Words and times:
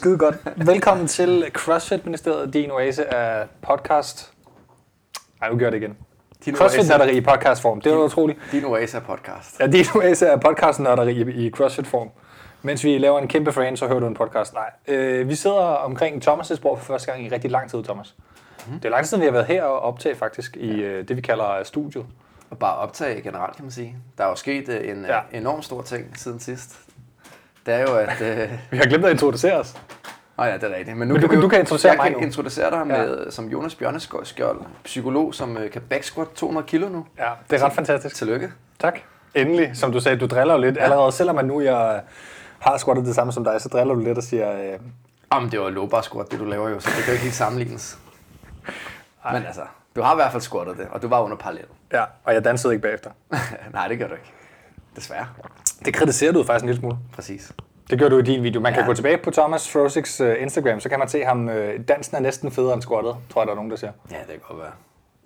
skide 0.00 0.18
godt. 0.18 0.36
Velkommen 0.56 1.06
til 1.06 1.44
CrossFit 1.52 2.04
Ministeriet, 2.04 2.52
din 2.54 2.70
oase 2.70 3.14
af 3.14 3.46
podcast. 3.62 4.32
Ej, 5.42 5.50
nu 5.50 5.58
gør 5.58 5.70
det 5.70 5.76
igen. 5.82 5.96
Din 6.44 6.56
CrossFit 6.56 6.80
oase- 6.84 6.88
nørderi 6.88 7.16
i 7.16 7.20
podcastform. 7.20 7.80
Det 7.80 7.92
var 7.92 7.98
utroligt. 7.98 8.38
Din 8.52 8.64
oase 8.64 8.96
er 8.96 9.00
podcast. 9.00 9.60
Ja, 9.60 9.66
din 9.66 9.84
oase 9.94 10.26
er 10.26 10.36
podcast 10.36 10.80
nørderi 10.80 11.12
i, 11.12 11.46
i 11.46 11.50
CrossFit 11.50 11.86
form. 11.86 12.08
Mens 12.62 12.84
vi 12.84 12.98
laver 12.98 13.18
en 13.18 13.28
kæmpe 13.28 13.52
frame, 13.52 13.76
så 13.76 13.86
hører 13.86 14.00
du 14.00 14.06
en 14.06 14.14
podcast. 14.14 14.54
Nej, 14.54 14.70
øh, 14.88 15.28
vi 15.28 15.34
sidder 15.34 15.56
omkring 15.56 16.28
Thomas' 16.28 16.60
bord 16.60 16.78
for 16.78 16.84
første 16.84 17.12
gang 17.12 17.26
i 17.26 17.28
rigtig 17.28 17.50
lang 17.50 17.70
tid, 17.70 17.82
Thomas. 17.84 18.14
Mm. 18.66 18.72
Det 18.72 18.84
er 18.84 18.88
lang 18.90 19.04
tid 19.04 19.08
siden, 19.08 19.20
vi 19.20 19.26
har 19.26 19.32
været 19.32 19.46
her 19.46 19.62
og 19.62 19.80
optage 19.80 20.14
faktisk 20.16 20.56
i 20.56 20.70
øh, 20.70 21.08
det, 21.08 21.16
vi 21.16 21.20
kalder 21.20 21.62
studiet. 21.64 22.06
Og 22.50 22.58
bare 22.58 22.76
optage 22.76 23.20
generelt, 23.22 23.56
kan 23.56 23.64
man 23.64 23.72
sige. 23.72 23.96
Der 24.18 24.24
er 24.24 24.28
jo 24.28 24.34
sket 24.34 24.68
øh, 24.68 24.88
en 24.90 25.04
Ja. 25.04 25.14
ja. 25.32 25.38
enorm 25.38 25.62
stor 25.62 25.82
ting 25.82 26.18
siden 26.18 26.40
sidst. 26.40 26.78
Det 27.66 27.74
er 27.74 27.80
jo, 27.80 27.96
at... 27.96 28.20
Øh, 28.20 28.50
Vi 28.70 28.76
har 28.76 28.84
glemt 28.84 29.04
at 29.04 29.10
introducere 29.10 29.54
os. 29.60 29.76
oh 30.38 30.46
ja, 30.46 30.54
det 30.54 30.62
er 30.64 30.76
rigtigt. 30.76 30.96
Men, 30.96 31.08
nu 31.08 31.14
Men 31.14 31.22
du 31.22 31.28
kan- 31.28 31.36
jo- 31.36 31.42
du 31.42 31.48
kan 31.48 31.60
introducere 31.60 31.92
jeg 31.92 31.96
mig 31.98 32.06
kan 32.06 32.18
nu. 32.20 32.26
introducere 32.26 32.70
dig 32.70 32.86
med, 32.86 33.30
som 33.30 33.48
Jonas 33.48 33.74
Bjørneskjold, 33.74 34.60
psykolog, 34.84 35.34
som 35.34 35.56
øh, 35.56 35.70
kan 35.70 35.82
backsquat 35.82 36.28
200 36.34 36.66
kilo 36.66 36.88
nu. 36.88 37.06
Ja, 37.18 37.30
det 37.50 37.60
er 37.62 37.66
ret 37.66 37.72
fantastisk. 37.72 38.16
Tillykke. 38.16 38.52
Tak. 38.78 38.98
Endelig, 39.34 39.70
som 39.74 39.92
du 39.92 40.00
sagde, 40.00 40.18
du 40.18 40.26
driller 40.26 40.54
jo 40.54 40.60
lidt. 40.60 40.76
Ja. 40.76 40.82
Allerede 40.82 41.12
selvom 41.12 41.38
at 41.38 41.44
nu 41.44 41.60
jeg 41.60 42.00
har 42.58 42.76
squattet 42.78 43.06
det 43.06 43.14
samme 43.14 43.32
som 43.32 43.44
dig, 43.44 43.60
så 43.60 43.68
driller 43.68 43.94
du 43.94 44.00
lidt 44.00 44.18
og 44.18 44.24
siger, 44.24 44.52
øh, 44.72 44.78
Jamen, 45.34 45.50
det 45.50 45.60
var 45.60 45.70
low 45.70 45.86
bar 45.86 46.00
squat, 46.00 46.30
det 46.30 46.38
du 46.40 46.44
laver 46.44 46.68
jo, 46.68 46.80
så 46.80 46.88
det 46.96 46.96
kan 46.96 47.06
jo 47.06 47.12
ikke 47.12 47.22
helt 47.22 47.34
sammenlignes. 47.34 47.98
Men 49.32 49.46
altså, 49.46 49.62
du 49.96 50.02
har 50.02 50.12
i 50.12 50.16
hvert 50.16 50.30
fald 50.32 50.42
squattet 50.42 50.76
det, 50.78 50.86
og 50.90 51.02
du 51.02 51.08
var 51.08 51.20
under 51.20 51.36
parallel. 51.36 51.64
ja, 51.92 52.04
og 52.24 52.34
jeg 52.34 52.44
dansede 52.44 52.72
ikke 52.72 52.82
bagefter. 52.82 53.10
Nej, 53.72 53.88
det 53.88 53.98
gør 53.98 54.06
du 54.06 54.14
ikke. 54.14 54.32
Desværre. 54.96 55.26
Det 55.84 55.94
kritiserer 55.94 56.32
du 56.32 56.42
faktisk 56.44 56.62
en 56.62 56.68
lille 56.68 56.80
smule. 56.80 56.96
Præcis. 57.12 57.52
Det 57.90 57.98
gør 57.98 58.08
du 58.08 58.18
i 58.18 58.22
din 58.22 58.42
video. 58.42 58.60
Man 58.60 58.72
kan 58.72 58.82
Ja. 58.82 58.86
gå 58.86 58.94
tilbage 58.94 59.18
på 59.18 59.30
Thomas 59.30 59.70
Frosiks 59.72 60.20
uh, 60.20 60.28
Instagram, 60.40 60.80
så 60.80 60.88
kan 60.88 60.98
man 60.98 61.08
se 61.08 61.24
ham. 61.24 61.48
Uh, 61.48 61.54
dansen 61.88 62.16
er 62.16 62.20
næsten 62.20 62.50
federe 62.50 62.74
end 62.74 62.82
squattet, 62.82 63.16
tror 63.32 63.40
jeg, 63.42 63.46
der 63.46 63.52
er 63.52 63.56
nogen, 63.56 63.70
der 63.70 63.76
siger. 63.76 63.92
Ja, 64.10 64.16
det 64.16 64.26
kan 64.26 64.38
godt 64.48 64.58
være. 64.58 64.70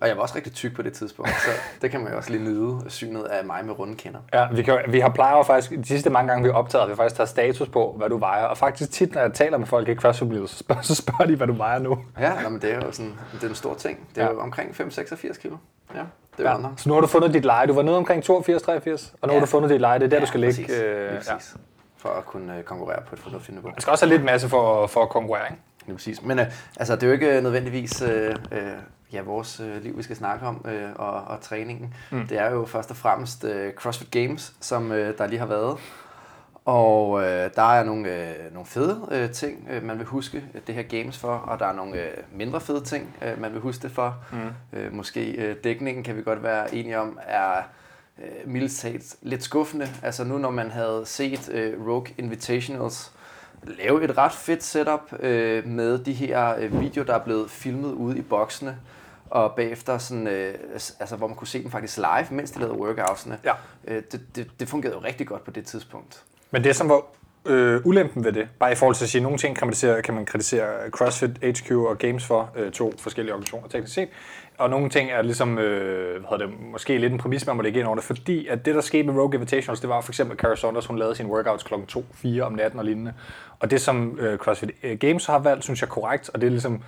Og 0.00 0.08
jeg 0.08 0.16
var 0.16 0.22
også 0.22 0.34
rigtig 0.36 0.52
tyk 0.52 0.76
på 0.76 0.82
det 0.82 0.92
tidspunkt, 0.92 1.30
så 1.30 1.50
det 1.82 1.90
kan 1.90 2.00
man 2.00 2.10
jo 2.12 2.16
også 2.16 2.30
lige 2.30 2.44
nyde 2.44 2.78
synet 2.88 3.24
af 3.24 3.44
mig 3.44 3.64
med 3.64 3.78
runde 3.78 3.96
kinder. 3.96 4.18
Ja, 4.32 4.46
vi, 4.52 4.62
kan, 4.62 4.78
vi 4.88 5.00
har 5.00 5.08
plejer 5.08 5.42
faktisk, 5.42 5.70
de 5.70 5.84
sidste 5.84 6.10
mange 6.10 6.28
gange, 6.28 6.42
vi 6.44 6.48
har 6.50 6.58
optaget, 6.58 6.82
har 6.82 6.88
vi 6.88 6.96
faktisk 6.96 7.16
taget 7.16 7.28
status 7.28 7.68
på, 7.68 7.94
hvad 7.96 8.08
du 8.08 8.18
vejer. 8.18 8.44
Og 8.44 8.58
faktisk 8.58 8.90
tit, 8.90 9.14
når 9.14 9.20
jeg 9.20 9.32
taler 9.32 9.58
med 9.58 9.66
folk 9.66 9.88
i 9.88 9.94
CrossFit 9.94 10.50
så 10.50 10.56
spørger, 10.58 10.82
så 10.82 10.94
spørger 10.94 11.24
de, 11.26 11.36
hvad 11.36 11.46
du 11.46 11.52
vejer 11.52 11.78
nu. 11.78 11.98
Ja, 12.20 12.42
nå, 12.42 12.48
men 12.48 12.60
det 12.62 12.72
er 12.72 12.74
jo 12.74 12.92
sådan, 12.92 13.12
det 13.32 13.44
er 13.44 13.48
en 13.48 13.54
stor 13.54 13.74
ting. 13.74 14.08
Det 14.14 14.22
er 14.22 14.26
ja. 14.26 14.32
jo 14.32 14.40
omkring 14.40 14.70
5-86 14.70 15.40
kilo. 15.40 15.56
Ja, 15.94 16.00
det 16.38 16.44
Ja. 16.44 16.56
Så 16.76 16.88
nu 16.88 16.94
har 16.94 17.00
du 17.00 17.06
fundet 17.06 17.34
dit 17.34 17.44
leje. 17.44 17.66
Du 17.66 17.72
var 17.74 17.82
nede 17.82 17.96
omkring 17.96 18.22
82-83, 18.24 18.30
og 19.22 19.28
nu 19.28 19.32
har 19.32 19.34
Ja. 19.34 19.40
du 19.40 19.46
fundet 19.46 19.70
dit 19.70 19.80
leje. 19.80 19.98
Det 19.98 20.04
er 20.04 20.08
der, 20.08 20.16
ja, 20.16 20.20
du 20.20 20.26
skal 20.26 20.40
ligge. 20.40 20.62
Præcis. 20.64 20.78
øh, 20.80 21.12
ja. 21.12 21.16
præcis. 21.34 21.56
For 21.98 22.08
at 22.08 22.24
kunne 22.26 22.56
øh, 22.58 22.62
konkurrere 22.64 23.02
på 23.08 23.14
et 23.14 23.18
fornuftigt 23.20 23.54
niveau. 23.56 23.68
Man 23.70 23.80
skal 23.80 23.90
også 23.90 24.06
have 24.06 24.14
lidt 24.16 24.24
masse 24.24 24.48
for, 24.48 24.86
for 24.86 25.02
at 25.02 25.08
konkurrere, 25.08 25.44
ikke? 25.50 25.62
Lige 25.86 25.96
præcis. 25.96 26.22
Men 26.22 26.38
øh, 26.38 26.46
altså, 26.76 26.94
det 26.94 27.02
er 27.02 27.06
jo 27.06 27.12
ikke 27.12 27.36
øh, 27.36 27.42
nødvendigvis 27.42 28.02
øh, 28.02 28.34
øh, 28.52 28.58
ja, 29.12 29.22
vores 29.22 29.60
øh, 29.60 29.82
liv, 29.82 29.98
vi 29.98 30.02
skal 30.02 30.16
snakke 30.16 30.46
om, 30.46 30.64
øh, 30.68 30.88
og, 30.96 31.12
og 31.12 31.40
træningen. 31.40 31.94
Mm. 32.10 32.26
Det 32.28 32.38
er 32.38 32.50
jo 32.50 32.64
først 32.64 32.90
og 32.90 32.96
fremmest 32.96 33.44
øh, 33.44 33.72
CrossFit 33.74 34.10
Games, 34.10 34.52
som 34.60 34.92
øh, 34.92 35.18
der 35.18 35.26
lige 35.26 35.38
har 35.38 35.46
været. 35.46 35.78
Og 36.64 37.22
øh, 37.22 37.50
der 37.56 37.72
er 37.72 37.84
nogle, 37.84 38.28
øh, 38.28 38.52
nogle 38.52 38.66
fede 38.66 39.08
øh, 39.10 39.30
ting, 39.30 39.68
øh, 39.70 39.82
man 39.82 39.98
vil 39.98 40.06
huske 40.06 40.44
det 40.66 40.74
her 40.74 40.82
games 40.82 41.18
for, 41.18 41.34
og 41.34 41.58
der 41.58 41.66
er 41.66 41.72
nogle 41.72 42.02
øh, 42.02 42.16
mindre 42.32 42.60
fede 42.60 42.80
ting, 42.80 43.16
øh, 43.22 43.40
man 43.40 43.52
vil 43.52 43.60
huske 43.60 43.82
det 43.82 43.90
for. 43.90 44.16
Mm. 44.32 44.78
Øh, 44.78 44.92
måske 44.92 45.32
øh, 45.32 45.56
dækningen 45.64 46.04
kan 46.04 46.16
vi 46.16 46.22
godt 46.22 46.42
være 46.42 46.74
enige 46.74 46.98
om 46.98 47.18
er 47.22 47.62
øh, 48.18 48.50
mildest 48.50 48.80
talt 48.80 49.16
lidt 49.22 49.42
skuffende. 49.42 49.88
Altså 50.02 50.24
nu 50.24 50.38
når 50.38 50.50
man 50.50 50.70
havde 50.70 51.02
set 51.06 51.48
øh, 51.52 51.86
Rogue 51.86 52.06
Invitationals 52.18 53.12
lave 53.66 54.04
et 54.04 54.18
ret 54.18 54.32
fedt 54.32 54.62
setup 54.62 55.12
øh, 55.20 55.66
med 55.66 55.98
de 55.98 56.12
her 56.12 56.56
øh, 56.58 56.80
videoer, 56.80 57.06
der 57.06 57.14
er 57.14 57.24
blevet 57.24 57.50
filmet 57.50 57.92
ude 57.92 58.18
i 58.18 58.22
boksene, 58.22 58.78
og 59.30 59.54
bagefter 59.54 59.98
sådan, 59.98 60.26
øh, 60.26 60.54
altså, 61.00 61.16
hvor 61.16 61.26
man 61.26 61.36
kunne 61.36 61.48
se 61.48 61.62
dem 61.62 61.70
faktisk 61.70 61.96
live, 61.96 62.26
mens 62.30 62.50
de 62.50 62.58
lavede 62.58 62.78
workoutsene. 62.78 63.38
Ja. 63.44 63.52
Øh, 63.84 64.02
det, 64.12 64.20
det, 64.36 64.50
det 64.60 64.68
fungerede 64.68 64.96
jo 64.96 65.04
rigtig 65.04 65.26
godt 65.26 65.44
på 65.44 65.50
det 65.50 65.66
tidspunkt. 65.66 66.24
Men 66.54 66.64
det, 66.64 66.76
som 66.76 66.88
var 66.88 67.02
øh, 67.46 67.80
ulempen 67.86 68.24
ved 68.24 68.32
det, 68.32 68.48
bare 68.58 68.72
i 68.72 68.74
forhold 68.74 68.94
til 68.94 69.04
at 69.04 69.08
sige, 69.08 69.20
at 69.20 69.22
nogle 69.22 69.38
ting 69.38 69.56
kan 69.56 69.66
man 69.66 69.72
kritisere, 69.72 70.02
kan 70.02 70.14
man 70.14 70.26
kritisere 70.26 70.90
CrossFit, 70.90 71.30
HQ 71.42 71.72
og 71.72 71.98
Games 71.98 72.26
for, 72.26 72.50
øh, 72.56 72.72
to 72.72 72.94
forskellige 72.98 73.32
organisationer 73.32 73.68
teknisk 73.68 73.94
set, 73.94 74.08
og 74.58 74.70
nogle 74.70 74.90
ting 74.90 75.10
er 75.10 75.22
ligesom, 75.22 75.58
øh, 75.58 76.10
hvad 76.10 76.30
hedder 76.30 76.46
det, 76.46 76.54
måske 76.72 76.98
lidt 76.98 77.12
en 77.12 77.18
præmis, 77.18 77.46
man 77.46 77.56
må 77.56 77.62
lægge 77.62 77.78
ind 77.78 77.86
over 77.86 77.96
det, 77.96 78.04
fordi 78.04 78.46
at 78.46 78.66
det, 78.66 78.74
der 78.74 78.80
skete 78.80 79.06
med 79.06 79.14
Rogue 79.14 79.34
Invitationals, 79.34 79.80
det 79.80 79.88
var 79.88 80.00
for 80.00 80.10
eksempel, 80.12 80.36
Cara 80.36 80.56
Saunders, 80.56 80.86
hun 80.86 80.98
lavede 80.98 81.14
sine 81.14 81.28
workouts 81.28 81.62
kl. 81.62 81.74
2-4 81.74 82.40
om 82.40 82.52
natten 82.52 82.78
og 82.78 82.84
lignende, 82.84 83.12
og 83.60 83.70
det, 83.70 83.80
som 83.80 84.18
øh, 84.20 84.38
CrossFit 84.38 84.70
øh, 84.82 84.98
Games 84.98 85.26
har 85.26 85.38
valgt, 85.38 85.64
synes 85.64 85.80
jeg 85.82 85.86
er 85.86 85.90
korrekt, 85.90 86.30
og 86.34 86.40
det 86.40 86.46
er 86.46 86.50
ligesom, 86.50 86.82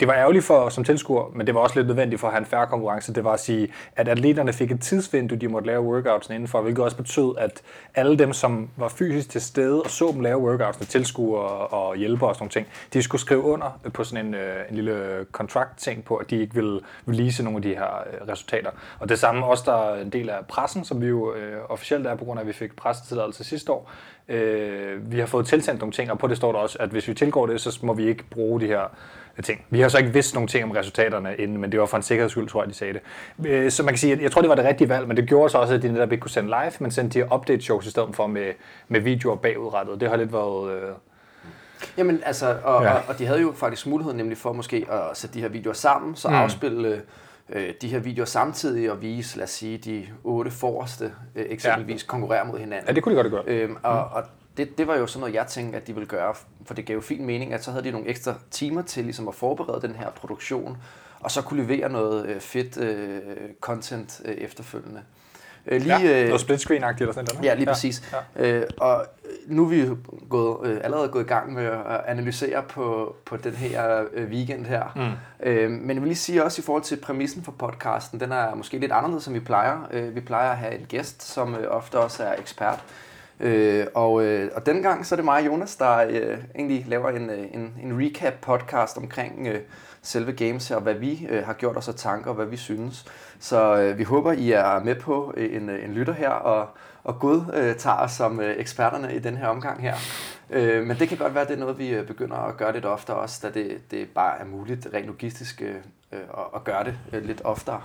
det 0.00 0.08
var 0.08 0.14
ærgerligt 0.14 0.44
for 0.44 0.68
som 0.68 0.84
tilskuer, 0.84 1.30
men 1.34 1.46
det 1.46 1.54
var 1.54 1.60
også 1.60 1.76
lidt 1.76 1.86
nødvendigt 1.86 2.20
for 2.20 2.28
at 2.28 2.32
have 2.32 2.40
en 2.40 2.46
færre 2.46 2.66
konkurrence. 2.66 3.14
Det 3.14 3.24
var 3.24 3.32
at 3.32 3.40
sige, 3.40 3.72
at 3.96 4.08
atleterne 4.08 4.52
fik 4.52 4.72
et 4.72 4.80
tidsvindue, 4.80 5.38
de 5.38 5.48
måtte 5.48 5.66
lave 5.66 5.82
workouts 5.82 6.30
indenfor, 6.30 6.60
hvilket 6.60 6.84
også 6.84 6.96
betød, 6.96 7.34
at 7.38 7.62
alle 7.94 8.18
dem, 8.18 8.32
som 8.32 8.70
var 8.76 8.88
fysisk 8.88 9.30
til 9.30 9.40
stede 9.40 9.82
og 9.82 9.90
så 9.90 10.10
dem 10.12 10.20
lave 10.20 10.38
workoutsene, 10.38 10.86
tilskuere 10.86 11.66
og 11.66 11.96
hjælpere 11.96 12.28
og 12.28 12.34
sådan 12.34 12.42
nogle 12.42 12.50
ting, 12.50 12.66
de 12.92 13.02
skulle 13.02 13.20
skrive 13.20 13.42
under 13.42 13.80
på 13.94 14.04
sådan 14.04 14.26
en, 14.26 14.34
øh, 14.34 14.56
en 14.68 14.74
lille 14.74 15.26
contract-ting 15.32 16.04
på, 16.04 16.16
at 16.16 16.30
de 16.30 16.40
ikke 16.40 16.54
ville 16.54 16.80
release 17.08 17.42
nogle 17.42 17.56
af 17.56 17.62
de 17.62 17.68
her 17.68 18.04
øh, 18.12 18.28
resultater. 18.28 18.70
Og 18.98 19.08
det 19.08 19.18
samme 19.18 19.46
også, 19.46 19.62
der 19.66 19.92
er 19.92 20.02
en 20.02 20.10
del 20.10 20.30
af 20.30 20.46
pressen, 20.48 20.84
som 20.84 21.00
vi 21.00 21.06
jo 21.06 21.34
øh, 21.34 21.58
officielt 21.68 22.06
er, 22.06 22.14
på 22.14 22.24
grund 22.24 22.38
af, 22.38 22.42
at 22.42 22.48
vi 22.48 22.52
fik 22.52 22.76
pressetilladelse 22.76 23.44
sidste 23.44 23.72
år. 23.72 23.90
Øh, 24.28 25.12
vi 25.12 25.18
har 25.18 25.26
fået 25.26 25.46
tilsendt 25.46 25.80
nogle 25.80 25.92
ting, 25.92 26.10
og 26.10 26.18
på 26.18 26.26
det 26.26 26.36
står 26.36 26.52
der 26.52 26.58
også, 26.58 26.76
at 26.80 26.88
hvis 26.88 27.08
vi 27.08 27.14
tilgår 27.14 27.46
det, 27.46 27.60
så 27.60 27.78
må 27.82 27.92
vi 27.94 28.08
ikke 28.08 28.24
bruge 28.30 28.60
de 28.60 28.66
her 28.66 28.82
ting. 29.42 29.64
Vi 29.70 29.80
har 29.80 29.88
så 29.88 29.98
ikke 29.98 30.12
vidst 30.12 30.34
nogle 30.34 30.48
ting 30.48 30.64
om 30.64 30.70
resultaterne 30.70 31.36
inden, 31.36 31.58
men 31.58 31.72
det 31.72 31.80
var 31.80 31.86
for 31.86 31.96
en 31.96 32.02
sikkerheds 32.02 32.32
skyld, 32.32 32.48
tror 32.48 32.62
jeg, 32.62 32.68
de 32.68 32.74
sagde 32.74 32.92
det. 32.92 33.02
Øh, 33.46 33.70
Så 33.70 33.82
man 33.82 33.94
kan 33.94 33.98
sige, 33.98 34.12
at 34.12 34.22
jeg 34.22 34.32
tror, 34.32 34.40
det 34.40 34.48
var 34.48 34.54
det 34.54 34.64
rigtige 34.64 34.88
valg, 34.88 35.08
men 35.08 35.16
det 35.16 35.28
gjorde 35.28 35.50
så 35.50 35.58
også, 35.58 35.74
at 35.74 35.82
de 35.82 35.92
netop 35.92 36.12
ikke 36.12 36.22
kunne 36.22 36.30
sende 36.30 36.48
live, 36.48 36.72
men 36.80 36.90
sendte 36.90 37.20
de 37.20 37.24
her 37.24 37.34
update 37.34 37.62
shows 37.62 37.86
i 37.86 37.90
stedet 37.90 38.08
for 38.16 38.26
med, 38.26 38.52
med 38.88 39.00
videoer 39.00 39.36
bagudrettet. 39.36 40.00
Det 40.00 40.08
har 40.08 40.16
lidt 40.16 40.32
været... 40.32 40.70
Øh, 40.72 40.88
Jamen 41.96 42.22
altså, 42.26 42.56
og, 42.64 42.82
Ja. 42.82 42.92
og, 42.94 43.00
og 43.08 43.18
de 43.18 43.26
havde 43.26 43.40
jo 43.40 43.52
faktisk 43.56 43.86
mulighed 43.86 44.14
nemlig 44.14 44.38
for 44.38 44.52
måske 44.52 44.86
at 44.90 45.16
sætte 45.16 45.34
de 45.34 45.40
her 45.40 45.48
videoer 45.48 45.74
sammen, 45.74 46.16
så 46.16 46.28
mm. 46.28 46.34
afspille 46.34 47.02
øh, 47.52 47.74
de 47.80 47.88
her 47.88 47.98
videoer 47.98 48.26
samtidig 48.26 48.90
og 48.90 49.02
vise, 49.02 49.36
lad 49.36 49.44
os 49.44 49.50
sige, 49.50 49.78
de 49.78 50.06
otte 50.24 50.50
forreste 50.50 51.12
øh, 51.34 51.46
eksempelvis 51.48 52.02
ja. 52.02 52.06
konkurrere 52.06 52.44
mod 52.44 52.58
hinanden. 52.58 52.88
ja, 52.88 52.92
det 52.92 53.02
kunne 53.02 53.16
de 53.16 53.22
godt 53.22 53.32
gjort. 53.32 53.44
Øhm, 53.46 53.76
og, 53.82 54.04
og 54.04 54.24
det, 54.56 54.78
det 54.78 54.86
var 54.86 54.96
jo 54.96 55.06
sådan 55.06 55.20
noget, 55.20 55.34
jeg 55.34 55.46
tænkte, 55.46 55.78
at 55.78 55.86
de 55.86 55.92
ville 55.92 56.08
gøre, 56.08 56.34
for 56.64 56.74
det 56.74 56.86
gav 56.86 56.94
jo 56.94 57.00
fin 57.00 57.26
mening, 57.26 57.52
at 57.52 57.64
så 57.64 57.70
havde 57.70 57.84
de 57.84 57.90
nogle 57.90 58.08
ekstra 58.08 58.34
timer 58.50 58.82
til 58.82 59.04
ligesom 59.04 59.28
at 59.28 59.34
forberede 59.34 59.88
den 59.88 59.94
her 59.94 60.10
produktion, 60.10 60.76
og 61.20 61.30
så 61.30 61.42
kunne 61.42 61.62
levere 61.62 61.88
noget 61.88 62.26
øh, 62.26 62.40
fedt 62.40 62.78
øh, 62.78 63.20
content 63.60 64.22
øh, 64.24 64.34
efterfølgende. 64.34 65.02
Øh, 65.70 65.86
Ja, 65.86 65.98
lige, 65.98 66.24
noget 66.26 66.40
split 66.40 66.60
screen-agtigt 66.60 67.00
eller 67.00 67.12
sådan 67.12 67.28
noget. 67.34 67.44
Ja, 67.44 67.54
lige 67.54 67.66
præcis. 67.66 68.14
Ja. 68.36 68.46
Øh, 68.46 68.62
og 68.78 69.06
nu 69.46 69.64
er 69.64 69.68
vi 69.68 69.88
gået, 70.28 70.66
øh, 70.68 70.80
allerede 70.84 71.08
gået 71.08 71.24
i 71.24 71.26
gang 71.26 71.52
med 71.52 71.64
at 71.64 72.00
analysere 72.06 72.62
på, 72.62 73.16
på 73.26 73.36
den 73.36 73.52
her 73.52 74.04
øh, 74.12 74.30
weekend 74.30 74.66
her. 74.66 74.92
Mm. 74.96 75.48
Øh, 75.50 75.70
men 75.70 75.90
jeg 75.90 75.96
vil 76.02 76.08
lige 76.08 76.16
sige 76.16 76.44
også 76.44 76.62
i 76.62 76.64
forhold 76.64 76.82
til 76.82 76.96
præmissen 76.96 77.42
for 77.44 77.52
podcasten, 77.52 78.20
den 78.20 78.32
er 78.32 78.54
måske 78.54 78.78
lidt 78.78 78.92
anderledes, 78.92 79.24
som 79.24 79.34
vi 79.34 79.40
plejer. 79.40 79.88
Øh, 79.92 80.14
vi 80.14 80.20
plejer 80.20 80.50
at 80.50 80.56
have 80.56 80.74
en 80.74 80.86
gæst, 80.88 81.22
som 81.32 81.54
øh, 81.54 81.66
ofte 81.70 81.98
også 81.98 82.22
er 82.24 82.34
ekspert. 82.38 82.78
Øh, 83.40 83.86
og, 83.94 84.24
øh, 84.24 84.50
og 84.54 84.66
denne 84.66 84.82
gang 84.82 85.06
så 85.06 85.14
er 85.14 85.16
det 85.16 85.24
mig 85.24 85.40
og 85.40 85.46
Jonas, 85.46 85.76
der 85.76 85.96
øh, 85.96 86.38
egentlig 86.54 86.84
laver 86.88 87.10
en, 87.10 87.30
øh, 87.30 87.38
en, 87.54 87.74
en 87.82 88.02
recap 88.06 88.32
podcast 88.40 88.96
omkring 88.96 89.46
øh, 89.46 89.60
selve 90.02 90.32
games 90.32 90.68
her, 90.68 90.76
og 90.76 90.82
hvad 90.82 90.94
vi 90.94 91.26
øh, 91.30 91.46
har 91.46 91.52
gjort 91.52 91.76
os 91.76 91.88
af 91.88 91.94
tanker, 91.94 92.30
og 92.30 92.36
hvad 92.36 92.46
vi 92.46 92.56
synes. 92.56 93.04
Så 93.40 93.76
øh, 93.76 93.98
vi 93.98 94.04
håber, 94.04 94.32
I 94.32 94.52
er 94.52 94.84
med 94.84 94.94
på 94.94 95.34
øh, 95.36 95.56
en, 95.56 95.68
øh, 95.68 95.84
en 95.84 95.94
lytter 95.94 96.12
her, 96.12 96.28
og, 96.30 96.68
og 97.04 97.18
Gud 97.18 97.40
øh, 97.54 97.76
tager 97.76 97.96
os 97.96 98.12
som 98.12 98.40
øh, 98.40 98.54
eksperterne 98.58 99.14
i 99.14 99.18
den 99.18 99.36
her 99.36 99.46
omgang 99.46 99.82
her. 99.82 99.94
Øh, 100.50 100.86
men 100.86 100.98
det 100.98 101.08
kan 101.08 101.18
godt 101.18 101.34
være, 101.34 101.42
at 101.42 101.48
det 101.48 101.54
er 101.54 101.60
noget, 101.60 101.78
vi 101.78 101.88
øh, 101.88 102.06
begynder 102.06 102.36
at 102.36 102.56
gøre 102.56 102.72
lidt 102.72 102.84
oftere 102.84 103.16
også, 103.16 103.40
da 103.42 103.60
det, 103.60 103.90
det 103.90 104.08
bare 104.08 104.40
er 104.40 104.44
muligt 104.44 104.88
rent 104.94 105.06
logistisk 105.06 105.62
øh, 105.62 105.74
at, 106.12 106.44
at 106.54 106.64
gøre 106.64 106.84
det 106.84 106.94
øh, 107.12 107.24
lidt 107.24 107.42
oftere. 107.44 107.82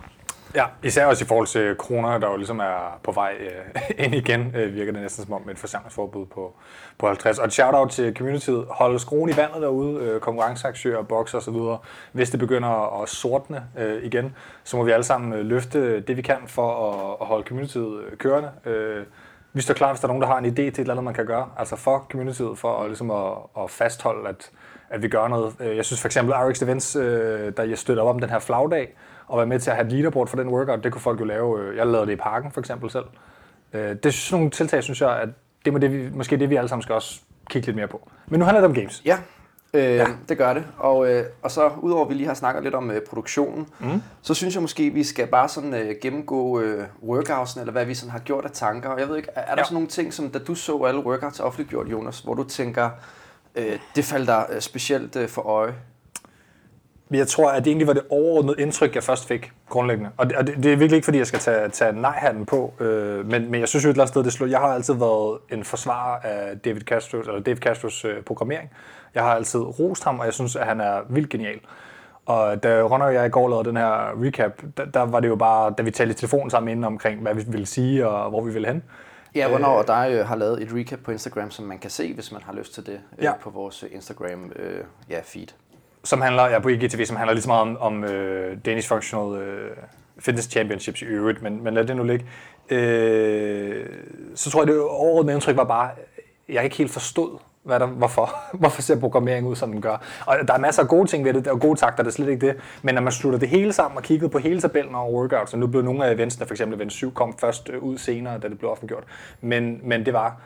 Ja, 0.56 0.66
især 0.84 1.06
også 1.06 1.24
i 1.24 1.28
forhold 1.28 1.48
til 1.48 1.76
kroner, 1.78 2.18
der 2.18 2.30
jo 2.30 2.38
ligesom 2.38 2.60
er 2.60 3.00
på 3.04 3.12
vej 3.12 3.34
øh, 3.40 3.82
ind 4.06 4.16
igen, 4.16 4.52
øh, 4.56 4.74
virker 4.74 4.92
det 4.92 5.02
næsten 5.02 5.26
som 5.26 5.34
om 5.34 5.42
med 5.46 5.54
et 5.54 5.60
forsamlingsforbud 5.60 6.26
på, 6.26 6.54
på 6.98 7.08
50. 7.08 7.40
Og 7.40 7.46
et 7.46 7.54
shout-out 7.54 7.90
til 7.90 8.16
communityet. 8.18 8.66
Hold 8.70 9.00
skruen 9.00 9.30
i 9.30 9.38
vandet 9.38 9.62
derude, 9.62 10.02
øh, 10.04 10.20
konkurrenceaktører, 10.20 11.04
bokser 11.04 11.38
osv. 11.38 11.56
Hvis 12.12 12.30
det 12.30 12.40
begynder 12.40 13.02
at 13.02 13.10
sortne 13.10 13.64
øh, 13.78 14.04
igen, 14.04 14.36
så 14.64 14.78
må 14.78 14.84
vi 14.84 14.92
alle 14.92 15.04
sammen 15.04 15.34
øh, 15.34 15.46
løfte 15.46 16.00
det, 16.00 16.18
vi 16.18 16.22
kan 16.22 16.38
for 16.48 16.90
at, 16.90 17.18
at 17.22 17.28
holde 17.28 17.48
communityet 17.48 18.04
øh, 18.04 18.18
kørende. 18.18 18.52
Øh, 18.66 19.06
vi 19.54 19.62
står 19.62 19.74
klar, 19.74 19.92
hvis 19.92 20.00
der 20.00 20.08
er 20.08 20.10
nogen, 20.10 20.22
der 20.22 20.28
har 20.28 20.38
en 20.38 20.46
idé 20.46 20.56
til 20.56 20.68
et 20.68 20.80
eller 20.80 20.94
andet, 20.94 21.04
man 21.04 21.14
kan 21.14 21.26
gøre. 21.26 21.50
Altså 21.58 21.76
for 21.76 22.08
communityet, 22.12 22.58
for 22.58 22.82
at, 22.82 22.88
ligesom 22.88 23.12
at, 23.12 23.34
at 23.60 23.70
fastholde, 23.70 24.30
at, 24.30 24.50
at 24.90 25.02
vi 25.02 25.08
gør 25.08 25.28
noget. 25.28 25.56
Øh, 25.60 25.78
jeg 25.78 25.86
synes 25.86 26.02
for 26.02 26.08
eksempel, 26.08 26.34
RX 26.34 26.62
Events, 26.62 26.96
øh, 26.96 27.54
der 27.58 27.64
jeg 27.64 27.78
støtter 27.78 28.04
op 28.04 28.16
om 28.16 28.20
den 28.20 28.30
her 28.30 28.40
flagdag, 28.40 28.96
og 29.28 29.38
være 29.38 29.48
med 29.48 29.60
til 29.60 29.70
at 29.70 29.76
have 29.76 29.86
et 29.88 29.92
leaderboard 29.94 30.28
for 30.28 30.38
den 30.38 30.48
workout, 30.48 30.84
det 30.84 30.92
kunne 30.92 31.02
folk 31.02 31.20
jo 31.20 31.26
lave. 31.26 31.60
øh, 31.62 31.78
Jeg 31.78 31.88
lavede 31.88 32.08
det 32.08 32.14
i 32.14 32.16
parken 32.16 32.52
for 32.52 32.60
eksempel 32.60 32.90
selv. 32.90 33.06
Øh, 33.74 33.82
Det 33.90 34.06
er 34.06 34.10
sådan 34.10 34.40
nogle 34.40 34.52
tiltag, 34.52 34.84
synes 34.84 35.02
jeg, 35.02 35.10
at 35.22 35.30
det 35.66 35.74
er 35.74 35.78
det, 35.80 35.92
vi, 35.94 36.10
måske 36.14 36.38
det, 36.38 36.50
vi 36.50 36.56
alle 36.56 36.70
sammen 36.70 36.84
skal 36.84 36.96
også 36.96 37.22
kigge 37.50 37.66
lidt 37.66 37.76
mere 37.76 37.88
på. 37.88 38.10
Men 38.28 38.40
nu 38.40 38.46
handler 38.46 38.62
det 38.62 38.70
om 38.70 38.76
games. 38.76 39.02
Ja, 39.06 39.18
Øh, 39.74 39.82
ja. 39.96 40.06
Det 40.30 40.38
gør 40.38 40.54
det. 40.54 40.64
Og, 40.78 41.12
øh, 41.14 41.26
og 41.42 41.52
så 41.52 41.72
udover 41.82 42.04
at 42.04 42.10
vi 42.10 42.14
lige 42.14 42.28
har 42.28 42.34
snakket 42.34 42.64
lidt 42.64 42.76
om 42.76 42.92
øh, 42.92 43.02
produktionen, 43.10 43.68
mm. 43.80 44.02
så 44.22 44.34
synes 44.34 44.54
jeg 44.56 44.62
måske, 44.62 44.90
vi 44.90 45.04
skal 45.04 45.28
bare 45.28 45.50
sådan 45.50 45.74
øh, 45.74 45.96
gennemgå 46.02 46.60
øh, 46.60 46.84
workoutsen, 47.04 47.60
eller 47.60 47.72
hvad 47.72 47.86
vi 47.86 47.94
sådan 47.96 48.12
har 48.12 48.20
gjort 48.20 48.46
af 48.46 48.52
tanker. 48.52 48.90
Og 48.90 49.00
jeg 49.00 49.10
ved 49.10 49.18
ikke, 49.18 49.30
er, 49.36 49.42
er 49.42 49.46
der 49.46 49.54
ja. 49.58 49.64
sådan 49.64 49.74
nogle 49.74 49.88
ting, 49.88 50.14
som 50.14 50.30
da 50.30 50.40
du 50.40 50.56
så 50.56 50.84
alle 50.84 51.06
workouts 51.06 51.40
offentliggjort, 51.40 51.88
Jonas, 51.88 52.20
hvor 52.20 52.34
du 52.34 52.44
tænker, 52.44 52.90
øh, 53.56 53.80
det 53.96 54.06
faldt 54.06 54.28
dig 54.28 54.46
øh, 54.50 54.62
specielt 54.62 55.16
øh, 55.16 55.28
for 55.30 55.42
øje? 55.42 55.74
Jeg 57.12 57.28
tror, 57.28 57.52
at 57.52 57.66
det 57.66 57.72
egentlig 57.72 57.88
var 57.88 57.94
det 57.94 58.04
overordnede 58.10 58.62
indtryk, 58.62 58.96
jeg 58.96 59.04
først 59.04 59.28
fik, 59.28 59.52
grundlæggende. 59.70 60.12
Og 60.18 60.30
det, 60.30 60.38
og 60.38 60.48
det, 60.48 60.56
det 60.58 60.74
er 60.74 60.76
virkelig 60.76 60.96
ikke, 60.96 61.06
fordi 61.06 61.18
jeg 61.18 61.28
skal 61.28 61.40
tage, 61.40 61.70
tage 61.70 61.94
nej-handen 61.94 62.46
på, 62.46 62.74
øh, 62.80 63.30
men, 63.30 63.52
men 63.52 63.60
jeg 63.60 63.68
synes 63.68 63.86
jo 63.86 63.90
et 63.90 63.94
eller 63.94 64.04
andet 64.04 64.14
sted, 64.14 64.24
det 64.24 64.34
slår. 64.34 64.48
Jeg 64.48 64.60
har 64.60 64.68
altid 64.68 64.94
været 64.94 65.38
en 65.52 65.64
forsvarer 65.64 66.20
af 66.24 66.60
David 66.60 66.82
Castro, 66.82 67.18
eller 67.18 67.40
Dave 67.40 67.58
Castros 67.58 68.06
øh, 68.06 68.22
programmering. 68.22 68.70
Jeg 69.16 69.24
har 69.24 69.36
altid 69.36 69.60
rost 69.60 70.04
ham, 70.04 70.20
og 70.20 70.26
jeg 70.26 70.34
synes, 70.34 70.56
at 70.56 70.66
han 70.66 70.82
er 70.82 71.02
vildt 71.10 71.30
genial. 71.30 71.60
Og 72.26 72.64
da 72.64 72.82
Ronner 72.82 73.06
og 73.06 73.14
jeg 73.14 73.26
i 73.26 73.30
går 73.30 73.50
lavede 73.50 73.70
den 73.70 73.78
her 73.78 74.24
recap, 74.24 74.62
der, 74.78 74.86
der 74.86 75.02
var 75.02 75.20
det 75.20 75.28
jo 75.28 75.36
bare, 75.36 75.74
da 75.78 75.84
vi 75.84 75.92
talte 75.92 76.12
i 76.12 76.16
telefon 76.16 76.50
sammen 76.50 76.72
inden 76.72 76.84
omkring, 76.84 77.22
hvad 77.22 77.36
vi 77.36 77.44
ville 77.48 77.66
sige 77.66 78.08
og 78.08 78.30
hvor 78.30 78.42
vi 78.42 78.54
ville 78.54 78.68
hen. 78.68 78.84
Ja, 79.36 79.50
hvornår 79.50 79.78
og 79.78 79.88
dig 79.88 80.10
øh, 80.12 80.28
har 80.28 80.36
lavet 80.36 80.62
et 80.62 80.70
recap 80.74 81.00
på 81.00 81.12
Instagram, 81.12 81.52
som 81.52 81.66
man 81.66 81.80
kan 81.80 81.90
se, 81.90 82.14
hvis 82.14 82.32
man 82.32 82.42
har 82.42 82.54
lyst 82.54 82.74
til 82.74 82.86
det, 82.86 83.00
øh, 83.18 83.24
ja. 83.24 83.34
på 83.42 83.50
vores 83.50 83.84
Instagram 83.92 84.52
øh, 84.56 84.84
ja, 85.10 85.20
feed 85.24 85.48
som 86.06 86.22
handler, 86.22 86.44
ja, 86.50 86.60
på 86.60 86.70
IGTV, 86.70 87.06
som 87.06 87.18
handler 87.18 87.34
lige 87.34 87.44
så 87.44 87.50
meget 87.50 87.62
om, 87.62 87.78
om 87.80 88.04
øh, 88.04 88.58
Danish 88.66 88.90
Functional 88.90 89.42
øh, 89.42 89.72
Fitness 90.20 90.52
Championships 90.52 91.02
i 91.02 91.06
øvrigt, 91.06 91.42
men, 91.42 91.64
men 91.64 91.74
lad 91.74 91.86
det 91.86 91.96
nu 91.96 92.04
ligge. 92.04 92.26
Øh, 92.70 93.86
så 94.36 94.52
tror 94.52 94.62
jeg, 94.62 94.68
det 94.68 94.82
overordnede 94.82 95.34
indtryk 95.34 95.58
var 95.58 95.64
bare, 95.64 95.90
jeg 96.50 96.64
ikke 96.64 96.76
helt 96.76 96.92
forstod, 96.92 97.38
hvad 97.64 97.80
der, 97.80 97.86
hvorfor. 97.86 98.36
hvorfor 98.60 98.82
ser 98.82 99.00
programmering 99.00 99.48
ud, 99.48 99.56
som 99.56 99.72
den 99.72 99.82
gør. 99.82 99.98
Og 100.26 100.36
der 100.48 100.54
er 100.54 100.58
masser 100.58 100.84
af 100.84 100.90
gode 100.90 101.08
ting 101.08 101.26
ved 101.26 101.34
det, 101.34 101.48
og 101.48 101.60
gode 101.60 101.80
takter, 101.80 102.04
det 102.04 102.10
er 102.10 102.14
slet 102.14 102.30
ikke 102.30 102.48
det. 102.48 102.56
Men 102.82 102.96
når 102.96 103.02
man 103.02 103.12
slutter 103.12 103.40
det 103.40 103.50
hele 103.50 103.74
sammen 103.74 103.98
og 103.98 104.04
kiggede 104.04 104.30
på 104.30 104.38
hele 104.38 104.62
tabellen 104.62 104.96
over 104.96 105.12
workouts, 105.12 105.54
og 105.54 105.60
nu 105.60 105.68
blev 105.68 105.82
nogle 105.82 106.06
af 106.06 106.14
eventsene, 106.14 106.46
f.eks. 106.46 106.62
event 106.62 106.92
7, 106.92 107.14
kom 107.14 107.38
først 107.38 107.70
øh, 107.70 107.84
ud 107.84 107.98
senere, 107.98 108.38
da 108.38 108.48
det 108.50 108.60
blev 108.60 108.72
offentliggjort. 108.72 109.04
Men, 109.42 109.80
men 109.84 110.06
det 110.06 110.14
var, 110.14 110.38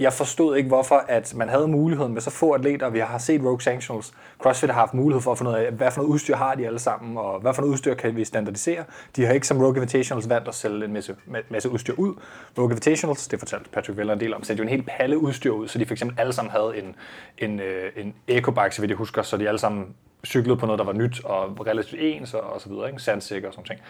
jeg 0.00 0.12
forstod 0.12 0.56
ikke, 0.56 0.68
hvorfor 0.68 1.04
at 1.08 1.34
man 1.36 1.48
havde 1.48 1.68
muligheden 1.68 2.12
med 2.12 2.20
så 2.20 2.30
få 2.30 2.52
atleter. 2.52 2.88
Vi 2.88 2.98
har 2.98 3.18
set 3.18 3.40
Rogue 3.44 3.62
Sanctionals. 3.62 4.14
CrossFit 4.38 4.70
har 4.70 4.80
haft 4.80 4.94
mulighed 4.94 5.22
for 5.22 5.32
at 5.32 5.38
finde 5.38 5.50
ud 5.50 5.56
af, 5.56 5.72
hvad 5.72 5.90
for 5.90 6.00
noget 6.00 6.12
udstyr 6.12 6.36
har 6.36 6.54
de 6.54 6.66
alle 6.66 6.78
sammen, 6.78 7.18
og 7.18 7.40
hvad 7.40 7.54
for 7.54 7.62
noget 7.62 7.72
udstyr 7.72 7.94
kan 7.94 8.16
vi 8.16 8.24
standardisere. 8.24 8.84
De 9.16 9.24
har 9.26 9.32
ikke 9.32 9.46
som 9.46 9.58
Rogue 9.58 9.76
Invitationals 9.76 10.28
valgt 10.28 10.48
at 10.48 10.54
sælge 10.54 10.84
en 10.84 10.92
masse, 10.92 11.16
masse 11.48 11.70
udstyr 11.70 11.94
ud. 11.96 12.14
Rogue 12.58 12.70
Invitationals, 12.70 13.28
det 13.28 13.38
fortalte 13.38 13.70
Patrick 13.70 13.98
Veller 13.98 14.12
en 14.12 14.20
del 14.20 14.34
om, 14.34 14.44
sendte 14.44 14.60
jo 14.60 14.68
en 14.68 14.76
hel 14.76 14.82
palle 14.82 15.18
udstyr 15.18 15.50
ud, 15.50 15.68
så 15.68 15.78
de 15.78 15.86
fx 15.86 16.02
alle 16.18 16.32
sammen 16.32 16.50
havde 16.50 16.72
en, 16.76 16.96
en, 17.38 17.60
øh, 17.60 17.92
en, 17.96 18.06
en 18.06 18.14
ecobike, 18.28 18.74
så 18.74 18.82
vidt 18.82 18.90
jeg 18.90 18.98
husker, 18.98 19.22
så 19.22 19.36
de 19.36 19.48
alle 19.48 19.58
sammen 19.58 19.86
cyklede 20.26 20.56
på 20.56 20.66
noget, 20.66 20.78
der 20.78 20.84
var 20.84 20.92
nyt 20.92 21.24
og 21.24 21.66
relativt 21.66 22.02
ens 22.02 22.34
og, 22.34 22.40
og 22.40 22.60
så 22.60 22.68
videre, 22.68 22.88
ikke? 22.88 23.02
sandsikker 23.02 23.48
og 23.48 23.54
sådan 23.54 23.66
ting. 23.66 23.80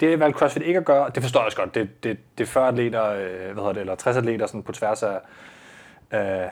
Det 0.00 0.20
valgte 0.20 0.38
CrossFit 0.38 0.62
ikke 0.62 0.78
at 0.78 0.84
gøre, 0.84 1.10
det 1.14 1.22
forstår 1.22 1.40
jeg 1.40 1.46
også 1.46 1.58
godt. 1.58 1.74
Det, 1.74 2.04
det, 2.04 2.18
det 2.38 2.44
er 2.44 2.48
40 2.48 2.68
atleter, 2.68 3.04
øh, 3.04 3.52
hvad 3.52 3.54
hedder 3.54 3.72
det, 3.72 3.80
eller 3.80 3.94
60 3.94 4.16
atleter 4.16 4.46
sådan 4.46 4.62
på 4.62 4.72
tværs 4.72 5.02
af, 5.02 5.18
øh, 6.12 6.48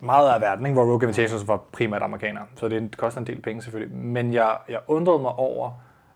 meget 0.00 0.34
af 0.34 0.40
verden, 0.40 0.66
ikke? 0.66 0.74
hvor 0.74 0.92
Rogue 0.92 1.02
Invitations 1.02 1.48
var 1.48 1.56
primært 1.72 2.02
amerikanere. 2.02 2.44
Så 2.56 2.68
det 2.68 2.96
koster 2.96 3.20
en 3.20 3.26
del 3.26 3.42
penge 3.42 3.62
selvfølgelig. 3.62 3.96
Men 3.96 4.32
jeg, 4.32 4.56
jeg 4.68 4.80
undrede 4.86 5.18
mig 5.18 5.32
over, 5.32 5.70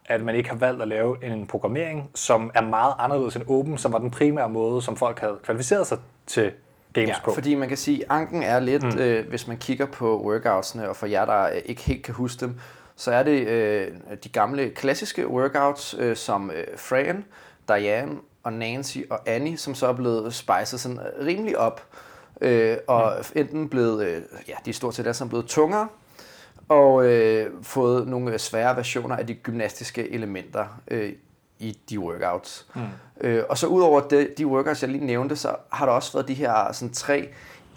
at 0.07 0.23
man 0.23 0.35
ikke 0.35 0.49
har 0.49 0.57
valgt 0.57 0.83
at 0.83 0.89
lave 0.89 1.25
en 1.25 1.47
programmering, 1.47 2.11
som 2.15 2.51
er 2.55 2.63
meget 2.63 2.95
anderledes 2.99 3.37
end 3.37 3.45
Open, 3.49 3.79
som 3.79 3.93
var 3.93 3.99
den 3.99 4.11
primære 4.11 4.49
måde, 4.49 4.83
som 4.83 4.97
folk 4.97 5.19
havde 5.21 5.39
kvalificeret 5.45 5.87
sig 5.87 5.99
til 6.27 6.53
games 6.93 7.09
ja, 7.09 7.15
på. 7.25 7.33
fordi 7.35 7.55
man 7.55 7.69
kan 7.69 7.77
sige, 7.77 8.05
anken 8.09 8.43
er 8.43 8.61
lidt, 8.61 8.83
mm. 8.83 9.01
øh, 9.01 9.29
hvis 9.29 9.49
man 9.49 9.57
kigger 9.57 9.87
på 9.87 10.23
workoutsene, 10.23 10.89
og 10.89 10.97
for 10.97 11.07
jer, 11.07 11.25
der 11.25 11.49
ikke 11.49 11.83
helt 11.83 12.05
kan 12.05 12.15
huske 12.15 12.41
dem, 12.41 12.61
så 12.97 13.13
er 13.13 13.23
det 13.23 13.49
øh, 13.49 13.89
de 14.25 14.29
gamle 14.29 14.71
klassiske 14.71 15.29
workouts, 15.29 15.95
øh, 15.99 16.17
som 16.17 16.51
øh, 16.51 16.65
Fran, 16.77 17.25
Diane 17.69 18.13
og 18.43 18.53
Nancy 18.53 18.99
og 19.11 19.21
Annie, 19.27 19.57
som 19.57 19.75
så 19.75 19.87
er 19.87 19.93
blevet 19.93 20.35
spejset 20.35 20.81
sådan 20.81 21.01
rimelig 21.27 21.59
op 21.59 21.83
øh, 22.41 22.77
og 22.87 23.13
mm. 23.19 23.41
enten 23.41 23.69
blevet, 23.69 24.07
øh, 24.07 24.23
ja, 24.49 24.55
de 24.65 24.71
er 24.71 24.75
stort 24.75 24.95
set 24.95 25.07
alle 25.07 25.15
sammen 25.15 25.31
blevet 25.31 25.47
tungere, 25.47 25.89
og 26.69 27.07
øh, 27.07 27.51
fået 27.63 28.09
nogle 28.09 28.39
svære 28.39 28.77
versioner 28.77 29.17
af 29.17 29.27
de 29.27 29.35
gymnastiske 29.35 30.13
elementer 30.13 30.81
øh, 30.89 31.13
i 31.59 31.79
de 31.91 31.99
workouts. 31.99 32.67
Mm. 32.75 32.83
Øh, 33.21 33.45
og 33.49 33.59
så 33.59 33.67
udover 33.67 34.01
de, 34.01 34.29
de 34.39 34.47
workouts, 34.47 34.83
jeg 34.83 34.91
lige 34.91 35.07
nævnte, 35.07 35.37
så 35.37 35.57
har 35.73 35.87
der 35.87 35.93
også 35.93 36.13
været 36.13 36.29
de 36.29 36.35
her 36.35 36.73
sådan, 36.73 36.95
tre 36.95 37.29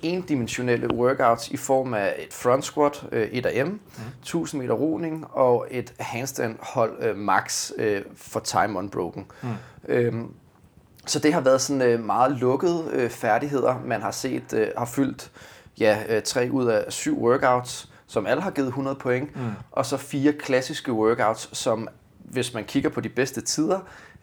endimensionelle 0.01 0.93
workouts 0.93 1.49
i 1.49 1.57
form 1.57 1.93
af 1.93 2.15
et 2.17 2.33
front 2.33 2.65
squat, 2.65 3.05
øh, 3.11 3.27
1 3.31 3.45
AM, 3.45 3.67
mm. 3.67 3.79
1000 4.21 4.61
meter 4.61 4.73
roning 4.73 5.25
og 5.31 5.67
et 5.71 5.93
handstand 5.99 6.57
hold 6.59 7.03
øh, 7.03 7.17
max 7.17 7.71
øh, 7.77 8.01
for 8.15 8.39
time 8.39 8.79
unbroken. 8.79 9.25
Mm. 9.41 9.49
Øhm, 9.87 10.33
så 11.05 11.19
det 11.19 11.33
har 11.33 11.41
været 11.41 11.61
sådan 11.61 11.81
øh, 11.81 12.03
meget 12.03 12.31
lukkede 12.31 12.83
øh, 12.91 13.09
færdigheder, 13.09 13.81
man 13.85 14.01
har 14.01 14.11
set 14.11 14.53
øh, 14.53 14.67
har 14.77 14.85
fyldt 14.85 15.31
ja, 15.79 15.97
øh, 16.09 16.23
tre 16.23 16.49
ud 16.51 16.65
af 16.65 16.93
syv 16.93 17.21
workouts, 17.21 17.89
som 18.07 18.25
alle 18.25 18.41
har 18.41 18.51
givet 18.51 18.67
100 18.67 18.95
point, 18.95 19.35
mm. 19.35 19.41
og 19.71 19.85
så 19.85 19.97
fire 19.97 20.33
klassiske 20.33 20.93
workouts, 20.93 21.57
som 21.57 21.87
hvis 22.19 22.53
man 22.53 22.63
kigger 22.63 22.89
på 22.89 23.01
de 23.01 23.09
bedste 23.09 23.41
tider, 23.41 23.79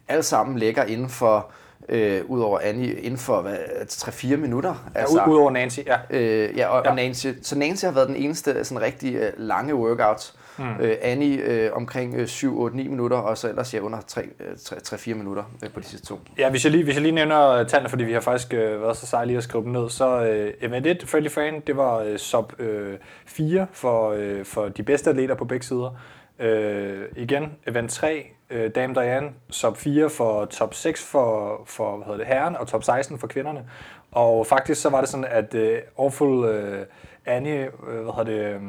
alle 0.08 0.23
sammen 0.23 0.58
ligger 0.58 0.84
inden 0.84 1.08
for 1.08 1.50
øh, 1.88 2.25
udover 2.26 2.58
Annie, 2.58 3.00
inden 3.00 3.19
for 3.19 3.43
3-4 3.90 4.37
minutter. 4.37 4.90
Altså, 4.94 5.19
ja, 5.19 5.29
udover 5.29 5.50
Nancy, 5.50 5.81
ja. 5.87 5.99
Øh, 6.11 6.58
ja, 6.58 6.67
og, 6.67 6.84
ja. 6.84 6.90
og 6.90 6.96
Nancy. 6.96 7.26
Så 7.43 7.58
Nancy 7.58 7.84
har 7.84 7.93
været 7.93 8.08
den 8.08 8.17
eneste 8.17 8.64
sådan 8.64 8.82
rigtig 8.82 9.14
øh, 9.14 9.32
lange 9.37 9.75
workouts. 9.75 10.34
Mm. 10.62 10.85
Øh, 10.85 10.97
Annie 11.03 11.38
øh, 11.38 11.70
omkring 11.73 12.14
øh, 12.14 12.25
7-8-9 12.25 12.70
minutter, 12.70 13.17
og 13.17 13.38
så 13.38 13.49
ellers 13.49 13.75
ja, 13.75 13.81
under 13.81 13.99
3-4 13.99 15.11
øh, 15.11 15.17
minutter 15.17 15.44
øh, 15.64 15.70
på 15.70 15.81
de 15.81 15.85
sidste 15.85 16.06
to. 16.06 16.20
Ja, 16.38 16.50
hvis 16.50 16.64
jeg 16.64 16.73
lige, 16.73 16.85
hvis 16.85 16.94
jeg 16.94 17.03
lige 17.03 17.14
nævner 17.14 17.49
øh, 17.49 17.67
tallene, 17.67 17.88
fordi 17.88 18.05
vi 18.05 18.12
har 18.12 18.20
faktisk 18.20 18.55
øh, 18.55 18.82
været 18.82 18.97
så 18.97 19.06
sejlige 19.06 19.32
lige 19.32 19.38
at 19.38 19.44
skrive 19.44 19.64
dem 19.64 19.73
ned, 19.73 19.91
så 19.91 20.25
øh, 20.25 20.55
event 20.61 20.87
1, 20.87 21.05
Friendly 21.09 21.29
Fan, 21.29 21.61
det 21.67 21.76
var 21.76 21.99
øh, 21.99 22.19
sub 22.19 22.61
øh, 22.61 22.99
4 23.26 23.67
for, 23.73 24.11
øh, 24.11 24.44
for 24.44 24.69
de 24.69 24.82
bedste 24.82 25.11
atleter 25.11 25.35
på 25.35 25.44
begge 25.44 25.67
sider. 25.67 25.96
Øh, 26.39 27.05
igen, 27.17 27.53
event 27.67 27.91
3, 27.91 28.27
øh, 28.51 28.70
Dame 28.75 28.94
Diane, 28.94 29.31
top 29.53 29.77
4 29.77 30.10
for 30.10 30.44
top 30.44 30.75
6 30.75 31.05
for, 31.05 31.63
for 31.67 31.96
hvad 31.96 32.05
hedder 32.05 32.19
det, 32.19 32.27
herren, 32.27 32.56
og 32.56 32.69
top 32.69 32.84
16 32.84 33.19
for 33.19 33.27
kvinderne. 33.27 33.65
Og 34.13 34.46
faktisk 34.46 34.82
så 34.82 34.89
var 34.89 35.01
det 35.01 35.08
sådan, 35.08 35.27
at 35.29 35.55
øh, 35.55 35.79
Awful 35.98 36.44
øh, 36.44 36.87
Annie, 37.26 37.70
øh, 37.88 38.02
hvad 38.02 38.12
hedder 38.12 38.24
det, 38.24 38.55
øh, 38.55 38.60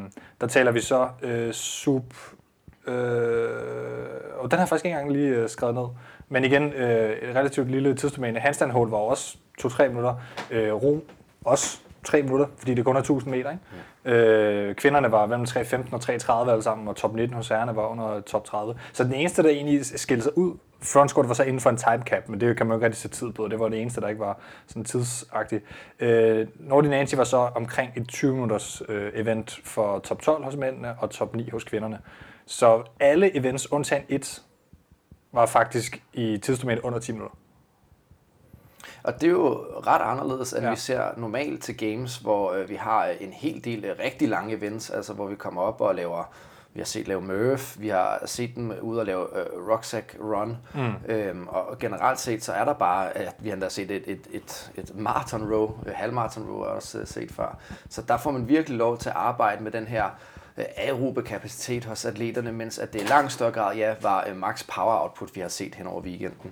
der 0.41 0.47
taler 0.47 0.71
vi 0.71 0.79
så 0.79 1.07
øh, 1.21 1.53
sub... 1.53 2.13
Øh, 2.87 2.93
og 4.37 4.51
den 4.51 4.59
har 4.59 4.63
jeg 4.63 4.69
faktisk 4.69 4.85
ikke 4.85 4.95
engang 4.97 5.11
lige 5.11 5.35
øh, 5.35 5.49
skrevet 5.49 5.75
ned. 5.75 5.85
Men 6.29 6.43
igen, 6.43 6.73
øh, 6.73 7.29
et 7.29 7.35
relativt 7.35 7.71
lille 7.71 7.95
tidsdomæne. 7.95 8.39
Handstand 8.39 8.71
hold 8.71 8.89
var 8.89 8.97
også 8.97 9.37
2-3 9.61 9.87
minutter. 9.87 10.15
Øh, 10.51 10.73
ro 10.73 11.05
også 11.45 11.79
3 12.03 12.21
minutter, 12.21 12.47
fordi 12.57 12.73
det 12.73 12.85
kun 12.85 12.95
er 12.95 12.99
1000 12.99 13.31
meter. 13.31 13.51
Ikke? 13.51 13.63
Ja. 14.05 14.11
Øh, 14.13 14.75
kvinderne 14.75 15.11
var 15.11 15.25
mellem 15.25 15.45
3.15 15.45 15.93
og 15.93 16.01
3.30 16.45 16.51
alle 16.51 16.63
sammen, 16.63 16.87
og 16.87 16.95
top 16.95 17.15
19 17.15 17.35
hos 17.35 17.47
herrerne 17.47 17.75
var 17.75 17.87
under 17.87 18.21
top 18.21 18.45
30. 18.45 18.75
Så 18.93 19.03
den 19.03 19.13
eneste, 19.13 19.43
der 19.43 19.49
egentlig 19.49 19.85
skilte 19.85 20.23
sig 20.23 20.37
ud, 20.37 20.57
frontsquat 20.81 21.27
var 21.27 21.33
så 21.33 21.43
inden 21.43 21.59
for 21.59 21.69
en 21.69 21.77
time 21.77 22.03
cap, 22.05 22.29
men 22.29 22.41
det 22.41 22.57
kan 22.57 22.65
man 22.65 22.73
jo 22.73 22.77
ikke 22.77 22.85
rigtig 22.85 23.01
sætte 23.01 23.17
tid 23.17 23.31
på. 23.31 23.47
Det 23.47 23.59
var 23.59 23.69
det 23.69 23.81
eneste, 23.81 24.01
der 24.01 24.07
ikke 24.07 24.19
var 24.19 24.39
sådan 24.67 24.83
tidsagtigt. 24.83 25.63
Øh, 25.99 26.47
Nordic 26.59 26.89
Nancy 26.89 27.15
var 27.15 27.23
så 27.23 27.37
omkring 27.37 27.91
et 27.95 28.07
20 28.07 28.33
minutters 28.33 28.81
øh, 28.89 29.11
event 29.15 29.59
for 29.63 29.99
top 29.99 30.21
12 30.21 30.43
hos 30.43 30.55
mændene 30.55 30.95
og 30.99 31.09
top 31.09 31.35
9 31.35 31.49
hos 31.49 31.63
kvinderne. 31.63 31.99
Så 32.45 32.83
alle 32.99 33.37
events, 33.37 33.71
undtagen 33.71 34.05
et, 34.09 34.41
var 35.31 35.45
faktisk 35.45 36.03
i 36.13 36.37
tidsdomænet 36.37 36.81
under 36.81 36.99
10 36.99 37.11
minutter. 37.11 37.35
Og 39.03 39.21
det 39.21 39.27
er 39.27 39.31
jo 39.31 39.53
ret 39.87 40.01
anderledes, 40.01 40.53
end 40.53 40.63
ja. 40.63 40.69
vi 40.69 40.75
ser 40.75 41.03
normalt 41.17 41.63
til 41.63 41.77
games, 41.77 42.17
hvor 42.17 42.51
øh, 42.51 42.69
vi 42.69 42.75
har 42.75 43.05
en 43.05 43.33
hel 43.33 43.63
del 43.65 43.85
øh, 43.85 43.95
rigtig 43.99 44.29
lange 44.29 44.55
events, 44.55 44.89
altså 44.89 45.13
hvor 45.13 45.27
vi 45.27 45.35
kommer 45.35 45.61
op 45.61 45.81
og 45.81 45.95
laver 45.95 46.33
vi 46.73 46.79
har 46.79 46.85
set 46.85 47.07
lave 47.07 47.21
Murph, 47.21 47.81
vi 47.81 47.89
har 47.89 48.23
set 48.25 48.55
dem 48.55 48.73
ude 48.81 48.99
og 48.99 49.05
lave 49.05 49.39
øh, 49.39 49.71
Rucksack 49.71 50.17
Run, 50.19 50.57
mm. 50.73 50.93
øhm, 51.05 51.47
og 51.47 51.79
generelt 51.79 52.19
set, 52.19 52.43
så 52.43 52.53
er 52.53 52.65
der 52.65 52.73
bare, 52.73 53.17
at 53.17 53.35
vi 53.39 53.49
har 53.49 53.53
endda 53.53 53.69
set 53.69 53.91
et, 53.91 54.03
et, 54.07 54.27
et, 54.31 54.71
et 54.75 54.95
marathon 54.95 55.53
row, 55.53 55.79
et 55.87 55.93
halvmarathon 55.93 56.47
row 56.49 56.61
er 56.61 56.65
også 56.65 56.99
uh, 56.99 57.07
set 57.07 57.31
før. 57.31 57.57
Så 57.89 58.01
der 58.01 58.17
får 58.17 58.31
man 58.31 58.47
virkelig 58.47 58.77
lov 58.77 58.97
til 58.97 59.09
at 59.09 59.15
arbejde 59.15 59.63
med 59.63 59.71
den 59.71 59.87
her 59.87 60.05
uh, 60.57 60.63
aerobe 60.77 61.21
kapacitet 61.21 61.85
hos 61.85 62.05
atleterne, 62.05 62.51
mens 62.51 62.79
at 62.79 62.93
det 62.93 63.01
i 63.01 63.05
langt 63.05 63.31
større 63.31 63.51
grad 63.51 63.75
ja, 63.75 63.95
var 64.01 64.27
uh, 64.31 64.37
max 64.37 64.67
power 64.67 65.01
output, 65.01 65.35
vi 65.35 65.41
har 65.41 65.47
set 65.47 65.75
hen 65.75 65.87
over 65.87 66.01
weekenden. 66.01 66.51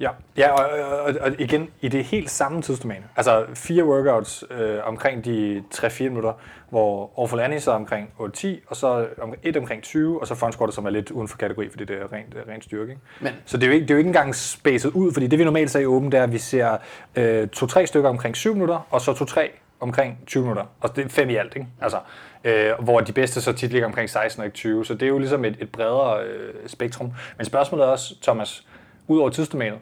Ja, 0.00 0.10
ja 0.36 0.52
og, 0.52 0.70
og, 1.04 1.14
og 1.20 1.32
igen, 1.38 1.68
i 1.80 1.88
det 1.88 2.04
helt 2.04 2.30
samme 2.30 2.62
tidsdomæne. 2.62 3.04
Altså 3.16 3.46
fire 3.54 3.84
workouts 3.84 4.44
øh, 4.50 4.78
omkring 4.84 5.24
de 5.24 5.64
3-4 5.74 6.02
minutter, 6.02 6.32
hvor 6.70 7.10
Awful 7.18 7.40
Annie 7.40 7.60
så 7.60 7.70
omkring 7.70 8.08
8-10, 8.20 8.48
og 8.66 8.76
så 8.76 9.06
om, 9.22 9.34
et 9.42 9.56
omkring 9.56 9.82
20, 9.82 10.20
og 10.20 10.26
så 10.26 10.34
front 10.34 10.74
som 10.74 10.86
er 10.86 10.90
lidt 10.90 11.10
uden 11.10 11.28
for 11.28 11.38
kategori, 11.38 11.68
fordi 11.70 11.84
det 11.84 11.96
er 11.96 12.12
rent, 12.12 12.34
rent 12.48 12.64
styrke. 12.64 12.90
Ikke? 12.90 13.02
Men. 13.20 13.32
Så 13.44 13.56
det 13.56 13.62
er, 13.62 13.66
jo 13.66 13.72
ikke, 13.72 13.84
det 13.84 13.90
er 13.90 13.94
jo 13.94 13.98
ikke 13.98 14.08
engang 14.08 14.34
spacet 14.34 14.90
ud, 14.90 15.12
fordi 15.12 15.26
det 15.26 15.38
vi 15.38 15.44
normalt 15.44 15.70
ser 15.70 15.80
i 15.80 15.86
Open, 15.86 16.12
det 16.12 16.18
er, 16.18 16.24
at 16.24 16.32
vi 16.32 16.38
ser 16.38 16.76
øh, 17.16 17.48
to-tre 17.48 17.86
stykker 17.86 18.08
omkring 18.08 18.36
7 18.36 18.52
minutter, 18.52 18.86
og 18.90 19.00
så 19.00 19.14
to-tre 19.14 19.50
omkring 19.80 20.18
20 20.26 20.42
minutter. 20.42 20.64
Og 20.80 20.96
det 20.96 21.04
er 21.04 21.08
fem 21.08 21.30
i 21.30 21.34
alt, 21.34 21.56
ikke? 21.56 21.68
Altså, 21.80 21.98
øh, 22.44 22.70
hvor 22.80 23.00
de 23.00 23.12
bedste 23.12 23.40
så 23.40 23.52
tit 23.52 23.70
ligger 23.70 23.86
omkring 23.86 24.10
16 24.10 24.40
og 24.40 24.46
ikke 24.46 24.54
20. 24.54 24.84
Så 24.84 24.94
det 24.94 25.02
er 25.02 25.06
jo 25.06 25.18
ligesom 25.18 25.44
et, 25.44 25.56
et 25.60 25.72
bredere 25.72 26.24
øh, 26.24 26.54
spektrum. 26.66 27.12
Men 27.36 27.44
spørgsmålet 27.44 27.86
er 27.86 27.90
også, 27.90 28.14
Thomas, 28.22 28.66
ud 29.08 29.18
over 29.18 29.30
tidsdomænet, 29.30 29.78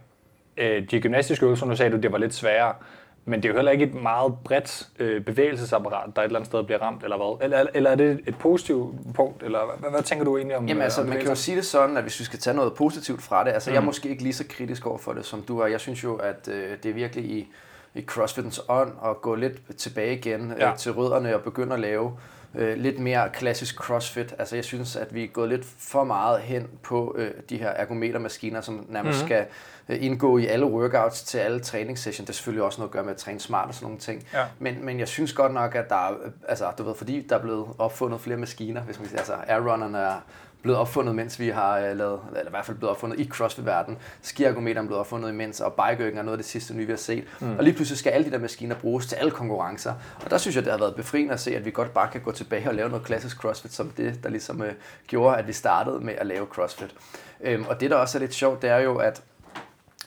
øh, 0.56 0.90
de 0.90 1.00
gymnastiske 1.00 1.44
øvelser, 1.44 1.66
nu 1.66 1.76
sagde 1.76 1.92
du, 1.92 1.96
det 1.96 2.12
var 2.12 2.18
lidt 2.18 2.34
sværere. 2.34 2.74
Men 3.26 3.42
det 3.42 3.48
er 3.48 3.52
jo 3.52 3.56
heller 3.56 3.72
ikke 3.72 3.84
et 3.84 3.94
meget 3.94 4.34
bredt 4.44 4.88
øh, 4.98 5.24
bevægelsesapparat, 5.24 6.16
der 6.16 6.22
et 6.22 6.26
eller 6.26 6.38
andet 6.38 6.46
sted 6.46 6.64
bliver 6.64 6.78
ramt, 6.78 7.04
eller 7.04 7.16
hvad? 7.16 7.44
Eller, 7.44 7.66
eller 7.74 7.90
er 7.90 7.94
det 7.94 8.20
et 8.26 8.38
positivt 8.38 9.14
punkt, 9.14 9.42
eller 9.42 9.78
hvad, 9.80 9.90
hvad 9.90 10.02
tænker 10.02 10.24
du 10.24 10.36
egentlig 10.36 10.56
om 10.56 10.66
Jamen 10.66 10.82
altså, 10.82 11.00
om 11.00 11.06
man 11.06 11.18
kan 11.18 11.28
jo 11.28 11.34
sige 11.34 11.56
det 11.56 11.66
sådan, 11.66 11.96
at 11.96 12.02
hvis 12.02 12.20
vi 12.20 12.24
skal 12.24 12.38
tage 12.38 12.56
noget 12.56 12.74
positivt 12.74 13.22
fra 13.22 13.44
det, 13.44 13.50
altså 13.50 13.70
mm. 13.70 13.74
jeg 13.74 13.80
er 13.80 13.84
måske 13.84 14.08
ikke 14.08 14.22
lige 14.22 14.32
så 14.32 14.44
kritisk 14.48 14.86
over 14.86 14.98
for 14.98 15.12
det, 15.12 15.24
som 15.24 15.42
du 15.42 15.58
er. 15.58 15.66
Jeg 15.66 15.80
synes 15.80 16.04
jo, 16.04 16.16
at 16.16 16.48
øh, 16.48 16.70
det 16.82 16.90
er 16.90 16.94
virkelig 16.94 17.24
i, 17.24 17.48
i 17.94 18.02
CrossFitens 18.02 18.60
ånd 18.68 18.92
at 19.04 19.22
gå 19.22 19.34
lidt 19.34 19.78
tilbage 19.78 20.16
igen 20.16 20.54
ja. 20.58 20.70
øh, 20.70 20.76
til 20.76 20.92
rødderne 20.92 21.34
og 21.34 21.42
begynde 21.42 21.74
at 21.74 21.80
lave 21.80 22.12
øh, 22.56 22.76
lidt 22.76 22.98
mere 22.98 23.28
klassisk 23.32 23.76
CrossFit. 23.76 24.34
Altså 24.38 24.56
jeg 24.56 24.64
synes, 24.64 24.96
at 24.96 25.14
vi 25.14 25.24
er 25.24 25.28
gået 25.28 25.48
lidt 25.48 25.64
for 25.78 26.04
meget 26.04 26.40
hen 26.40 26.68
på 26.82 27.14
øh, 27.18 27.30
de 27.50 27.56
her 27.56 27.68
ergometermaskiner, 27.68 28.60
som 28.60 28.86
nærmest 28.88 29.20
mm. 29.20 29.26
skal 29.26 29.46
øh, 29.88 30.04
indgå 30.04 30.38
i 30.38 30.46
alle 30.46 30.66
workouts 30.66 31.22
til 31.22 31.38
alle 31.38 31.60
træningssessions. 31.60 32.26
Det 32.26 32.32
er 32.32 32.34
selvfølgelig 32.34 32.64
også 32.64 32.80
noget 32.80 32.88
at 32.88 32.92
gøre 32.92 33.04
med 33.04 33.12
at 33.12 33.16
træne 33.16 33.40
smart 33.40 33.68
og 33.68 33.74
sådan 33.74 33.86
nogle 33.86 33.98
ting. 33.98 34.26
Ja. 34.32 34.44
Men, 34.58 34.84
men 34.84 34.98
jeg 34.98 35.08
synes 35.08 35.32
godt 35.32 35.54
nok, 35.54 35.74
at 35.74 35.88
der 35.88 35.96
er, 35.96 36.14
altså 36.48 36.70
du 36.78 36.82
ved, 36.82 36.94
fordi 36.94 37.26
der 37.28 37.36
er 37.36 37.42
blevet 37.42 37.66
opfundet 37.78 38.20
flere 38.20 38.36
maskiner, 38.36 38.80
hvis 38.80 38.98
man 38.98 39.08
siger, 39.08 39.18
altså 39.18 39.34
airrunnerne 39.46 39.98
er 39.98 40.20
blevet 40.64 40.78
opfundet, 40.78 41.14
mens 41.14 41.40
vi 41.40 41.48
har 41.48 41.78
uh, 41.78 41.96
lavet, 41.96 42.20
eller 42.28 42.46
i 42.46 42.50
hvert 42.50 42.66
fald 42.66 42.76
blevet 42.76 42.90
opfundet 42.90 43.20
i 43.20 43.28
CrossFit-verdenen. 43.28 43.98
Skiergometeren 44.22 44.86
er 44.86 44.88
blevet 44.88 45.00
opfundet 45.00 45.28
imens, 45.28 45.60
og 45.60 45.72
bikeøkken 45.72 46.18
er 46.18 46.22
noget 46.22 46.38
af 46.38 46.42
det 46.42 46.46
sidste 46.46 46.74
nye, 46.74 46.86
vi 46.86 46.92
har 46.92 46.96
set. 46.96 47.24
Mm. 47.40 47.56
Og 47.56 47.64
lige 47.64 47.74
pludselig 47.74 47.98
skal 47.98 48.10
alle 48.10 48.26
de 48.26 48.30
der 48.30 48.38
maskiner 48.38 48.74
bruges 48.74 49.06
til 49.06 49.16
alle 49.16 49.30
konkurrencer. 49.30 49.92
Og 50.24 50.30
der 50.30 50.38
synes 50.38 50.56
jeg, 50.56 50.64
det 50.64 50.72
har 50.72 50.78
været 50.78 50.94
befriende 50.94 51.32
at 51.32 51.40
se, 51.40 51.56
at 51.56 51.64
vi 51.64 51.70
godt 51.70 51.94
bare 51.94 52.08
kan 52.12 52.20
gå 52.20 52.32
tilbage 52.32 52.68
og 52.68 52.74
lave 52.74 52.88
noget 52.88 53.04
klassisk 53.04 53.36
CrossFit, 53.36 53.72
som 53.72 53.90
det, 53.90 54.22
der 54.22 54.28
ligesom 54.30 54.60
uh, 54.60 54.66
gjorde, 55.06 55.36
at 55.36 55.46
vi 55.46 55.52
startede 55.52 56.00
med 56.00 56.14
at 56.14 56.26
lave 56.26 56.46
CrossFit. 56.46 56.94
Um, 57.54 57.66
og 57.68 57.80
det, 57.80 57.90
der 57.90 57.96
også 57.96 58.18
er 58.18 58.20
lidt 58.20 58.34
sjovt, 58.34 58.62
det 58.62 58.70
er 58.70 58.78
jo, 58.78 58.96
at, 58.96 59.22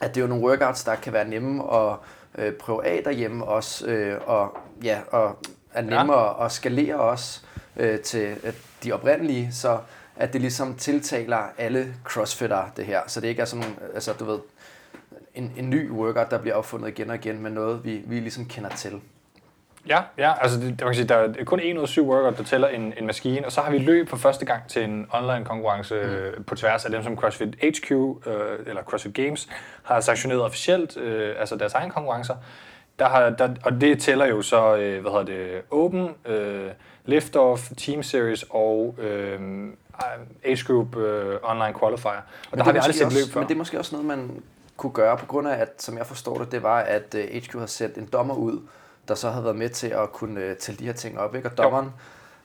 at 0.02 0.16
det 0.16 0.22
er 0.22 0.22
jo 0.22 0.28
nogle 0.28 0.44
workouts, 0.44 0.84
der 0.84 0.96
kan 0.96 1.14
være 1.14 1.28
nemme 1.28 1.64
at 1.74 1.96
uh, 2.40 2.54
prøve 2.60 2.86
af 2.86 3.02
derhjemme 3.04 3.46
også, 3.46 3.86
uh, 3.88 4.30
og, 4.30 4.58
ja, 4.84 5.00
og 5.12 5.38
er 5.74 5.82
nemmere 5.82 6.42
ja. 6.42 6.46
at 6.46 6.52
skalere 6.52 6.96
også 6.96 7.42
uh, 7.76 8.00
til 8.04 8.36
uh, 8.44 8.50
de 8.84 8.92
oprindelige. 8.92 9.50
Så 9.52 9.78
at 10.20 10.34
det 10.34 10.42
ligesom 10.42 10.76
tiltaler 10.76 11.40
alle 11.58 11.94
crossfitter, 12.04 12.72
det 12.78 12.86
her. 12.86 13.02
Så 13.08 13.22
det 13.22 13.28
ikke 13.28 13.42
er 13.42 13.46
sådan, 13.46 13.78
altså 13.94 14.14
du 14.14 14.26
ved, 14.26 14.40
en, 15.36 15.54
en 15.58 15.70
ny 15.70 15.92
workout, 15.92 16.32
der 16.32 16.38
bliver 16.38 16.56
opfundet 16.56 16.88
igen 16.88 17.10
og 17.10 17.16
igen, 17.16 17.44
men 17.44 17.54
noget, 17.54 17.86
vi, 17.86 18.02
vi 18.06 18.20
ligesom 18.20 18.46
kender 18.46 18.70
til. 18.70 19.02
Ja, 19.88 20.02
ja 20.18 20.34
altså 20.42 20.60
det, 20.60 20.66
man 20.68 20.78
kan 20.78 20.96
sige, 20.96 21.08
der 21.08 21.16
er 21.16 21.44
kun 21.44 21.60
en 21.60 21.78
ud 21.78 21.82
af 21.82 21.88
syv 21.88 22.10
workout, 22.10 22.38
der 22.38 22.44
tæller 22.44 22.68
en, 22.68 22.94
en 22.98 23.06
maskine, 23.06 23.46
og 23.46 23.52
så 23.52 23.62
har 23.62 23.72
vi 23.72 23.78
løb 23.78 24.10
for 24.10 24.18
første 24.18 24.46
gang 24.46 24.68
til 24.68 24.84
en 24.84 25.08
online 25.12 25.46
konkurrence 25.46 25.96
mm. 25.96 26.10
Øh, 26.10 26.46
på 26.46 26.56
tværs 26.56 26.86
af 26.86 26.92
dem, 26.92 27.04
som 27.04 27.18
CrossFit 27.18 27.56
HQ, 27.56 27.92
øh, 27.92 28.20
eller 28.66 28.84
CrossFit 28.84 29.14
Games, 29.14 29.50
har 29.84 30.00
sanktioneret 30.00 30.42
officielt, 30.42 30.98
øh, 30.98 31.36
altså 31.40 31.56
deres 31.56 31.74
egen 31.74 31.92
konkurrencer. 31.92 32.36
Der 33.00 33.06
har, 33.06 33.30
der, 33.30 33.50
og 33.64 33.82
det 33.82 34.00
tæller 34.00 34.26
jo 34.26 34.42
så, 34.42 34.76
øh, 34.76 35.02
hvad 35.02 35.12
hedder 35.12 35.26
det, 35.26 35.62
Open, 35.72 36.10
øh, 36.26 36.70
Liftoff, 37.06 37.62
Team 37.78 38.04
Series 38.04 38.46
og 38.50 38.96
øh, 39.00 39.40
Age 40.44 40.66
Group 40.68 40.96
uh, 40.96 41.04
Online 41.44 41.80
Qualifier. 41.80 42.12
Og 42.12 42.24
men 42.52 42.58
der 42.58 42.64
har 42.64 42.72
vi 42.72 42.78
aldrig 42.78 42.96
set 42.96 43.14
løb 43.14 43.34
før. 43.34 43.40
Men 43.40 43.48
det 43.48 43.54
er 43.54 43.58
måske 43.58 43.80
også 43.80 43.96
noget, 43.96 44.08
man 44.08 44.44
kunne 44.78 44.92
gøre, 44.92 45.18
på 45.18 45.26
grund 45.26 45.48
af, 45.48 45.56
at, 45.62 45.70
som 45.78 45.98
jeg 45.98 46.08
forstår 46.08 46.38
det, 46.38 46.52
det 46.52 46.64
var, 46.64 46.80
at 46.80 47.16
uh, 47.16 47.22
øh, 47.22 47.28
HQ 47.28 47.54
har 47.60 47.66
sendt 47.66 47.98
en 47.98 48.06
dommer 48.06 48.36
ud, 48.36 48.68
der 49.08 49.16
så 49.16 49.30
havde 49.30 49.44
været 49.44 49.56
med 49.56 49.70
til 49.70 49.88
at 49.88 50.12
kunne 50.12 50.50
uh, 50.52 50.58
tælle 50.58 50.80
de 50.80 50.86
her 50.86 50.94
ting 50.94 51.20
op. 51.20 51.36
Ikke? 51.36 51.50
Og 51.50 51.58
dommeren 51.58 51.86
jo. 51.86 51.92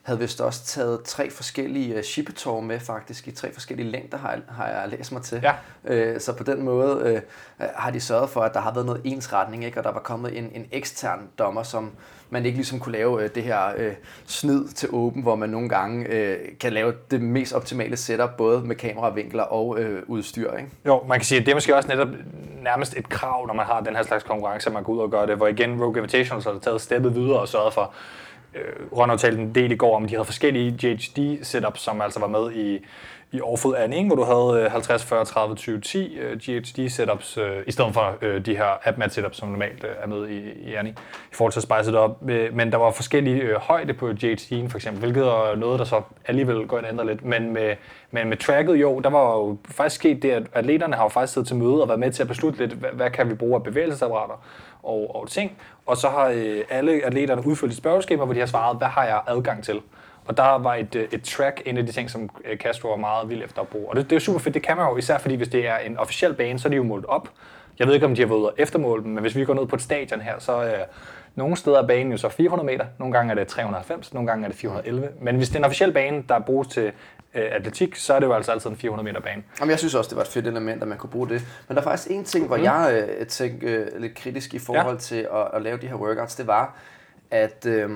havde 0.03 0.19
vist 0.19 0.41
også 0.41 0.65
taget 0.65 1.03
tre 1.03 1.31
forskellige 1.31 1.97
uh, 1.97 2.03
shippetår 2.03 2.61
med, 2.61 2.81
faktisk, 2.81 3.29
i 3.29 3.31
tre 3.31 3.53
forskellige 3.53 3.91
længder, 3.91 4.19
har 4.19 4.31
jeg, 4.31 4.41
har 4.49 4.69
jeg 4.69 4.89
læst 4.89 5.13
mig 5.13 5.23
til. 5.23 5.43
Ja. 5.43 6.15
Uh, 6.15 6.21
så 6.21 6.33
på 6.33 6.45
den 6.45 6.63
måde 6.63 7.23
uh, 7.59 7.67
har 7.75 7.91
de 7.91 8.01
sørget 8.01 8.31
for, 8.31 8.41
at 8.41 8.55
der 8.55 8.61
har 8.61 8.75
været 8.75 8.87
noget 8.87 9.01
ensretning, 9.05 9.65
ikke? 9.65 9.81
og 9.81 9.85
der 9.85 9.93
var 9.93 10.01
kommet 10.01 10.39
en, 10.39 10.51
en 10.55 10.67
ekstern 10.73 11.29
dommer, 11.39 11.63
som 11.63 11.93
man 12.33 12.47
ikke 12.47 12.57
ligesom 12.57 12.81
kunne 12.81 12.93
lave 12.93 13.23
øh, 13.23 13.31
det 13.35 13.43
her 13.43 13.61
øh, 13.77 13.93
snid 14.27 14.69
til 14.69 14.89
åben, 14.93 15.23
hvor 15.23 15.37
man 15.37 15.51
nogle 15.51 15.69
gange 15.69 16.07
øh, 16.09 16.39
kan 16.61 16.73
lave 16.73 16.95
det 17.11 17.21
mest 17.21 17.53
optimale 17.53 17.97
setup, 17.97 18.31
både 18.39 18.61
med 18.61 18.77
kameravinkler 18.77 19.43
og 19.43 19.81
øh, 19.81 20.03
udstyr. 20.07 20.53
Ikke? 20.57 20.71
Jo, 20.87 21.05
man 21.09 21.19
kan 21.19 21.25
sige, 21.25 21.41
at 21.41 21.47
det 21.47 21.53
er 21.53 21.57
måske 21.57 21.77
også 21.77 21.89
netop 21.89 22.09
nærmest 22.63 22.97
et 22.97 23.09
krav, 23.09 23.47
når 23.47 23.55
man 23.55 23.67
har 23.67 23.81
den 23.81 23.97
her 23.97 24.03
slags 24.03 24.25
konkurrence, 24.25 24.69
at 24.69 24.73
man 24.73 24.83
går 24.83 24.93
ud 24.93 24.99
og 24.99 25.11
gør 25.11 25.27
det, 25.27 25.37
hvor 25.37 25.47
igen 25.47 25.83
Rogue 25.83 25.97
Invitational 25.97 26.43
så 26.43 26.53
har 26.53 26.59
taget 26.59 26.81
steppet 26.81 27.15
videre 27.15 27.41
og 27.41 27.49
sørget 27.49 27.75
for, 27.75 27.95
øh, 28.55 28.99
Ronald 28.99 29.19
talte 29.19 29.43
en 29.43 29.55
del 29.55 29.73
i 29.73 29.77
går 29.77 29.97
om, 29.97 30.07
de 30.07 30.15
havde 30.15 30.25
forskellige 30.25 30.71
GHD-setups, 30.83 31.81
som 31.81 32.01
altså 32.01 32.21
var 32.21 32.27
med 32.27 32.53
i 32.53 32.85
i 33.33 33.41
Awful 33.41 33.75
Annie, 33.77 34.07
hvor 34.07 34.17
du 34.17 34.25
havde 34.25 34.69
50, 34.71 35.05
40, 35.05 35.25
30, 35.25 35.57
20, 35.57 35.81
10 35.81 36.19
GHD 36.35 36.89
setups, 36.89 37.39
øh, 37.39 37.57
i 37.67 37.73
stedet 37.73 37.95
for 37.95 38.17
øh, 38.23 38.47
de 38.47 38.57
her 38.57 38.89
AppMat 38.89 39.15
setups, 39.15 39.37
som 39.37 39.49
normalt 39.49 39.85
øh, 39.85 39.91
er 40.03 40.07
med 40.07 40.29
i, 40.29 40.71
i 40.71 40.75
Annie, 40.75 40.93
i 41.33 41.35
forhold 41.35 41.53
til 41.53 41.59
at 41.59 41.63
spice 41.63 41.93
det 41.93 41.95
op. 41.95 42.23
Men 42.53 42.73
der 42.73 42.77
var 42.77 42.91
forskellige 42.91 43.55
højde 43.57 43.95
på 43.95 44.09
GHD'en 44.11 44.69
for 44.69 44.77
eksempel, 44.77 45.01
hvilket 45.01 45.23
er 45.23 45.57
noget, 45.57 45.79
der 45.79 45.85
så 45.85 46.03
alligevel 46.27 46.67
går 46.67 46.79
ind 46.79 46.87
og 46.87 46.93
ændrer 46.93 47.05
lidt. 47.05 47.25
Men 47.25 47.53
med, 47.53 47.75
men 48.11 48.29
med 48.29 48.37
tracket, 48.37 48.77
jo, 48.77 49.01
der 49.01 49.11
var 49.11 49.37
jo 49.37 49.57
faktisk 49.65 49.97
sket 49.97 50.23
det, 50.23 50.31
at 50.31 50.43
atleterne 50.53 50.97
har 50.97 51.03
jo 51.03 51.09
faktisk 51.09 51.33
siddet 51.33 51.49
til 51.49 51.57
møde 51.57 51.83
og 51.83 51.89
været 51.89 52.01
med 52.01 52.13
til 52.13 52.23
at 52.23 52.29
beslutte 52.29 52.59
lidt, 52.59 52.73
hvad, 52.73 52.91
hvad 52.91 53.11
kan 53.11 53.31
vi 53.31 53.35
bruge 53.35 53.55
af 53.55 53.63
bevægelsesapparater 53.63 54.45
og, 54.83 55.17
og 55.17 55.29
ting. 55.29 55.53
Og 55.87 55.97
så 55.97 56.09
har 56.09 56.25
alle 56.71 56.93
atleterne 57.05 57.47
udfyldt 57.47 57.73
et 57.73 57.79
spørgeskema, 57.79 58.25
hvor 58.25 58.35
de 58.35 58.41
har 58.41 58.47
svaret, 58.47 58.79
hvad 58.79 58.89
har 58.89 59.05
jeg 59.05 59.21
adgang 59.27 59.65
til? 59.65 59.81
Og 60.25 60.37
der 60.37 60.59
var 60.59 60.75
et, 60.75 60.95
øh, 60.95 61.09
et 61.13 61.23
track, 61.23 61.63
en 61.67 61.77
af 61.77 61.87
de 61.87 61.93
ting, 61.93 62.11
som 62.11 62.31
øh, 62.45 62.57
Castro 62.57 62.89
var 62.89 62.97
meget 62.97 63.29
vild 63.29 63.45
efter 63.45 63.63
at 63.63 63.69
bruge. 63.69 63.89
Og 63.89 63.97
det, 63.97 64.11
det 64.11 64.17
er 64.17 64.21
super 64.21 64.39
fedt, 64.39 64.55
det 64.55 64.63
kan 64.63 64.77
man 64.77 64.89
jo, 64.89 64.97
især 64.97 65.19
fordi 65.19 65.35
hvis 65.35 65.49
det 65.49 65.69
er 65.69 65.77
en 65.77 65.99
officiel 65.99 66.35
bane, 66.35 66.59
så 66.59 66.69
er 66.69 66.71
de 66.71 66.77
jo 66.77 66.83
målt 66.83 67.07
op. 67.07 67.29
Jeg 67.79 67.87
ved 67.87 67.95
ikke, 67.95 68.07
om 68.07 68.15
de 68.15 68.21
har 68.23 68.29
været 68.29 68.51
eftermålt 68.57 69.05
dem, 69.05 69.13
men 69.13 69.23
hvis 69.23 69.37
vi 69.37 69.45
går 69.45 69.55
ned 69.55 69.67
på 69.67 69.77
et 69.77 69.83
stadion 69.83 70.21
her, 70.21 70.39
så 70.39 70.65
øh, 70.65 70.79
nogle 71.35 71.57
steder 71.57 71.83
er 71.83 71.87
banen 71.87 72.13
jo 72.13 72.19
så 72.19 72.29
400 72.29 72.67
meter, 72.67 72.87
nogle 72.99 73.13
gange 73.13 73.31
er 73.31 73.35
det 73.35 73.49
390, 73.49 74.15
nogle 74.15 74.27
gange 74.27 74.45
er 74.45 74.49
det 74.49 74.59
411. 74.59 75.09
Men 75.21 75.37
hvis 75.37 75.49
det 75.49 75.55
er 75.55 75.61
en 75.61 75.65
officiel 75.65 75.93
bane, 75.93 76.25
der 76.29 76.39
bruges 76.39 76.69
til 76.69 76.93
øh, 77.35 77.49
atletik, 77.53 77.97
så 77.97 78.15
er 78.15 78.21
det 78.21 78.27
jo 78.27 78.33
altså 78.33 78.53
altid 78.53 78.71
en 78.71 78.77
400 78.77 79.05
meter 79.05 79.21
bane. 79.21 79.43
Jamen, 79.61 79.71
jeg 79.71 79.79
synes 79.79 79.95
også, 79.95 80.09
det 80.09 80.17
var 80.17 80.23
et 80.23 80.29
fedt 80.29 80.47
element, 80.47 80.83
at 80.83 80.89
man 80.89 80.99
kunne 80.99 81.11
bruge 81.11 81.29
det. 81.29 81.43
Men 81.69 81.77
der 81.77 81.81
er 81.81 81.85
faktisk 81.85 82.11
en 82.11 82.25
ting, 82.25 82.47
hvor 82.47 82.57
mm. 82.57 82.63
jeg 82.63 83.05
øh, 83.19 83.27
tænkte 83.27 83.67
øh, 83.67 84.01
lidt 84.01 84.15
kritisk 84.15 84.55
i 84.55 84.59
forhold 84.59 84.97
ja. 84.97 85.01
til 85.01 85.29
at, 85.35 85.49
at 85.55 85.63
lave 85.63 85.77
de 85.77 85.87
her 85.87 85.95
workouts, 85.95 86.35
det 86.35 86.47
var, 86.47 86.77
at 87.31 87.67
øh, 87.67 87.91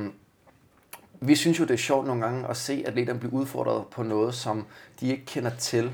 vi 1.21 1.35
synes 1.35 1.61
jo, 1.61 1.65
det 1.65 1.75
er 1.75 1.79
sjovt 1.79 2.07
nogle 2.07 2.23
gange 2.23 2.49
at 2.49 2.57
se 2.57 2.85
atleterne 2.87 3.19
blive 3.19 3.33
udfordret 3.33 3.87
på 3.87 4.03
noget, 4.03 4.35
som 4.35 4.67
de 5.01 5.09
ikke 5.09 5.25
kender 5.25 5.51
til. 5.51 5.93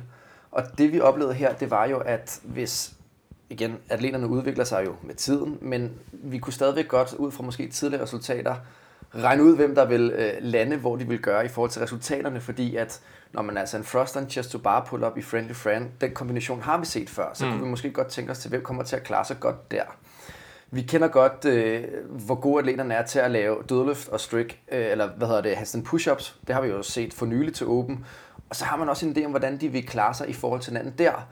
Og 0.50 0.62
det 0.78 0.92
vi 0.92 1.00
oplevede 1.00 1.34
her, 1.34 1.54
det 1.54 1.70
var 1.70 1.84
jo, 1.84 1.98
at 1.98 2.40
hvis 2.42 2.94
igen, 3.50 3.78
atleterne 3.88 4.28
udvikler 4.28 4.64
sig 4.64 4.86
jo 4.86 4.94
med 5.02 5.14
tiden, 5.14 5.58
men 5.60 5.90
vi 6.12 6.38
kunne 6.38 6.52
stadigvæk 6.52 6.88
godt, 6.88 7.12
ud 7.12 7.30
fra 7.30 7.42
måske 7.42 7.68
tidligere 7.68 8.02
resultater, 8.02 8.54
regne 9.14 9.44
ud, 9.44 9.56
hvem 9.56 9.74
der 9.74 9.84
vil 9.84 10.10
øh, 10.10 10.32
lande, 10.40 10.76
hvor 10.76 10.96
de 10.96 11.08
vil 11.08 11.18
gøre 11.18 11.44
i 11.44 11.48
forhold 11.48 11.70
til 11.70 11.80
resultaterne, 11.80 12.40
fordi 12.40 12.76
at 12.76 13.00
når 13.32 13.42
man 13.42 13.56
altså 13.56 13.76
en 13.76 13.84
frost 13.84 14.16
and 14.16 14.30
chest 14.30 14.50
to 14.50 14.58
bar 14.58 14.84
pull 14.84 15.04
up 15.04 15.18
i 15.18 15.22
friendly 15.22 15.52
friend, 15.52 15.90
den 16.00 16.14
kombination 16.14 16.62
har 16.62 16.78
vi 16.78 16.86
set 16.86 17.10
før, 17.10 17.30
så 17.34 17.44
mm. 17.44 17.50
kunne 17.50 17.62
vi 17.62 17.68
måske 17.68 17.90
godt 17.90 18.08
tænke 18.08 18.32
os 18.32 18.38
til, 18.38 18.48
hvem 18.48 18.62
kommer 18.62 18.82
til 18.82 18.96
at 18.96 19.02
klare 19.02 19.24
sig 19.24 19.40
godt 19.40 19.70
der. 19.70 19.82
Vi 20.74 20.82
kender 20.82 21.08
godt, 21.08 21.44
øh, 21.44 21.84
hvor 22.08 22.34
gode 22.34 22.58
atleterne 22.58 22.94
er 22.94 23.06
til 23.06 23.18
at 23.18 23.30
lave 23.30 23.56
dødløft 23.68 24.08
og 24.08 24.20
strict, 24.20 24.58
øh, 24.72 24.90
eller 24.90 25.08
hvad 25.16 25.26
hedder 25.26 25.42
det, 25.42 25.56
handstand 25.56 25.86
push-ups. 25.86 26.34
Det 26.46 26.54
har 26.54 26.62
vi 26.62 26.68
jo 26.68 26.82
set 26.82 27.14
for 27.14 27.26
nylig 27.26 27.54
til 27.54 27.66
Open. 27.66 28.06
Og 28.50 28.56
så 28.56 28.64
har 28.64 28.76
man 28.76 28.88
også 28.88 29.06
en 29.06 29.16
idé 29.16 29.24
om, 29.24 29.30
hvordan 29.30 29.56
de 29.60 29.68
vil 29.68 29.86
klare 29.86 30.14
sig 30.14 30.28
i 30.28 30.32
forhold 30.32 30.60
til 30.60 30.70
hinanden 30.70 30.94
der. 30.98 31.28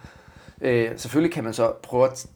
Øh, 0.61 0.91
selvfølgelig 0.97 1.35
kan 1.35 1.45
man 1.45 1.53
så 1.53 1.73
prøve 1.83 2.07
at 2.07 2.27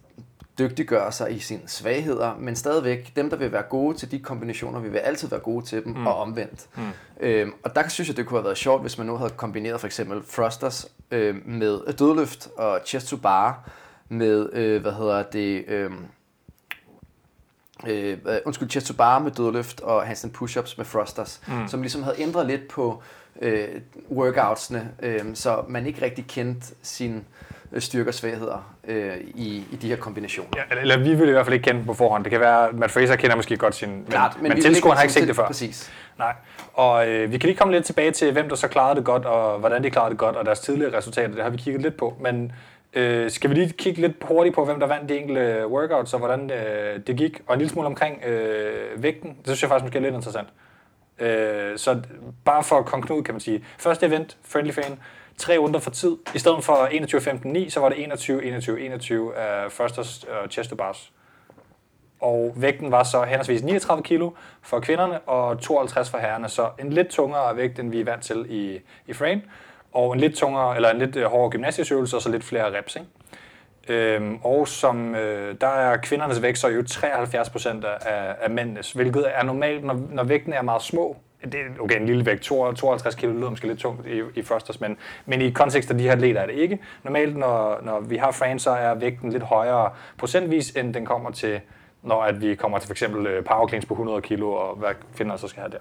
dygtiggøre 0.58 1.12
sig 1.12 1.36
i 1.36 1.38
sine 1.38 1.60
svagheder, 1.66 2.36
men 2.38 2.56
stadigvæk, 2.56 3.12
dem 3.16 3.30
der 3.30 3.36
vil 3.36 3.52
være 3.52 3.62
gode 3.62 3.96
til 3.96 4.10
de 4.10 4.18
kombinationer, 4.18 4.80
vi 4.80 4.88
vil 4.88 4.98
altid 4.98 5.28
være 5.28 5.40
gode 5.40 5.64
til 5.64 5.84
dem, 5.84 5.92
mm. 5.92 6.06
og 6.06 6.16
omvendt. 6.16 6.66
Mm. 6.76 6.82
Øh, 7.20 7.48
og 7.62 7.74
der 7.74 7.88
synes 7.88 8.08
jeg, 8.08 8.16
det 8.16 8.26
kunne 8.26 8.38
have 8.38 8.44
været 8.44 8.58
sjovt, 8.58 8.80
hvis 8.80 8.98
man 8.98 9.06
nu 9.06 9.16
havde 9.16 9.30
kombineret 9.30 9.80
for 9.80 9.86
eksempel 9.86 10.22
thrusters 10.22 10.88
øh, 11.10 11.36
med 11.46 11.92
dødløft 11.92 12.48
og 12.56 12.80
chest 12.84 13.08
to 13.08 13.16
bar 13.16 13.70
med, 14.08 14.52
øh, 14.52 14.82
hvad 14.82 14.92
hedder 14.92 15.22
det, 15.22 15.64
øh, 15.68 15.90
øh, 17.88 18.18
undskyld, 18.44 18.70
chest 18.70 18.86
to 18.86 18.94
bar 18.94 19.18
med 19.18 19.30
dødløft 19.30 19.80
og 19.80 20.02
handstand 20.02 20.34
push-ups 20.34 20.74
med 20.76 20.84
thrusters, 20.84 21.40
mm. 21.46 21.68
som 21.68 21.80
ligesom 21.82 22.02
havde 22.02 22.20
ændret 22.20 22.46
lidt 22.46 22.68
på 22.68 23.02
øh, 23.42 23.68
workoutsene, 24.10 24.88
øh, 25.02 25.20
så 25.34 25.64
man 25.68 25.86
ikke 25.86 26.02
rigtig 26.04 26.24
kendte 26.28 26.66
sine 26.82 27.20
øh, 27.72 27.80
styrker 27.80 28.10
og 28.10 28.14
svagheder 28.14 28.74
øh, 28.88 29.16
i, 29.34 29.64
i 29.72 29.76
de 29.76 29.88
her 29.88 29.96
kombinationer. 29.96 30.50
Ja, 30.56 30.80
eller 30.80 30.98
vi 30.98 31.14
vil 31.14 31.28
i 31.28 31.32
hvert 31.32 31.46
fald 31.46 31.54
ikke 31.54 31.64
kende 31.64 31.78
dem 31.78 31.86
på 31.86 31.94
forhånd. 31.94 32.24
Det 32.24 32.30
kan 32.30 32.40
være, 32.40 32.68
at 32.68 32.74
Matt 32.74 32.92
Fraser 32.92 33.16
kender 33.16 33.36
måske 33.36 33.56
godt 33.56 33.74
sin... 33.74 33.90
Men, 33.90 34.04
Klart, 34.04 34.36
men, 34.42 34.48
men 34.48 34.62
tilskueren 34.62 34.96
har 34.96 35.02
ikke 35.02 35.14
set 35.14 35.28
det 35.28 35.36
før. 35.36 35.46
Præcis. 35.46 35.90
Nej. 36.18 36.34
Og 36.72 37.08
øh, 37.08 37.32
vi 37.32 37.38
kan 37.38 37.46
lige 37.46 37.56
komme 37.56 37.74
lidt 37.74 37.84
tilbage 37.84 38.10
til, 38.10 38.32
hvem 38.32 38.48
der 38.48 38.56
så 38.56 38.68
klarede 38.68 38.96
det 38.96 39.04
godt, 39.04 39.24
og 39.24 39.58
hvordan 39.58 39.84
de 39.84 39.90
klarede 39.90 40.10
det 40.10 40.18
godt, 40.18 40.36
og 40.36 40.46
deres 40.46 40.60
tidligere 40.60 40.96
resultater. 40.96 41.34
Det 41.34 41.42
har 41.42 41.50
vi 41.50 41.56
kigget 41.56 41.82
lidt 41.82 41.96
på. 41.96 42.16
Men 42.20 42.52
Øh, 42.94 43.30
skal 43.30 43.50
vi 43.50 43.54
lige 43.54 43.72
kigge 43.72 44.00
lidt 44.00 44.12
hurtigt 44.22 44.54
på, 44.54 44.64
hvem 44.64 44.80
der 44.80 44.86
vandt 44.86 45.08
de 45.08 45.18
enkelte 45.18 45.40
øh, 45.40 45.66
workouts, 45.66 46.14
og 46.14 46.18
hvordan 46.18 46.50
øh, 46.50 47.00
det 47.06 47.16
gik, 47.16 47.40
og 47.46 47.54
en 47.54 47.58
lille 47.58 47.70
smule 47.72 47.86
omkring 47.86 48.24
øh, 48.24 49.02
vægten. 49.02 49.30
Det 49.30 49.46
synes 49.46 49.62
jeg 49.62 49.68
faktisk 49.68 49.84
måske 49.84 49.98
er 49.98 50.02
lidt 50.02 50.14
interessant. 50.14 50.48
Øh, 51.18 51.78
så 51.78 52.00
bare 52.44 52.64
for 52.64 52.76
at 52.76 52.86
komme 52.86 53.24
kan 53.24 53.34
man 53.34 53.40
sige. 53.40 53.64
Første 53.78 54.06
event, 54.06 54.36
Friendly 54.42 54.72
Fan, 54.72 54.98
tre 55.38 55.58
runder 55.58 55.80
for 55.80 55.90
tid. 55.90 56.16
I 56.34 56.38
stedet 56.38 56.64
for 56.64 56.74
21-15-9, 57.66 57.70
så 57.70 57.80
var 57.80 57.88
det 57.88 57.96
21-21-21 57.96 59.38
af 59.38 59.64
øh, 59.64 59.70
første 59.70 60.00
uh, 60.00 60.48
chest 60.50 60.70
to 60.70 60.76
bars. 60.76 61.12
Og 62.20 62.52
vægten 62.56 62.90
var 62.90 63.02
så 63.02 63.22
henholdsvis 63.22 63.62
39 63.62 64.02
kilo 64.02 64.30
for 64.62 64.80
kvinderne 64.80 65.20
og 65.20 65.60
52 65.60 66.10
for 66.10 66.18
herrerne, 66.18 66.48
så 66.48 66.70
en 66.80 66.92
lidt 66.92 67.08
tungere 67.08 67.56
vægt, 67.56 67.78
end 67.78 67.90
vi 67.90 68.00
er 68.00 68.04
vant 68.04 68.22
til 68.22 68.46
i, 68.48 68.80
i 69.06 69.12
frame, 69.12 69.42
og 69.94 70.12
en 70.12 70.20
lidt 70.20 70.36
tungere, 70.36 70.76
eller 70.76 70.90
en 70.90 70.98
lidt 70.98 71.16
øh, 71.16 71.24
hårdere 71.24 71.50
gymnasiesøvelse, 71.50 72.16
og 72.16 72.22
så 72.22 72.30
lidt 72.30 72.44
flere 72.44 72.78
reps, 72.78 72.96
ikke? 72.96 73.08
Øhm, 73.88 74.38
og 74.44 74.68
som, 74.68 75.14
øh, 75.14 75.54
der 75.60 75.66
er 75.66 75.96
kvindernes 75.96 76.42
vægt 76.42 76.58
så 76.58 76.68
jo 76.68 76.82
73 76.86 77.50
procent 77.50 77.84
af, 77.84 78.34
af 78.40 78.50
mændenes, 78.50 78.92
hvilket 78.92 79.26
er 79.34 79.42
normalt, 79.42 79.84
når, 79.84 80.00
når 80.10 80.24
vægten 80.24 80.52
er 80.52 80.62
meget 80.62 80.82
små. 80.82 81.16
Det 81.44 81.54
er 81.54 81.82
okay, 81.82 82.00
en 82.00 82.06
lille 82.06 82.26
vægt, 82.26 82.42
52 82.42 83.14
kilo 83.14 83.32
lyder 83.32 83.50
måske 83.50 83.66
lidt 83.66 83.78
tungt 83.78 84.06
i, 84.06 84.22
i 84.34 84.42
første, 84.42 84.74
men, 84.80 84.96
men 85.26 85.40
i 85.40 85.50
kontekst 85.50 85.90
af 85.90 85.98
de 85.98 86.04
her 86.04 86.12
atleter 86.12 86.40
er 86.40 86.46
det 86.46 86.54
ikke. 86.54 86.78
Normalt, 87.02 87.36
når, 87.36 87.80
når 87.82 88.00
vi 88.00 88.16
har 88.16 88.32
frames, 88.32 88.62
så 88.62 88.70
er 88.70 88.94
vægten 88.94 89.32
lidt 89.32 89.42
højere 89.42 89.90
procentvis, 90.18 90.70
end 90.70 90.94
den 90.94 91.06
kommer 91.06 91.30
til, 91.30 91.60
når 92.02 92.22
at 92.22 92.40
vi 92.40 92.54
kommer 92.54 92.78
til 92.78 92.88
f.eks. 92.88 93.02
Øh, 93.02 93.44
Power 93.44 93.68
cleans 93.68 93.86
på 93.86 93.94
100 93.94 94.20
kilo, 94.22 94.52
og 94.52 94.76
hvad 94.76 94.90
kvinder 95.16 95.36
så 95.36 95.48
skal 95.48 95.60
have 95.60 95.70
der. 95.70 95.78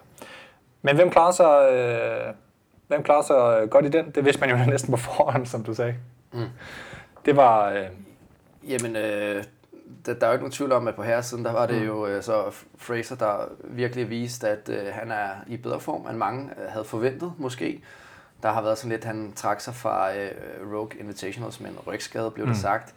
Men 0.82 0.96
hvem 0.96 1.10
klarer 1.10 1.32
sig, 1.32 1.72
øh, 1.74 2.34
hvem 2.87 3.03
klarer 3.03 3.21
sig 3.21 3.69
godt 3.69 3.85
i 3.85 3.89
den? 3.89 4.11
Det 4.11 4.25
vidste 4.25 4.41
man 4.41 4.49
jo 4.49 4.65
næsten 4.71 4.91
på 4.91 4.97
forhånd, 4.97 5.45
som 5.45 5.63
du 5.63 5.73
sagde. 5.73 5.95
Mm. 6.31 6.45
Det 7.25 7.35
var... 7.35 7.69
Øh... 7.69 7.85
Jamen, 8.67 8.95
øh, 8.95 9.43
der, 10.05 10.13
der 10.13 10.25
er 10.25 10.27
jo 10.27 10.33
ikke 10.33 10.43
nogen 10.43 10.51
tvivl 10.51 10.71
om, 10.71 10.87
at 10.87 10.95
på 10.95 11.03
herresiden, 11.03 11.45
der 11.45 11.51
var 11.51 11.65
det 11.65 11.81
mm. 11.81 11.87
jo 11.87 12.07
øh, 12.07 12.23
så 12.23 12.43
Fraser, 12.77 13.15
der 13.15 13.47
virkelig 13.63 14.09
viste, 14.09 14.49
at 14.49 14.69
øh, 14.69 14.93
han 14.93 15.11
er 15.11 15.29
i 15.47 15.57
bedre 15.57 15.79
form, 15.79 16.07
end 16.07 16.17
mange 16.17 16.49
øh, 16.63 16.71
havde 16.71 16.85
forventet, 16.85 17.33
måske. 17.37 17.83
Der 18.43 18.51
har 18.51 18.61
været 18.61 18.77
sådan 18.77 18.91
lidt, 18.91 19.03
han 19.03 19.33
trak 19.35 19.61
sig 19.61 19.75
fra 19.75 20.15
øh, 20.15 20.31
Rogue 20.73 20.99
Invitationals 20.99 21.59
med 21.59 21.69
en 21.69 21.77
rygskade, 21.87 22.31
blev 22.31 22.45
mm. 22.45 22.51
det 22.51 22.61
sagt. 22.61 22.93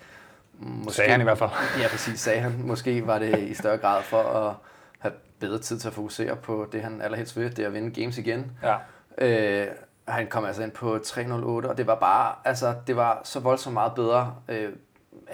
Måske, 0.58 0.96
sagde 0.96 1.10
han 1.10 1.20
i 1.20 1.24
hvert 1.24 1.38
fald. 1.38 1.50
Ja, 1.82 1.88
præcis, 1.88 2.20
sagde 2.20 2.40
han. 2.40 2.62
Måske 2.64 3.06
var 3.06 3.18
det 3.18 3.38
i 3.38 3.54
større 3.54 3.76
grad 3.76 4.02
for 4.02 4.22
at 4.22 4.54
have 4.98 5.12
bedre 5.38 5.58
tid 5.58 5.78
til 5.78 5.88
at 5.88 5.94
fokusere 5.94 6.36
på 6.36 6.68
det, 6.72 6.82
han 6.82 7.00
allerhelst 7.00 7.36
vil, 7.36 7.56
det 7.56 7.62
er 7.62 7.66
at 7.66 7.74
vinde 7.74 8.00
games 8.00 8.18
igen. 8.18 8.52
Ja. 8.62 8.76
Øh, 9.18 9.66
han 10.08 10.26
kom 10.26 10.44
altså 10.44 10.62
ind 10.62 10.70
på 10.70 10.99
308, 10.99 11.66
og 11.66 11.78
det 11.78 11.87
var 11.87 11.94
bare, 11.94 12.35
altså, 12.44 12.75
det 12.87 12.96
var 12.96 13.20
så 13.25 13.40
voldsomt 13.40 13.75
meget 13.75 13.94
bedre 13.94 14.35
øh, 14.49 14.73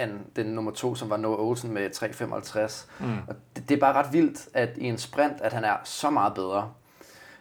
end 0.00 0.10
den 0.36 0.46
nummer 0.46 0.70
to, 0.70 0.94
som 0.94 1.10
var 1.10 1.16
Noah 1.16 1.40
Olsen 1.40 1.74
med 1.74 1.90
355. 1.90 2.88
Mm. 3.00 3.18
Og 3.28 3.34
det, 3.56 3.68
det 3.68 3.74
er 3.74 3.80
bare 3.80 3.92
ret 3.92 4.12
vildt, 4.12 4.48
at 4.54 4.70
i 4.76 4.84
en 4.84 4.98
sprint, 4.98 5.40
at 5.40 5.52
han 5.52 5.64
er 5.64 5.76
så 5.84 6.10
meget 6.10 6.34
bedre. 6.34 6.72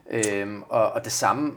Øhm, 0.09 0.63
og, 0.69 0.91
og 0.91 1.03
det 1.03 1.11
samme 1.11 1.53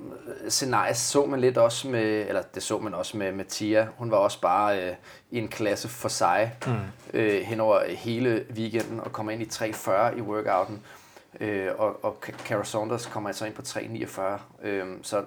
scenarie 0.49 0.95
så 0.95 1.27
man 1.27 1.41
lidt 1.41 1.59
også 1.59 1.89
med, 1.89 2.27
eller 2.29 2.43
det 2.43 2.63
så 2.63 2.79
man 2.79 2.95
også 2.95 3.17
med, 3.17 3.33
med 3.33 3.45
Tia. 3.45 3.89
Hun 3.97 4.11
var 4.11 4.17
også 4.17 4.41
bare 4.41 4.83
øh, 4.83 4.95
i 5.31 5.39
en 5.39 5.49
klasse 5.49 5.89
for 5.89 6.09
sig 6.09 6.53
mm. 6.67 6.73
øh, 7.15 7.43
hen 7.43 7.61
over 7.61 7.81
hele 7.89 8.45
weekenden 8.55 9.01
og 9.01 9.13
kommer 9.13 9.33
ind 9.33 9.43
i 9.43 9.45
3.40 9.45 10.17
i 10.17 10.21
workouten. 10.21 10.83
Øh, 11.41 11.71
og, 11.79 12.05
og 12.05 12.17
Cara 12.21 12.65
Saunders 12.65 13.07
kommer 13.07 13.29
altså 13.29 13.47
ind 13.47 13.55
på 13.55 13.63
3.49. 13.63 14.67
Øh, 14.67 14.87
så 15.03 15.25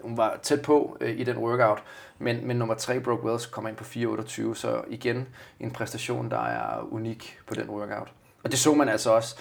hun 0.00 0.16
var 0.16 0.38
tæt 0.42 0.62
på 0.62 0.96
øh, 1.00 1.20
i 1.20 1.24
den 1.24 1.36
workout, 1.36 1.82
men, 2.18 2.46
men 2.46 2.56
nummer 2.56 2.74
3, 2.74 3.00
Brooke 3.00 3.24
Wells, 3.24 3.46
kommer 3.46 3.68
ind 3.68 3.76
på 3.76 3.84
4.28, 3.84 4.54
så 4.54 4.82
igen 4.88 5.28
en 5.60 5.70
præstation, 5.70 6.30
der 6.30 6.42
er 6.42 6.92
unik 6.92 7.38
på 7.46 7.54
den 7.54 7.70
workout. 7.70 8.12
Og 8.44 8.50
det 8.50 8.58
så 8.58 8.74
man 8.74 8.88
altså 8.88 9.10
også 9.10 9.36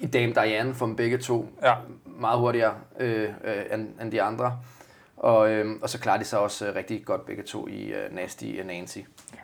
i 0.00 0.06
Dame 0.06 0.32
Diane 0.32 0.74
for 0.74 0.86
dem 0.86 0.96
begge 0.96 1.18
to 1.18 1.48
ja. 1.62 1.74
meget 2.04 2.38
hurtigere 2.38 2.74
øh, 3.00 3.28
øh, 3.44 3.64
end, 3.72 4.00
end 4.00 4.12
de 4.12 4.22
andre. 4.22 4.58
Og, 5.16 5.50
øh, 5.50 5.76
og 5.82 5.90
så 5.90 5.98
klarer 5.98 6.18
de 6.18 6.24
sig 6.24 6.38
også 6.38 6.68
øh, 6.68 6.74
rigtig 6.74 7.04
godt 7.04 7.26
begge 7.26 7.42
to 7.42 7.68
i 7.68 7.84
øh, 7.84 8.14
Nasty 8.14 8.44
og 8.60 8.66
Nancy. 8.66 8.98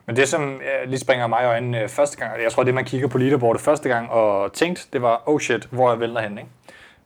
Men 0.07 0.17
det, 0.17 0.29
som 0.29 0.55
øh, 0.55 0.89
lige 0.89 0.99
springer 0.99 1.27
mig 1.27 1.43
i 1.43 1.47
øjnene 1.47 1.83
øh, 1.83 1.89
første 1.89 2.17
gang, 2.17 2.43
jeg 2.43 2.53
tror, 2.53 2.63
det 2.63 2.75
man 2.75 2.85
kigger 2.85 3.09
på 3.09 3.19
leaderboardet 3.19 3.63
første 3.63 3.89
gang 3.89 4.11
og 4.11 4.53
tænkte, 4.53 4.83
det 4.93 5.03
var, 5.03 5.23
oh 5.27 5.41
shit, 5.41 5.69
hvor 5.71 5.93
er 5.93 5.97
Vellner 5.97 6.21
henne? 6.21 6.41
Ikke? 6.41 6.53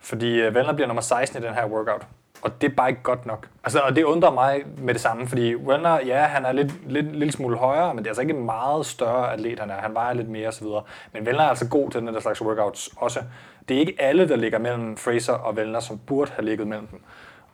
Fordi 0.01 0.41
øh, 0.41 0.55
Vellner 0.55 0.73
bliver 0.73 0.87
nummer 0.87 1.03
16 1.03 1.43
i 1.43 1.47
den 1.47 1.55
her 1.55 1.67
workout. 1.67 2.07
Og 2.43 2.61
det 2.61 2.71
er 2.71 2.75
bare 2.75 2.89
ikke 2.89 3.03
godt 3.03 3.27
nok. 3.27 3.49
Altså, 3.65 3.81
og 3.81 3.97
det 3.97 4.05
undrer 4.05 4.31
mig 4.31 4.63
med 4.79 4.95
det 4.95 5.03
samme, 5.03 5.29
fordi 5.29 5.55
Wellner, 5.55 6.01
ja, 6.07 6.23
han 6.23 6.45
er 6.45 6.53
lidt, 6.53 6.91
lidt, 6.91 7.17
lidt 7.17 7.33
smule 7.33 7.57
højere, 7.57 7.95
men 7.95 7.99
det 7.99 8.07
er 8.07 8.11
altså 8.11 8.23
ikke 8.23 8.35
en 8.35 8.45
meget 8.45 8.87
større 8.87 9.33
atlet, 9.33 9.61
han 9.61 9.71
er. 9.71 9.75
Han 9.75 9.95
vejer 9.95 10.15
lidt 10.15 10.29
mere 10.29 10.49
osv. 10.49 10.67
Men 11.13 11.23
Wellner 11.27 11.45
er 11.45 11.49
altså 11.49 11.69
god 11.69 11.91
til 11.91 12.01
den 12.01 12.15
der 12.15 12.21
slags 12.21 12.43
workouts 12.43 12.91
også. 12.97 13.21
Det 13.69 13.77
er 13.77 13.81
ikke 13.81 13.95
alle, 13.99 14.29
der 14.29 14.37
ligger 14.37 14.59
mellem 14.59 14.97
Fraser 14.97 15.33
og 15.33 15.55
Wellner, 15.55 15.81
som 15.81 15.99
burde 15.99 16.31
have 16.35 16.45
ligget 16.45 16.67
mellem 16.67 16.87
dem. 16.87 17.01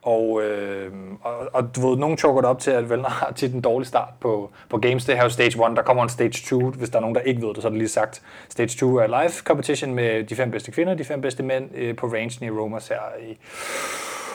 Og, 0.02 0.42
øh, 0.42 0.92
og, 1.22 1.32
og 1.52 1.76
du 1.76 1.88
ved, 1.88 1.98
nogen 1.98 2.18
choker 2.18 2.40
det 2.40 2.50
op 2.50 2.58
til, 2.58 2.70
at 2.70 2.90
Vellner 2.90 3.08
har 3.08 3.32
tit 3.32 3.54
en 3.54 3.60
dårlig 3.60 3.88
start 3.88 4.08
på, 4.20 4.50
på 4.68 4.78
games. 4.78 5.04
Det 5.04 5.14
her 5.14 5.20
er 5.20 5.26
jo 5.26 5.30
stage 5.30 5.70
1, 5.70 5.76
der 5.76 5.82
kommer 5.82 6.02
en 6.02 6.08
stage 6.08 6.30
2, 6.46 6.70
hvis 6.70 6.90
der 6.90 6.96
er 6.96 7.00
nogen, 7.00 7.14
der 7.14 7.20
ikke 7.20 7.42
ved 7.42 7.54
det, 7.54 7.62
så 7.62 7.68
er 7.68 7.70
det 7.70 7.78
lige 7.78 7.88
sagt. 7.88 8.22
Stage 8.48 8.68
2 8.68 8.96
er 8.96 9.06
live 9.06 9.32
competition 9.44 9.94
med 9.94 10.24
de 10.24 10.36
fem 10.36 10.50
bedste 10.50 10.72
kvinder, 10.72 10.94
de 10.94 11.04
fem 11.04 11.20
bedste 11.20 11.42
mænd 11.42 11.70
øh, 11.74 11.96
på 11.96 12.06
rangen 12.06 12.46
i 12.46 12.50
Romas 12.50 12.88
her 12.88 13.00
i 13.28 13.38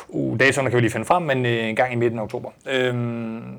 Uh, 0.10 0.40
datoerne 0.40 0.70
kan 0.70 0.78
vi 0.78 0.82
lige 0.82 0.92
finde 0.92 1.06
frem, 1.06 1.24
men 1.24 1.46
øh, 1.46 1.70
en 1.70 1.76
gang 1.76 1.94
i 1.94 1.96
midten 1.96 2.20
af 2.20 2.24
oktober. 2.24 2.50
Øhm, 2.66 3.58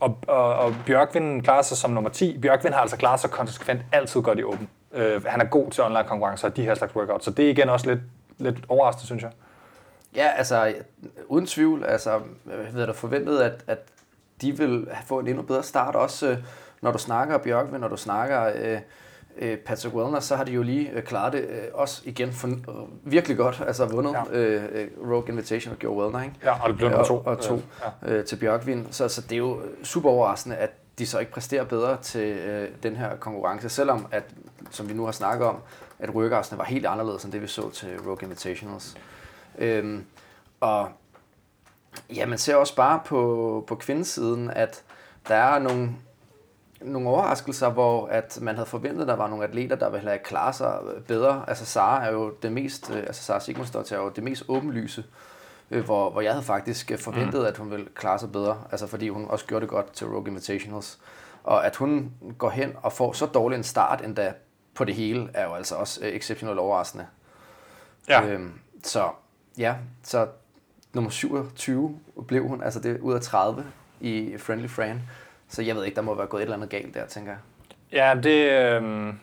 og, 0.00 0.18
og, 0.28 0.54
og 0.54 0.74
Bjørkvind 0.86 1.42
klarer 1.42 1.62
sig 1.62 1.76
som 1.76 1.90
nummer 1.90 2.10
10. 2.10 2.38
Bjørkvind 2.38 2.74
har 2.74 2.80
altså 2.80 2.96
klaret 2.96 3.20
sig 3.20 3.30
konsekvent 3.30 3.80
altid 3.92 4.22
godt 4.22 4.38
i 4.38 4.42
åben. 4.42 4.68
Øh, 4.94 5.24
han 5.24 5.40
er 5.40 5.44
god 5.44 5.70
til 5.70 5.84
online 5.84 6.04
konkurrencer 6.08 6.48
og 6.48 6.56
de 6.56 6.62
her 6.62 6.74
slags 6.74 6.96
workouts, 6.96 7.24
så 7.24 7.30
det 7.30 7.44
er 7.44 7.50
igen 7.50 7.68
også 7.68 7.90
lidt, 7.90 8.00
lidt 8.38 8.56
overraskende, 8.68 9.06
synes 9.06 9.22
jeg. 9.22 9.30
Ja, 10.16 10.28
altså 10.36 10.74
uden 11.28 11.46
tvivl. 11.46 11.84
Altså, 11.84 12.10
jeg 12.46 12.72
havde 12.72 12.86
da 12.86 12.92
forventet, 12.92 13.38
at, 13.38 13.64
at 13.66 13.78
de 14.40 14.56
vil 14.56 14.88
få 15.06 15.18
en 15.18 15.26
endnu 15.26 15.42
bedre 15.42 15.62
start, 15.62 15.94
også 15.94 16.28
øh, 16.28 16.38
når 16.80 16.92
du 16.92 16.98
snakker 16.98 17.38
Bjørkvind, 17.38 17.80
når 17.80 17.88
du 17.88 17.96
snakker 17.96 18.52
øh, 18.54 18.78
øh, 19.38 19.58
Patrick 19.58 19.94
Wellner, 19.94 20.20
så 20.20 20.36
har 20.36 20.44
de 20.44 20.52
jo 20.52 20.62
lige 20.62 20.90
øh, 20.90 21.02
klaret 21.02 21.32
det 21.32 21.40
øh, 21.40 21.62
også 21.74 22.02
igen 22.04 22.32
for, 22.32 22.48
øh, 22.48 23.12
virkelig 23.12 23.36
godt, 23.36 23.62
altså 23.66 23.86
vundet 23.86 24.12
ja. 24.12 24.38
øh, 24.38 24.62
øh 24.72 24.88
Rogue 25.10 25.28
Invitation 25.28 25.72
og 25.72 25.78
gjorde 25.78 26.00
Wellner, 26.00 26.22
ikke? 26.22 26.34
Ja, 26.44 26.62
og 26.62 26.68
det 26.68 26.76
blev 26.76 26.90
nummer 26.90 27.06
to. 27.06 27.16
Og, 27.16 27.26
og 27.26 27.40
to 27.40 27.60
ja. 28.02 28.12
øh, 28.12 28.24
til 28.24 28.36
Bjørkvind, 28.36 28.86
så, 28.90 29.08
så 29.08 29.20
det 29.20 29.32
er 29.32 29.36
jo 29.36 29.60
super 29.82 30.10
overraskende, 30.10 30.56
at 30.56 30.70
de 30.98 31.06
så 31.06 31.18
ikke 31.18 31.32
præsterer 31.32 31.64
bedre 31.64 31.96
til 32.02 32.28
øh, 32.28 32.68
den 32.82 32.96
her 32.96 33.16
konkurrence, 33.16 33.68
selvom 33.68 34.06
at, 34.10 34.24
som 34.70 34.88
vi 34.88 34.94
nu 34.94 35.04
har 35.04 35.12
snakket 35.12 35.46
om, 35.46 35.56
at 35.98 36.10
workoutsene 36.10 36.58
var 36.58 36.64
helt 36.64 36.86
anderledes 36.86 37.24
end 37.24 37.32
det, 37.32 37.42
vi 37.42 37.46
så 37.46 37.70
til 37.70 37.88
Rogue 38.06 38.18
Invitationals. 38.22 38.96
Øhm, 39.58 40.04
og 40.60 40.88
ja, 42.16 42.26
man 42.26 42.38
ser 42.38 42.56
også 42.56 42.76
bare 42.76 43.00
på, 43.04 43.64
på 43.66 43.74
kvindesiden, 43.74 44.50
at 44.50 44.82
der 45.28 45.34
er 45.34 45.58
nogle 45.58 45.90
nogle 46.84 47.08
overraskelser, 47.08 47.70
hvor 47.70 48.06
at 48.06 48.38
man 48.42 48.54
havde 48.54 48.68
forventet, 48.68 49.02
at 49.02 49.08
der 49.08 49.16
var 49.16 49.28
nogle 49.28 49.44
atleter, 49.44 49.76
der 49.76 49.90
ville 49.90 50.08
have 50.08 50.18
klaret 50.18 50.54
sig 50.54 50.78
bedre. 51.08 51.44
Altså 51.48 51.66
Sara 51.66 52.06
er 52.06 52.12
jo 52.12 52.30
det 52.42 52.52
mest, 52.52 52.90
øh, 52.90 52.96
altså 52.96 53.22
Sara 53.22 53.40
Sigmundsdottir 53.40 53.96
er 53.96 54.00
jo 54.00 54.08
det 54.08 54.24
mest 54.24 54.44
åbenlyse, 54.48 55.04
øh, 55.70 55.84
hvor, 55.84 56.10
hvor 56.10 56.20
jeg 56.20 56.32
havde 56.32 56.44
faktisk 56.44 56.92
forventet, 56.98 57.40
mm. 57.40 57.46
at 57.46 57.56
hun 57.56 57.70
ville 57.70 57.86
klare 57.94 58.18
sig 58.18 58.32
bedre, 58.32 58.58
altså 58.70 58.86
fordi 58.86 59.08
hun 59.08 59.26
også 59.28 59.46
gjorde 59.46 59.60
det 59.60 59.70
godt 59.70 59.92
til 59.92 60.06
Rogue 60.06 60.28
Invitationals. 60.28 60.98
Og 61.44 61.66
at 61.66 61.76
hun 61.76 62.12
går 62.38 62.50
hen 62.50 62.76
og 62.82 62.92
får 62.92 63.12
så 63.12 63.26
dårlig 63.26 63.56
en 63.56 63.64
start 63.64 64.04
endda 64.04 64.32
på 64.74 64.84
det 64.84 64.94
hele, 64.94 65.30
er 65.34 65.44
jo 65.44 65.54
altså 65.54 65.74
også 65.74 66.00
øh, 66.04 66.12
exceptionelt 66.12 66.58
overraskende. 66.58 67.06
Ja. 68.08 68.26
Øhm, 68.26 68.52
så 68.84 69.08
ja, 69.58 69.74
så 70.02 70.26
nummer 70.94 71.10
27 71.10 71.98
blev 72.26 72.48
hun, 72.48 72.62
altså 72.62 72.80
det 72.80 73.00
ud 73.00 73.14
af 73.14 73.20
30 73.20 73.64
i 74.00 74.34
Friendly 74.38 74.68
Fran. 74.68 75.02
Så 75.48 75.62
jeg 75.62 75.76
ved 75.76 75.84
ikke, 75.84 75.96
der 75.96 76.02
må 76.02 76.14
være 76.14 76.26
gået 76.26 76.40
et 76.40 76.44
eller 76.44 76.56
andet 76.56 76.70
galt 76.70 76.94
der, 76.94 77.06
tænker 77.06 77.32
jeg. 77.32 77.40
Ja, 77.92 78.20
det, 78.22 78.50
øh, 78.50 79.14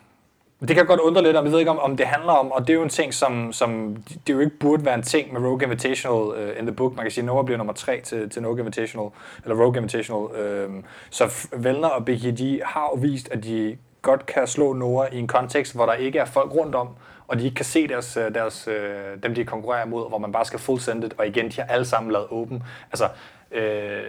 det 0.67 0.75
kan 0.75 0.85
godt 0.85 0.99
undre 0.99 1.23
lidt, 1.23 1.37
og 1.37 1.45
vi 1.45 1.51
ved 1.51 1.59
ikke, 1.59 1.71
om, 1.71 1.79
om 1.79 1.97
det 1.97 2.05
handler 2.05 2.33
om, 2.33 2.51
og 2.51 2.61
det 2.61 2.69
er 2.69 2.77
jo 2.77 2.83
en 2.83 2.89
ting, 2.89 3.13
som, 3.13 3.53
som 3.53 3.97
det 4.27 4.33
jo 4.33 4.39
ikke 4.39 4.59
burde 4.59 4.85
være 4.85 4.95
en 4.95 5.01
ting 5.01 5.33
med 5.33 5.41
Rogue 5.41 5.63
Invitational 5.63 6.17
uh, 6.19 6.59
in 6.59 6.65
the 6.65 6.75
book. 6.75 6.95
Man 6.95 7.05
kan 7.05 7.11
sige, 7.11 7.21
at 7.21 7.25
Noah 7.25 7.45
bliver 7.45 7.57
nummer 7.57 7.73
tre 7.73 8.01
til, 8.01 8.29
til 8.29 8.45
Rogue 8.45 8.59
Invitational, 8.59 9.09
eller 9.43 9.63
Rogue 9.63 9.77
Invitational. 9.77 10.35
Øh, 10.35 10.69
så 11.09 11.47
Vellner 11.53 11.87
og 11.87 12.05
BGD 12.05 12.61
har 12.65 12.89
jo 12.93 12.99
vist, 13.01 13.29
at 13.31 13.43
de 13.43 13.77
godt 14.01 14.25
kan 14.25 14.47
slå 14.47 14.73
Noah 14.73 15.13
i 15.13 15.19
en 15.19 15.27
kontekst, 15.27 15.75
hvor 15.75 15.85
der 15.85 15.93
ikke 15.93 16.19
er 16.19 16.25
folk 16.25 16.51
rundt 16.53 16.75
om, 16.75 16.87
og 17.29 17.39
de 17.39 17.45
ikke 17.45 17.55
kan 17.55 17.65
se 17.65 17.87
deres, 17.87 18.17
øh, 18.17 18.33
deres, 18.33 18.67
øh, 18.67 19.23
dem, 19.23 19.35
de 19.35 19.45
konkurrerer 19.45 19.85
mod, 19.85 20.09
hvor 20.09 20.17
man 20.17 20.31
bare 20.31 20.45
skal 20.45 20.59
full 20.59 20.79
send 20.79 21.03
it, 21.03 21.13
og 21.17 21.27
igen, 21.27 21.49
de 21.49 21.61
har 21.61 21.67
alle 21.67 21.85
sammen 21.85 22.11
lavet 22.11 22.27
åben. 22.29 22.63
Altså, 22.91 23.09
Øh, 23.51 24.03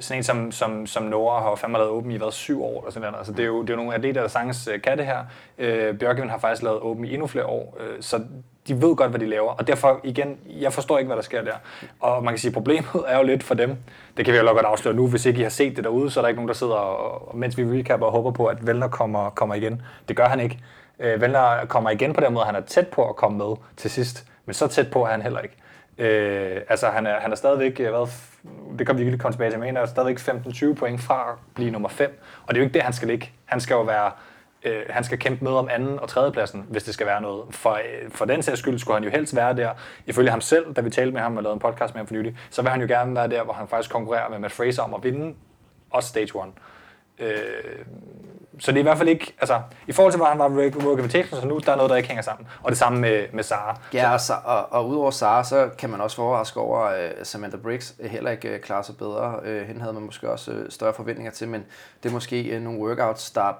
sådan 0.00 0.18
en 0.18 0.24
som, 0.24 0.52
som, 0.52 0.86
som 0.86 1.02
Nora 1.02 1.42
har 1.42 1.54
fandme 1.54 1.78
lavet 1.78 1.90
åben 1.90 2.10
i 2.10 2.20
været 2.20 2.34
syv 2.34 2.64
år. 2.64 2.80
Eller 2.80 2.92
sådan 2.92 3.12
der. 3.12 3.18
Altså, 3.18 3.32
det, 3.32 3.40
er 3.40 3.46
jo, 3.46 3.62
det 3.62 3.70
er 3.70 3.74
jo 3.74 3.76
nogle 3.76 3.94
atleter, 3.94 4.20
der 4.20 4.28
sagtens 4.28 4.68
øh, 4.68 4.82
kan 4.82 4.98
det 4.98 5.06
her. 5.06 5.24
Øh, 5.58 5.98
Bjørkevin 5.98 6.30
har 6.30 6.38
faktisk 6.38 6.62
lavet 6.62 6.80
åben 6.80 7.04
i 7.04 7.12
endnu 7.12 7.26
flere 7.26 7.46
år. 7.46 7.78
Øh, 7.80 8.02
så 8.02 8.20
de 8.68 8.82
ved 8.82 8.96
godt, 8.96 9.10
hvad 9.10 9.20
de 9.20 9.26
laver, 9.26 9.52
og 9.52 9.66
derfor 9.66 10.00
igen, 10.04 10.38
jeg 10.46 10.72
forstår 10.72 10.98
ikke, 10.98 11.06
hvad 11.06 11.16
der 11.16 11.22
sker 11.22 11.42
der. 11.42 11.52
Og 12.00 12.24
man 12.24 12.32
kan 12.32 12.38
sige, 12.38 12.52
problemet 12.52 13.04
er 13.08 13.16
jo 13.16 13.22
lidt 13.22 13.42
for 13.42 13.54
dem, 13.54 13.76
det 14.16 14.24
kan 14.24 14.34
vi 14.34 14.38
jo 14.38 14.44
nok 14.44 14.54
godt 14.54 14.66
afsløre 14.66 14.94
nu, 14.94 15.08
hvis 15.08 15.26
ikke 15.26 15.40
I 15.40 15.42
har 15.42 15.50
set 15.50 15.76
det 15.76 15.84
derude, 15.84 16.10
så 16.10 16.20
er 16.20 16.22
der 16.22 16.28
ikke 16.28 16.38
nogen, 16.38 16.48
der 16.48 16.54
sidder, 16.54 16.74
og, 16.74 17.36
mens 17.36 17.58
vi 17.58 17.78
recapper 17.78 18.06
og 18.06 18.12
håber 18.12 18.30
på, 18.30 18.46
at 18.46 18.66
Vellner 18.66 18.88
kommer, 18.88 19.30
kommer 19.30 19.54
igen. 19.54 19.82
Det 20.08 20.16
gør 20.16 20.26
han 20.26 20.40
ikke. 20.40 20.58
Øh, 20.98 21.20
Vendler 21.20 21.66
kommer 21.66 21.90
igen 21.90 22.12
på 22.12 22.20
den 22.20 22.32
måde, 22.32 22.46
han 22.46 22.56
er 22.56 22.60
tæt 22.60 22.88
på 22.88 23.08
at 23.08 23.16
komme 23.16 23.38
med 23.38 23.56
til 23.76 23.90
sidst, 23.90 24.26
men 24.46 24.54
så 24.54 24.66
tæt 24.66 24.90
på 24.90 25.04
er 25.04 25.10
han 25.10 25.22
heller 25.22 25.40
ikke. 25.40 25.56
Øh, 25.98 26.60
altså 26.68 26.88
han 26.88 27.06
er, 27.06 27.20
han 27.20 27.32
er 27.32 27.36
stadigvæk, 27.36 27.80
øh, 27.80 27.90
hvad, 27.90 28.08
det 28.78 28.86
kan 28.86 28.98
vi 28.98 29.04
ikke 29.04 29.18
komme 29.18 29.32
tilbage 29.32 29.50
til, 29.50 29.58
men 29.58 29.66
han 29.66 29.76
er 29.76 29.86
stadigvæk 29.86 30.18
15-20 30.18 30.74
point 30.74 31.00
fra 31.00 31.30
at 31.30 31.54
blive 31.54 31.70
nummer 31.70 31.88
5, 31.88 32.22
og 32.46 32.54
det 32.54 32.60
er 32.60 32.62
jo 32.62 32.64
ikke 32.64 32.74
det, 32.74 32.82
han 32.82 32.92
skal 32.92 33.08
ligge. 33.08 33.30
Han 33.44 33.60
skal 33.60 33.74
jo 33.74 33.82
være 33.82 34.10
øh, 34.66 34.82
han 34.90 35.04
skal 35.04 35.18
kæmpe 35.18 35.44
med 35.44 35.52
om 35.52 35.68
anden 35.72 35.98
og 35.98 36.08
tredje 36.08 36.32
pladsen, 36.32 36.66
hvis 36.68 36.84
det 36.84 36.94
skal 36.94 37.06
være 37.06 37.20
noget. 37.20 37.44
For, 37.50 37.70
øh, 37.70 38.10
for 38.10 38.24
den 38.24 38.42
sags 38.42 38.58
skyld 38.58 38.78
skulle 38.78 38.94
han 38.94 39.04
jo 39.04 39.10
helst 39.10 39.36
være 39.36 39.56
der. 39.56 39.70
Ifølge 40.06 40.30
ham 40.30 40.40
selv, 40.40 40.74
da 40.74 40.80
vi 40.80 40.90
talte 40.90 41.12
med 41.12 41.20
ham 41.20 41.36
og 41.36 41.42
lavede 41.42 41.54
en 41.54 41.60
podcast 41.60 41.94
med 41.94 42.00
ham 42.00 42.06
for 42.06 42.14
nylig, 42.14 42.38
så 42.50 42.62
vil 42.62 42.70
han 42.70 42.80
jo 42.80 42.86
gerne 42.86 43.14
være 43.14 43.28
der, 43.28 43.42
hvor 43.44 43.52
han 43.52 43.68
faktisk 43.68 43.90
konkurrerer 43.90 44.28
med 44.28 44.38
Matt 44.38 44.54
Fraser 44.54 44.82
om 44.82 44.94
at 44.94 45.04
vinde 45.04 45.34
også 45.90 46.08
Stage 46.08 46.22
1. 46.24 46.52
Øh, 47.18 47.84
så 48.58 48.72
det 48.72 48.78
er 48.78 48.80
i 48.80 48.82
hvert 48.82 48.98
fald 48.98 49.08
ikke, 49.08 49.34
altså 49.40 49.60
i 49.86 49.92
forhold 49.92 50.12
til, 50.12 50.18
hvor 50.18 50.26
han 50.26 50.38
var 50.38 50.48
Work 50.48 50.98
Invitations, 50.98 51.42
så 51.42 51.46
nu, 51.46 51.58
der 51.58 51.72
er 51.72 51.76
noget, 51.76 51.90
der 51.90 51.96
ikke 51.96 52.08
hænger 52.08 52.22
sammen. 52.22 52.46
Og 52.62 52.70
det 52.70 52.78
samme 52.78 52.98
med, 52.98 53.24
med 53.32 53.42
Sara. 53.42 53.80
Ja, 53.92 54.12
og, 54.12 54.20
og, 54.44 54.72
og 54.72 54.88
udover 54.88 55.10
Sara, 55.10 55.44
så 55.44 55.70
kan 55.78 55.90
man 55.90 56.00
også 56.00 56.22
overraske 56.22 56.60
over, 56.60 56.80
at 56.80 57.12
uh, 57.20 57.26
Samantha 57.26 57.58
Briggs 57.58 57.94
heller 58.00 58.30
ikke 58.30 58.54
uh, 58.54 58.60
klarer 58.60 58.82
sig 58.82 58.96
bedre. 58.96 59.40
Uh, 59.42 59.66
hende 59.66 59.80
havde 59.80 59.92
man 59.92 60.02
måske 60.02 60.30
også 60.30 60.50
uh, 60.50 60.58
større 60.68 60.94
forventninger 60.94 61.32
til, 61.32 61.48
men 61.48 61.64
det 62.02 62.08
er 62.08 62.12
måske 62.12 62.56
uh, 62.56 62.62
nogle 62.62 62.80
workouts, 62.80 63.30
der 63.30 63.52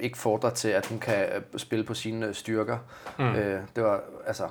ikke 0.00 0.18
fordrer 0.18 0.50
til, 0.50 0.68
at 0.68 0.86
hun 0.86 0.98
kan 0.98 1.26
spille 1.56 1.84
på 1.84 1.94
sine 1.94 2.34
styrker. 2.34 2.78
Mm. 3.18 3.30
Uh, 3.30 3.36
det 3.76 3.84
var, 3.84 4.00
altså, 4.26 4.44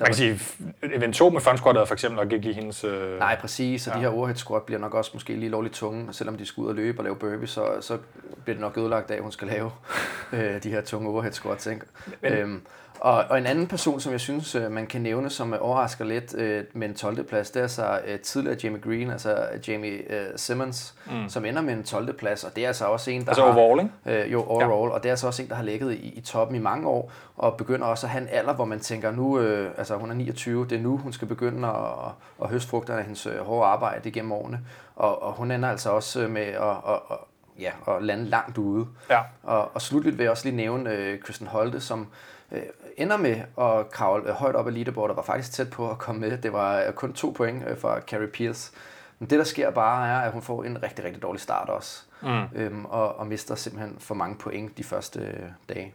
man 0.00 0.06
kan 0.06 0.14
sige, 0.14 0.40
event 0.82 1.14
2 1.14 1.28
med 1.30 1.40
front 1.40 1.58
squat 1.58 1.88
for 1.88 1.94
eksempel 1.94 2.24
nok 2.24 2.32
ikke 2.32 2.50
i 2.50 2.52
hendes... 2.52 2.84
Øh... 2.84 3.18
Nej, 3.18 3.40
præcis, 3.40 3.82
så 3.82 3.90
ja. 3.90 3.96
de 3.96 4.00
her 4.00 4.08
overhead 4.08 4.36
squat 4.36 4.62
bliver 4.62 4.80
nok 4.80 4.94
også 4.94 5.10
måske 5.14 5.36
lige 5.36 5.48
lovligt 5.48 5.74
tunge, 5.74 6.12
selvom 6.12 6.36
de 6.36 6.46
skal 6.46 6.60
ud 6.60 6.68
og 6.68 6.74
løbe 6.74 6.98
og 6.98 7.04
lave 7.04 7.16
burpee, 7.16 7.46
så, 7.46 7.66
så 7.80 7.98
bliver 8.44 8.54
det 8.54 8.60
nok 8.60 8.78
ødelagt 8.78 9.10
af, 9.10 9.16
at 9.16 9.22
hun 9.22 9.32
skal 9.32 9.48
lave 9.48 9.70
øh, 10.32 10.62
de 10.62 10.70
her 10.70 10.80
tunge 10.80 11.08
overhead 11.08 11.32
squats. 11.32 11.66
Ikke? 11.66 11.82
Men, 12.22 12.32
øhm, 12.32 12.62
og, 13.00 13.24
og 13.30 13.38
en 13.38 13.46
anden 13.46 13.66
person, 13.66 14.00
som 14.00 14.12
jeg 14.12 14.20
synes, 14.20 14.54
øh, 14.54 14.72
man 14.72 14.86
kan 14.86 15.00
nævne, 15.00 15.30
som 15.30 15.54
overrasker 15.60 16.04
lidt 16.04 16.34
øh, 16.34 16.64
med 16.72 16.88
en 16.88 16.94
12. 16.94 17.24
plads, 17.24 17.50
det 17.50 17.62
er 17.62 17.66
så 17.66 18.00
øh, 18.06 18.18
tidligere 18.18 18.56
Jamie 18.64 18.80
Green, 18.80 19.10
altså 19.10 19.36
Jamie 19.68 20.12
øh, 20.12 20.26
Simmons, 20.36 20.94
mm. 21.06 21.28
som 21.28 21.44
ender 21.44 21.62
med 21.62 21.74
en 21.74 21.82
12. 21.82 22.12
plads, 22.12 22.44
og 22.44 22.56
det 22.56 22.64
er 22.64 22.68
altså 22.68 22.84
også 22.84 23.10
en, 23.10 23.22
der 23.22 23.28
altså 23.28 23.44
har... 23.44 23.52
overall, 23.52 23.90
ikke? 24.06 24.22
Øh, 24.24 24.32
jo, 24.32 24.42
overall, 24.44 24.88
ja. 24.90 24.94
og 24.94 25.02
det 25.02 25.08
er 25.08 25.12
altså 25.12 25.26
også 25.26 25.42
en, 25.42 25.48
der 25.48 25.54
har 25.54 25.62
ligget 25.62 25.92
i, 25.92 26.12
i 26.16 26.20
toppen 26.20 26.56
i 26.56 26.58
mange 26.60 26.88
år, 26.88 27.12
og 27.36 27.56
begynder 27.56 27.86
også 27.86 28.06
at 28.06 28.10
have 28.10 28.22
en 28.22 28.28
alder, 28.32 28.54
hvor 28.54 28.64
man 28.64 28.80
tænker, 28.80 29.10
nu, 29.10 29.40
øh, 29.40 29.70
altså 29.90 30.00
hun 30.00 30.10
er 30.10 30.14
29, 30.14 30.64
det 30.64 30.78
er 30.78 30.82
nu, 30.82 30.96
hun 30.96 31.12
skal 31.12 31.28
begynde 31.28 31.68
at, 31.68 32.10
at 32.42 32.48
høste 32.48 32.68
frugterne 32.68 32.98
af 32.98 33.04
hendes 33.04 33.26
øh, 33.26 33.38
hårde 33.38 33.66
arbejde 33.66 34.08
igennem 34.08 34.32
årene, 34.32 34.60
og, 34.96 35.22
og 35.22 35.32
hun 35.32 35.50
ender 35.50 35.68
altså 35.68 35.90
også 35.90 36.28
med 36.28 36.42
at, 36.42 36.76
at, 36.88 37.00
at 37.10 37.16
ja, 37.58 37.70
at 37.88 38.02
lande 38.02 38.24
langt 38.24 38.58
ude. 38.58 38.86
Ja. 39.10 39.20
Og, 39.42 39.70
og 39.74 39.82
slutligt 39.82 40.18
vil 40.18 40.24
jeg 40.24 40.30
også 40.30 40.44
lige 40.44 40.56
nævne 40.56 40.90
øh, 40.90 41.20
Kristen 41.20 41.46
Holte, 41.46 41.80
som 41.80 42.06
øh, 42.52 42.62
ender 42.96 43.16
med 43.16 43.36
at 43.60 43.90
kravle 43.90 44.28
øh, 44.28 44.34
højt 44.34 44.54
op 44.54 44.66
af 44.66 44.74
leaderboardet, 44.74 45.16
var 45.16 45.22
faktisk 45.22 45.52
tæt 45.52 45.70
på 45.70 45.90
at 45.90 45.98
komme 45.98 46.20
med. 46.20 46.38
Det 46.38 46.52
var 46.52 46.80
øh, 46.80 46.92
kun 46.92 47.12
to 47.12 47.30
point 47.30 47.68
øh, 47.68 47.78
fra 47.78 48.00
Carrie 48.00 48.28
Pierce. 48.28 48.72
Men 49.18 49.30
det, 49.30 49.38
der 49.38 49.44
sker 49.44 49.70
bare, 49.70 50.08
er, 50.08 50.18
at 50.18 50.32
hun 50.32 50.42
får 50.42 50.64
en 50.64 50.82
rigtig, 50.82 51.04
rigtig 51.04 51.22
dårlig 51.22 51.40
start 51.40 51.68
også. 51.68 52.02
Mm. 52.22 52.42
Øhm, 52.54 52.84
og, 52.84 53.16
og 53.16 53.26
mister 53.26 53.54
simpelthen 53.54 53.96
for 53.98 54.14
mange 54.14 54.36
point 54.36 54.78
de 54.78 54.84
første 54.84 55.20
øh, 55.20 55.48
dage. 55.68 55.94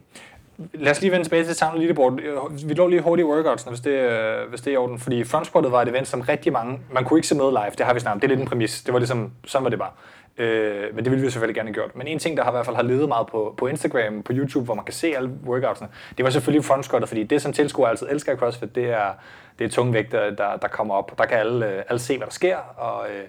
Lad 0.74 0.92
os 0.92 1.02
lige 1.02 1.12
vende 1.12 1.26
tilbage 1.26 1.44
til 1.44 1.56
samlet 1.56 1.80
leaderboard. 1.80 2.20
Vi 2.68 2.74
lå 2.74 2.88
lige 2.88 3.02
hurtigt 3.02 3.26
i 3.26 3.30
workouts, 3.30 3.64
hvis 3.64 3.80
det, 3.80 3.92
øh, 3.92 4.50
hvis 4.50 4.62
det 4.62 4.68
er 4.68 4.74
i 4.74 4.78
orden. 4.78 5.00
Fordi 5.00 5.24
frontsportet 5.24 5.72
var 5.72 5.82
et 5.82 5.88
event, 5.90 6.08
som 6.08 6.22
rigtig 6.22 6.54
mange... 6.54 6.80
Man 6.92 7.06
kunne 7.06 7.18
ikke 7.18 7.28
se 7.28 7.36
med 7.36 7.50
live, 7.52 7.72
det 7.78 7.86
har 7.86 7.94
vi 7.94 8.00
snart. 8.00 8.16
Det 8.16 8.24
er 8.24 8.28
lidt 8.28 8.40
en 8.40 8.46
præmis. 8.48 8.84
Det 8.84 8.94
var 8.94 9.00
ligesom, 9.00 9.32
sådan 9.46 9.64
var 9.64 9.70
det 9.70 9.80
bare. 9.80 9.92
Øh, 10.38 10.96
men 10.96 11.06
det 11.06 11.12
ville 11.12 11.26
vi 11.26 11.32
selvfølgelig 11.32 11.56
gerne 11.56 11.68
have 11.68 11.74
gjort. 11.74 11.96
Men 11.96 12.08
en 12.08 12.20
ting, 12.20 12.38
der 12.38 12.44
har 12.44 12.52
i 12.52 12.54
hvert 12.54 12.66
fald 12.66 12.76
har 12.76 12.84
levet 12.84 13.08
meget 13.08 13.28
på, 13.28 13.54
på 13.58 13.68
Instagram, 13.68 14.24
på 14.24 14.34
YouTube, 14.36 14.66
hvor 14.66 14.74
man 14.74 14.86
kan 14.86 14.94
se 14.94 15.14
alle 15.18 15.30
workoutsene, 15.46 15.90
det 16.18 16.26
var 16.26 16.30
selvfølgelig 16.32 16.66
frontsquatter, 16.66 17.08
fordi 17.08 17.24
det, 17.24 17.42
som 17.42 17.54
tilskuer 17.54 17.88
altid 17.88 18.08
elsker 18.10 18.34
i 18.34 18.36
CrossFit, 18.36 18.76
det 18.76 18.90
er, 18.90 19.12
det 19.60 19.66
er 19.66 19.70
tunge 19.70 19.94
vægte, 19.94 20.18
der, 20.18 20.58
der 20.62 20.68
kommer 20.68 20.94
op. 20.96 21.18
Der 21.18 21.26
kan 21.26 21.38
alle, 21.38 21.72
øh, 21.72 21.84
alle 21.90 22.00
se, 22.00 22.18
hvad 22.18 22.28
der 22.28 22.34
sker, 22.34 22.58
og, 22.58 23.06
øh, 23.10 23.24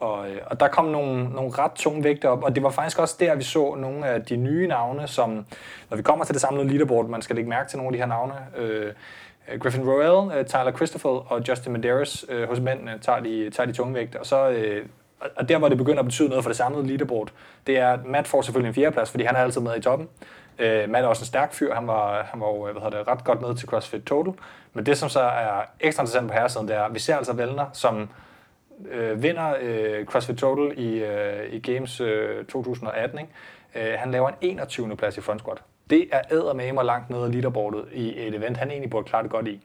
og, 0.00 0.30
øh, 0.30 0.38
og 0.46 0.60
der 0.60 0.68
kom 0.68 0.84
nogle, 0.84 1.28
nogle 1.28 1.50
ret 1.50 1.72
tunge 1.72 2.04
vægte 2.04 2.28
op, 2.28 2.42
og 2.42 2.54
det 2.54 2.62
var 2.62 2.70
faktisk 2.70 2.98
også 2.98 3.16
der, 3.20 3.34
vi 3.34 3.42
så 3.42 3.74
nogle 3.74 4.06
af 4.06 4.22
de 4.22 4.36
nye 4.36 4.66
navne, 4.66 5.08
som, 5.08 5.46
når 5.90 5.96
vi 5.96 6.02
kommer 6.02 6.24
til 6.24 6.34
det 6.34 6.40
samlede 6.40 6.68
leaderboard, 6.68 7.06
man 7.06 7.22
skal 7.22 7.36
lægge 7.36 7.50
mærke 7.50 7.70
til 7.70 7.78
nogle 7.78 7.88
af 7.88 7.92
de 7.92 7.98
her 7.98 8.06
navne, 8.06 8.34
øh, 8.56 8.92
øh 9.52 9.60
Griffin 9.60 9.88
Royal, 9.88 10.38
øh, 10.38 10.44
Tyler 10.44 10.72
Christopher 10.72 11.32
og 11.32 11.48
Justin 11.48 11.72
Medeiros 11.72 12.24
øh, 12.28 12.48
hos 12.48 12.60
mændene 12.60 12.98
tager 13.00 13.20
de, 13.20 13.50
tager 13.50 13.66
de 13.66 13.72
tunge 13.72 13.94
vægte, 13.94 14.20
og 14.20 14.26
så 14.26 14.48
øh, 14.48 14.86
og 15.36 15.48
der, 15.48 15.58
hvor 15.58 15.68
det 15.68 15.78
begynder 15.78 15.98
at 15.98 16.04
betyde 16.04 16.28
noget 16.28 16.44
for 16.44 16.48
det 16.50 16.56
samlede 16.56 16.86
leaderboard, 16.86 17.32
det 17.66 17.78
er, 17.78 17.92
at 17.92 18.04
Matt 18.06 18.28
får 18.28 18.42
selvfølgelig 18.42 18.68
en 18.68 18.74
fjerdeplads, 18.74 19.10
fordi 19.10 19.24
han 19.24 19.36
er 19.36 19.40
altid 19.40 19.60
med 19.60 19.76
i 19.76 19.80
toppen. 19.80 20.08
Øh, 20.58 20.90
Matt 20.90 21.04
er 21.04 21.08
også 21.08 21.22
en 21.22 21.26
stærk 21.26 21.52
fyr, 21.52 21.74
han 21.74 21.86
var, 21.86 22.22
han 22.22 22.40
var 22.40 22.72
hvad 22.72 22.82
hedder 22.82 22.98
det, 22.98 23.08
ret 23.08 23.24
godt 23.24 23.40
med 23.40 23.54
til 23.54 23.68
CrossFit 23.68 24.02
Total. 24.02 24.32
Men 24.74 24.86
det, 24.86 24.98
som 24.98 25.08
så 25.08 25.20
er 25.20 25.62
ekstra 25.80 26.02
interessant 26.02 26.28
på 26.28 26.34
herresiden, 26.34 26.68
det 26.68 26.76
er, 26.76 26.82
at 26.82 26.94
vi 26.94 26.98
ser 26.98 27.16
altså 27.16 27.32
Vellner, 27.32 27.66
som 27.72 28.08
øh, 28.90 29.22
vinder 29.22 29.54
øh, 29.60 30.04
CrossFit 30.04 30.36
Total 30.36 30.78
i, 30.78 31.04
øh, 31.04 31.52
i 31.52 31.72
Games 31.72 32.00
øh, 32.00 32.44
2018. 32.44 33.18
Ikke? 33.18 33.92
Øh, 33.92 33.98
han 33.98 34.10
laver 34.10 34.28
en 34.28 34.34
21. 34.40 34.96
plads 34.96 35.16
i 35.16 35.20
front 35.20 35.40
squat. 35.40 35.58
Det 35.90 36.08
er 36.12 36.20
eddermame 36.30 36.82
langt 36.82 37.10
nede 37.10 37.24
af 37.24 37.32
leaderboardet 37.32 37.84
i 37.92 38.26
et 38.26 38.34
event, 38.34 38.56
han 38.56 38.70
egentlig 38.70 38.90
burde 38.90 39.08
klare 39.08 39.22
det 39.22 39.30
godt 39.30 39.48
i. 39.48 39.60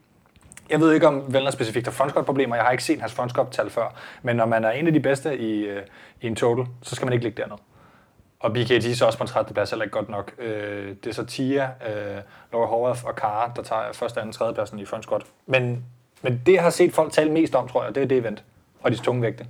Jeg 0.70 0.80
ved 0.80 0.92
ikke, 0.92 1.06
om 1.06 1.24
Vellner 1.28 1.50
specifikt 1.50 1.86
har 1.86 1.92
frontsquat-problemer. 1.92 2.56
Jeg 2.56 2.64
har 2.64 2.72
ikke 2.72 2.84
set 2.84 3.00
hans 3.00 3.12
frontsquat-tal 3.12 3.70
før. 3.70 3.94
Men 4.22 4.36
når 4.36 4.46
man 4.46 4.64
er 4.64 4.70
en 4.70 4.86
af 4.86 4.92
de 4.92 5.00
bedste 5.00 5.38
i, 5.38 5.60
øh, 5.60 5.82
i 6.20 6.26
en 6.26 6.36
total, 6.36 6.66
så 6.82 6.94
skal 6.94 7.06
man 7.06 7.12
ikke 7.12 7.24
ligge 7.24 7.42
dernede. 7.42 7.60
Og 8.40 8.52
BKT 8.52 8.96
så 8.96 9.06
også 9.06 9.18
på 9.18 9.24
en 9.24 9.28
30. 9.28 9.54
plads 9.54 9.70
heller 9.70 9.84
ikke 9.84 9.92
godt 9.92 10.08
nok. 10.08 10.32
Øh, 10.38 10.94
det 11.04 11.10
er 11.10 11.14
så 11.14 11.24
Tia, 11.24 11.64
øh, 11.64 12.20
Laura 12.52 12.66
Horvath 12.66 13.04
og 13.04 13.16
Kara, 13.16 13.52
der 13.56 13.62
tager 13.62 13.92
første, 13.92 14.20
anden, 14.20 14.32
tredje 14.32 14.54
pladsen 14.54 14.78
i 14.78 14.84
front 14.84 15.06
Men, 15.46 15.84
men 16.22 16.42
det, 16.46 16.52
jeg 16.52 16.62
har 16.62 16.70
set 16.70 16.92
folk 16.92 17.12
tale 17.12 17.32
mest 17.32 17.54
om, 17.54 17.68
tror 17.68 17.84
jeg, 17.84 17.94
det 17.94 18.02
er 18.02 18.06
det 18.06 18.18
event. 18.18 18.44
Og 18.86 18.92
de 18.92 18.96
tunge 18.96 19.22
vægte. 19.22 19.46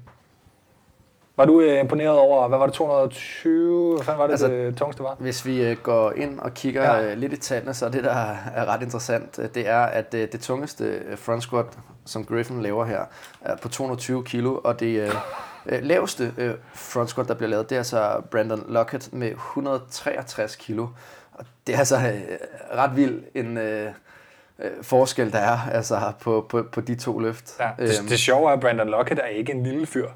Var 1.37 1.44
du 1.44 1.61
øh, 1.61 1.81
imponeret 1.81 2.18
over, 2.18 2.49
hvad 2.49 2.59
var 2.59 2.66
det, 2.66 2.75
220? 2.75 4.03
Hvad 4.03 4.14
var 4.14 4.22
det, 4.22 4.31
altså, 4.31 4.49
det 4.49 4.77
tungeste 4.77 5.03
var? 5.03 5.16
Hvis 5.18 5.46
vi 5.46 5.62
øh, 5.62 5.77
går 5.83 6.12
ind 6.12 6.38
og 6.40 6.55
kigger 6.55 6.83
ja. 6.83 7.11
øh, 7.11 7.18
lidt 7.18 7.33
i 7.33 7.37
tallene, 7.37 7.75
så 7.75 7.87
er 7.87 7.90
det, 7.90 8.05
der 8.05 8.35
er 8.55 8.64
ret 8.64 8.83
interessant, 8.83 9.38
øh, 9.38 9.49
det 9.55 9.68
er, 9.68 9.81
at 9.81 10.14
øh, 10.14 10.29
det 10.33 10.40
tungeste 10.40 10.85
øh, 10.85 11.18
front 11.18 11.42
squat, 11.42 11.66
som 12.05 12.25
Griffin 12.25 12.62
laver 12.62 12.85
her, 12.85 13.05
er 13.40 13.57
på 13.57 13.68
220 13.68 14.25
kilo, 14.25 14.61
og 14.64 14.81
det 14.81 15.01
øh, 15.01 15.14
øh, 15.66 15.83
laveste 15.83 16.33
øh, 16.38 16.55
front 16.75 17.11
squat, 17.11 17.29
der 17.29 17.35
bliver 17.35 17.51
lavet, 17.51 17.70
det 17.70 17.79
er 17.79 17.83
så 17.83 18.22
Brandon 18.31 18.64
Lockett 18.68 19.12
med 19.12 19.31
163 19.31 20.57
kilo. 20.57 20.87
Og 21.33 21.44
det 21.66 21.75
er 21.75 21.79
altså 21.79 21.96
øh, 21.96 22.22
ret 22.75 22.96
vildt 22.96 23.25
en... 23.35 23.59
Øh, 23.59 23.90
forskel, 24.83 25.33
der 25.33 25.38
er 25.38 25.59
altså, 25.73 26.12
på, 26.21 26.47
på, 26.49 26.62
på 26.73 26.81
de 26.81 26.95
to 26.95 27.19
løft. 27.19 27.57
Ja, 27.61 27.71
det, 27.79 27.99
øhm. 28.01 28.09
det 28.09 28.19
sjove 28.19 28.49
er, 28.49 28.53
at 28.53 28.61
Brandon 28.61 28.88
Lockett 28.88 29.21
er 29.21 29.27
ikke 29.27 29.53
en 29.53 29.62
lille 29.62 29.87
fyr. 29.87 30.09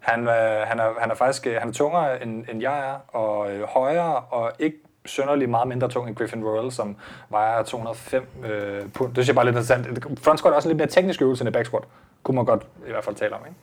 Han, 0.00 0.20
øh, 0.20 0.66
han, 0.66 0.80
er, 0.80 1.00
han 1.00 1.10
er 1.10 1.14
faktisk 1.14 1.46
øh, 1.46 1.56
han 1.58 1.68
er 1.68 1.72
tungere, 1.72 2.22
end, 2.22 2.44
end 2.50 2.60
jeg 2.60 2.78
er, 2.78 3.16
og 3.18 3.52
øh, 3.52 3.62
højere, 3.62 4.16
og 4.16 4.52
ikke 4.58 4.76
sønderlig 5.06 5.50
meget 5.50 5.68
mindre 5.68 5.88
tung 5.88 6.08
end 6.08 6.16
Griffin 6.16 6.44
Royal, 6.44 6.72
som 6.72 6.96
vejer 7.30 7.62
205 7.62 8.26
øh, 8.44 8.88
pund. 8.88 9.08
Det 9.08 9.16
synes 9.16 9.28
jeg 9.28 9.34
bare 9.34 9.44
lidt 9.44 9.56
interessant. 9.56 10.18
Front 10.18 10.38
squat 10.38 10.52
er 10.52 10.56
også 10.56 10.68
en 10.68 10.70
lidt 10.70 10.78
mere 10.78 10.88
teknisk 10.88 11.22
øvelse 11.22 11.44
end 11.44 11.52
back 11.52 11.66
squat. 11.66 11.84
Kunne 12.22 12.34
man 12.34 12.44
godt 12.44 12.66
i 12.86 12.90
hvert 12.90 13.04
fald 13.04 13.16
tale 13.16 13.34
om, 13.34 13.40
ikke? 13.46 13.58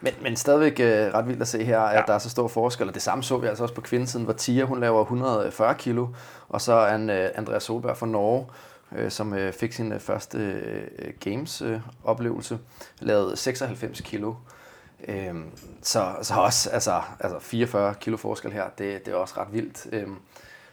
Men, 0.00 0.12
men 0.22 0.36
stadigvæk 0.36 0.80
øh, 0.80 1.14
ret 1.14 1.28
vildt 1.28 1.42
at 1.42 1.48
se 1.48 1.64
her, 1.64 1.80
at 1.80 1.96
ja. 1.96 2.02
der 2.06 2.14
er 2.14 2.18
så 2.18 2.30
stor 2.30 2.48
forskel. 2.48 2.88
Og 2.88 2.94
det 2.94 3.02
samme 3.02 3.24
så 3.24 3.38
vi 3.38 3.46
altså 3.46 3.62
også 3.62 3.74
på 3.74 3.80
kvindesiden, 3.80 4.24
hvor 4.24 4.34
Tia 4.34 4.64
hun 4.64 4.80
laver 4.80 5.02
140 5.02 5.74
kilo, 5.74 6.06
og 6.48 6.60
så 6.60 6.72
er 6.72 6.94
øh, 6.94 7.28
Andreas 7.34 7.62
Solberg 7.62 7.96
fra 7.96 8.06
Norge, 8.06 8.46
øh, 8.96 9.10
som 9.10 9.34
øh, 9.34 9.52
fik 9.52 9.72
sin 9.72 9.92
øh, 9.92 10.00
første 10.00 10.38
øh, 10.38 11.12
Games-oplevelse, 11.20 12.54
øh, 12.54 12.60
lavede 13.06 13.36
96 13.36 14.00
kilo. 14.00 14.34
Øhm, 15.08 15.50
så, 15.82 16.16
så 16.22 16.34
også 16.34 16.70
altså, 16.70 17.02
altså 17.20 17.38
44 17.38 17.94
kilo 17.94 18.16
forskel 18.16 18.52
her, 18.52 18.64
det, 18.78 19.06
det 19.06 19.12
er 19.12 19.16
også 19.16 19.34
ret 19.36 19.52
vildt. 19.52 19.86
Øhm, 19.92 20.16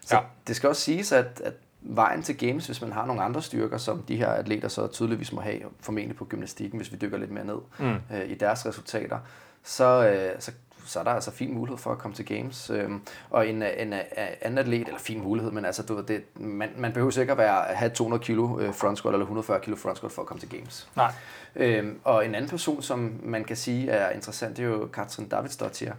så 0.05 0.15
ja. 0.15 0.21
det 0.47 0.55
skal 0.55 0.69
også 0.69 0.81
siges, 0.81 1.11
at, 1.11 1.41
at 1.43 1.53
vejen 1.81 2.23
til 2.23 2.37
games, 2.37 2.65
hvis 2.65 2.81
man 2.81 2.91
har 2.91 3.05
nogle 3.05 3.23
andre 3.23 3.41
styrker, 3.41 3.77
som 3.77 4.03
de 4.03 4.15
her 4.15 4.27
atleter 4.27 4.67
så 4.67 4.87
tydeligvis 4.87 5.33
må 5.33 5.41
have, 5.41 5.59
formentlig 5.79 6.17
på 6.17 6.25
gymnastikken, 6.25 6.77
hvis 6.77 6.91
vi 6.91 6.97
dykker 6.97 7.17
lidt 7.17 7.31
mere 7.31 7.45
ned 7.45 7.57
mm. 7.79 8.15
øh, 8.15 8.29
i 8.29 8.33
deres 8.33 8.65
resultater, 8.65 9.19
så, 9.63 10.07
øh, 10.07 10.41
så, 10.41 10.51
så 10.85 10.99
er 10.99 11.03
der 11.03 11.11
altså 11.11 11.31
fin 11.31 11.53
mulighed 11.53 11.77
for 11.77 11.91
at 11.91 11.97
komme 11.97 12.15
til 12.15 12.25
games. 12.25 12.69
Øhm, 12.69 13.01
og 13.29 13.47
en, 13.47 13.55
en, 13.55 13.63
en 13.93 13.93
anden 14.41 14.57
atlet, 14.57 14.87
eller 14.87 14.99
fin 14.99 15.21
mulighed, 15.21 15.51
men 15.51 15.65
altså, 15.65 15.83
du, 15.83 16.01
det, 16.07 16.23
man, 16.35 16.69
man 16.77 16.93
behøver 16.93 17.11
sikkert 17.11 17.39
at 17.39 17.43
være, 17.43 17.75
have 17.75 17.89
200 17.89 18.23
kilo 18.23 18.59
øh, 18.59 18.73
front 18.73 18.97
squat 18.97 19.13
eller 19.13 19.25
140 19.25 19.59
kilo 19.59 19.75
front 19.75 19.97
squat 19.97 20.11
for 20.11 20.21
at 20.21 20.27
komme 20.27 20.39
til 20.39 20.49
games. 20.49 20.89
Nej. 20.95 21.11
Øhm, 21.55 21.99
og 22.03 22.25
en 22.25 22.35
anden 22.35 22.49
person, 22.49 22.81
som 22.81 23.19
man 23.23 23.43
kan 23.43 23.55
sige 23.55 23.89
er 23.89 24.09
interessant, 24.09 24.57
det 24.57 24.65
er 24.65 24.69
jo 24.69 24.89
Katrin 24.93 25.29
Davidsdottir, 25.29 25.91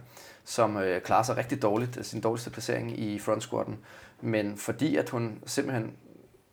som 0.45 0.77
øh, 0.77 1.01
klarer 1.01 1.23
sig 1.23 1.37
rigtig 1.37 1.61
dårligt, 1.61 2.05
sin 2.05 2.21
dårligste 2.21 2.49
placering 2.49 2.99
i 2.99 3.19
front 3.19 3.43
squatten. 3.43 3.77
Men 4.21 4.57
fordi 4.57 4.95
at 4.95 5.09
hun 5.09 5.39
simpelthen 5.45 5.93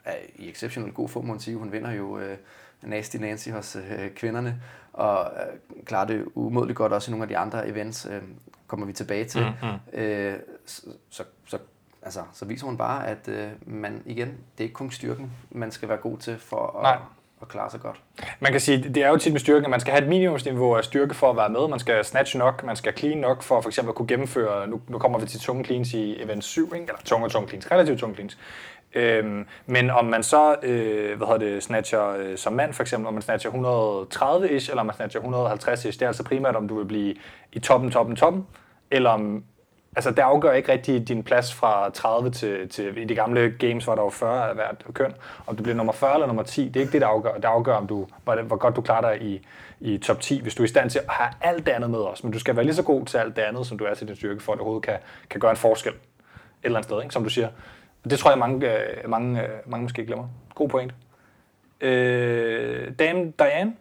er 0.04 0.16
i 0.36 0.50
exceptionelt 0.50 0.94
god 0.94 1.08
form, 1.08 1.24
må 1.24 1.32
man 1.32 1.40
sige. 1.40 1.56
Hun 1.56 1.72
vinder 1.72 1.92
jo 1.92 2.18
øh, 2.18 2.36
Nasty 2.82 3.16
Nancy 3.16 3.48
hos 3.48 3.76
øh, 3.76 4.10
kvinderne, 4.10 4.60
og 4.92 5.24
øh, 5.24 5.84
klarer 5.84 6.06
det 6.06 6.24
umådeligt 6.34 6.76
godt 6.76 6.92
også 6.92 7.10
i 7.10 7.12
nogle 7.12 7.24
af 7.24 7.28
de 7.28 7.38
andre 7.38 7.68
events, 7.68 8.06
øh, 8.10 8.22
kommer 8.66 8.86
vi 8.86 8.92
tilbage 8.92 9.24
til. 9.24 9.40
Mm-hmm. 9.40 10.00
Øh, 10.00 10.34
så, 10.66 10.82
så, 11.10 11.22
så, 11.46 11.58
altså, 12.02 12.22
så 12.32 12.44
viser 12.44 12.66
hun 12.66 12.76
bare, 12.76 13.06
at 13.06 13.28
øh, 13.28 13.48
man 13.66 14.02
igen, 14.06 14.28
det 14.28 14.58
er 14.58 14.62
ikke 14.62 14.74
kun 14.74 14.90
styrken, 14.90 15.30
man 15.50 15.70
skal 15.70 15.88
være 15.88 15.98
god 15.98 16.18
til 16.18 16.38
for 16.38 16.86
at, 16.86 16.98
at 17.42 17.48
klare 17.48 17.70
sig 17.70 17.80
godt. 17.80 18.00
Man 18.40 18.52
kan 18.52 18.60
sige, 18.60 18.94
det 18.94 19.02
er 19.02 19.08
jo 19.08 19.16
tit 19.16 19.32
med 19.32 19.40
styrken, 19.40 19.64
at 19.64 19.70
man 19.70 19.80
skal 19.80 19.92
have 19.92 20.02
et 20.02 20.08
minimumsniveau 20.08 20.74
af 20.74 20.84
styrke 20.84 21.14
for 21.14 21.30
at 21.30 21.36
være 21.36 21.48
med. 21.48 21.68
Man 21.68 21.78
skal 21.78 22.04
snatch 22.04 22.38
nok, 22.38 22.64
man 22.64 22.76
skal 22.76 22.98
clean 22.98 23.18
nok 23.18 23.42
for 23.42 23.60
for 23.60 23.68
eksempel 23.68 23.90
at 23.90 23.94
kunne 23.94 24.08
gennemføre, 24.08 24.66
nu, 24.66 24.80
nu 24.88 24.98
kommer 24.98 25.18
vi 25.18 25.26
til 25.26 25.40
tunge 25.40 25.64
cleans 25.64 25.94
i 25.94 26.22
event 26.22 26.44
7, 26.44 26.64
ikke? 26.74 26.86
eller 26.86 27.02
tunge 27.04 27.26
og 27.26 27.30
tunge 27.30 27.48
cleans, 27.48 27.70
relativt 27.70 27.98
tunge 27.98 28.14
cleans. 28.14 28.38
Øhm, 28.94 29.46
men 29.66 29.90
om 29.90 30.04
man 30.04 30.22
så, 30.22 30.56
øh, 30.62 31.16
hvad 31.16 31.26
hedder 31.26 31.38
det, 31.38 31.62
snatcher 31.62 32.08
øh, 32.08 32.38
som 32.38 32.52
mand 32.52 32.72
for 32.72 32.82
eksempel, 32.82 33.06
om 33.08 33.14
man 33.14 33.22
snatcher 33.22 33.50
130-ish, 33.50 34.70
eller 34.70 34.80
om 34.80 34.86
man 34.86 34.96
snatcher 34.96 35.20
150-ish, 35.20 35.92
det 35.92 36.02
er 36.02 36.06
altså 36.06 36.24
primært, 36.24 36.56
om 36.56 36.68
du 36.68 36.78
vil 36.78 36.84
blive 36.84 37.14
i 37.52 37.58
toppen, 37.58 37.90
toppen, 37.90 38.16
toppen, 38.16 38.46
eller 38.90 39.10
om, 39.10 39.44
altså 39.96 40.10
det 40.10 40.18
afgør 40.18 40.52
ikke 40.52 40.72
rigtig 40.72 41.08
din 41.08 41.22
plads 41.22 41.54
fra 41.54 41.90
30 41.90 42.30
til, 42.30 42.68
til 42.68 42.98
i 42.98 43.04
de 43.04 43.14
gamle 43.14 43.54
games, 43.58 43.84
hvor 43.84 43.94
der 43.94 44.02
var 44.02 44.10
40 44.10 44.48
af 44.48 44.54
hvert 44.54 44.84
køn. 44.94 45.14
Om 45.46 45.56
du 45.56 45.62
bliver 45.62 45.76
nummer 45.76 45.92
40 45.92 46.14
eller 46.14 46.26
nummer 46.26 46.42
10, 46.42 46.68
det 46.68 46.76
er 46.76 46.80
ikke 46.80 46.92
det, 46.92 47.00
der 47.00 47.06
afgør. 47.06 47.34
Det 47.34 47.44
afgør, 47.44 47.74
om 47.74 47.86
du, 47.86 48.06
hvor, 48.24 48.42
hvor 48.42 48.56
godt 48.56 48.76
du 48.76 48.80
klarer 48.80 49.14
dig 49.14 49.22
i, 49.22 49.46
i 49.80 49.98
top 49.98 50.20
10, 50.20 50.40
hvis 50.42 50.54
du 50.54 50.62
er 50.62 50.64
i 50.64 50.68
stand 50.68 50.90
til 50.90 50.98
at 50.98 51.04
have 51.08 51.30
alt 51.40 51.66
det 51.66 51.72
andet 51.72 51.90
med 51.90 51.98
os. 51.98 52.24
Men 52.24 52.32
du 52.32 52.38
skal 52.38 52.56
være 52.56 52.64
lige 52.64 52.74
så 52.74 52.82
god 52.82 53.06
til 53.06 53.18
alt 53.18 53.36
det 53.36 53.42
andet, 53.42 53.66
som 53.66 53.78
du 53.78 53.84
er 53.84 53.94
til 53.94 54.08
din 54.08 54.16
styrke, 54.16 54.42
for 54.42 54.52
at 54.52 54.56
det 54.56 54.60
overhovedet 54.60 54.86
kan, 54.86 54.98
kan 55.30 55.40
gøre 55.40 55.50
en 55.50 55.56
forskel 55.56 55.92
et 56.62 56.66
eller 56.66 56.78
andet 56.78 56.88
sted, 56.88 57.02
ikke? 57.02 57.12
som 57.12 57.24
du 57.24 57.30
siger. 57.30 57.48
Det 58.10 58.18
tror 58.18 58.30
jeg, 58.30 58.38
mange, 58.38 58.72
øh, 58.72 59.10
mange, 59.10 59.42
øh, 59.42 59.48
mange 59.66 59.82
måske 59.82 60.06
glemmer. 60.06 60.28
God 60.54 60.68
point. 60.68 60.94
Øh, 61.80 62.92
Dame 62.98 63.32
Diane 63.38 63.72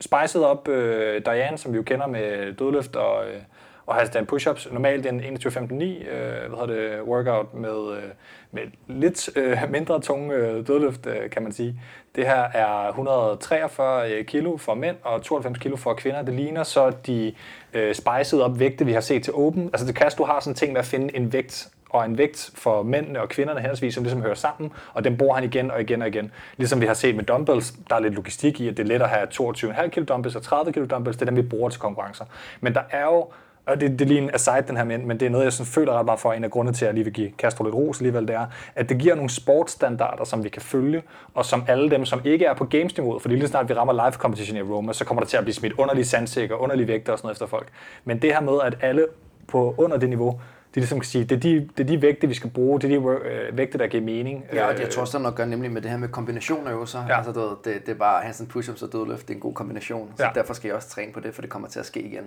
spicede 0.00 0.50
op 0.50 0.68
øh, 0.68 1.22
Diane, 1.24 1.58
som 1.58 1.72
vi 1.72 1.76
jo 1.76 1.82
kender 1.82 2.06
med 2.06 2.52
dødløft 2.52 2.96
og, 2.96 3.26
øh, 3.26 3.40
og 3.86 3.94
handstand 3.94 4.26
push-ups. 4.32 4.72
Normalt 4.72 5.06
en 5.06 5.20
21-15-9 5.20 5.24
øh, 5.24 6.48
hvad 6.48 6.58
hedder 6.58 6.66
det, 6.66 7.02
workout 7.02 7.54
med, 7.54 7.96
øh, 7.96 8.02
med 8.50 8.62
lidt 8.86 9.36
øh, 9.36 9.58
mindre 9.70 10.00
tunge 10.00 10.34
øh, 10.34 10.66
dødløft, 10.66 11.06
øh, 11.06 11.30
kan 11.30 11.42
man 11.42 11.52
sige. 11.52 11.80
Det 12.16 12.26
her 12.26 12.42
er 12.42 12.88
143 12.88 14.12
øh, 14.12 14.24
kilo 14.24 14.56
for 14.56 14.74
mænd 14.74 14.96
og 15.02 15.22
92 15.22 15.58
kilo 15.58 15.76
for 15.76 15.94
kvinder. 15.94 16.22
Det 16.22 16.34
ligner 16.34 16.62
så 16.62 16.90
de 17.06 17.34
øh, 17.72 17.94
spicede 17.94 18.44
op 18.44 18.58
vægte, 18.58 18.86
vi 18.86 18.92
har 18.92 19.00
set 19.00 19.22
til 19.22 19.34
Open. 19.34 19.64
Altså 19.64 19.86
det 19.86 19.94
kan, 19.94 20.10
du 20.18 20.24
har 20.24 20.40
sådan 20.40 20.50
en 20.50 20.54
ting 20.54 20.72
med 20.72 20.80
at 20.80 20.86
finde 20.86 21.16
en 21.16 21.32
vægt 21.32 21.68
og 21.94 22.04
en 22.04 22.18
vægt 22.18 22.50
for 22.54 22.82
mændene 22.82 23.20
og 23.20 23.28
kvinderne 23.28 23.60
henholdsvis, 23.60 23.94
som 23.94 24.04
ligesom 24.04 24.22
hører 24.22 24.34
sammen, 24.34 24.72
og 24.94 25.04
den 25.04 25.16
bruger 25.16 25.34
han 25.34 25.44
igen 25.44 25.70
og 25.70 25.80
igen 25.80 26.02
og 26.02 26.08
igen. 26.08 26.32
Ligesom 26.56 26.80
vi 26.80 26.86
har 26.86 26.94
set 26.94 27.16
med 27.16 27.24
dumbbells, 27.24 27.74
der 27.90 27.96
er 27.96 28.00
lidt 28.00 28.14
logistik 28.14 28.60
i, 28.60 28.68
at 28.68 28.76
det 28.76 28.82
er 28.82 28.86
let 28.86 29.02
at 29.02 29.08
have 29.08 29.26
22,5 29.32 29.88
kg 29.88 30.08
dumbbells 30.08 30.36
og 30.36 30.42
30 30.42 30.72
kg 30.72 30.90
dumbbells, 30.90 31.16
det 31.16 31.22
er 31.22 31.26
dem, 31.26 31.36
vi 31.36 31.42
bruger 31.42 31.68
til 31.68 31.80
konkurrencer. 31.80 32.24
Men 32.60 32.74
der 32.74 32.82
er 32.90 33.04
jo 33.04 33.26
og 33.66 33.80
det, 33.80 33.90
det 33.90 34.00
er 34.00 34.06
lige 34.06 34.20
en 34.20 34.30
aside, 34.34 34.64
den 34.68 34.76
her, 34.76 34.84
men, 34.84 35.08
men 35.08 35.20
det 35.20 35.26
er 35.26 35.30
noget, 35.30 35.44
jeg 35.44 35.52
sådan 35.52 35.72
føler 35.72 35.92
ret 35.92 36.04
meget 36.04 36.20
for, 36.20 36.32
en 36.32 36.44
af 36.44 36.50
grundene 36.50 36.76
til, 36.76 36.84
at 36.84 36.86
jeg 36.86 36.94
lige 36.94 37.04
vil 37.04 37.12
give 37.12 37.30
Castro 37.38 37.64
lidt 37.64 37.74
ros 37.74 38.00
alligevel, 38.00 38.28
det 38.28 38.36
er, 38.36 38.46
at 38.74 38.88
det 38.88 38.98
giver 38.98 39.14
nogle 39.14 39.30
sportsstandarder, 39.30 40.24
som 40.24 40.44
vi 40.44 40.48
kan 40.48 40.62
følge, 40.62 41.02
og 41.34 41.44
som 41.44 41.64
alle 41.68 41.90
dem, 41.90 42.04
som 42.04 42.20
ikke 42.24 42.44
er 42.44 42.54
på 42.54 42.64
games-niveauet, 42.64 43.22
fordi 43.22 43.34
lige 43.34 43.48
snart 43.48 43.68
vi 43.68 43.74
rammer 43.74 43.92
live 43.92 44.12
competition 44.12 44.56
i 44.56 44.62
Roma, 44.62 44.92
så 44.92 45.04
kommer 45.04 45.22
der 45.22 45.28
til 45.28 45.36
at 45.36 45.44
blive 45.44 45.54
smidt 45.54 45.72
underlige 45.72 46.04
sandsækker, 46.04 46.56
underlige 46.56 46.88
vægter 46.88 47.12
og 47.12 47.18
sådan 47.18 47.26
noget 47.26 47.34
efter 47.34 47.46
folk. 47.46 47.68
Men 48.04 48.22
det 48.22 48.32
her 48.32 48.40
med, 48.40 48.58
at 48.64 48.78
alle 48.80 49.06
på 49.48 49.74
under 49.78 49.96
det 49.96 50.08
niveau 50.08 50.40
det 50.74 50.78
er 50.78 50.82
ligesom 50.82 51.00
kan 51.00 51.06
sige, 51.06 51.24
det 51.24 51.36
er, 51.36 51.40
de, 51.40 51.68
det 51.76 51.80
er 51.80 51.84
de 51.84 52.02
vægte, 52.02 52.26
vi 52.26 52.34
skal 52.34 52.50
bruge, 52.50 52.80
det 52.80 52.92
er 52.92 53.00
de 53.00 53.28
øh, 53.30 53.56
vægte, 53.56 53.78
der 53.78 53.86
giver 53.86 54.02
mening. 54.02 54.44
Ja, 54.52 54.66
og 54.66 54.80
jeg 54.80 54.90
tror 54.90 55.00
også, 55.00 55.12
der 55.12 55.18
er 55.18 55.22
noget 55.22 55.32
at 55.32 55.36
gøre 55.36 55.46
nemlig 55.46 55.72
med 55.72 55.82
det 55.82 55.90
her 55.90 55.98
med 55.98 56.08
kombinationer 56.08 56.70
jo 56.70 56.86
så. 56.86 56.98
Ja. 57.08 57.16
Altså, 57.16 57.32
det, 57.32 57.64
det, 57.74 57.86
det 57.86 57.92
er 57.92 57.98
bare 57.98 58.22
handstand 58.22 58.50
push-ups 58.50 58.84
og 58.84 58.92
dødløft, 58.92 59.28
det 59.28 59.30
er 59.30 59.34
en 59.34 59.40
god 59.40 59.54
kombination. 59.54 60.12
Så 60.16 60.24
ja. 60.24 60.30
derfor 60.34 60.54
skal 60.54 60.68
jeg 60.68 60.76
også 60.76 60.88
træne 60.88 61.12
på 61.12 61.20
det, 61.20 61.34
for 61.34 61.42
det 61.42 61.50
kommer 61.50 61.68
til 61.68 61.80
at 61.80 61.86
ske 61.86 62.00
igen. 62.02 62.24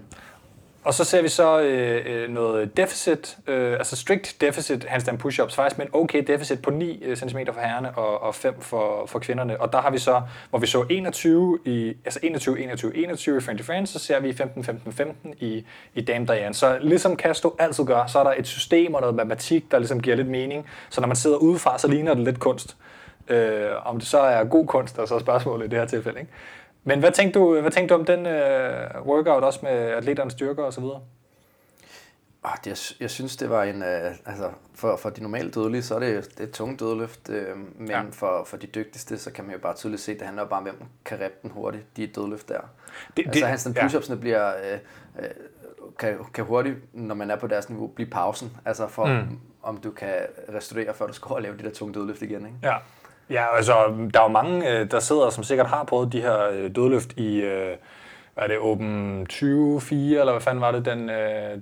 Og 0.83 0.93
så 0.93 1.03
ser 1.03 1.21
vi 1.21 1.27
så 1.27 1.59
øh, 1.61 2.05
øh, 2.05 2.29
noget 2.29 2.77
deficit, 2.77 3.37
øh, 3.47 3.73
altså 3.73 3.95
strict 3.95 4.41
deficit 4.41 4.83
handstand 4.83 5.19
push-ups, 5.19 5.55
faktisk 5.55 5.77
med 5.77 5.85
en 5.85 5.91
okay 5.93 6.23
deficit 6.27 6.61
på 6.61 6.71
9 6.71 7.03
øh, 7.03 7.17
cm 7.17 7.37
for 7.53 7.61
herrene 7.61 7.97
og, 7.97 8.21
og 8.21 8.35
5 8.35 8.61
for, 8.61 9.05
for 9.05 9.19
kvinderne. 9.19 9.61
Og 9.61 9.73
der 9.73 9.81
har 9.81 9.91
vi 9.91 9.97
så, 9.97 10.21
hvor 10.49 10.59
vi 10.59 10.67
så 10.67 10.85
21 10.89 11.59
i, 11.65 11.93
altså 12.05 12.19
21, 12.23 12.59
21, 12.59 12.97
21 12.97 13.37
i 13.37 13.41
French 13.41 13.63
Friends, 13.63 13.89
så 13.89 13.99
ser 13.99 14.19
vi 14.19 14.33
15, 14.33 14.63
15, 14.63 14.93
15 14.93 15.33
i, 15.39 15.65
i 15.95 16.01
Dame 16.01 16.25
Diane. 16.25 16.53
Så 16.53 16.77
ligesom 16.81 17.17
Castro 17.17 17.55
altid 17.59 17.83
gør, 17.83 18.05
så 18.05 18.19
er 18.19 18.23
der 18.23 18.33
et 18.37 18.47
system 18.47 18.93
og 18.93 19.01
noget 19.01 19.15
matematik, 19.15 19.71
der 19.71 19.79
ligesom 19.79 20.01
giver 20.01 20.15
lidt 20.15 20.27
mening. 20.27 20.65
Så 20.89 21.01
når 21.01 21.07
man 21.07 21.15
sidder 21.15 21.37
udefra, 21.37 21.77
så 21.77 21.87
ligner 21.87 22.13
det 22.13 22.23
lidt 22.23 22.39
kunst. 22.39 22.77
Øh, 23.27 23.69
om 23.85 23.99
det 23.99 24.07
så 24.07 24.19
er 24.19 24.43
god 24.43 24.67
kunst, 24.67 24.97
er 24.97 25.05
så 25.05 25.19
spørgsmålet 25.19 25.65
i 25.65 25.69
det 25.69 25.79
her 25.79 25.85
tilfælde. 25.85 26.19
Ikke? 26.19 26.31
Men 26.87 26.99
hvad 26.99 27.11
tænkte 27.11 27.39
du, 27.39 27.61
hvad 27.61 27.71
tænkte 27.71 27.93
du 27.93 27.99
om 27.99 28.05
den 28.05 28.25
øh, 28.25 29.01
workout 29.05 29.43
også 29.43 29.59
med 29.63 29.71
atleternes 29.71 30.33
styrker 30.33 30.63
og 30.63 30.73
så 30.73 30.81
videre? 30.81 31.01
Oh, 32.43 32.51
det, 32.65 32.95
jeg, 32.99 33.09
synes, 33.09 33.37
det 33.37 33.49
var 33.49 33.63
en... 33.63 33.83
Øh, 33.83 34.11
altså, 34.25 34.49
for, 34.75 34.95
for 34.95 35.09
de 35.09 35.21
normale 35.21 35.51
dødelige, 35.51 35.83
så 35.83 35.95
er 35.95 35.99
det, 35.99 36.29
det 36.31 36.39
er 36.39 36.43
et 36.43 36.51
tungt 36.51 36.79
dødløft, 36.79 37.29
øh, 37.29 37.57
men 37.75 37.89
ja. 37.89 38.01
for, 38.11 38.43
for 38.43 38.57
de 38.57 38.67
dygtigste, 38.67 39.17
så 39.17 39.31
kan 39.31 39.45
man 39.45 39.53
jo 39.53 39.59
bare 39.59 39.75
tydeligt 39.75 40.01
se, 40.01 40.11
at 40.11 40.19
det 40.19 40.25
handler 40.25 40.45
bare 40.45 40.57
om, 40.57 40.63
hvem 40.63 40.83
kan 41.05 41.19
rep 41.19 41.41
den 41.41 41.51
hurtigt, 41.51 41.97
de 41.97 42.07
dødløft 42.07 42.49
der. 42.49 42.59
Det, 43.17 43.25
altså, 43.25 43.39
det, 43.39 43.47
hans 43.47 43.67
push-upsene 43.67 44.15
ja. 44.15 44.19
bliver... 44.19 44.53
Øh, 44.57 44.79
øh, 45.19 45.29
kan, 45.99 46.17
kan 46.33 46.45
hurtigt, 46.45 46.75
når 46.93 47.15
man 47.15 47.31
er 47.31 47.35
på 47.35 47.47
deres 47.47 47.69
niveau, 47.69 47.87
blive 47.87 48.09
pausen. 48.09 48.57
Altså 48.65 48.87
for, 48.87 49.05
mm. 49.05 49.39
om 49.63 49.77
du 49.77 49.91
kan 49.91 50.15
restaurere, 50.53 50.93
før 50.93 51.07
du 51.07 51.13
skal 51.13 51.31
og 51.31 51.41
lave 51.41 51.57
de 51.57 51.63
der 51.63 51.71
tunge 51.71 51.93
dødløft 51.93 52.21
igen. 52.21 52.45
Ikke? 52.45 52.57
Ja. 52.63 52.77
Ja, 53.29 53.55
altså, 53.55 53.73
der 54.13 54.19
er 54.19 54.23
jo 54.23 54.29
mange, 54.29 54.71
øh, 54.71 54.91
der 54.91 54.99
sidder, 54.99 55.29
som 55.29 55.43
sikkert 55.43 55.67
har 55.67 55.83
prøvet 55.83 56.13
de 56.13 56.21
her 56.21 56.49
øh, 56.51 56.75
dødløft 56.75 57.13
i, 57.13 57.41
øh, 57.41 57.75
hvad 58.33 58.43
er 58.43 58.47
det, 58.47 58.59
Open 58.59 59.27
24, 59.29 60.19
eller 60.19 60.31
hvad 60.31 60.41
fanden 60.41 60.61
var 60.61 60.71
det, 60.71 60.85
den, 60.85 60.99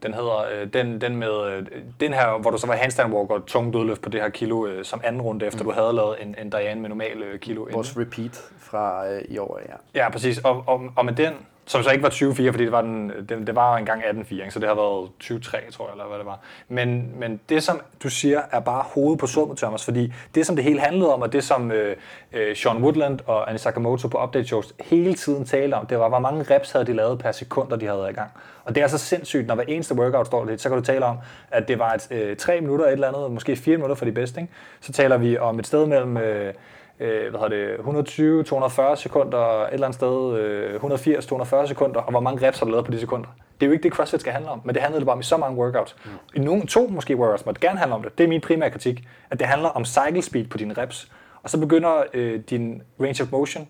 den 0.03 0.13
hedder, 0.13 0.65
den, 0.73 1.01
den 1.01 1.15
med, 1.15 1.65
den 1.99 2.13
her, 2.13 2.41
hvor 2.41 2.51
du 2.51 2.57
så 2.57 2.67
var 2.67 2.75
handstand 2.75 3.13
walk 3.13 3.31
og 3.31 3.45
tung 3.45 3.73
dødløft 3.73 4.01
på 4.01 4.09
det 4.09 4.21
her 4.21 4.29
kilo, 4.29 4.83
som 4.83 5.01
anden 5.03 5.21
runde, 5.21 5.45
efter 5.45 5.63
mm. 5.63 5.69
du 5.69 5.75
havde 5.75 5.93
lavet 5.93 6.15
en, 6.21 6.35
en 6.41 6.49
Diane 6.49 6.81
med 6.81 6.89
normal 6.89 7.23
kilo. 7.41 7.67
Vores 7.71 7.97
repeat 7.97 8.43
fra 8.59 9.11
øh, 9.11 9.21
i 9.29 9.37
år, 9.37 9.59
ja. 9.69 10.01
Ja, 10.03 10.09
præcis, 10.09 10.37
og, 10.37 10.63
og, 10.67 10.81
og 10.95 11.05
med 11.05 11.13
den, 11.13 11.33
som 11.65 11.83
så 11.83 11.89
ikke 11.89 12.03
var 12.03 12.09
20-4, 12.09 12.51
fordi 12.51 12.63
det 12.63 12.71
var, 12.71 12.81
den, 12.81 13.11
det, 13.29 13.47
det 13.47 13.55
var 13.55 13.77
engang 13.77 14.03
18-4, 14.03 14.49
så 14.49 14.59
det 14.59 14.67
har 14.67 14.75
været 14.75 15.09
20-3, 15.23 15.71
tror 15.71 15.85
jeg, 15.85 15.91
eller 15.91 16.07
hvad 16.07 16.17
det 16.17 16.25
var. 16.25 16.39
Men, 16.69 17.19
men 17.19 17.39
det, 17.49 17.63
som 17.63 17.81
du 18.03 18.09
siger, 18.09 18.41
er 18.51 18.59
bare 18.59 18.83
hovedet 18.93 19.19
på 19.19 19.27
summet, 19.27 19.57
Thomas, 19.57 19.85
fordi 19.85 20.13
det, 20.35 20.45
som 20.45 20.55
det 20.55 20.65
hele 20.65 20.79
handlede 20.79 21.13
om, 21.13 21.21
og 21.21 21.33
det, 21.33 21.43
som 21.43 21.71
øh, 21.71 21.95
øh, 22.33 22.55
Sean 22.55 22.77
Woodland 22.77 23.19
og 23.25 23.49
Annie 23.49 23.59
Sakamoto 23.59 24.07
på 24.07 24.23
Update 24.23 24.47
Shows 24.47 24.73
hele 24.79 25.13
tiden 25.13 25.45
talte 25.45 25.73
om, 25.73 25.85
det 25.85 25.99
var, 25.99 26.09
hvor 26.09 26.19
mange 26.19 26.55
reps 26.55 26.71
havde 26.71 26.85
de 26.85 26.93
lavet 26.93 27.19
per 27.19 27.31
sekund, 27.31 27.79
de 27.79 27.85
havde 27.85 27.99
været 27.99 28.11
i 28.11 28.15
gang. 28.15 28.31
Og 28.63 28.75
det 28.75 28.83
er 28.83 28.87
så 28.87 28.97
sindssygt, 28.97 29.47
når 29.47 29.55
hver 29.55 29.63
eneste 29.67 29.95
workout 29.95 30.27
står 30.27 30.45
lidt, 30.45 30.61
så 30.61 30.69
kan 30.69 30.77
du 30.77 30.83
tale 30.83 31.05
om, 31.05 31.17
at 31.51 31.67
det 31.67 31.79
var 31.79 31.93
et, 31.93 32.07
øh, 32.11 32.37
3 32.37 32.61
minutter 32.61 32.85
et 32.85 32.91
eller 32.91 33.07
andet, 33.07 33.31
måske 33.31 33.55
4 33.55 33.77
minutter 33.77 33.95
for 33.95 34.05
de 34.05 34.11
bedste. 34.11 34.41
Ikke? 34.41 34.53
Så 34.81 34.91
taler 34.91 35.17
vi 35.17 35.37
om 35.37 35.59
et 35.59 35.67
sted 35.67 35.85
mellem... 35.85 36.17
Øh, 36.17 36.53
øh, 36.99 37.35
hvad 37.35 37.49
det, 37.49 37.75
120-240 37.75 38.95
sekunder, 38.95 39.63
et 39.63 39.73
eller 39.73 39.87
andet 39.87 39.95
sted, 39.95 40.37
øh, 40.37 40.75
180-240 40.75 41.67
sekunder, 41.67 41.99
og 41.99 42.11
hvor 42.11 42.19
mange 42.19 42.47
reps 42.47 42.59
har 42.59 42.65
du 42.65 42.71
lavet 42.71 42.85
på 42.85 42.91
de 42.91 42.99
sekunder. 42.99 43.27
Det 43.59 43.65
er 43.65 43.67
jo 43.67 43.73
ikke 43.73 43.83
det, 43.83 43.93
CrossFit 43.93 44.21
skal 44.21 44.33
handle 44.33 44.49
om, 44.49 44.61
men 44.63 44.75
det 44.75 44.81
handler 44.81 45.05
bare 45.05 45.13
om 45.13 45.19
i 45.19 45.23
så 45.23 45.37
mange 45.37 45.57
workouts. 45.57 45.95
Mm. 46.05 46.11
I 46.35 46.39
nogle, 46.39 46.67
to 46.67 46.87
måske 46.87 47.15
workouts 47.15 47.45
må 47.45 47.51
det 47.51 47.61
gerne 47.61 47.79
handle 47.79 47.95
om 47.95 48.03
det. 48.03 48.17
Det 48.17 48.23
er 48.23 48.27
min 48.27 48.41
primære 48.41 48.71
kritik, 48.71 49.07
at 49.29 49.39
det 49.39 49.47
handler 49.47 49.69
om 49.69 49.85
cycle 49.85 50.21
speed 50.21 50.45
på 50.45 50.57
dine 50.57 50.73
reps. 50.73 51.11
Og 51.43 51.49
så 51.49 51.59
begynder 51.59 52.03
øh, 52.13 52.39
din 52.49 52.81
range 52.99 53.23
of 53.23 53.31
motion, 53.31 53.67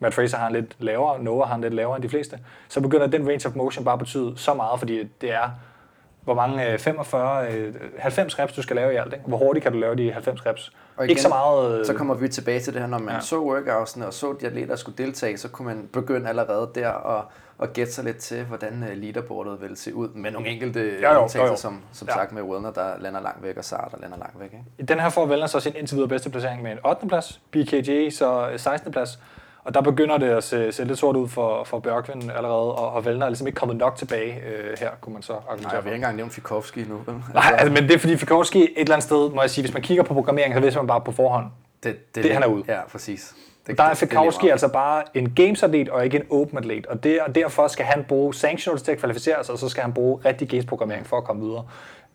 Matt 0.00 0.14
Fraser 0.14 0.38
har 0.38 0.46
en 0.46 0.52
lidt 0.52 0.76
lavere, 0.78 1.22
Noah 1.22 1.48
har 1.48 1.54
en 1.54 1.60
lidt 1.60 1.74
lavere 1.74 1.96
end 1.96 2.02
de 2.02 2.08
fleste, 2.08 2.38
så 2.68 2.80
begynder 2.80 3.06
den 3.06 3.28
range 3.28 3.48
of 3.48 3.54
motion 3.54 3.84
bare 3.84 3.92
at 3.92 3.98
betyde 3.98 4.32
så 4.36 4.54
meget, 4.54 4.78
fordi 4.78 5.08
det 5.20 5.32
er 5.32 5.50
hvor 6.28 6.34
mange 6.34 6.78
45, 6.78 7.52
øh, 7.52 7.74
90 7.98 8.34
øh, 8.34 8.42
reps 8.42 8.52
du 8.52 8.62
skal 8.62 8.76
lave 8.76 8.92
i 8.92 8.96
alt. 8.96 9.12
Ikke? 9.12 9.24
Hvor 9.26 9.36
hurtigt 9.36 9.62
kan 9.62 9.72
du 9.72 9.78
lave 9.78 9.96
de 9.96 10.12
90 10.12 10.46
reps? 10.46 10.72
Og 10.96 11.04
igen, 11.04 11.10
ikke 11.10 11.22
så 11.22 11.28
meget... 11.28 11.80
Øh... 11.80 11.86
Så 11.86 11.94
kommer 11.94 12.14
vi 12.14 12.28
tilbage 12.28 12.60
til 12.60 12.72
det 12.72 12.80
her, 12.80 12.88
når 12.88 12.98
man 12.98 13.14
ja. 13.14 13.20
så 13.20 13.38
workoutsene 13.38 14.06
og 14.06 14.14
så 14.14 14.36
de 14.40 14.46
atleter, 14.46 14.66
der 14.66 14.76
skulle 14.76 15.04
deltage, 15.04 15.38
så 15.38 15.48
kunne 15.48 15.66
man 15.66 15.88
begynde 15.92 16.28
allerede 16.28 16.70
der 16.74 17.18
at, 17.18 17.24
at 17.62 17.72
gætte 17.72 17.92
sig 17.92 18.04
lidt 18.04 18.16
til, 18.16 18.44
hvordan 18.44 18.84
leaderboardet 18.94 19.62
vil 19.62 19.76
se 19.76 19.94
ud 19.94 20.08
med 20.08 20.30
nogle 20.30 20.48
enkelte 20.48 20.92
ja, 21.00 21.22
undtagelser, 21.22 21.56
som, 21.56 21.82
som 21.92 22.08
ja. 22.08 22.14
sagt 22.14 22.32
med 22.32 22.42
Wilner, 22.42 22.72
der 22.72 22.98
lander 22.98 23.20
langt 23.20 23.42
væk, 23.42 23.56
og 23.56 23.64
Sar, 23.64 23.88
der 23.92 24.00
lander 24.00 24.18
langt 24.18 24.40
væk. 24.40 24.52
Ikke? 24.78 24.92
Den 24.92 25.00
her 25.00 25.08
får 25.08 25.26
Wellner 25.26 25.46
så 25.46 25.60
sin 25.60 25.72
indtil 25.76 25.96
videre 25.96 26.08
bedste 26.08 26.30
placering 26.30 26.62
med 26.62 26.72
en 26.72 26.78
8. 26.86 27.06
plads, 27.06 27.40
BKJ 27.50 28.10
så 28.10 28.48
16. 28.56 28.92
plads, 28.92 29.18
og 29.68 29.74
der 29.74 29.80
begynder 29.80 30.18
det 30.18 30.26
at 30.26 30.44
se, 30.44 30.72
se 30.72 30.84
lidt 30.84 30.98
sort 30.98 31.16
ud 31.16 31.28
for, 31.28 31.64
for 31.64 31.78
Bjørkvind 31.78 32.30
allerede, 32.36 32.74
og, 32.74 32.92
og 32.92 33.04
Vellner 33.04 33.26
er 33.26 33.30
ligesom 33.30 33.46
ikke 33.46 33.56
kommet 33.56 33.76
nok 33.76 33.96
tilbage 33.96 34.34
øh, 34.46 34.78
her, 34.78 34.90
kunne 35.00 35.12
man 35.12 35.22
så 35.22 35.32
argumentere 35.32 35.62
Nej, 35.62 35.74
jeg 35.74 35.84
vil 35.84 35.90
ikke 35.90 35.94
engang 35.94 36.16
nævne 36.16 36.30
Fikowski 36.30 36.84
nu. 36.88 37.00
Vel? 37.06 37.14
Nej, 37.34 37.44
altså, 37.58 37.72
men 37.72 37.82
det 37.82 37.94
er 37.94 37.98
fordi 37.98 38.16
Fikowski 38.16 38.62
et 38.62 38.70
eller 38.76 38.94
andet 38.94 39.04
sted, 39.04 39.30
må 39.30 39.40
jeg 39.40 39.50
sige, 39.50 39.62
hvis 39.62 39.74
man 39.74 39.82
kigger 39.82 40.02
på 40.02 40.14
programmering, 40.14 40.54
så 40.54 40.60
vidste 40.60 40.78
man 40.78 40.86
bare 40.86 41.00
på 41.00 41.12
forhånd, 41.12 41.46
det, 41.82 42.14
det, 42.14 42.24
det 42.24 42.32
han 42.32 42.42
er 42.42 42.46
ude. 42.46 42.64
Ja, 42.68 42.80
præcis. 42.92 43.34
Det, 43.66 43.78
der 43.78 43.84
er 43.84 43.94
Fikowski 43.94 44.48
altså 44.48 44.68
bare 44.68 45.02
en 45.14 45.30
games-atlet 45.30 45.88
og 45.88 46.04
ikke 46.04 46.16
en 46.16 46.24
open 46.30 46.58
atlet, 46.58 46.86
og, 46.86 47.04
det, 47.04 47.20
og 47.20 47.34
derfor 47.34 47.68
skal 47.68 47.86
han 47.86 48.04
bruge 48.08 48.34
sanctionals 48.34 48.82
til 48.82 48.92
at 48.92 48.98
kvalificere 48.98 49.44
sig, 49.44 49.52
og 49.52 49.58
så 49.58 49.68
skal 49.68 49.82
han 49.82 49.92
bruge 49.92 50.20
rigtig 50.24 50.48
games-programmering 50.48 51.06
for 51.06 51.16
at 51.16 51.24
komme 51.24 51.44
videre. 51.44 51.64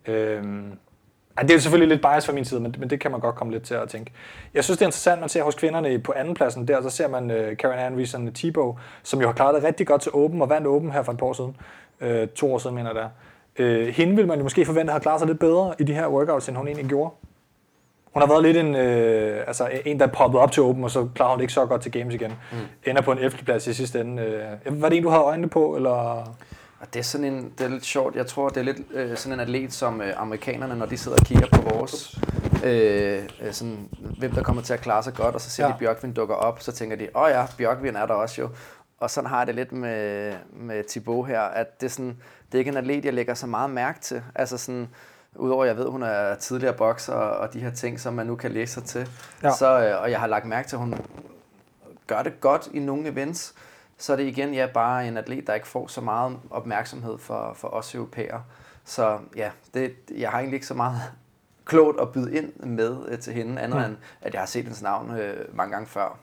Øhm, 0.07 0.71
Ej, 1.37 1.43
det 1.43 1.49
er 1.49 1.55
jo 1.55 1.59
selvfølgelig 1.61 1.89
lidt 1.89 2.01
bias 2.01 2.25
fra 2.25 2.33
min 2.33 2.45
side, 2.45 2.59
men, 2.59 2.75
men 2.79 2.89
det 2.89 2.99
kan 2.99 3.11
man 3.11 3.19
godt 3.19 3.35
komme 3.35 3.53
lidt 3.53 3.63
til 3.63 3.73
at 3.73 3.89
tænke. 3.89 4.11
Jeg 4.53 4.63
synes, 4.63 4.77
det 4.77 4.85
er 4.85 4.87
interessant, 4.87 5.19
man 5.19 5.29
ser 5.29 5.43
hos 5.43 5.55
kvinderne 5.55 5.99
på 5.99 6.13
andenpladsen 6.15 6.67
der, 6.67 6.81
så 6.81 6.89
ser 6.89 7.07
man 7.07 7.31
uh, 7.31 7.57
Karen 7.59 7.79
Andrews 7.79 8.13
og 8.13 8.21
Thibaut, 8.35 8.75
som 9.03 9.21
jo 9.21 9.27
har 9.27 9.33
klaret 9.33 9.55
det 9.55 9.63
rigtig 9.63 9.87
godt 9.87 10.01
til 10.01 10.11
Open 10.13 10.41
og 10.41 10.49
vandt 10.49 10.67
Open 10.67 10.91
her 10.91 11.03
for 11.03 11.11
et 11.11 11.17
par 11.17 11.25
år 11.25 11.33
siden. 11.33 11.55
Uh, 12.01 12.29
to 12.35 12.53
år 12.53 12.57
siden, 12.57 12.75
mener 12.75 12.89
jeg 12.89 12.95
der. 12.95 13.09
Uh, 13.65 13.87
hende 13.87 14.15
vil 14.15 14.27
man 14.27 14.37
jo 14.37 14.43
måske 14.43 14.65
forvente 14.65 14.91
at 14.91 14.93
have 14.93 15.01
klaret 15.01 15.19
sig 15.19 15.27
lidt 15.27 15.39
bedre 15.39 15.73
i 15.79 15.83
de 15.83 15.93
her 15.93 16.07
workouts, 16.07 16.47
end 16.47 16.57
hun 16.57 16.67
egentlig 16.67 16.89
gjorde. 16.89 17.11
Hun 18.13 18.21
har 18.21 18.27
været 18.27 18.43
lidt 18.43 18.57
en, 18.57 18.75
øh, 18.75 19.43
altså 19.47 19.69
en, 19.85 19.99
der 19.99 20.07
poppet 20.07 20.41
op 20.41 20.51
til 20.51 20.63
Open, 20.63 20.83
og 20.83 20.91
så 20.91 21.07
klarer 21.15 21.29
hun 21.29 21.37
det 21.37 21.43
ikke 21.43 21.53
så 21.53 21.65
godt 21.65 21.81
til 21.81 21.91
Games 21.91 22.13
igen. 22.13 22.31
Mm. 22.51 22.57
Ender 22.85 23.01
på 23.01 23.11
en 23.11 23.17
11. 23.17 23.37
plads 23.37 23.67
i 23.67 23.73
sidste 23.73 24.01
ende. 24.01 24.23
Øh, 24.65 24.81
var 24.81 24.89
det 24.89 24.97
en, 24.97 25.03
du 25.03 25.09
havde 25.09 25.23
øjnene 25.23 25.49
på, 25.49 25.75
eller... 25.75 26.27
Og 26.83 26.93
det 26.93 26.99
er 26.99 27.03
sådan 27.03 27.25
en, 27.25 27.53
det 27.57 27.65
er 27.65 27.69
lidt 27.69 27.85
sjovt. 27.85 28.15
Jeg 28.15 28.27
tror, 28.27 28.49
det 28.49 28.57
er 28.57 28.63
lidt 28.63 28.77
øh, 28.91 29.17
sådan 29.17 29.33
en 29.33 29.39
atlet, 29.39 29.73
som 29.73 30.01
øh, 30.01 30.13
amerikanerne, 30.17 30.75
når 30.75 30.85
de 30.85 30.97
sidder 30.97 31.17
og 31.17 31.25
kigger 31.25 31.47
på 31.47 31.61
vores, 31.61 32.19
øh, 32.63 33.23
øh, 33.41 33.53
sådan, 33.53 33.89
hvem 34.19 34.31
der 34.31 34.43
kommer 34.43 34.61
til 34.61 34.73
at 34.73 34.81
klare 34.81 35.03
sig 35.03 35.13
godt, 35.13 35.35
og 35.35 35.41
så 35.41 35.49
ser 35.49 35.65
ja. 35.65 35.69
de 35.69 35.75
Bjørkvind 35.79 36.15
dukker 36.15 36.35
op, 36.35 36.61
så 36.61 36.71
tænker 36.71 36.95
de, 36.95 37.07
åh 37.15 37.21
oh 37.21 37.29
ja, 37.29 37.45
Bjørkvind 37.57 37.97
er 37.97 38.05
der 38.05 38.13
også 38.13 38.41
jo. 38.41 38.49
Og 38.99 39.09
sådan 39.09 39.29
har 39.29 39.37
jeg 39.37 39.47
det 39.47 39.55
lidt 39.55 39.71
med, 39.71 40.33
med 40.53 40.83
Thibaut 40.89 41.27
her, 41.27 41.41
at 41.41 41.81
det 41.81 41.85
er, 41.85 41.91
sådan, 41.91 42.17
det 42.45 42.53
er 42.53 42.59
ikke 42.59 42.71
en 42.71 42.77
atlet, 42.77 43.05
jeg 43.05 43.13
lægger 43.13 43.33
så 43.33 43.47
meget 43.47 43.69
mærke 43.69 43.99
til. 43.99 44.23
Altså 44.35 44.57
sådan, 44.57 44.89
Udover 45.35 45.65
jeg 45.65 45.77
ved, 45.77 45.85
at 45.85 45.91
hun 45.91 46.03
er 46.03 46.35
tidligere 46.35 46.73
bokser 46.73 47.13
og 47.13 47.53
de 47.53 47.59
her 47.59 47.71
ting, 47.71 47.99
som 47.99 48.13
man 48.13 48.27
nu 48.27 48.35
kan 48.35 48.51
læse 48.51 48.73
sig 48.73 48.83
til. 48.83 49.09
Ja. 49.43 49.51
Så, 49.51 49.87
øh, 49.87 50.01
og 50.01 50.11
jeg 50.11 50.19
har 50.19 50.27
lagt 50.27 50.45
mærke 50.45 50.67
til, 50.67 50.75
at 50.75 50.79
hun 50.79 50.95
gør 52.07 52.23
det 52.23 52.41
godt 52.41 52.69
i 52.73 52.79
nogle 52.79 53.07
events 53.07 53.53
så 53.97 54.13
er 54.13 54.17
det 54.17 54.23
igen 54.23 54.53
ja, 54.53 54.67
bare 54.73 55.07
en 55.07 55.17
atlet, 55.17 55.47
der 55.47 55.53
ikke 55.53 55.67
får 55.67 55.87
så 55.87 56.01
meget 56.01 56.37
opmærksomhed 56.49 57.17
for, 57.17 57.53
for 57.55 57.67
os 57.67 57.95
europæere. 57.95 58.43
Så 58.85 59.17
ja, 59.35 59.49
det, 59.73 59.93
jeg 60.17 60.29
har 60.29 60.37
egentlig 60.37 60.55
ikke 60.55 60.67
så 60.67 60.73
meget 60.73 60.97
klogt 61.65 62.01
at 62.01 62.11
byde 62.11 62.37
ind 62.37 62.53
med 62.59 62.97
øh, 63.07 63.19
til 63.19 63.33
hende, 63.33 63.61
andet 63.61 63.79
mm. 63.79 63.85
end 63.85 63.95
at 64.21 64.33
jeg 64.33 64.41
har 64.41 64.47
set 64.47 64.63
hendes 64.63 64.81
navn 64.81 65.11
øh, 65.11 65.57
mange 65.57 65.71
gange 65.71 65.87
før. 65.87 66.17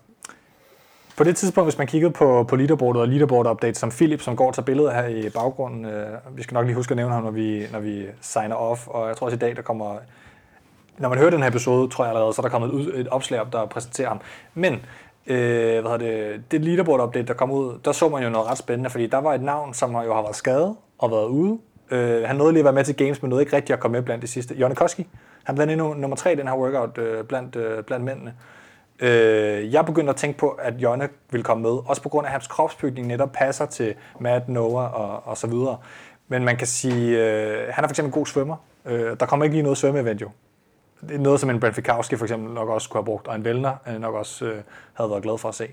På 1.17 1.25
det 1.25 1.37
tidspunkt, 1.37 1.67
hvis 1.67 1.79
man 1.79 1.87
kiggede 1.87 2.13
på, 2.13 2.45
på 2.49 2.57
leaderboardet 2.57 3.03
og 3.03 3.09
leaderboard-update, 3.09 3.73
som 3.73 3.91
Philip, 3.91 4.21
som 4.21 4.37
går 4.37 4.53
tager 4.53 4.65
billeder 4.65 4.93
her 4.93 5.07
i 5.07 5.31
baggrunden, 5.31 5.85
øh, 5.85 6.19
vi 6.37 6.43
skal 6.43 6.55
nok 6.55 6.67
lige 6.67 6.75
huske 6.75 6.93
at 6.93 6.97
nævne 6.97 7.15
ham, 7.15 7.23
når 7.23 7.31
vi, 7.31 7.67
når 7.73 7.81
vi 7.81 8.07
signer 8.21 8.57
off, 8.57 8.89
og 8.89 9.09
jeg 9.09 9.17
tror 9.17 9.27
også 9.27 9.37
i 9.37 9.39
dag, 9.39 9.57
der 9.57 9.63
kommer, 9.63 9.97
når 10.99 11.09
man 11.09 11.19
hører 11.19 11.31
den 11.31 11.41
her 11.41 11.49
episode, 11.49 11.91
tror 11.91 12.05
jeg 12.05 12.11
allerede, 12.11 12.35
så 12.35 12.43
er 12.43 12.43
der 12.43 12.51
kommet 12.51 12.75
et, 12.75 13.01
et 13.01 13.09
opslag 13.09 13.41
op, 13.41 13.53
der 13.53 13.67
præsenterer 13.67 14.09
ham. 14.09 14.21
Men 14.55 14.81
øh, 15.31 15.87
hvad 15.87 15.99
det, 15.99 16.43
det 16.51 16.64
leaderboard-update, 16.64 17.23
der 17.23 17.35
kom 17.35 17.51
ud, 17.51 17.79
der 17.85 17.93
så 17.93 18.09
man 18.09 18.23
jo 18.23 18.31
noget 18.31 18.49
ret 18.49 18.59
spændende, 18.59 18.90
fordi 18.90 19.07
der 19.07 19.19
var 19.19 19.35
et 19.35 19.43
navn, 19.43 19.75
som 19.75 19.90
jo 19.90 20.14
har 20.14 20.23
været 20.23 20.37
skadet 20.37 20.77
og 20.99 21.11
været 21.11 21.27
ude. 21.27 21.59
Øh, 21.90 22.23
han 22.23 22.37
nåede 22.37 22.53
lige 22.53 22.61
at 22.61 22.64
være 22.64 22.75
med 22.75 22.85
til 22.85 22.97
games, 22.97 23.23
men 23.23 23.29
nåede 23.29 23.43
ikke 23.43 23.57
rigtig 23.57 23.73
at 23.73 23.81
komme 23.81 23.99
med 23.99 24.03
blandt 24.03 24.23
de 24.23 24.27
sidste. 24.27 24.55
Jonne 24.55 24.77
Koski, 24.77 25.07
han 25.45 25.55
blev 25.55 25.69
endnu 25.69 25.95
nummer 25.95 26.16
tre 26.16 26.33
i 26.33 26.37
den 26.37 26.49
her 26.49 26.57
workout 26.57 26.99
øh, 26.99 27.25
blandt, 27.25 27.57
øh, 27.57 27.85
blandt 27.85 28.05
mændene. 28.05 28.35
Øh, 29.01 29.73
jeg 29.73 29.87
begyndte 29.87 30.11
at 30.11 30.16
tænke 30.16 30.38
på, 30.38 30.49
at 30.49 30.75
Jonne 30.75 31.09
ville 31.31 31.45
komme 31.45 31.62
med, 31.62 31.79
også 31.87 32.03
på 32.03 32.09
grund 32.09 32.27
af, 32.27 32.29
at 32.29 32.33
hans 32.33 32.47
kropsbygning 32.47 33.07
netop 33.07 33.33
passer 33.33 33.66
til 33.66 33.95
Matt, 34.21 34.49
Noah 34.49 35.01
og, 35.01 35.27
og 35.27 35.37
så 35.37 35.47
videre. 35.47 35.77
Men 36.29 36.45
man 36.45 36.57
kan 36.57 36.66
sige, 36.66 37.19
øh, 37.19 37.69
han 37.71 37.85
er 37.85 37.88
for 37.88 37.93
eksempel 37.93 38.12
god 38.12 38.27
svømmer. 38.27 38.57
Øh, 38.87 39.16
der 39.21 39.27
kommer 39.27 39.45
ikke 39.45 39.55
lige 39.55 39.62
noget 39.62 39.79
svømmeevent 39.79 40.21
jo 40.21 40.31
det 41.09 41.15
er 41.15 41.19
noget, 41.19 41.41
som 41.41 41.51
en 41.51 41.61
Brent 41.61 41.75
Fikowski 41.75 42.17
for 42.17 42.25
eksempel 42.25 42.55
nok 42.55 42.69
også 42.69 42.89
kunne 42.89 42.99
have 42.99 43.05
brugt, 43.05 43.29
og 43.29 43.35
en 43.35 43.45
Vellner 43.45 43.99
nok 43.99 44.15
også 44.15 44.45
øh, 44.45 44.63
havde 44.95 45.11
været 45.11 45.23
glad 45.23 45.39
for 45.39 45.49
at 45.49 45.55
se. 45.55 45.69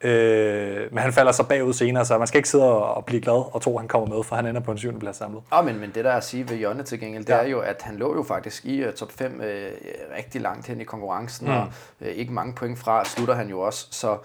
Øh, 0.00 0.92
men 0.92 0.98
han 0.98 1.12
falder 1.12 1.32
så 1.32 1.42
bagud 1.42 1.72
senere, 1.72 2.04
så 2.04 2.18
man 2.18 2.26
skal 2.26 2.38
ikke 2.38 2.48
sidde 2.48 2.64
og, 2.64 3.04
blive 3.04 3.20
glad 3.20 3.54
og 3.54 3.62
tro, 3.62 3.76
at 3.76 3.80
han 3.80 3.88
kommer 3.88 4.16
med, 4.16 4.24
for 4.24 4.36
han 4.36 4.46
ender 4.46 4.60
på 4.60 4.72
en 4.72 4.78
syvende 4.78 5.00
plads 5.00 5.16
samlet. 5.16 5.42
Ja, 5.52 5.62
men, 5.62 5.80
men 5.80 5.90
det 5.94 6.04
der 6.04 6.10
er 6.10 6.16
at 6.16 6.24
sige 6.24 6.48
ved 6.48 6.56
Jonne 6.56 6.82
til 6.82 7.00
gengæld, 7.00 7.24
det 7.24 7.32
ja. 7.32 7.38
er 7.38 7.46
jo, 7.46 7.60
at 7.60 7.82
han 7.82 7.96
lå 7.96 8.14
jo 8.14 8.22
faktisk 8.22 8.64
i 8.64 8.86
uh, 8.86 8.92
top 8.92 9.12
5 9.12 9.34
uh, 9.38 9.46
øh, 9.46 9.70
rigtig 10.16 10.40
langt 10.40 10.66
hen 10.66 10.80
i 10.80 10.84
konkurrencen, 10.84 11.46
mm. 11.46 11.52
og 11.52 11.66
uh, 12.00 12.06
ikke 12.06 12.32
mange 12.32 12.52
point 12.52 12.78
fra 12.78 13.04
slutter 13.04 13.34
han 13.34 13.48
jo 13.48 13.60
også. 13.60 13.86
Så 13.90 14.18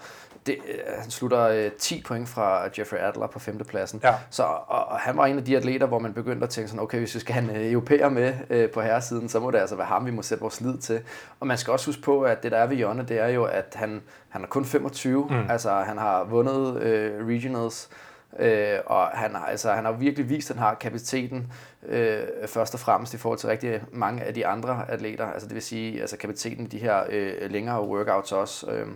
det, 0.46 0.56
øh, 0.68 0.78
han 0.98 1.10
slutter 1.10 1.40
øh, 1.40 1.70
10 1.78 2.02
point 2.06 2.28
fra 2.28 2.68
Jeffrey 2.78 2.98
Adler 2.98 3.26
på 3.26 3.38
femtepladsen. 3.38 4.00
Ja. 4.04 4.14
Så, 4.30 4.42
og, 4.42 4.84
og 4.84 4.98
han 4.98 5.16
var 5.16 5.26
en 5.26 5.38
af 5.38 5.44
de 5.44 5.56
atleter, 5.56 5.86
hvor 5.86 5.98
man 5.98 6.12
begyndte 6.12 6.44
at 6.44 6.50
tænke 6.50 6.68
sådan, 6.68 6.82
okay, 6.82 6.98
hvis 6.98 7.14
vi 7.14 7.20
skal 7.20 7.34
have 7.34 7.50
en 7.50 7.56
øh, 7.56 7.72
europæer 7.72 8.08
med 8.08 8.34
øh, 8.50 8.70
på 8.70 8.80
herresiden, 8.80 9.28
så 9.28 9.40
må 9.40 9.50
det 9.50 9.58
altså 9.58 9.76
være 9.76 9.86
ham, 9.86 10.06
vi 10.06 10.10
må 10.10 10.22
sætte 10.22 10.42
vores 10.42 10.60
lid 10.60 10.78
til. 10.78 11.00
Og 11.40 11.46
man 11.46 11.58
skal 11.58 11.72
også 11.72 11.86
huske 11.86 12.02
på, 12.02 12.22
at 12.22 12.42
det 12.42 12.52
der 12.52 12.58
er 12.58 12.66
ved 12.66 12.76
Jonne, 12.76 13.04
det 13.08 13.18
er 13.18 13.28
jo, 13.28 13.44
at 13.44 13.72
han, 13.74 14.02
han 14.28 14.42
er 14.42 14.46
kun 14.46 14.64
25. 14.64 15.26
Mm. 15.30 15.50
Altså, 15.50 15.70
han 15.70 15.98
har 15.98 16.24
vundet 16.24 16.82
øh, 16.82 17.26
regionals, 17.26 17.90
Øh, 18.38 18.78
og 18.86 19.06
han, 19.06 19.36
altså, 19.48 19.72
han 19.72 19.84
har 19.84 19.92
virkelig 19.92 20.28
vist, 20.28 20.50
at 20.50 20.56
han 20.56 20.66
har 20.66 20.74
kapaciteten 20.74 21.52
øh, 21.86 22.22
først 22.46 22.74
og 22.74 22.80
fremmest 22.80 23.14
i 23.14 23.16
forhold 23.16 23.38
til 23.38 23.48
rigtig 23.48 23.82
mange 23.92 24.22
af 24.22 24.34
de 24.34 24.46
andre 24.46 24.84
atleter. 24.90 25.26
Altså 25.26 25.48
det 25.48 25.54
vil 25.54 25.62
sige, 25.62 26.00
altså 26.00 26.16
kapaciteten 26.16 26.64
i 26.66 26.68
de 26.68 26.78
her 26.78 27.02
øh, 27.10 27.50
længere 27.50 27.88
workouts 27.88 28.32
også. 28.32 28.70
Øh, 28.70 28.86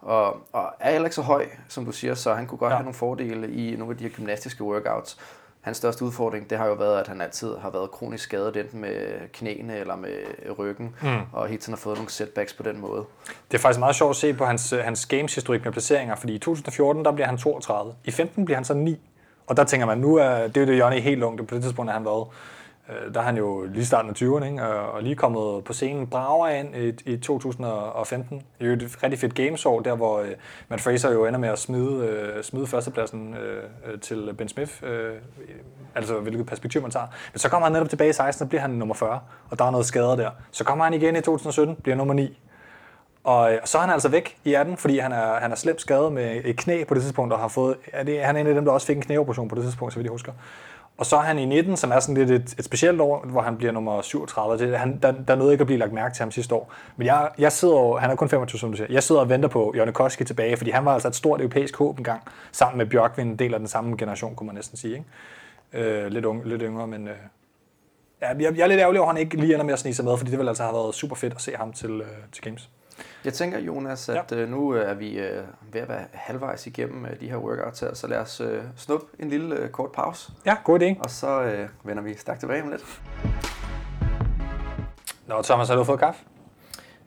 og, 0.00 0.36
og 0.52 0.72
er 0.80 0.90
heller 0.90 1.06
ikke 1.06 1.14
så 1.14 1.22
høj, 1.22 1.46
som 1.68 1.84
du 1.84 1.92
siger, 1.92 2.14
så 2.14 2.34
han 2.34 2.46
kunne 2.46 2.58
godt 2.58 2.70
ja. 2.70 2.76
have 2.76 2.84
nogle 2.84 2.94
fordele 2.94 3.52
i 3.52 3.76
nogle 3.76 3.92
af 3.92 3.98
de 3.98 4.04
her 4.04 4.10
gymnastiske 4.10 4.64
workouts. 4.64 5.18
Hans 5.60 5.76
største 5.76 6.04
udfordring, 6.04 6.50
det 6.50 6.58
har 6.58 6.66
jo 6.66 6.72
været, 6.74 7.00
at 7.00 7.08
han 7.08 7.20
altid 7.20 7.56
har 7.56 7.70
været 7.70 7.90
kronisk 7.90 8.24
skadet, 8.24 8.56
enten 8.56 8.80
med 8.80 9.28
knæene 9.32 9.76
eller 9.76 9.96
med 9.96 10.14
ryggen, 10.58 10.94
mm. 11.02 11.08
og 11.32 11.46
hele 11.46 11.60
tiden 11.60 11.74
har 11.74 11.78
fået 11.80 11.96
nogle 11.96 12.10
setbacks 12.10 12.52
på 12.52 12.62
den 12.62 12.80
måde. 12.80 13.04
Det 13.50 13.56
er 13.56 13.60
faktisk 13.60 13.78
meget 13.78 13.96
sjovt 13.96 14.10
at 14.10 14.16
se 14.16 14.34
på 14.34 14.44
hans, 14.44 14.74
hans 14.84 15.06
games-historik 15.06 15.64
med 15.64 15.72
placeringer, 15.72 16.14
fordi 16.14 16.34
i 16.34 16.38
2014, 16.38 17.04
der 17.04 17.12
bliver 17.12 17.26
han 17.26 17.38
32. 17.38 17.94
I 18.04 18.10
15 18.10 18.44
bliver 18.44 18.56
han 18.56 18.64
så 18.64 18.74
9. 18.74 19.10
Og 19.46 19.56
der 19.56 19.64
tænker 19.64 19.86
man, 19.86 19.98
nu 19.98 20.16
er 20.16 20.46
det 20.46 20.56
er 20.56 20.60
jo 20.60 20.66
det, 20.66 20.78
Johnny 20.78 21.00
helt 21.00 21.22
ung, 21.22 21.48
på 21.48 21.54
det 21.54 21.62
tidspunkt 21.62 21.90
er 21.90 21.94
han 21.94 22.04
været 22.04 22.26
Øh, 22.26 22.32
Øh, 22.90 23.14
der 23.14 23.20
er 23.20 23.24
han 23.24 23.36
jo 23.36 23.64
lige 23.64 23.86
starten 23.86 24.10
af 24.10 24.14
20'erne, 24.14 24.44
ikke? 24.44 24.62
og 24.66 25.02
lige 25.02 25.14
kommet 25.14 25.64
på 25.64 25.72
scenen 25.72 26.06
brager 26.06 26.48
ind 26.48 26.76
i, 26.76 27.12
i 27.12 27.16
2015. 27.16 28.38
Det 28.38 28.44
er 28.60 28.66
jo 28.66 28.72
et 28.72 29.02
rigtig 29.02 29.18
fedt 29.18 29.34
gamesår, 29.34 29.80
der 29.80 29.94
hvor 29.94 30.20
uh, 30.20 30.26
Matt 30.68 30.82
Fraser 30.82 31.12
jo 31.12 31.26
ender 31.26 31.40
med 31.40 31.48
at 31.48 31.58
smide, 31.58 32.32
uh, 32.36 32.42
smide 32.42 32.66
førstepladsen 32.66 33.34
uh, 33.34 34.00
til 34.00 34.34
Ben 34.38 34.48
Smith, 34.48 34.72
uh, 34.82 34.88
altså 35.94 36.20
hvilket 36.20 36.46
perspektiv 36.46 36.82
man 36.82 36.90
tager. 36.90 37.06
Men 37.32 37.38
så 37.38 37.48
kommer 37.48 37.66
han 37.66 37.72
netop 37.72 37.88
tilbage 37.88 38.10
i 38.10 38.12
16, 38.12 38.42
og 38.42 38.48
bliver 38.48 38.60
han 38.60 38.70
nummer 38.70 38.94
40, 38.94 39.20
og 39.50 39.58
der 39.58 39.64
er 39.64 39.70
noget 39.70 39.86
skader 39.86 40.16
der. 40.16 40.30
Så 40.50 40.64
kommer 40.64 40.84
han 40.84 40.94
igen 40.94 41.16
i 41.16 41.20
2017, 41.20 41.76
bliver 41.82 41.96
nummer 41.96 42.14
9. 42.14 42.38
Og 43.26 43.58
så 43.64 43.78
er 43.78 43.82
han 43.82 43.90
altså 43.90 44.08
væk 44.08 44.36
i 44.44 44.54
18, 44.54 44.76
fordi 44.76 44.98
han 44.98 45.12
er, 45.12 45.40
han 45.40 45.52
er 45.52 45.56
slemt 45.56 45.80
skadet 45.80 46.12
med 46.12 46.40
et 46.44 46.56
knæ 46.56 46.84
på 46.84 46.94
det 46.94 47.02
tidspunkt, 47.02 47.32
og 47.32 47.38
har 47.38 47.48
fået, 47.48 47.76
er 47.92 48.02
det, 48.02 48.20
han 48.20 48.36
er 48.36 48.40
en 48.40 48.46
af 48.46 48.54
dem, 48.54 48.64
der 48.64 48.72
også 48.72 48.86
fik 48.86 48.96
en 48.96 49.02
knæoperation 49.02 49.48
på 49.48 49.54
det 49.54 49.64
tidspunkt, 49.64 49.94
så 49.94 49.98
vidt 49.98 50.04
jeg 50.04 50.12
husker. 50.12 50.32
Og 50.98 51.06
så 51.06 51.16
er 51.16 51.20
han 51.20 51.38
i 51.38 51.44
19, 51.44 51.76
som 51.76 51.92
er 51.92 52.00
sådan 52.00 52.14
lidt 52.14 52.30
et, 52.30 52.54
et 52.58 52.64
specielt 52.64 53.00
år, 53.00 53.26
hvor 53.26 53.40
han 53.40 53.56
bliver 53.56 53.72
nummer 53.72 54.02
37. 54.02 54.58
Det, 54.58 54.78
han, 54.78 54.98
der, 55.02 55.12
der 55.12 55.34
nåede 55.34 55.52
ikke 55.52 55.62
at 55.62 55.66
blive 55.66 55.78
lagt 55.78 55.92
mærke 55.92 56.14
til 56.14 56.22
ham 56.22 56.30
sidste 56.30 56.54
år. 56.54 56.72
Men 56.96 57.06
jeg, 57.06 57.30
jeg 57.38 57.52
sidder 57.52 57.74
jo, 57.74 57.96
han 57.96 58.10
er 58.10 58.14
kun 58.14 58.28
25, 58.28 58.58
som 58.58 58.70
du 58.70 58.76
siger. 58.76 58.86
Jeg 58.90 59.02
sidder 59.02 59.20
og 59.20 59.28
venter 59.28 59.48
på 59.48 59.72
Jørgen 59.76 59.92
Koski 59.92 60.24
tilbage, 60.24 60.56
fordi 60.56 60.70
han 60.70 60.84
var 60.84 60.92
altså 60.92 61.08
et 61.08 61.14
stort 61.14 61.40
europæisk 61.40 61.76
håb 61.76 61.98
engang, 61.98 62.22
sammen 62.52 62.78
med 62.78 62.86
Bjørkvind, 62.86 63.30
en 63.30 63.38
del 63.38 63.54
af 63.54 63.58
den 63.58 63.68
samme 63.68 63.96
generation, 63.96 64.34
kunne 64.34 64.46
man 64.46 64.54
næsten 64.54 64.76
sige. 64.76 64.94
Ikke? 65.72 65.90
Øh, 65.90 66.06
lidt, 66.06 66.24
unge, 66.24 66.48
lidt 66.48 66.62
yngre, 66.62 66.86
men 66.86 67.08
øh, 67.08 67.14
ja, 68.22 68.28
jeg, 68.28 68.56
jeg 68.56 68.62
er 68.62 68.66
lidt 68.66 68.80
ærgerlig 68.80 69.00
over, 69.00 69.10
at 69.10 69.16
han 69.16 69.24
ikke 69.24 69.36
lige 69.36 69.52
ender 69.52 69.64
med 69.64 69.72
at 69.72 69.78
snige 69.78 69.94
sig 69.94 70.04
med, 70.04 70.16
fordi 70.16 70.30
det 70.30 70.38
ville 70.38 70.50
altså 70.50 70.62
have 70.62 70.74
været 70.74 70.94
super 70.94 71.16
fedt 71.16 71.34
at 71.34 71.40
se 71.40 71.56
ham 71.56 71.72
til, 71.72 71.90
øh, 71.90 72.06
til 72.32 72.44
Games. 72.44 72.70
Jeg 73.26 73.34
tænker, 73.34 73.58
Jonas, 73.58 74.08
at 74.08 74.32
ja. 74.32 74.36
øh, 74.36 74.48
nu 74.48 74.74
øh, 74.74 74.90
er 74.90 74.94
vi 74.94 75.18
øh, 75.18 75.42
ved 75.72 75.80
at 75.80 75.88
være 75.88 76.04
halvvejs 76.12 76.66
igennem 76.66 77.06
de 77.20 77.28
her 77.28 77.36
workouts 77.36 77.80
her, 77.80 77.94
så 77.94 78.06
lad 78.06 78.18
os 78.18 78.42
snuppe 78.76 79.06
en 79.18 79.28
lille 79.28 79.68
kort 79.72 79.92
pause. 79.92 80.32
Ja, 80.44 80.56
god 80.64 80.82
idé. 80.82 81.00
Og 81.04 81.10
så 81.10 81.64
vender 81.84 82.02
vi 82.02 82.14
stærkt 82.16 82.40
tilbage 82.40 82.62
om 82.62 82.68
lidt. 82.68 83.00
Nå, 85.26 85.42
Thomas, 85.42 85.68
har 85.68 85.76
du 85.76 85.84
fået 85.84 86.00
kaffe? 86.00 86.24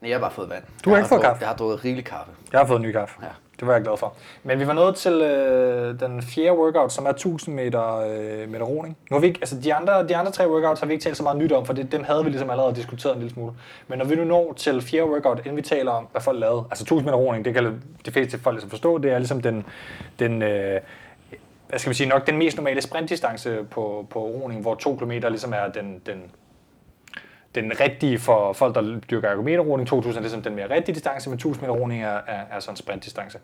Nej, 0.02 0.10
jeg 0.10 0.18
har 0.18 0.22
bare 0.22 0.32
fået 0.32 0.50
vand. 0.50 0.64
Du 0.86 0.90
har 0.90 0.98
ikke 0.98 1.10
fået 1.10 1.22
kaffe? 1.22 1.42
Jeg 1.42 1.50
har 1.50 1.56
drukket 1.56 1.86
rigelig 1.86 2.06
kaffe. 2.06 2.32
Jeg 2.52 2.60
har 2.60 2.68
fået 2.68 2.82
ny 2.82 2.92
kaffe. 2.92 3.16
Ja. 3.22 3.30
Det 3.60 3.68
var 3.68 3.74
jeg 3.74 3.84
glad 3.84 3.98
for. 3.98 4.14
Men 4.44 4.60
vi 4.60 4.68
var 4.68 4.74
nået 4.74 4.96
til 4.96 5.14
øh, 5.14 6.00
den 6.00 6.22
fjerde 6.22 6.58
workout, 6.58 6.94
som 6.94 7.06
er 7.06 7.10
1000 7.10 7.56
meter, 7.56 7.96
øh, 7.96 8.50
meter 8.50 8.66
roning. 8.66 8.98
Nu 9.12 9.16
har 9.16 9.22
vi 9.22 9.28
ikke, 9.28 9.40
altså 9.42 9.60
de 9.64 9.74
andre, 9.74 10.08
de 10.08 10.16
andre 10.16 10.32
tre 10.32 10.50
workouts 10.52 10.80
har 10.80 10.88
vi 10.88 10.94
ikke 10.94 11.04
talt 11.04 11.18
så 11.18 11.24
meget 11.24 11.38
nyt 11.38 11.52
om, 11.52 11.66
for 11.66 11.74
det, 11.74 11.92
dem 11.92 12.04
havde 12.04 12.24
vi 12.24 12.30
ligesom 12.30 12.50
allerede 12.50 12.76
diskuteret 12.76 13.14
en 13.14 13.20
lille 13.20 13.34
smule. 13.34 13.54
Men 13.88 14.00
når 14.00 14.06
vi 14.06 14.16
nu 14.16 14.24
når 14.24 14.54
til 14.54 14.82
fjerde 14.82 15.12
workout, 15.12 15.40
inden 15.40 15.56
vi 15.56 15.62
taler 15.62 15.92
om, 15.92 16.08
hvad 16.12 16.22
folk 16.22 16.40
lavede, 16.40 16.64
altså 16.72 16.84
1000 16.84 17.06
meter 17.06 17.18
roning, 17.18 17.46
det 17.46 17.54
kan 17.54 17.82
de 18.06 18.12
fleste 18.12 18.40
folk 18.40 18.54
ligesom 18.54 18.70
forstå, 18.70 18.98
det 18.98 19.12
er 19.12 19.18
ligesom 19.18 19.42
den, 19.42 19.66
den 20.20 20.42
øh, 20.42 20.80
hvad 21.70 21.80
skal 21.80 21.90
vi 21.90 21.96
sige, 21.96 22.10
nok 22.10 22.28
den 22.28 22.38
mest 22.38 22.58
normale 22.58 22.82
sprintdistance 22.82 23.64
på, 23.72 24.08
på 24.10 24.20
roning, 24.20 24.62
hvor 24.62 24.76
2 24.76 24.96
km 24.96 25.12
ligesom 25.12 25.54
er 25.54 25.68
den, 25.74 26.02
den 26.06 26.24
den 27.56 27.72
rigtige 27.80 28.20
for 28.20 28.54
folk, 28.54 28.76
der 28.76 29.00
dyrker 29.12 29.30
ergometerroning. 29.30 29.88
2000 29.88 30.18
er 30.18 30.22
ligesom 30.22 30.42
den 30.42 30.56
mere 30.56 30.70
rigtige 30.70 30.96
distance, 30.96 31.30
men 31.30 31.36
1000 31.36 31.62
meter 31.62 31.74
roning 31.74 32.04
er, 32.04 32.20
er, 32.28 32.42
er 32.52 32.60
sådan 32.60 32.74
en 32.74 32.78
sprintdistance. 32.78 33.40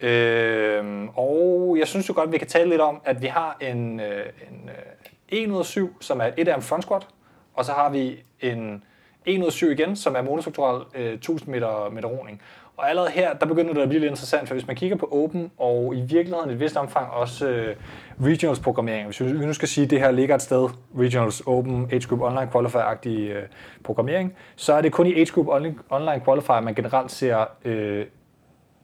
Øhm, 0.00 1.08
og 1.08 1.76
jeg 1.78 1.88
synes 1.88 2.08
jo 2.08 2.14
godt, 2.14 2.26
at 2.26 2.32
vi 2.32 2.38
kan 2.38 2.46
tale 2.46 2.70
lidt 2.70 2.80
om, 2.80 3.00
at 3.04 3.22
vi 3.22 3.26
har 3.26 3.56
en, 3.60 4.00
øh, 4.00 4.26
en 4.50 4.68
øh, 4.68 5.42
1 5.42 5.50
ud 5.50 5.58
af 5.58 5.64
7, 5.64 6.02
som 6.02 6.20
er 6.20 6.30
et 6.36 6.48
arm 6.48 6.62
front 6.62 6.84
squat, 6.84 7.06
og 7.54 7.64
så 7.64 7.72
har 7.72 7.90
vi 7.90 8.18
en 8.40 8.82
107 9.24 9.70
igen, 9.70 9.96
som 9.96 10.16
er 10.16 10.22
monostruktural 10.22 10.82
øh, 10.94 11.12
1000 11.12 11.50
meter, 11.50 11.90
meter 11.90 12.08
roning. 12.08 12.42
Og 12.76 12.90
allerede 12.90 13.10
her, 13.10 13.34
der 13.34 13.46
begynder 13.46 13.74
det 13.74 13.82
at 13.82 13.88
blive 13.88 14.00
lidt 14.00 14.10
interessant, 14.10 14.48
for 14.48 14.54
hvis 14.54 14.66
man 14.66 14.76
kigger 14.76 14.96
på 14.96 15.08
Open, 15.12 15.50
og 15.58 15.94
i 15.94 16.00
virkeligheden 16.00 16.50
i 16.50 16.52
et 16.52 16.60
vist 16.60 16.76
omfang 16.76 17.10
også 17.10 17.48
øh, 17.48 17.76
Regionals 18.24 18.60
programmering, 18.60 19.06
hvis 19.06 19.20
vi 19.20 19.46
nu 19.46 19.52
skal 19.52 19.68
sige, 19.68 19.84
at 19.84 19.90
det 19.90 20.00
her 20.00 20.10
ligger 20.10 20.34
et 20.34 20.42
sted, 20.42 20.68
Regionals 20.98 21.42
Open 21.46 21.88
Age 21.92 22.08
Group 22.08 22.20
Online 22.20 22.50
Qualifier-agtig 22.52 23.30
øh, 23.30 23.42
programmering, 23.84 24.34
så 24.56 24.72
er 24.72 24.80
det 24.80 24.92
kun 24.92 25.06
i 25.06 25.14
Age 25.14 25.32
Group 25.32 25.46
Online 25.90 26.22
Qualifier, 26.24 26.60
man 26.60 26.74
generelt 26.74 27.10
ser 27.10 27.44
øh, 27.64 28.06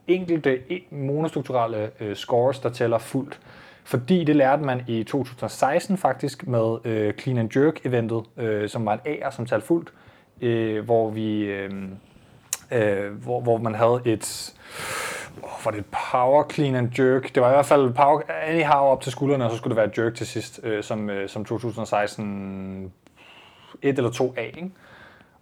enkelte 0.07 0.59
e-, 0.69 0.95
monostrukturelle 0.95 1.89
øh, 1.99 2.15
scores, 2.15 2.59
der 2.59 2.69
tæller 2.69 2.97
fuldt. 2.97 3.39
Fordi 3.83 4.23
det 4.23 4.35
lærte 4.35 4.63
man 4.63 4.81
i 4.87 5.03
2016 5.03 5.97
faktisk 5.97 6.47
med 6.47 6.77
øh, 6.85 7.13
Clean 7.13 7.37
and 7.37 7.57
Jerk 7.57 7.85
eventet, 7.85 8.23
øh, 8.37 8.69
som 8.69 8.85
var 8.85 8.93
en 8.93 9.13
A'er, 9.13 9.31
som 9.31 9.45
talte 9.45 9.67
fuldt, 9.67 9.93
øh, 10.41 10.85
hvor 10.85 11.09
vi 11.09 11.39
øh, 11.43 11.71
øh, 12.71 13.11
hvor, 13.11 13.41
hvor 13.41 13.57
man 13.57 13.75
havde 13.75 14.01
et 14.05 14.53
oh, 15.41 15.65
var 15.65 15.71
det 15.71 15.79
et 15.79 15.85
power 16.11 16.43
clean 16.51 16.75
and 16.75 16.99
jerk. 16.99 17.35
Det 17.35 17.43
var 17.43 17.49
i 17.49 17.53
hvert 17.53 17.65
fald 17.65 17.93
power, 17.93 18.21
anyhow 18.47 18.81
op 18.81 19.01
til 19.01 19.11
skuldrene, 19.11 19.45
og 19.45 19.51
så 19.51 19.57
skulle 19.57 19.71
det 19.71 19.77
være 19.77 19.87
et 19.87 19.97
jerk 19.97 20.15
til 20.15 20.27
sidst, 20.27 20.59
øh, 20.63 20.83
som, 20.83 21.09
øh, 21.09 21.29
som 21.29 21.45
2016 21.45 22.93
et 23.81 23.97
eller 23.97 24.11
to 24.11 24.33
A. 24.37 24.41
Ikke? 24.41 24.71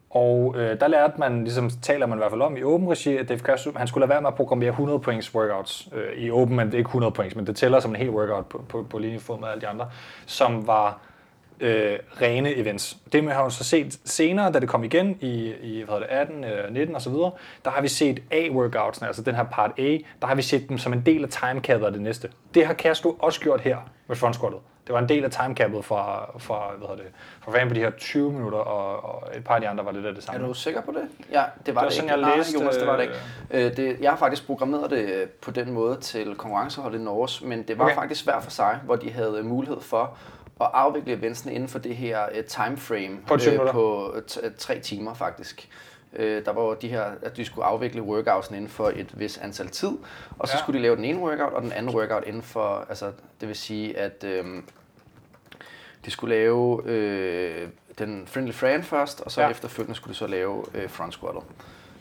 Og 0.10 0.56
øh, 0.58 0.80
der 0.80 0.88
lærte 0.88 1.14
man, 1.18 1.44
ligesom 1.44 1.70
taler 1.70 2.06
man 2.06 2.18
i 2.18 2.20
hvert 2.20 2.32
fald 2.32 2.42
om 2.42 2.58
i 2.58 2.64
åben 2.64 2.89
regi, 2.89 3.18
at 3.18 3.30
Dave 3.30 3.39
Kassum, 3.39 3.76
han 3.76 3.88
skulle 3.88 4.02
lade 4.02 4.10
være 4.10 4.22
med 4.22 4.28
at 4.28 4.36
programmere 4.36 4.70
100 4.70 5.00
points 5.00 5.36
workouts. 5.36 5.89
Øh, 5.94 6.24
I 6.24 6.32
åben, 6.32 6.56
men 6.56 6.68
det 6.68 6.74
er 6.74 6.78
ikke 6.78 6.88
100 6.88 7.12
points, 7.12 7.36
men 7.36 7.48
det 7.48 7.56
tæller 7.56 7.80
som 7.80 7.92
en 7.92 7.96
hel 7.96 8.10
workout 8.10 8.46
på, 8.46 8.66
på, 8.70 8.86
på 8.89 8.98
linje 8.98 9.20
med 9.39 9.48
alle 9.48 9.62
de 9.62 9.68
andre, 9.68 9.89
som 10.26 10.68
var 10.68 11.00
øh, 11.62 11.99
rene 12.22 12.55
events. 12.55 12.97
Det 13.12 13.32
har 13.32 13.45
vi 13.45 13.51
så 13.51 13.64
set 13.64 13.99
senere, 14.05 14.51
da 14.51 14.59
det 14.59 14.70
kom 14.70 14.84
igen 14.84 15.18
i, 15.22 15.53
i 15.62 15.84
hvad 15.84 15.95
det, 15.95 16.07
18, 16.09 16.43
øh, 16.43 16.74
19 16.74 16.95
osv., 16.95 17.14
der 17.66 17.70
har 17.70 17.82
vi 17.82 17.88
set 17.88 18.24
A-workoutsene, 18.32 19.07
altså 19.07 19.22
den 19.22 19.36
her 19.36 19.43
part 19.43 19.72
A, 19.80 19.97
der 20.22 20.28
har 20.28 20.36
vi 20.36 20.41
set 20.41 20.70
dem 20.70 20.78
som 20.78 20.93
en 20.93 21.01
del 21.05 21.24
af 21.24 21.30
timecappet 21.30 21.86
af 21.86 21.91
det 21.91 22.01
næste. 22.01 22.30
Det 22.53 22.66
har 22.66 22.74
Castro 22.74 23.18
også 23.20 23.39
gjort 23.39 23.62
her 23.62 23.78
med 24.07 24.16
frontsquattet. 24.16 24.59
Det 24.88 24.93
var 24.93 24.99
en 24.99 25.09
del 25.09 25.24
af 25.24 25.32
timecappet 25.32 25.86
fra, 25.86 26.32
fra, 26.39 26.72
hvad 26.78 26.88
hedder 26.88 27.03
det, 27.03 27.12
fra 27.41 27.51
fan 27.51 27.68
på 27.68 27.74
de 27.74 27.80
her 27.80 27.89
20 27.89 28.32
minutter, 28.32 28.57
og, 28.57 29.16
og 29.16 29.38
et 29.38 29.43
par 29.43 29.55
af 29.55 29.62
de 29.62 29.68
andre 29.68 29.86
var 29.86 29.91
det 29.91 30.03
der 30.03 30.14
det 30.14 30.24
samme. 30.24 30.43
Er 30.43 30.47
du 30.47 30.53
sikker 30.53 30.82
på 30.82 30.91
det? 30.91 31.01
Ja, 31.32 31.36
det 31.36 31.36
var 31.36 31.45
det, 31.66 31.76
var 31.76 31.84
det 31.84 31.93
sådan, 31.93 32.09
ikke. 32.09 32.28
jeg 32.28 32.38
læste. 32.38 32.53
Nej, 32.53 32.64
Jonas, 32.64 32.78
det 32.78 32.88
var 32.88 32.95
det 32.95 33.03
ikke. 33.03 33.16
Øh, 33.51 33.78
det, 33.78 33.97
jeg 34.01 34.12
har 34.12 34.18
faktisk 34.18 34.45
programmeret 34.45 34.91
det 34.91 35.30
på 35.41 35.51
den 35.51 35.72
måde 35.72 35.97
til 35.97 36.36
konkurrenceholdet 36.36 36.99
i 36.99 37.03
Norge, 37.03 37.47
men 37.47 37.64
det 37.64 37.78
var 37.78 37.86
okay. 37.86 37.95
faktisk 37.95 38.24
hver 38.24 38.39
for 38.39 38.51
sig, 38.51 38.80
hvor 38.86 38.95
de 38.95 39.12
havde 39.12 39.43
mulighed 39.43 39.82
for 39.82 40.18
at 40.62 40.70
afvikle 40.74 41.14
eventsene 41.14 41.53
inden 41.53 41.70
for 41.70 41.80
det 41.80 41.95
her 41.95 42.26
uh, 42.38 42.45
timeframe 42.45 43.18
på, 43.28 43.34
uh, 43.34 43.72
på 43.72 44.16
uh, 44.16 44.51
tre 44.57 44.80
timer 44.80 45.14
faktisk. 45.14 45.70
Uh, 46.14 46.20
der 46.20 46.53
var 46.53 46.74
de 46.74 46.88
her, 46.88 47.03
at 47.22 47.38
de 47.38 47.45
skulle 47.45 47.66
afvikle 47.66 48.01
workoutsen 48.01 48.55
inden 48.55 48.70
for 48.70 48.91
et 48.95 49.20
vis 49.20 49.38
antal 49.38 49.68
tid, 49.68 49.91
og 50.39 50.47
så 50.47 50.53
ja. 50.53 50.59
skulle 50.59 50.78
de 50.78 50.84
lave 50.84 50.95
den 50.95 51.05
ene 51.05 51.20
workout 51.20 51.53
og 51.53 51.62
den 51.62 51.72
anden 51.72 51.95
workout 51.95 52.24
inden 52.28 52.41
for, 52.41 52.86
altså 52.89 53.12
det 53.41 53.47
vil 53.47 53.55
sige, 53.55 53.97
at 53.97 54.26
uh, 54.28 54.45
de 56.05 56.12
skulle 56.12 56.36
lave 56.36 56.84
uh, 56.84 57.70
den 57.99 58.28
Friendly 58.28 58.51
Fran 58.51 58.84
først, 58.84 59.22
og 59.22 59.32
så 59.32 59.41
ja. 59.41 59.49
efterfølgende 59.49 59.95
skulle 59.95 60.14
de 60.14 60.18
så 60.18 60.28
lave 60.28 60.57
uh, 60.57 60.89
front 60.89 61.14
squattet. 61.14 61.43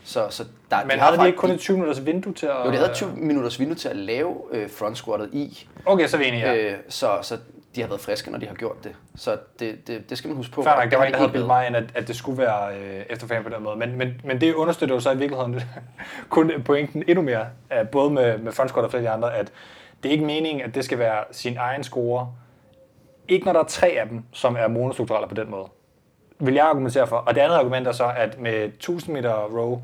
Så, 0.03 0.27
så 0.29 0.45
der, 0.71 0.85
Men 0.85 0.91
de 0.91 0.99
havde 0.99 1.17
de 1.17 1.27
ikke 1.27 1.39
kun 1.39 1.51
et 1.51 1.59
20 1.59 1.77
minutters 1.77 2.05
vindue 2.05 2.33
til 2.33 2.45
at... 2.45 2.65
Jo, 2.65 2.71
de 2.71 2.77
havde 2.77 2.93
20 2.93 3.15
minutters 3.15 3.59
vindue 3.59 3.75
til 3.75 3.89
at 3.89 3.95
lave 3.95 4.53
uh, 4.53 4.69
front 4.69 4.97
squattet 4.97 5.29
i. 5.33 5.67
Okay, 5.85 6.07
så 6.07 6.17
er 6.17 6.21
vi 6.21 6.27
enige, 6.27 6.51
ja. 6.51 6.73
Uh, 6.73 6.79
så, 6.89 7.19
så 7.21 7.37
de 7.75 7.81
har 7.81 7.87
været 7.87 8.01
friske, 8.01 8.31
når 8.31 8.39
de 8.39 8.47
har 8.47 8.55
gjort 8.55 8.83
det. 8.83 8.95
Så 9.15 9.37
det, 9.59 9.87
det, 9.87 10.09
det 10.09 10.17
skal 10.17 10.27
man 10.27 10.37
huske 10.37 10.53
på. 10.53 10.63
Færdig, 10.63 10.91
der 10.91 10.97
var 10.97 11.05
en, 11.05 11.13
der 11.13 11.27
havde 11.27 11.45
mig 11.45 11.67
ind, 11.67 11.75
at, 11.75 11.83
at 11.95 12.07
det 12.07 12.15
skulle 12.15 12.37
være 12.37 12.75
øh, 12.77 13.05
efterfølgende 13.09 13.49
på 13.49 13.55
den 13.55 13.63
måde. 13.63 13.75
Men, 13.75 13.97
men, 13.97 14.21
men 14.23 14.41
det 14.41 14.53
understøtter 14.53 14.95
jo 14.95 15.01
så 15.01 15.11
i 15.11 15.17
virkeligheden 15.17 15.61
kun 16.29 16.51
pointen 16.65 17.03
endnu 17.07 17.21
mere, 17.23 17.45
at 17.69 17.89
både 17.89 18.09
med, 18.09 18.37
med 18.37 18.51
Frontsquad 18.51 18.83
og 18.85 18.91
flere 18.91 19.03
af 19.03 19.07
de 19.07 19.13
andre, 19.13 19.37
at 19.37 19.51
det 20.03 20.09
er 20.09 20.13
ikke 20.13 20.25
meningen, 20.25 20.61
at 20.61 20.75
det 20.75 20.85
skal 20.85 20.99
være 20.99 21.23
sin 21.31 21.57
egen 21.57 21.83
score. 21.83 22.33
Ikke 23.27 23.45
når 23.45 23.53
der 23.53 23.59
er 23.59 23.63
tre 23.63 23.87
af 23.87 24.09
dem, 24.09 24.23
som 24.31 24.55
er 24.59 24.67
monostrukturelle 24.67 25.27
på 25.27 25.35
den 25.35 25.51
måde. 25.51 25.65
Vil 26.39 26.53
jeg 26.53 26.65
argumentere 26.65 27.07
for. 27.07 27.15
Og 27.15 27.35
det 27.35 27.41
andet 27.41 27.55
argument 27.55 27.87
er 27.87 27.91
så, 27.91 28.11
at 28.17 28.39
med 28.39 28.63
1000 28.63 29.15
meter 29.15 29.33
row, 29.33 29.81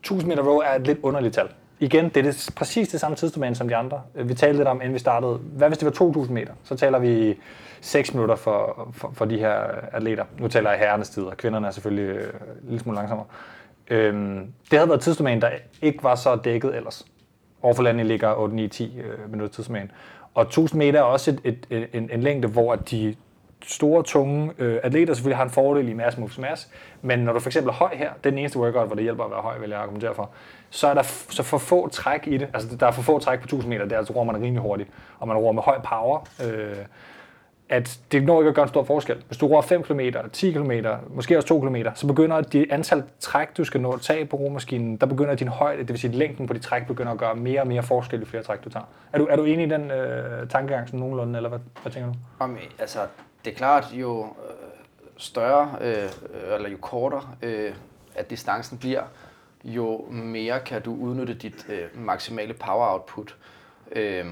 1000 0.00 0.28
meter 0.28 0.42
row 0.42 0.58
er 0.58 0.74
et 0.74 0.86
lidt 0.86 0.98
underligt 1.02 1.34
tal 1.34 1.48
igen, 1.80 2.04
det 2.04 2.16
er 2.16 2.22
det, 2.22 2.50
præcis 2.56 2.88
det 2.88 3.00
samme 3.00 3.16
tidsdomæne 3.16 3.54
som 3.54 3.68
de 3.68 3.76
andre. 3.76 4.02
Vi 4.14 4.34
talte 4.34 4.56
lidt 4.56 4.68
om, 4.68 4.80
inden 4.80 4.94
vi 4.94 4.98
startede. 4.98 5.34
Hvad 5.34 5.68
hvis 5.68 5.78
det 5.78 6.00
var 6.00 6.24
2.000 6.24 6.32
meter? 6.32 6.52
Så 6.64 6.76
taler 6.76 6.98
vi 6.98 7.38
6 7.80 8.14
minutter 8.14 8.36
for, 8.36 8.88
for, 8.92 9.12
for 9.14 9.24
de 9.24 9.38
her 9.38 9.54
atleter. 9.92 10.24
Nu 10.38 10.48
taler 10.48 10.70
jeg 10.70 10.78
herrenes 10.78 11.08
tid, 11.08 11.22
og 11.22 11.36
kvinderne 11.36 11.66
er 11.66 11.70
selvfølgelig 11.70 12.16
øh, 12.16 12.32
lidt 12.62 12.82
smule 12.82 12.96
langsommere. 12.96 13.26
Øhm, 13.90 14.52
det 14.70 14.78
havde 14.78 14.88
været 14.88 15.00
tidsdomæne, 15.00 15.40
der 15.40 15.50
ikke 15.82 16.02
var 16.02 16.14
så 16.14 16.36
dækket 16.36 16.76
ellers. 16.76 17.06
Overforlandet 17.62 18.06
ligger 18.06 18.34
8, 18.34 18.56
9, 18.56 18.68
10 18.68 18.98
øh, 18.98 19.30
minutter 19.30 19.54
tidsdomæne. 19.54 19.88
Og 20.34 20.42
1000 20.42 20.78
meter 20.78 20.98
er 20.98 21.02
også 21.02 21.30
et, 21.30 21.40
et, 21.44 21.66
et, 21.70 21.88
en, 21.92 22.10
en 22.12 22.20
længde, 22.20 22.48
hvor 22.48 22.74
de 22.74 23.14
store, 23.62 24.02
tunge 24.02 24.52
øh, 24.58 24.80
atleter 24.82 25.14
selvfølgelig 25.14 25.36
har 25.36 25.44
en 25.44 25.50
fordel 25.50 25.88
i 25.88 25.92
mass 25.92 26.18
moves 26.18 26.38
mass, 26.38 26.68
men 27.02 27.18
når 27.18 27.32
du 27.32 27.40
for 27.40 27.48
eksempel 27.48 27.68
er 27.68 27.74
høj 27.74 27.94
her, 27.94 28.12
det 28.12 28.26
er 28.26 28.30
den 28.30 28.38
eneste 28.38 28.58
workout, 28.58 28.86
hvor 28.86 28.94
det 28.94 29.04
hjælper 29.04 29.24
at 29.24 29.30
være 29.30 29.40
høj, 29.40 29.58
vil 29.58 29.70
jeg 29.70 29.78
argumentere 29.78 30.14
for, 30.14 30.30
så 30.70 30.86
er 30.86 30.94
der 30.94 31.02
så 31.28 31.42
for 31.42 31.58
få 31.58 31.88
træk 31.88 32.26
i 32.26 32.36
det. 32.36 32.48
Altså 32.54 32.76
der 32.76 32.86
er 32.86 32.90
for 32.90 33.02
få 33.02 33.18
træk 33.18 33.38
på 33.38 33.44
1000 33.44 33.70
meter, 33.70 33.84
der 33.84 33.98
altså 33.98 34.12
roer 34.12 34.24
man 34.24 34.36
rimelig 34.36 34.62
hurtigt, 34.62 34.90
og 35.18 35.28
man 35.28 35.36
roer 35.36 35.52
med 35.52 35.62
høj 35.62 35.78
power. 35.80 36.28
Øh, 36.44 36.76
at 37.68 38.00
det 38.12 38.22
når 38.22 38.40
ikke 38.40 38.48
at 38.48 38.54
gøre 38.54 38.62
en 38.62 38.68
stor 38.68 38.82
forskel. 38.82 39.16
Hvis 39.26 39.38
du 39.38 39.46
roer 39.46 39.62
5 39.62 39.82
km, 39.82 40.00
10 40.32 40.52
km, 40.52 40.72
måske 41.08 41.36
også 41.36 41.48
2 41.48 41.60
km, 41.60 41.76
så 41.94 42.06
begynder 42.06 42.40
det 42.40 42.66
antal 42.70 43.02
træk, 43.20 43.56
du 43.56 43.64
skal 43.64 43.80
nå 43.80 43.92
at 43.92 44.00
tage 44.00 44.24
på 44.24 44.36
romaskinen, 44.36 44.96
der 44.96 45.06
begynder 45.06 45.34
din 45.34 45.48
højde, 45.48 45.78
det 45.78 45.88
vil 45.88 45.98
sige 45.98 46.12
længden 46.12 46.46
på 46.46 46.52
de 46.52 46.58
træk, 46.58 46.86
begynder 46.86 47.12
at 47.12 47.18
gøre 47.18 47.34
mere 47.34 47.60
og 47.60 47.66
mere 47.66 47.82
forskel, 47.82 48.20
jo 48.20 48.26
flere 48.26 48.42
træk 48.42 48.64
du 48.64 48.70
tager. 48.70 48.84
Er 49.12 49.18
du, 49.18 49.26
er 49.30 49.36
du 49.36 49.44
enig 49.44 49.66
i 49.66 49.70
den 49.70 49.90
øh, 49.90 50.48
tankegang 50.48 50.88
som 50.88 50.98
nogenlunde, 50.98 51.36
eller 51.36 51.48
hvad, 51.48 51.58
hvad 51.82 51.92
tænker 51.92 52.12
du? 52.12 52.18
Jamen, 52.40 52.58
altså, 52.78 52.98
det 53.48 53.54
er 53.54 53.58
klart, 53.58 53.92
jo 53.92 54.24
øh, 54.24 54.54
større, 55.16 55.78
øh, 55.80 56.10
eller 56.54 56.68
jo 56.68 56.76
kortere, 56.80 57.34
øh, 57.42 57.74
at 58.14 58.30
distancen 58.30 58.78
bliver, 58.78 59.02
jo 59.64 60.06
mere 60.10 60.60
kan 60.60 60.82
du 60.82 60.94
udnytte 60.94 61.34
dit 61.34 61.66
øh, 61.68 62.00
maksimale 62.00 62.54
power 62.54 62.92
output. 62.92 63.36
Øh, 63.92 64.26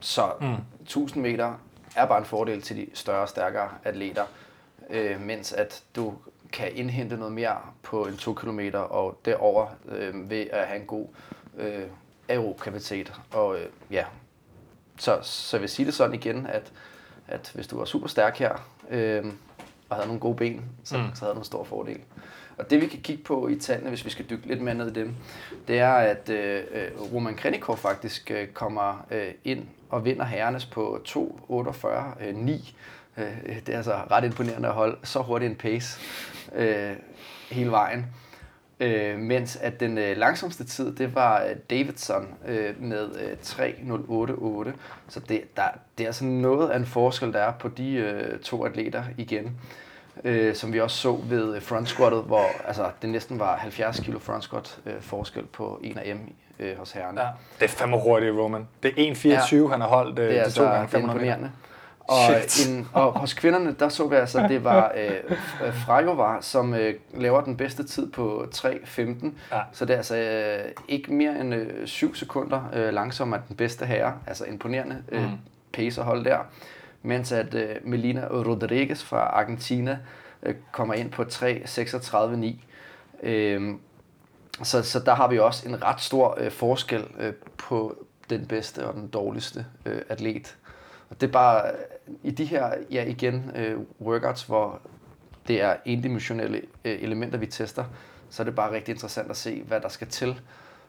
så 0.00 0.32
mm. 0.40 0.56
1000 0.82 1.22
meter 1.22 1.54
er 1.96 2.06
bare 2.06 2.18
en 2.18 2.24
fordel 2.24 2.62
til 2.62 2.76
de 2.76 2.86
større 2.94 3.22
og 3.22 3.28
stærkere 3.28 3.68
atleter, 3.84 4.24
øh, 4.90 5.20
mens 5.20 5.52
at 5.52 5.82
du 5.96 6.14
kan 6.52 6.76
indhente 6.76 7.16
noget 7.16 7.32
mere 7.32 7.58
på 7.82 8.06
en 8.06 8.16
2 8.16 8.34
km 8.34 8.60
og 8.74 9.20
derover 9.24 9.66
øh, 9.88 10.30
ved 10.30 10.46
at 10.52 10.66
have 10.66 10.80
en 10.80 10.86
god 10.86 11.06
øh, 11.56 11.86
aerob 12.28 12.60
Og 13.32 13.58
øh, 13.58 13.66
ja, 13.90 14.04
så, 14.98 15.18
så 15.22 15.56
jeg 15.56 15.60
vil 15.60 15.70
sige 15.70 15.86
det 15.86 15.94
sådan 15.94 16.14
igen, 16.14 16.46
at, 16.46 16.72
at 17.28 17.50
hvis 17.54 17.66
du 17.66 17.78
var 17.78 17.84
super 17.84 18.08
stærk 18.08 18.38
her, 18.38 18.68
øh, 18.90 19.24
og 19.88 19.96
havde 19.96 20.06
nogle 20.06 20.20
gode 20.20 20.36
ben, 20.36 20.64
så, 20.84 20.98
mm. 20.98 21.04
så 21.14 21.20
havde 21.20 21.34
du 21.34 21.38
en 21.38 21.44
stor 21.44 21.64
fordel. 21.64 22.00
Og 22.56 22.70
det 22.70 22.80
vi 22.80 22.86
kan 22.86 23.00
kigge 23.00 23.22
på 23.22 23.48
i 23.48 23.58
tallene, 23.58 23.88
hvis 23.88 24.04
vi 24.04 24.10
skal 24.10 24.24
dykke 24.30 24.46
lidt 24.46 24.60
mere 24.60 24.74
ned 24.74 24.90
i 24.90 25.00
dem, 25.00 25.14
det 25.68 25.78
er, 25.78 25.92
at 25.92 26.28
øh, 26.28 26.62
øh 26.72 27.12
Roman 27.12 27.34
Krenikov 27.36 27.76
faktisk 27.76 28.30
øh, 28.30 28.48
kommer 28.48 29.06
øh, 29.10 29.30
ind 29.44 29.66
og 29.90 30.04
vinder 30.04 30.24
herrenes 30.24 30.66
på 30.66 31.00
2.48.9. 31.08 32.24
Øh, 32.24 32.36
9. 32.36 32.76
øh, 33.16 33.24
det 33.66 33.68
er 33.68 33.76
altså 33.76 34.00
ret 34.10 34.24
imponerende 34.24 34.68
at 34.68 34.74
holde 34.74 34.96
så 35.02 35.22
hurtigt 35.22 35.50
en 35.50 35.56
pace 35.56 36.00
øh, 36.54 36.96
hele 37.50 37.70
vejen. 37.70 38.06
Øh, 38.80 39.18
mens 39.18 39.56
at 39.56 39.80
den 39.80 39.98
øh, 39.98 40.16
langsomste 40.16 40.64
tid, 40.64 40.94
det 40.94 41.14
var 41.14 41.42
øh, 41.42 41.56
Davidson 41.70 42.28
øh, 42.46 42.82
med 42.82 43.08
øh, 43.20 43.32
3.08.8. 43.42 44.78
Så 45.08 45.20
det, 45.20 45.56
der, 45.56 45.68
det 45.98 46.06
er 46.06 46.12
sådan 46.12 46.34
noget 46.34 46.70
af 46.70 46.76
en 46.76 46.86
forskel, 46.86 47.32
der 47.32 47.40
er 47.40 47.52
på 47.52 47.68
de 47.68 47.92
øh, 47.92 48.38
to 48.38 48.64
atleter 48.64 49.04
igen 49.16 49.58
øh, 50.24 50.54
som 50.54 50.72
vi 50.72 50.80
også 50.80 50.96
så 50.96 51.18
ved 51.28 51.60
front 51.60 51.88
squattet, 51.88 52.22
hvor 52.22 52.46
altså, 52.66 52.90
det 53.02 53.10
næsten 53.10 53.38
var 53.38 53.56
70 53.56 54.00
kilo 54.00 54.18
front 54.18 54.44
squat 54.44 54.78
øh, 54.86 54.92
forskel 55.00 55.44
på 55.46 55.80
1 55.82 55.98
af 55.98 56.16
M 56.16 56.18
øh, 56.58 56.78
hos 56.78 56.92
herrerne. 56.92 57.20
Ja. 57.20 57.26
Det 57.58 57.64
er 57.64 57.68
fandme 57.68 58.00
hurtigt, 58.00 58.32
Roman. 58.32 58.68
Det 58.82 59.08
er 59.08 59.14
1,24, 59.14 59.56
ja. 59.56 59.68
han 59.68 59.80
har 59.80 59.88
holdt 59.88 60.18
øh, 60.18 60.24
det 60.24 60.32
er 60.32 60.38
de 60.38 60.44
altså, 60.44 60.62
to 60.62 60.70
gange 60.70 60.88
500 60.88 61.20
meter. 61.20 61.48
Og, 62.08 62.30
en, 62.68 62.88
og 62.92 63.12
hos 63.12 63.34
kvinderne, 63.34 63.76
der 63.78 63.88
så 63.88 64.08
vi 64.08 64.16
altså, 64.16 64.38
at 64.38 64.50
det 64.50 64.64
var 64.64 64.92
øh, 64.96 65.36
Frajova, 65.72 66.40
som 66.40 66.74
øh, 66.74 66.94
laver 67.14 67.40
den 67.40 67.56
bedste 67.56 67.84
tid 67.84 68.12
på 68.12 68.46
3.15. 68.54 69.26
Ja. 69.52 69.60
Så 69.72 69.84
det 69.84 69.92
er 69.92 69.96
altså 69.96 70.16
øh, 70.16 70.72
ikke 70.88 71.12
mere 71.12 71.40
end 71.40 71.54
øh, 71.54 71.86
7 71.86 72.14
sekunder 72.14 72.70
øh, 72.72 72.94
langsommere 72.94 73.42
den 73.48 73.56
bedste 73.56 73.86
herre. 73.86 74.14
Altså 74.26 74.44
imponerende 74.44 75.02
øh, 75.08 75.22
mm. 75.22 75.38
pace 75.72 76.00
at 76.00 76.06
holde 76.06 76.24
der 76.24 76.38
mens 77.04 77.32
at 77.32 77.54
øh, 77.54 77.76
Melina 77.82 78.26
Rodriguez 78.26 79.02
fra 79.02 79.18
Argentina 79.18 79.98
øh, 80.42 80.54
kommer 80.72 80.94
ind 80.94 81.10
på 81.10 81.22
3.36.9. 81.22 82.54
Øh, 83.22 83.74
så, 84.62 84.82
så 84.82 85.00
der 85.00 85.14
har 85.14 85.28
vi 85.28 85.38
også 85.38 85.68
en 85.68 85.84
ret 85.84 86.00
stor 86.00 86.36
øh, 86.40 86.50
forskel 86.50 87.04
øh, 87.18 87.32
på 87.58 87.96
den 88.30 88.46
bedste 88.46 88.86
og 88.86 88.94
den 88.94 89.08
dårligste 89.08 89.66
øh, 89.86 90.00
atlet. 90.08 90.56
Og 91.10 91.20
det 91.20 91.26
er 91.26 91.32
bare 91.32 91.66
øh, 91.66 91.74
i 92.22 92.30
de 92.30 92.44
her, 92.44 92.74
ja 92.90 93.04
igen, 93.04 93.50
øh, 93.56 93.78
workouts, 94.00 94.42
hvor 94.42 94.80
det 95.48 95.62
er 95.62 95.76
endimensionelle 95.84 96.62
øh, 96.84 97.02
elementer, 97.02 97.38
vi 97.38 97.46
tester, 97.46 97.84
så 98.30 98.42
er 98.42 98.44
det 98.44 98.54
bare 98.54 98.72
rigtig 98.72 98.92
interessant 98.92 99.30
at 99.30 99.36
se, 99.36 99.62
hvad 99.62 99.80
der 99.80 99.88
skal 99.88 100.08
til 100.08 100.40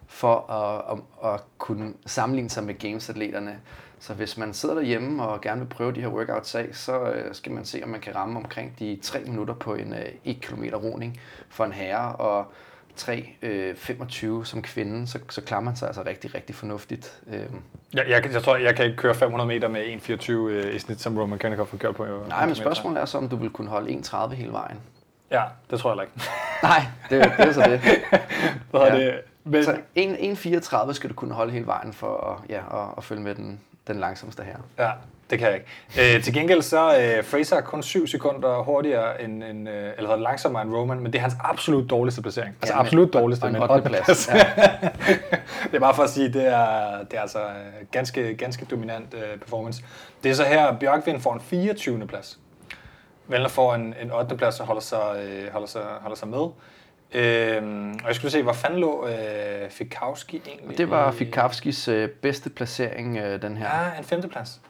for 0.08 0.52
at, 0.52 0.98
at, 0.98 1.34
at 1.34 1.42
kunne 1.58 1.94
sammenligne 2.06 2.50
sig 2.50 2.64
med 2.64 2.80
gamesatleterne. 2.80 3.60
Så 4.00 4.14
hvis 4.14 4.38
man 4.38 4.54
sidder 4.54 4.76
derhjemme 4.76 5.24
og 5.24 5.42
gerne 5.42 5.62
vil 5.62 5.68
prøve 5.68 5.92
de 5.92 6.02
her 6.02 6.08
workouts 6.08 6.56
af, 6.56 6.68
så 6.72 7.04
øh, 7.04 7.36
skal 7.36 7.52
man 7.52 7.66
se, 7.66 7.84
om 7.84 7.90
man 7.90 8.02
kan 8.02 8.16
ramme 8.16 8.40
omkring 8.40 8.80
de 8.80 9.00
3 9.02 9.20
minutter 9.20 9.54
på 9.54 9.76
en 9.76 9.94
øh, 9.94 10.06
1 10.24 10.42
km 10.42 10.64
roning 10.64 11.20
for 11.50 11.66
en 11.66 11.72
herre, 11.72 12.16
og 12.16 12.46
3.25 12.98 14.26
øh, 14.26 14.46
som 14.46 14.62
kvinde, 14.62 15.08
så, 15.08 15.20
så 15.30 15.42
klarer 15.42 15.62
man 15.62 15.76
sig 15.76 15.88
altså 15.88 16.04
rigtig, 16.06 16.36
rigtig 16.36 16.56
fornuftigt. 16.56 17.22
Øh. 17.28 17.40
Jeg, 17.94 18.06
jeg, 18.10 18.34
jeg 18.34 18.44
tror, 18.44 18.56
jeg 18.56 18.76
kan 18.76 18.86
ikke 18.86 18.98
køre 18.98 19.16
500 19.16 19.48
meter 19.48 19.68
med 19.68 19.82
1.24 19.82 20.32
øh, 20.32 20.76
i 20.76 20.80
snit, 20.80 21.02
som 21.02 21.18
Roman 21.18 21.40
Kennedy 21.40 21.68
får 21.68 21.78
kørt 21.78 21.96
på. 21.96 22.06
Jo, 22.06 22.24
Nej, 22.28 22.46
men 22.46 22.56
spørgsmålet 22.56 23.02
er 23.02 23.06
så, 23.06 23.18
om 23.18 23.30
du 23.30 23.36
vil 23.36 23.50
kunne 23.50 23.70
holde 23.70 23.92
1.30 23.92 24.34
hele 24.34 24.52
vejen. 24.52 24.78
Ja, 25.32 25.44
det 25.70 25.80
tror 25.80 25.94
jeg 25.94 26.02
ikke. 26.02 26.14
Nej, 26.64 26.86
det, 27.10 27.32
det 27.38 27.48
er 27.48 27.54
så 27.54 27.62
det. 27.62 27.82
Hvad 28.72 28.82
ja. 28.82 29.06
det? 29.06 29.22
Men... 29.44 29.64
Så 29.64 29.78
1.34 30.88 30.94
skal 30.94 31.10
du 31.10 31.16
kunne 31.16 31.34
holde 31.34 31.52
hele 31.52 31.66
vejen 31.66 31.94
for 31.94 32.18
at, 32.18 32.50
ja, 32.50 32.84
at, 32.84 32.90
at 32.98 33.04
følge 33.04 33.22
med 33.22 33.36
den, 33.36 33.62
den 33.88 34.00
langsomste 34.00 34.44
her. 34.44 34.58
Ja, 34.78 34.92
det 35.30 35.40
kan 35.40 35.48
jeg 35.48 35.56
ikke. 35.56 36.16
Øh, 36.16 36.24
til 36.24 36.34
gengæld 36.34 36.62
så 36.62 36.98
øh, 36.98 37.24
Fraser 37.24 37.62
kun 37.62 37.84
7 37.84 38.08
sekunder 38.08 38.64
hurtigere 38.64 39.22
end, 39.22 39.44
end 39.44 39.70
øh, 39.70 39.92
eller 39.98 40.16
langsommere 40.16 40.64
end 40.64 40.74
Roman, 40.74 41.00
men 41.00 41.14
det 41.14 41.18
er 41.18 41.22
hans 41.22 41.36
absolut 41.40 41.90
dårligste 41.90 42.22
placering. 42.22 42.56
Altså 42.62 42.74
ja, 42.74 42.80
absolut 42.80 43.14
dårligste, 43.14 43.52
men 43.52 43.62
8. 43.62 43.90
plads. 43.90 44.28
Ja. 44.28 44.34
det 45.72 45.74
er 45.74 45.80
bare 45.80 45.96
for 45.96 46.04
at 46.04 46.10
sige, 46.10 46.34
det 46.34 46.48
er, 46.48 46.98
det 47.12 47.18
er 47.18 47.22
altså 47.22 47.40
øh, 47.40 47.88
ganske, 47.92 48.36
ganske 48.36 48.66
dominant 48.66 49.14
øh, 49.14 49.40
performance. 49.40 49.84
Det 50.24 50.32
er 50.32 50.36
så 50.36 50.44
her, 50.44 50.78
Bjørkvind 50.80 51.22
får 51.22 51.34
en 51.34 51.42
24. 51.42 52.08
plads. 52.08 52.40
Vellner 53.28 53.50
får 53.50 53.76
en, 53.76 53.96
en 54.02 54.12
8. 54.12 54.38
plads 54.38 54.60
og 54.60 54.66
holder 54.66 54.82
sig, 54.82 55.26
øh, 55.26 55.52
holder 55.52 55.68
sig, 55.68 55.82
holder 56.02 56.18
sig 56.18 56.28
med. 56.28 56.48
Øhm, 57.14 57.92
og 57.92 58.08
jeg 58.08 58.16
skulle 58.16 58.32
se, 58.32 58.44
hvor 58.44 58.54
fanden 58.54 58.80
lå 58.80 59.08
øh, 59.08 59.70
Fikowski 59.70 60.42
egentlig? 60.48 60.78
Det 60.78 60.90
var 60.90 61.12
Fikowskis 61.12 61.88
øh, 61.88 62.10
bedste 62.10 62.50
placering, 62.50 63.18
øh, 63.18 63.42
den 63.42 63.58
her. 63.58 63.66
Ja, 63.66 63.98
en 63.98 64.04
femteplads. 64.04 64.62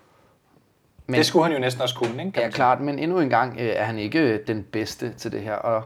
Men, 1.08 1.18
det 1.18 1.26
skulle 1.26 1.46
han 1.46 1.54
jo 1.54 1.60
næsten 1.60 1.82
også 1.82 1.96
kunne, 1.96 2.26
ikke? 2.26 2.42
Ja, 2.42 2.50
klart, 2.50 2.80
men 2.80 3.00
endnu 3.00 3.20
en 3.20 3.30
gang 3.30 3.60
øh, 3.60 3.68
er 3.76 3.84
han 3.84 4.00
ikke 4.00 4.20
øh, 4.20 4.40
den 4.48 4.64
bedste 4.64 5.14
til 5.14 5.32
det 5.32 5.42
her. 5.42 5.54
Og 5.54 5.84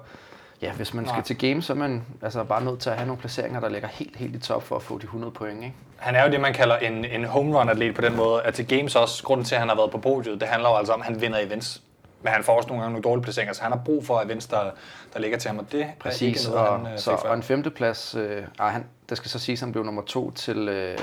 ja, 0.61 0.71
hvis 0.71 0.93
man 0.93 1.05
skal 1.05 1.15
Nej. 1.15 1.23
til 1.23 1.37
game, 1.37 1.61
så 1.61 1.73
er 1.73 1.77
man 1.77 2.03
altså 2.21 2.43
bare 2.43 2.63
nødt 2.63 2.79
til 2.79 2.89
at 2.89 2.95
have 2.95 3.07
nogle 3.07 3.19
placeringer, 3.19 3.59
der 3.59 3.69
ligger 3.69 3.87
helt, 3.87 4.15
helt 4.15 4.35
i 4.35 4.39
top 4.39 4.63
for 4.63 4.75
at 4.75 4.81
få 4.81 4.97
de 4.97 5.03
100 5.03 5.31
point, 5.33 5.63
ikke? 5.63 5.75
Han 5.97 6.15
er 6.15 6.25
jo 6.25 6.31
det, 6.31 6.41
man 6.41 6.53
kalder 6.53 6.77
en, 6.77 7.05
en 7.05 7.25
home 7.25 7.59
run 7.59 7.69
atlet 7.69 7.95
på 7.95 8.01
den 8.01 8.15
måde, 8.15 8.41
at 8.41 8.53
til 8.53 8.67
games 8.67 8.95
også, 8.95 9.23
grunden 9.23 9.45
til, 9.45 9.55
at 9.55 9.61
han 9.61 9.69
har 9.69 9.75
været 9.75 9.91
på 9.91 9.97
podiet, 9.97 10.41
det 10.41 10.47
handler 10.49 10.69
jo 10.69 10.75
altså 10.75 10.93
om, 10.93 10.99
at 11.01 11.05
han 11.05 11.21
vinder 11.21 11.39
events. 11.39 11.81
Men 12.21 12.33
han 12.33 12.43
får 12.43 12.57
også 12.57 12.67
nogle 12.69 12.81
gange 12.81 12.93
nogle 12.93 13.03
dårlige 13.03 13.23
placeringer, 13.23 13.53
så 13.53 13.63
han 13.63 13.71
har 13.71 13.79
brug 13.85 14.05
for 14.05 14.21
events, 14.21 14.47
der, 14.47 14.71
der 15.13 15.19
ligger 15.19 15.37
til 15.37 15.49
ham, 15.49 15.59
og 15.59 15.71
det 15.71 15.85
Præcis, 15.99 16.21
er 16.21 16.27
ikke 16.27 16.39
noget, 16.43 16.69
og, 16.69 16.79
han, 16.79 16.93
øh, 16.93 16.99
så, 16.99 17.11
og 17.11 17.33
en 17.35 17.43
femteplads, 17.43 18.15
øh, 18.15 18.43
han, 18.59 18.85
det 19.09 19.17
skal 19.17 19.31
så 19.31 19.39
sige, 19.39 19.53
at 19.53 19.59
han 19.59 19.71
blev 19.71 19.83
nummer 19.83 20.01
to 20.01 20.31
til 20.31 20.69
øh, 20.69 20.97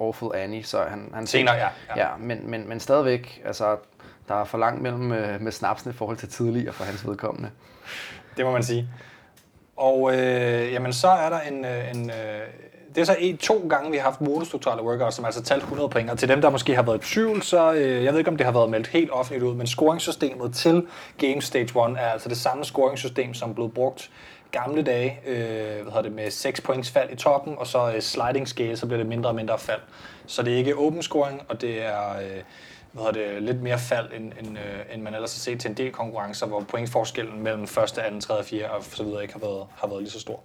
Awful 0.00 0.36
Annie, 0.36 0.64
så 0.64 0.84
han, 0.84 1.10
han 1.14 1.26
Senere, 1.26 1.54
ja. 1.54 1.68
ja. 1.96 2.08
ja 2.08 2.08
men, 2.18 2.50
men, 2.50 2.68
men 2.68 2.80
stadigvæk, 2.80 3.42
altså, 3.44 3.76
der 4.28 4.34
er 4.34 4.44
for 4.44 4.58
langt 4.58 4.82
mellem 4.82 5.12
øh, 5.12 5.40
med 5.40 5.52
snapsene 5.52 5.92
i 5.92 5.96
forhold 5.96 6.16
til 6.16 6.28
tidligere 6.28 6.72
for 6.72 6.84
hans 6.84 7.06
vedkommende. 7.06 7.50
Det 8.36 8.44
må 8.44 8.52
man 8.52 8.62
sige. 8.62 8.88
Og 9.76 10.16
øh, 10.16 10.72
jamen, 10.72 10.92
så 10.92 11.08
er 11.08 11.30
der 11.30 11.40
en, 11.40 11.64
øh, 11.64 11.90
en, 11.90 12.10
øh, 12.10 12.16
det 12.94 13.00
er 13.00 13.04
så 13.04 13.16
en, 13.18 13.36
to 13.36 13.66
gange, 13.68 13.90
vi 13.90 13.96
har 13.96 14.04
haft 14.04 14.20
monostrukturelle 14.20 14.82
workouts, 14.82 15.16
som 15.16 15.24
altså 15.24 15.42
talt 15.42 15.62
100 15.62 15.88
point. 15.88 16.10
Og 16.10 16.18
til 16.18 16.28
dem, 16.28 16.40
der 16.40 16.50
måske 16.50 16.74
har 16.74 16.82
været 16.82 17.04
i 17.04 17.14
tvivl, 17.14 17.42
så 17.42 17.72
øh, 17.72 18.04
jeg 18.04 18.12
ved 18.12 18.18
ikke, 18.18 18.30
om 18.30 18.36
det 18.36 18.44
har 18.44 18.52
været 18.52 18.70
meldt 18.70 18.86
helt 18.86 19.10
offentligt 19.12 19.44
ud, 19.44 19.54
men 19.54 19.66
scoringssystemet 19.66 20.54
til 20.54 20.86
Game 21.18 21.42
Stage 21.42 21.64
1 21.64 21.74
er 21.76 22.10
altså 22.10 22.28
det 22.28 22.36
samme 22.36 22.64
scoringssystem, 22.64 23.34
som 23.34 23.54
blev 23.54 23.70
brugt 23.70 24.10
gamle 24.50 24.82
dage, 24.82 25.20
øh, 25.26 25.36
hvad 25.82 25.84
hedder 25.84 26.02
det, 26.02 26.12
med 26.12 26.30
6 26.30 26.60
points 26.60 26.90
fald 26.90 27.10
i 27.10 27.16
toppen, 27.16 27.54
og 27.58 27.66
så 27.66 27.92
øh, 27.94 28.00
sliding 28.00 28.48
scale, 28.48 28.76
så 28.76 28.86
bliver 28.86 28.98
det 28.98 29.06
mindre 29.06 29.30
og 29.30 29.34
mindre 29.34 29.58
fald. 29.58 29.80
Så 30.26 30.42
det 30.42 30.52
er 30.52 30.56
ikke 30.56 30.76
open 30.76 31.02
scoring, 31.02 31.42
og 31.48 31.60
det 31.60 31.82
er 31.86 32.10
øh, 32.18 32.42
hvad 32.92 33.04
hedder 33.04 33.32
det, 33.32 33.42
lidt 33.42 33.62
mere 33.62 33.78
fald, 33.78 34.06
end, 34.16 34.32
end, 34.40 34.58
øh, 34.58 34.94
end 34.94 35.02
man 35.02 35.14
ellers 35.14 35.34
har 35.34 35.38
set 35.38 35.60
til 35.60 35.70
en 35.70 35.76
del 35.76 35.92
konkurrencer, 35.92 36.46
hvor 36.46 36.60
pointforskellen 36.60 37.42
mellem 37.42 37.66
første, 37.66 38.02
anden, 38.02 38.20
tredje, 38.20 38.44
fjerde 38.44 38.70
og 38.74 38.82
så 38.82 39.02
videre 39.04 39.22
ikke 39.22 39.34
har 39.34 39.40
været, 39.40 39.66
har 39.76 39.86
været 39.88 40.02
lige 40.02 40.10
så 40.12 40.20
stor. 40.20 40.40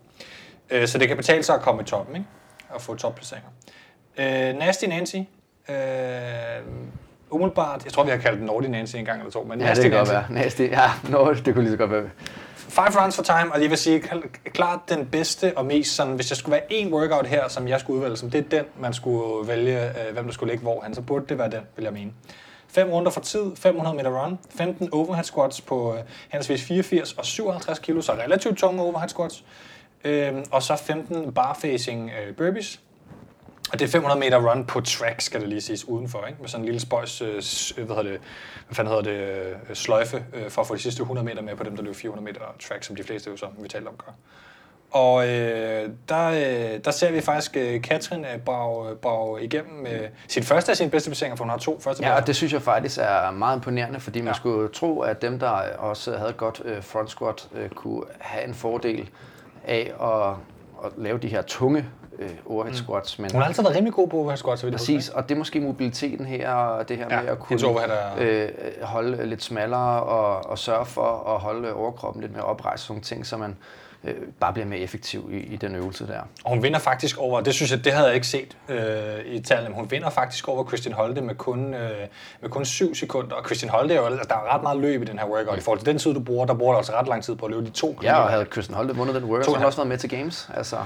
Øh, 0.70 0.88
så 0.88 0.97
det 0.97 1.08
kan 1.08 1.18
betale 1.18 1.43
sig 1.43 1.56
at 1.56 1.62
komme 1.62 1.82
i 1.82 1.86
toppen, 1.86 2.16
ikke? 2.16 2.28
og 2.70 2.82
få 2.82 2.95
topplaceringer. 2.95 3.49
Øh, 4.18 4.56
Nasty 4.56 4.86
Nancy. 4.86 5.16
Øh, 5.70 5.76
umiddelbart, 7.30 7.86
jeg 7.86 7.93
tror, 7.93 8.04
vi 8.04 8.10
har 8.10 8.18
kaldt 8.18 8.38
den 8.38 8.45
Naughty 8.45 8.68
Nancy 8.68 8.95
en 8.95 9.06
gang 9.06 9.20
eller 9.20 9.32
to, 9.32 9.43
men 9.43 9.60
ja, 9.60 9.66
Nasty 9.66 9.84
det 9.84 9.91
kan 9.91 9.97
Nancy. 9.97 10.14
godt 10.14 10.30
være. 10.30 10.43
Nasty, 10.43 10.62
ja, 10.62 10.91
no, 11.10 11.34
det 11.34 11.54
kunne 11.54 11.64
lige 11.64 11.72
så 11.72 11.78
godt 11.78 11.91
være. 11.91 12.10
Five 12.70 13.03
runs 13.03 13.16
for 13.16 13.24
time, 13.24 13.53
og 13.53 13.59
lige 13.59 13.70
vil 13.70 13.78
sige, 13.78 14.03
klart 14.45 14.80
den 14.89 15.05
bedste 15.05 15.57
og 15.57 15.66
mest 15.66 15.95
sådan, 15.95 16.14
hvis 16.14 16.32
jeg 16.32 16.38
skulle 16.38 16.51
være 16.51 16.74
en 16.74 16.93
workout 16.93 17.28
her, 17.28 17.47
som 17.47 17.68
jeg 17.68 17.80
skulle 17.80 17.97
udvælge, 17.97 18.18
som 18.18 18.30
det 18.30 18.39
er 18.45 18.49
den, 18.49 18.66
man 18.80 18.93
skulle 18.93 19.47
vælge, 19.47 19.88
øh, 19.88 20.14
hvem 20.14 20.26
der 20.26 20.32
skulle 20.32 20.53
ligge 20.53 20.64
hvor 20.64 20.82
han, 20.82 20.93
så 20.95 21.01
burde 21.01 21.26
det 21.30 21.38
være 21.38 21.49
den, 21.49 21.61
vil 21.76 21.84
jeg 21.84 21.93
mene. 21.93 22.11
5 22.68 22.89
runder 22.89 23.11
for 23.11 23.22
tid, 23.22 23.55
500 23.55 23.95
meter 23.95 24.24
run, 24.24 24.39
15 24.57 24.89
overhead 24.91 25.24
squats 25.24 25.61
på 25.61 25.93
øh, 25.93 25.99
henholdsvis 26.30 26.64
84 26.64 27.14
og 27.14 27.26
57 27.26 27.80
kilo, 27.80 28.01
så 28.01 28.14
relativt 28.14 28.57
tunge 28.57 28.82
overhead 28.82 29.09
squats. 29.09 29.43
Øh, 30.03 30.34
og 30.51 30.64
så 30.64 30.76
15 30.76 31.34
barfacing 31.34 32.11
øh, 32.11 32.36
burpees. 32.36 32.80
Og 33.74 33.80
det 33.80 33.86
er 33.86 33.89
500 33.91 34.19
meter 34.19 34.51
run 34.51 34.65
på 34.65 34.82
track, 34.82 35.21
skal 35.21 35.41
det 35.41 35.49
lige 35.49 35.61
siges, 35.61 35.88
udenfor, 35.88 36.26
ikke? 36.26 36.41
med 36.41 36.49
sådan 36.49 36.61
en 36.61 36.65
lille 36.65 36.80
spøjs, 36.80 37.21
øh, 37.21 37.34
hvad 37.86 37.95
hedder 37.95 38.11
det, 38.11 38.21
hvad 38.67 38.76
fanden 38.76 38.93
hedder 38.93 39.03
det, 39.03 39.55
øh, 39.69 39.76
sløjfe, 39.76 40.26
øh, 40.34 40.49
for 40.49 40.61
at 40.61 40.67
få 40.67 40.76
de 40.76 40.80
sidste 40.80 41.01
100 41.01 41.26
meter 41.26 41.41
med 41.41 41.55
på 41.55 41.63
dem, 41.63 41.76
der 41.76 41.84
løber 41.84 41.95
400 41.95 42.26
meter 42.26 42.39
track, 42.67 42.84
som 42.84 42.95
de 42.95 43.03
fleste 43.03 43.30
jo 43.30 43.38
så, 43.38 43.45
vi 43.61 43.67
taler 43.67 43.89
om, 43.89 43.95
gør. 44.05 44.11
Og 44.91 45.28
øh, 45.28 45.89
der, 46.09 46.28
øh, 46.28 46.80
der 46.86 46.91
ser 46.91 47.11
vi 47.11 47.21
faktisk 47.21 47.57
øh, 47.57 47.82
Katrin 47.82 48.26
øh, 48.26 48.39
brage, 48.39 48.95
brage 48.95 49.43
igennem 49.43 49.86
øh, 49.86 50.09
sin 50.28 50.43
første 50.43 50.71
af 50.71 50.78
sine 50.78 50.89
bedste 50.89 51.09
placeringer, 51.09 51.36
for 51.36 51.43
hun 51.43 51.49
har 51.49 51.57
to 51.57 51.80
første 51.80 52.03
Ja, 52.03 52.15
og 52.15 52.28
det 52.28 52.36
synes 52.36 52.53
jeg 52.53 52.61
faktisk 52.61 52.97
er 53.01 53.32
meget 53.32 53.55
imponerende, 53.55 53.99
fordi 53.99 54.21
man 54.21 54.28
ja. 54.28 54.34
skulle 54.34 54.69
tro, 54.69 54.99
at 55.01 55.21
dem, 55.21 55.39
der 55.39 55.49
også 55.78 56.17
havde 56.17 56.34
godt 56.34 56.61
øh, 56.65 56.84
front 56.84 57.09
squat, 57.09 57.47
øh, 57.55 57.69
kunne 57.69 58.03
have 58.19 58.47
en 58.47 58.53
fordel 58.53 59.09
af 59.67 59.93
at, 60.01 60.36
at 60.86 60.91
lave 60.97 61.17
de 61.17 61.28
her 61.28 61.41
tunge 61.41 61.86
øh, 62.20 62.30
overhead 62.45 62.72
mm. 62.72 62.78
squats. 62.78 63.20
Men, 63.20 63.32
Hun 63.32 63.41
har 63.41 63.47
altid 63.47 63.64
været 63.64 63.76
rimelig 63.76 63.93
god 63.93 64.07
på 64.07 64.18
overhead 64.18 64.38
squats. 64.38 64.66
Præcis, 64.72 65.09
og 65.09 65.30
det 65.30 65.36
er 65.36 65.39
måske 65.39 65.59
mobiliteten 65.59 66.26
her, 66.26 66.49
og 66.49 66.89
det 66.89 66.97
her 66.97 67.07
ja, 67.09 67.22
med 67.22 67.30
at 67.30 67.39
kunne 67.39 67.59
øh, 68.18 68.49
holde 68.82 69.26
lidt 69.26 69.43
smallere 69.43 70.03
og, 70.03 70.49
og 70.49 70.59
sørge 70.59 70.86
for 70.86 71.36
at 71.36 71.39
holde 71.39 71.74
overkroppen 71.74 72.22
lidt 72.22 72.34
mere 72.34 72.43
oprejst, 72.43 72.84
sådan 72.84 73.01
ting, 73.01 73.26
så 73.26 73.38
man 73.38 73.55
øh, 74.03 74.14
bare 74.39 74.53
bliver 74.53 74.66
mere 74.66 74.80
effektiv 74.80 75.30
i, 75.32 75.38
i 75.38 75.55
den 75.55 75.76
øvelse 75.76 76.07
der. 76.07 76.20
Og 76.43 76.49
hun 76.49 76.64
vinder 76.64 76.80
faktisk 76.80 77.18
over, 77.18 77.41
det 77.41 77.53
synes 77.53 77.72
jeg, 77.72 77.86
det 77.86 77.93
havde 77.93 78.07
jeg 78.07 78.16
ikke 78.16 78.28
set 78.28 78.57
øh, 78.70 78.80
i 79.26 79.39
tallene, 79.39 79.70
men 79.70 79.76
hun 79.76 79.91
vinder 79.91 80.09
faktisk 80.09 80.47
over 80.47 80.68
Christian 80.68 80.95
Holte 80.95 81.22
med 81.22 81.36
kun, 81.36 81.74
øh, 81.74 81.91
med 82.41 82.49
kun 82.49 82.66
7 82.66 82.95
sekunder. 82.95 83.36
Og 83.36 83.45
Christian 83.45 83.70
Holte, 83.70 83.93
er 83.93 83.99
jo, 83.99 84.05
altså, 84.05 84.26
der 84.30 84.36
er 84.36 84.55
ret 84.55 84.64
meget 84.64 84.80
løb 84.80 85.01
i 85.01 85.05
den 85.05 85.20
her 85.20 85.26
workout. 85.26 85.57
I 85.57 85.61
forhold 85.61 85.80
til 85.80 85.86
den 85.86 85.97
tid, 85.97 86.14
du 86.14 86.20
bruger, 86.20 86.45
der 86.45 86.53
bruger 86.53 86.74
du 86.74 86.78
altså 86.78 86.93
ret 86.93 87.07
lang 87.07 87.24
tid 87.24 87.36
på 87.36 87.45
at 87.45 87.51
løbe 87.51 87.66
de 87.66 87.70
to 87.70 87.88
kilometer. 87.88 88.11
Ja, 88.11 88.24
og 88.24 88.30
havde 88.30 88.45
Christian 88.51 88.78
Holte 88.78 88.95
vundet 88.95 89.16
den 89.16 89.24
workout, 89.24 89.45
så 89.45 89.51
har 89.51 89.57
han 89.57 89.66
også 89.66 89.78
været 89.78 89.89
med 89.89 89.97
til 89.97 90.09
Games. 90.09 90.49
Altså. 90.53 90.78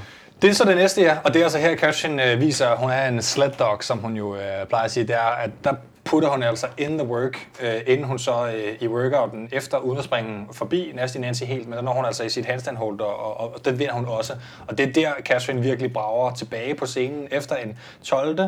Det 0.42 0.50
er 0.50 0.54
så 0.54 0.66
det 0.66 0.76
næste, 0.76 1.02
ja. 1.02 1.18
Og 1.24 1.34
det 1.34 1.40
er 1.40 1.44
altså 1.44 1.58
her, 1.58 1.76
Christian 1.76 2.20
øh, 2.20 2.40
viser, 2.40 2.68
at 2.68 2.78
hun 2.78 2.90
er 2.90 3.08
en 3.08 3.22
sled 3.22 3.52
dog, 3.60 3.84
som 3.84 3.98
hun 3.98 4.18
jo 4.18 4.36
øh, 4.36 4.68
plejer 4.68 4.86
at 4.86 4.92
sige. 4.92 5.08
Det 5.08 5.16
er, 5.16 5.20
at 5.20 5.50
der 5.64 5.74
putter 6.04 6.30
hun 6.30 6.44
altså 6.44 6.68
in 6.78 6.98
the 6.98 7.08
work, 7.08 7.48
øh, 7.62 7.82
inden 7.88 8.06
hun 8.06 8.20
så 8.20 8.48
øh, 8.48 8.78
i 8.82 8.88
workouten, 8.88 9.50
efter 9.52 9.78
uden 9.78 9.98
at 9.98 10.04
springe 10.04 10.48
forbi 10.52 10.92
Nasty 10.96 11.18
Nancy 11.18 11.44
helt, 11.44 11.68
men 11.68 11.78
der 11.78 11.82
når 11.82 11.94
hun 11.94 12.06
altså 12.06 12.24
i 12.24 12.30
sit 12.30 12.46
handstand 12.46 12.78
hold, 12.78 13.00
og, 13.00 13.38
og, 13.40 13.54
og 13.54 13.66
den 13.66 13.80
vinder 13.80 13.94
hun 13.94 14.06
også. 14.06 14.34
Og 14.68 14.78
det 14.78 14.88
er 14.90 14.94
der, 14.94 15.12
Catherine 15.26 15.62
virkelig 15.62 15.94
brager 15.94 16.34
tilbage 16.34 16.76
på 16.76 16.86
scenen 16.86 17.28
efter 17.32 17.56
en 17.56 17.78
12. 18.04 18.40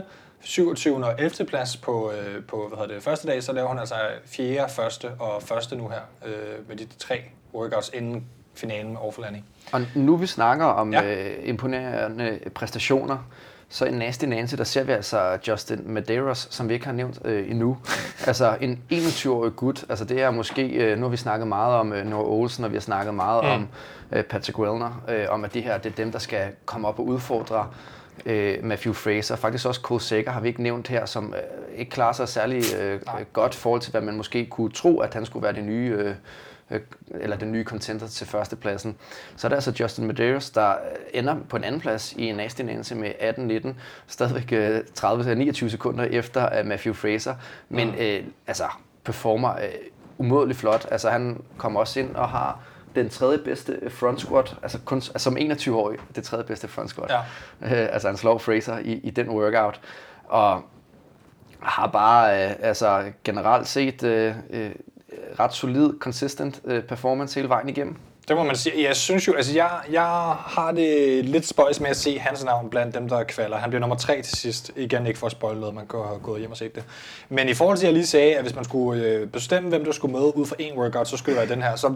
27. 0.42 1.06
og 1.06 1.16
11. 1.20 1.46
plads 1.46 1.78
på, 1.78 2.12
øh, 2.12 2.44
på 2.44 2.68
hvad 2.68 2.78
hedder 2.78 2.94
det, 2.94 3.04
første 3.04 3.28
dag, 3.28 3.44
så 3.44 3.54
laver 3.54 3.68
hun 3.68 3.80
altså 3.80 3.96
4., 4.26 4.70
første 4.70 5.10
og 5.20 5.44
første 5.44 5.76
nu 5.76 5.88
her, 5.88 6.02
øh, 6.26 6.68
med 6.68 6.76
de 6.76 6.88
tre 7.00 7.22
workouts 7.54 7.92
inden 7.94 8.26
finalen 8.60 8.94
med 8.94 9.28
Annie. 9.28 9.44
Og 9.72 9.82
nu 9.96 10.16
vi 10.16 10.28
snakker 10.28 10.66
om 10.66 10.94
ja. 10.94 11.04
øh, 11.04 11.36
imponerende 11.44 12.40
præstationer, 12.56 13.18
så 13.72 13.86
i 13.86 13.92
Nasty 13.92 14.26
Nancy, 14.26 14.56
der 14.56 14.64
ser 14.64 14.84
vi 14.84 14.92
altså 14.92 15.38
Justin 15.48 15.82
Medeiros, 15.86 16.48
som 16.52 16.70
vi 16.70 16.74
ikke 16.74 16.86
har 16.86 16.94
nævnt 16.94 17.20
øh, 17.26 17.52
endnu. 17.52 17.78
altså 18.28 18.58
en 18.62 18.82
21-årig 18.92 19.56
gut. 19.56 19.86
Altså 19.90 20.06
det 20.06 20.22
er 20.22 20.32
måske, 20.32 20.68
øh, 20.68 20.98
nu 20.98 21.06
har 21.06 21.10
vi 21.10 21.18
snakket 21.18 21.48
meget 21.48 21.76
om 21.76 21.94
øh, 21.94 22.06
Noah 22.06 22.26
Olsen, 22.26 22.64
og 22.64 22.72
vi 22.72 22.76
har 22.76 22.82
snakket 22.82 23.14
meget 23.14 23.44
mm. 23.44 23.50
om 23.50 23.68
øh, 24.12 24.24
Patrick 24.24 24.60
Wellner, 24.60 25.02
øh, 25.10 25.26
om 25.30 25.44
at 25.46 25.54
det 25.54 25.64
her 25.64 25.78
det 25.78 25.92
er 25.92 25.96
dem, 25.96 26.12
der 26.12 26.20
skal 26.20 26.48
komme 26.66 26.88
op 26.88 27.00
og 27.00 27.06
udfordre 27.06 27.68
øh, 28.26 28.58
Matthew 28.64 28.94
Fraser. 28.94 29.36
Faktisk 29.36 29.66
også 29.66 29.82
Cole 29.82 30.02
Sager 30.02 30.32
har 30.32 30.42
vi 30.42 30.48
ikke 30.48 30.64
nævnt 30.64 30.88
her, 30.88 31.06
som 31.06 31.34
øh, 31.34 31.80
ikke 31.80 31.92
klarer 31.92 32.14
sig 32.14 32.28
særlig 32.28 32.64
øh, 32.80 33.02
godt 33.34 33.56
i 33.56 33.58
forhold 33.58 33.82
til, 33.82 33.92
hvad 33.92 34.02
man 34.02 34.18
måske 34.18 34.46
kunne 34.46 34.72
tro, 34.72 35.00
at 35.00 35.14
han 35.14 35.26
skulle 35.26 35.44
være 35.44 35.54
det 35.54 35.64
nye 35.64 35.96
Øh, 35.98 36.16
eller 37.12 37.38
den 37.38 37.52
nye 37.52 37.64
contender 37.64 38.08
til 38.08 38.28
førstepladsen. 38.28 38.98
Så 39.36 39.48
er 39.48 39.50
det 39.50 39.56
altså 39.56 39.74
Justin 39.80 40.08
Medeiros, 40.08 40.50
der 40.50 40.76
ender 41.14 41.36
på 41.50 41.58
en 41.58 41.64
anden 41.64 41.82
plads 41.82 42.14
i 42.14 42.24
en 42.24 42.36
Nancy 42.36 42.94
med 42.94 43.12
18-19, 43.68 43.70
stadigvæk 44.08 44.52
30-29 45.00 45.64
øh, 45.64 45.72
sekunder 45.72 46.04
efter 46.04 46.64
Matthew 46.64 46.94
Fraser, 46.94 47.36
men 47.70 47.88
mm. 47.88 47.96
øh, 48.00 48.24
altså 48.48 48.64
performer 49.04 49.56
øh, 49.56 49.70
umådeligt 50.18 50.60
flot. 50.60 50.88
Altså 50.92 51.10
han 51.10 51.42
kommer 51.58 51.80
også 51.80 52.00
ind 52.00 52.16
og 52.16 52.30
har 52.30 52.60
den 52.96 53.10
tredje 53.10 53.38
bedste 53.38 53.90
front 53.90 54.22
squat, 54.22 54.56
altså 54.64 54.80
kun 54.86 54.98
altså 54.98 55.20
som 55.20 55.38
21-årig, 55.38 56.00
det 56.16 56.24
tredje 56.24 56.44
bedste 56.44 56.68
front 56.68 56.90
squat. 56.90 57.12
Ja. 57.12 57.20
Øh, 57.62 57.94
altså 57.94 58.08
han 58.08 58.18
slår 58.18 58.38
Fraser 58.38 58.78
i, 58.78 58.92
i 58.94 59.10
den 59.10 59.30
workout. 59.30 59.82
Og 60.28 60.64
har 61.60 61.88
bare 61.88 62.50
øh, 62.50 62.56
altså 62.60 63.12
generelt 63.24 63.68
set 63.68 64.04
øh, 64.04 64.36
øh, 64.50 64.72
ret 65.40 65.54
solid, 65.54 65.90
consistent 66.00 66.62
øh, 66.66 66.84
performance 66.84 67.36
hele 67.36 67.50
vejen 67.50 67.70
igennem. 67.70 67.96
Det 68.28 68.38
må 68.38 68.44
man 68.44 68.56
sige. 68.56 68.84
Jeg 68.84 68.96
synes 68.96 69.28
jo, 69.28 69.34
altså 69.34 69.54
jeg, 69.54 69.70
jeg 69.92 70.04
har 70.38 70.72
det 70.72 71.26
lidt 71.26 71.48
spøjs 71.48 71.80
med 71.80 71.90
at 71.90 71.98
se 71.98 72.20
hans 72.20 72.44
navn 72.44 72.70
blandt 72.70 72.96
dem, 72.96 73.10
der 73.10 73.24
kvaler. 73.24 73.58
Han 73.58 73.70
bliver 73.70 73.80
nummer 73.80 73.96
tre 73.96 74.22
til 74.22 74.38
sidst. 74.38 74.72
Igen 74.76 75.08
ikke 75.08 75.20
for 75.20 75.26
at 75.26 75.32
spoil 75.32 75.58
noget, 75.58 75.76
man 75.76 75.88
kan 75.88 76.00
have 76.00 76.20
gået 76.20 76.40
hjem 76.40 76.52
og 76.52 76.58
set 76.58 76.76
det. 76.76 76.84
Men 77.30 77.50
i 77.50 77.54
forhold 77.54 77.78
til, 77.78 77.86
at 77.86 77.88
jeg 77.88 77.94
lige 77.94 78.08
sagde, 78.08 78.36
at 78.36 78.42
hvis 78.42 78.56
man 78.56 78.64
skulle 78.64 79.04
øh, 79.04 79.28
bestemme, 79.28 79.70
hvem 79.70 79.86
der 79.86 79.92
skulle 79.92 80.12
med 80.12 80.22
ud 80.36 80.46
for 80.46 80.56
en 80.60 80.78
workout, 80.78 81.08
så 81.08 81.18
skulle 81.18 81.40
det 81.40 81.50
være 81.50 81.56
den 81.56 81.64
her. 81.64 81.76
Så 81.76 81.96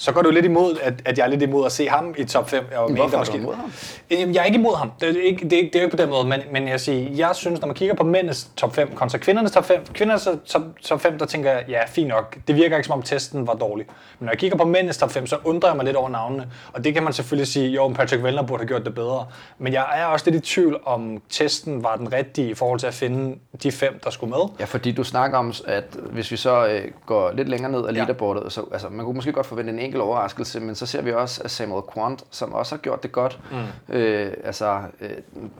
så 0.00 0.12
går 0.12 0.22
du 0.22 0.30
lidt 0.30 0.44
imod, 0.44 0.76
at, 0.82 0.94
at 1.04 1.18
jeg 1.18 1.24
er 1.24 1.28
lidt 1.28 1.42
imod 1.42 1.66
at 1.66 1.72
se 1.72 1.88
ham 1.88 2.14
i 2.18 2.24
top 2.24 2.50
5. 2.50 2.64
Jeg 2.70 2.78
Hvorfor 2.78 3.18
er 3.18 3.24
du 3.24 3.36
imod 3.36 3.54
ham? 3.54 3.72
Jeg 4.10 4.36
er 4.40 4.44
ikke 4.44 4.58
imod 4.58 4.76
ham. 4.76 4.92
Det 5.00 5.08
er 5.08 5.22
ikke, 5.22 5.48
det 5.48 5.58
er, 5.58 5.62
det 5.62 5.76
er 5.76 5.82
ikke 5.82 5.96
på 5.96 6.02
den 6.02 6.10
måde, 6.10 6.28
men, 6.28 6.40
men 6.52 6.68
jeg, 6.68 6.80
siger, 6.80 7.10
jeg 7.16 7.30
synes, 7.34 7.60
når 7.60 7.66
man 7.66 7.74
kigger 7.74 7.94
på 7.94 8.04
mændenes 8.04 8.50
top 8.56 8.74
5 8.74 8.94
kontra 8.94 9.18
kvindernes 9.18 9.52
top 9.52 9.64
5, 9.64 9.84
kvindernes 9.94 10.28
top, 10.46 10.62
top 10.82 11.00
5, 11.00 11.18
der 11.18 11.26
tænker 11.26 11.50
jeg, 11.50 11.64
ja, 11.68 11.80
fint 11.88 12.08
nok. 12.08 12.36
Det 12.48 12.56
virker 12.56 12.76
ikke 12.76 12.86
som 12.86 12.98
om 12.98 13.02
testen 13.02 13.46
var 13.46 13.54
dårlig. 13.54 13.86
Men 14.18 14.26
når 14.26 14.32
jeg 14.32 14.38
kigger 14.38 14.58
på 14.58 14.64
mændenes 14.64 14.98
top 14.98 15.10
5, 15.10 15.26
så 15.26 15.36
undrer 15.44 15.68
jeg 15.68 15.76
mig 15.76 15.84
lidt 15.84 15.96
over 15.96 16.08
navnene. 16.08 16.46
Og 16.72 16.84
det 16.84 16.94
kan 16.94 17.02
man 17.02 17.12
selvfølgelig 17.12 17.46
sige, 17.46 17.68
jo, 17.68 17.88
Patrick 17.88 18.22
Vellner 18.22 18.42
burde 18.42 18.60
have 18.60 18.68
gjort 18.68 18.84
det 18.84 18.94
bedre. 18.94 19.26
Men 19.58 19.72
jeg 19.72 19.86
er 19.94 20.04
også 20.04 20.30
lidt 20.30 20.44
i 20.44 20.54
tvivl 20.54 20.80
om 20.84 21.22
testen 21.28 21.82
var 21.82 21.96
den 21.96 22.12
rigtige 22.12 22.50
i 22.50 22.54
forhold 22.54 22.80
til 22.80 22.86
at 22.86 22.94
finde 22.94 23.36
de 23.62 23.72
fem, 23.72 24.00
der 24.04 24.10
skulle 24.10 24.30
med. 24.30 24.48
Ja, 24.60 24.64
fordi 24.64 24.92
du 24.92 25.04
snakker 25.04 25.38
om, 25.38 25.52
at 25.66 25.84
hvis 26.10 26.30
vi 26.30 26.36
så 26.36 26.66
øh, 26.66 26.82
går 27.06 27.32
lidt 27.32 27.48
længere 27.48 27.72
ned 27.72 27.86
af 27.86 27.94
leaderboardet, 27.94 28.44
ja. 28.44 28.48
så 28.48 28.64
altså, 28.72 28.88
man 28.88 29.04
kunne 29.04 29.14
måske 29.14 29.32
godt 29.32 29.46
forvente 29.46 29.72
en 29.72 29.78
enkelt 29.90 30.02
overraskelse, 30.02 30.60
men 30.60 30.74
så 30.74 30.86
ser 30.86 31.02
vi 31.02 31.12
også 31.12 31.42
at 31.42 31.50
Samuel 31.50 31.82
Quant, 31.94 32.24
som 32.30 32.52
også 32.52 32.74
har 32.74 32.80
gjort 32.80 33.02
det 33.02 33.12
godt, 33.12 33.40
mm. 33.50 33.94
øh, 33.94 34.32
altså 34.44 34.82
øh, 35.00 35.10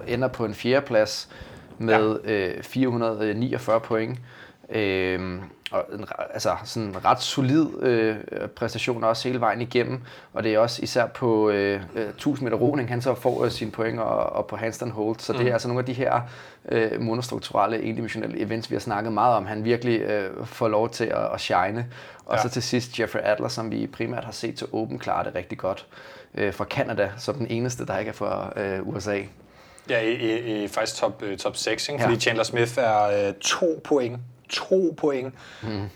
ender 0.07 0.29
på 0.29 0.45
en 0.45 0.55
fjerdeplads 0.55 1.29
med 1.79 2.21
ja. 2.25 2.33
øh, 2.33 2.63
449 2.63 3.81
point. 3.81 4.19
Øh, 4.71 5.41
og 5.71 5.87
en, 5.93 6.07
altså 6.31 6.57
sådan 6.65 6.89
en 6.89 7.05
ret 7.05 7.23
solid 7.23 7.83
øh, 7.83 8.17
præstation 8.57 9.05
også 9.05 9.29
hele 9.29 9.41
vejen 9.41 9.61
igennem, 9.61 10.01
og 10.33 10.43
det 10.43 10.55
er 10.55 10.59
også 10.59 10.83
især 10.83 11.07
på 11.07 11.51
øh, 11.51 11.81
1000 11.97 12.45
meter 12.45 12.57
roning, 12.57 12.89
han 12.89 13.03
så 13.03 13.15
får 13.15 13.45
øh, 13.45 13.51
sine 13.51 13.71
point 13.71 14.01
og, 14.01 14.33
og 14.33 14.47
på 14.47 14.57
handstand 14.57 14.91
hold, 14.91 15.17
så 15.19 15.33
mm. 15.33 15.39
det 15.39 15.49
er 15.49 15.53
altså 15.53 15.69
nogle 15.69 15.79
af 15.79 15.87
de 15.87 15.93
her 15.93 16.21
øh, 16.69 17.01
monostrukturelle, 17.01 17.83
endimensionelle 17.83 18.41
events, 18.41 18.71
vi 18.71 18.75
har 18.75 18.81
snakket 18.81 19.13
meget 19.13 19.37
om, 19.37 19.47
han 19.47 19.65
virkelig 19.65 20.01
øh, 20.01 20.47
får 20.47 20.69
lov 20.69 20.91
til 20.91 21.05
at, 21.05 21.35
at 21.35 21.41
shine. 21.41 21.87
Og 22.27 22.37
ja. 22.37 22.43
så 22.43 22.49
til 22.49 22.63
sidst 22.63 23.01
Jeffrey 23.01 23.21
Adler, 23.25 23.49
som 23.49 23.71
vi 23.71 23.87
primært 23.87 24.25
har 24.25 24.33
set 24.33 24.57
til 24.57 24.67
Open 24.73 24.99
klare 24.99 25.25
det 25.25 25.35
rigtig 25.35 25.59
godt 25.59 25.87
øh, 26.35 26.55
fra 26.55 26.65
Canada, 26.65 27.11
som 27.17 27.35
den 27.35 27.47
eneste, 27.47 27.87
der 27.87 27.99
ikke 27.99 28.09
er 28.09 28.13
fra 28.13 28.61
øh, 28.61 28.89
USA. 28.89 29.21
Ja, 29.91 30.01
i, 30.01 30.13
i, 30.13 30.65
i 30.65 30.69
faktisk 30.69 31.01
top, 31.01 31.23
uh, 31.23 31.37
top 31.37 31.57
6, 31.57 31.89
ikke? 31.89 32.01
fordi 32.01 32.15
ja. 32.15 32.21
Chandler 32.21 32.45
Smith 32.45 32.73
er 32.77 33.29
uh, 33.29 33.35
to 33.35 33.81
point. 33.85 34.21
To 34.51 34.95
point. 34.97 35.35
Mm. 35.63 35.89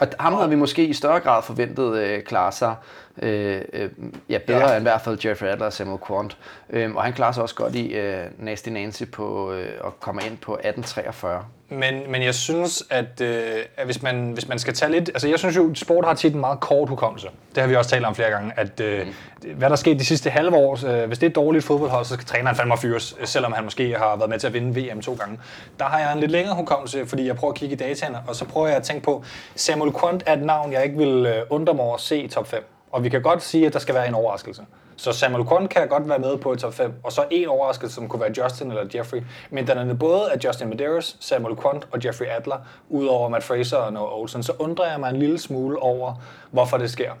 Og 0.00 0.08
ham 0.20 0.34
havde 0.34 0.48
vi 0.48 0.56
måske 0.56 0.86
i 0.86 0.92
større 0.92 1.20
grad 1.20 1.42
forventet 1.42 1.96
øh, 1.96 2.22
klare 2.22 2.52
sig 2.52 2.74
øh, 3.22 3.62
øh, 3.72 3.90
ja, 4.28 4.38
bedre 4.46 4.68
ja. 4.68 4.76
end 4.76 4.82
i 4.82 4.88
hvert 4.88 5.00
fald 5.00 5.26
Jeffrey 5.26 5.48
Adler 5.48 5.66
og 5.66 5.72
Samuel 5.72 6.00
Quant. 6.06 6.36
Øh, 6.70 6.94
og 6.94 7.02
han 7.02 7.12
klarer 7.12 7.32
sig 7.32 7.42
også 7.42 7.54
godt 7.54 7.74
i 7.74 7.86
øh, 7.86 8.26
Nasty 8.38 8.68
Nancy 8.68 9.02
på, 9.12 9.52
øh, 9.52 9.68
og 9.80 10.00
kommer 10.00 10.22
ind 10.22 10.38
på 10.38 10.52
1843. 10.52 11.44
Men, 11.72 12.10
men 12.10 12.22
jeg 12.22 12.34
synes, 12.34 12.82
at, 12.90 13.20
øh, 13.20 13.58
at 13.76 13.84
hvis, 13.84 14.02
man, 14.02 14.30
hvis 14.30 14.48
man 14.48 14.58
skal 14.58 14.74
tage 14.74 14.92
lidt... 14.92 15.08
Altså 15.08 15.28
jeg 15.28 15.38
synes 15.38 15.56
jo, 15.56 15.70
at 15.70 15.78
sport 15.78 16.04
har 16.04 16.14
tit 16.14 16.34
en 16.34 16.40
meget 16.40 16.60
kort 16.60 16.88
hukommelse. 16.88 17.28
Det 17.54 17.60
har 17.62 17.68
vi 17.68 17.76
også 17.76 17.90
talt 17.90 18.04
om 18.04 18.14
flere 18.14 18.30
gange. 18.30 18.52
At 18.56 18.80
øh, 18.80 19.06
mm. 19.06 19.50
hvad 19.54 19.70
der 19.70 19.76
skete 19.76 19.98
de 19.98 20.04
sidste 20.04 20.30
halve 20.30 20.56
år, 20.56 20.86
øh, 20.86 21.06
hvis 21.06 21.18
det 21.18 21.26
er 21.26 21.30
et 21.30 21.36
dårligt 21.36 21.64
fodboldhold, 21.64 22.04
så 22.04 22.14
skal 22.14 22.26
træneren 22.26 22.56
fandme 22.56 22.76
fyres, 22.78 23.16
selvom 23.24 23.52
han 23.52 23.64
måske 23.64 23.96
har 23.98 24.16
været 24.16 24.30
med 24.30 24.38
til 24.38 24.46
at 24.46 24.52
vinde 24.54 24.80
VM 24.80 25.00
to 25.00 25.14
gange. 25.14 25.38
Der 25.78 25.84
har 25.84 25.98
jeg 25.98 26.12
en 26.12 26.20
lidt 26.20 26.30
længere 26.30 26.54
hukommelse, 26.54 27.06
fordi 27.06 27.26
jeg 27.26 27.36
prøver 27.36 27.52
at 27.52 27.58
kigge 27.58 27.74
i 27.74 27.78
dataene, 27.78 28.18
og 28.28 28.36
så 28.36 28.44
prøver 28.44 28.66
jeg 28.66 28.76
at 28.76 28.82
tænke 28.82 29.02
på, 29.02 29.24
Samuel 29.54 29.92
Quant 30.00 30.22
er 30.26 30.32
et 30.32 30.42
navn, 30.42 30.72
jeg 30.72 30.84
ikke 30.84 30.96
vil 30.96 31.26
øh, 31.26 31.42
undre 31.50 31.74
mig 31.74 31.84
over 31.84 31.94
at 31.94 32.00
se 32.00 32.18
i 32.18 32.28
top 32.28 32.46
5. 32.48 32.64
Og 32.90 33.04
vi 33.04 33.08
kan 33.08 33.22
godt 33.22 33.42
sige, 33.42 33.66
at 33.66 33.72
der 33.72 33.78
skal 33.78 33.94
være 33.94 34.08
en 34.08 34.14
overraskelse. 34.14 34.62
Så 34.96 35.12
Samuel 35.12 35.48
Quant 35.48 35.70
kan 35.70 35.88
godt 35.88 36.08
være 36.08 36.18
med 36.18 36.38
på 36.38 36.52
et 36.52 36.58
top 36.58 36.74
5, 36.74 36.92
og 37.04 37.12
så 37.12 37.24
en 37.30 37.48
overraskelse, 37.48 37.94
som 37.94 38.08
kunne 38.08 38.20
være 38.20 38.32
Justin 38.38 38.70
eller 38.70 38.86
Jeffrey. 38.94 39.22
Men 39.50 39.66
den 39.66 39.78
er 39.78 39.94
både 39.94 40.32
af 40.32 40.38
Justin 40.44 40.68
Medeiros, 40.68 41.16
Samuel 41.20 41.56
Quant 41.56 41.88
og 41.92 42.04
Jeffrey 42.04 42.26
Adler, 42.26 42.56
udover 42.88 43.28
Matt 43.28 43.44
Fraser 43.44 43.76
og 43.76 43.92
Noah 43.92 44.18
Olsen, 44.18 44.42
så 44.42 44.52
undrer 44.58 44.90
jeg 44.90 45.00
mig 45.00 45.10
en 45.10 45.16
lille 45.16 45.38
smule 45.38 45.78
over, 45.78 46.14
hvorfor 46.50 46.78
det 46.78 46.90
sker. 46.90 47.12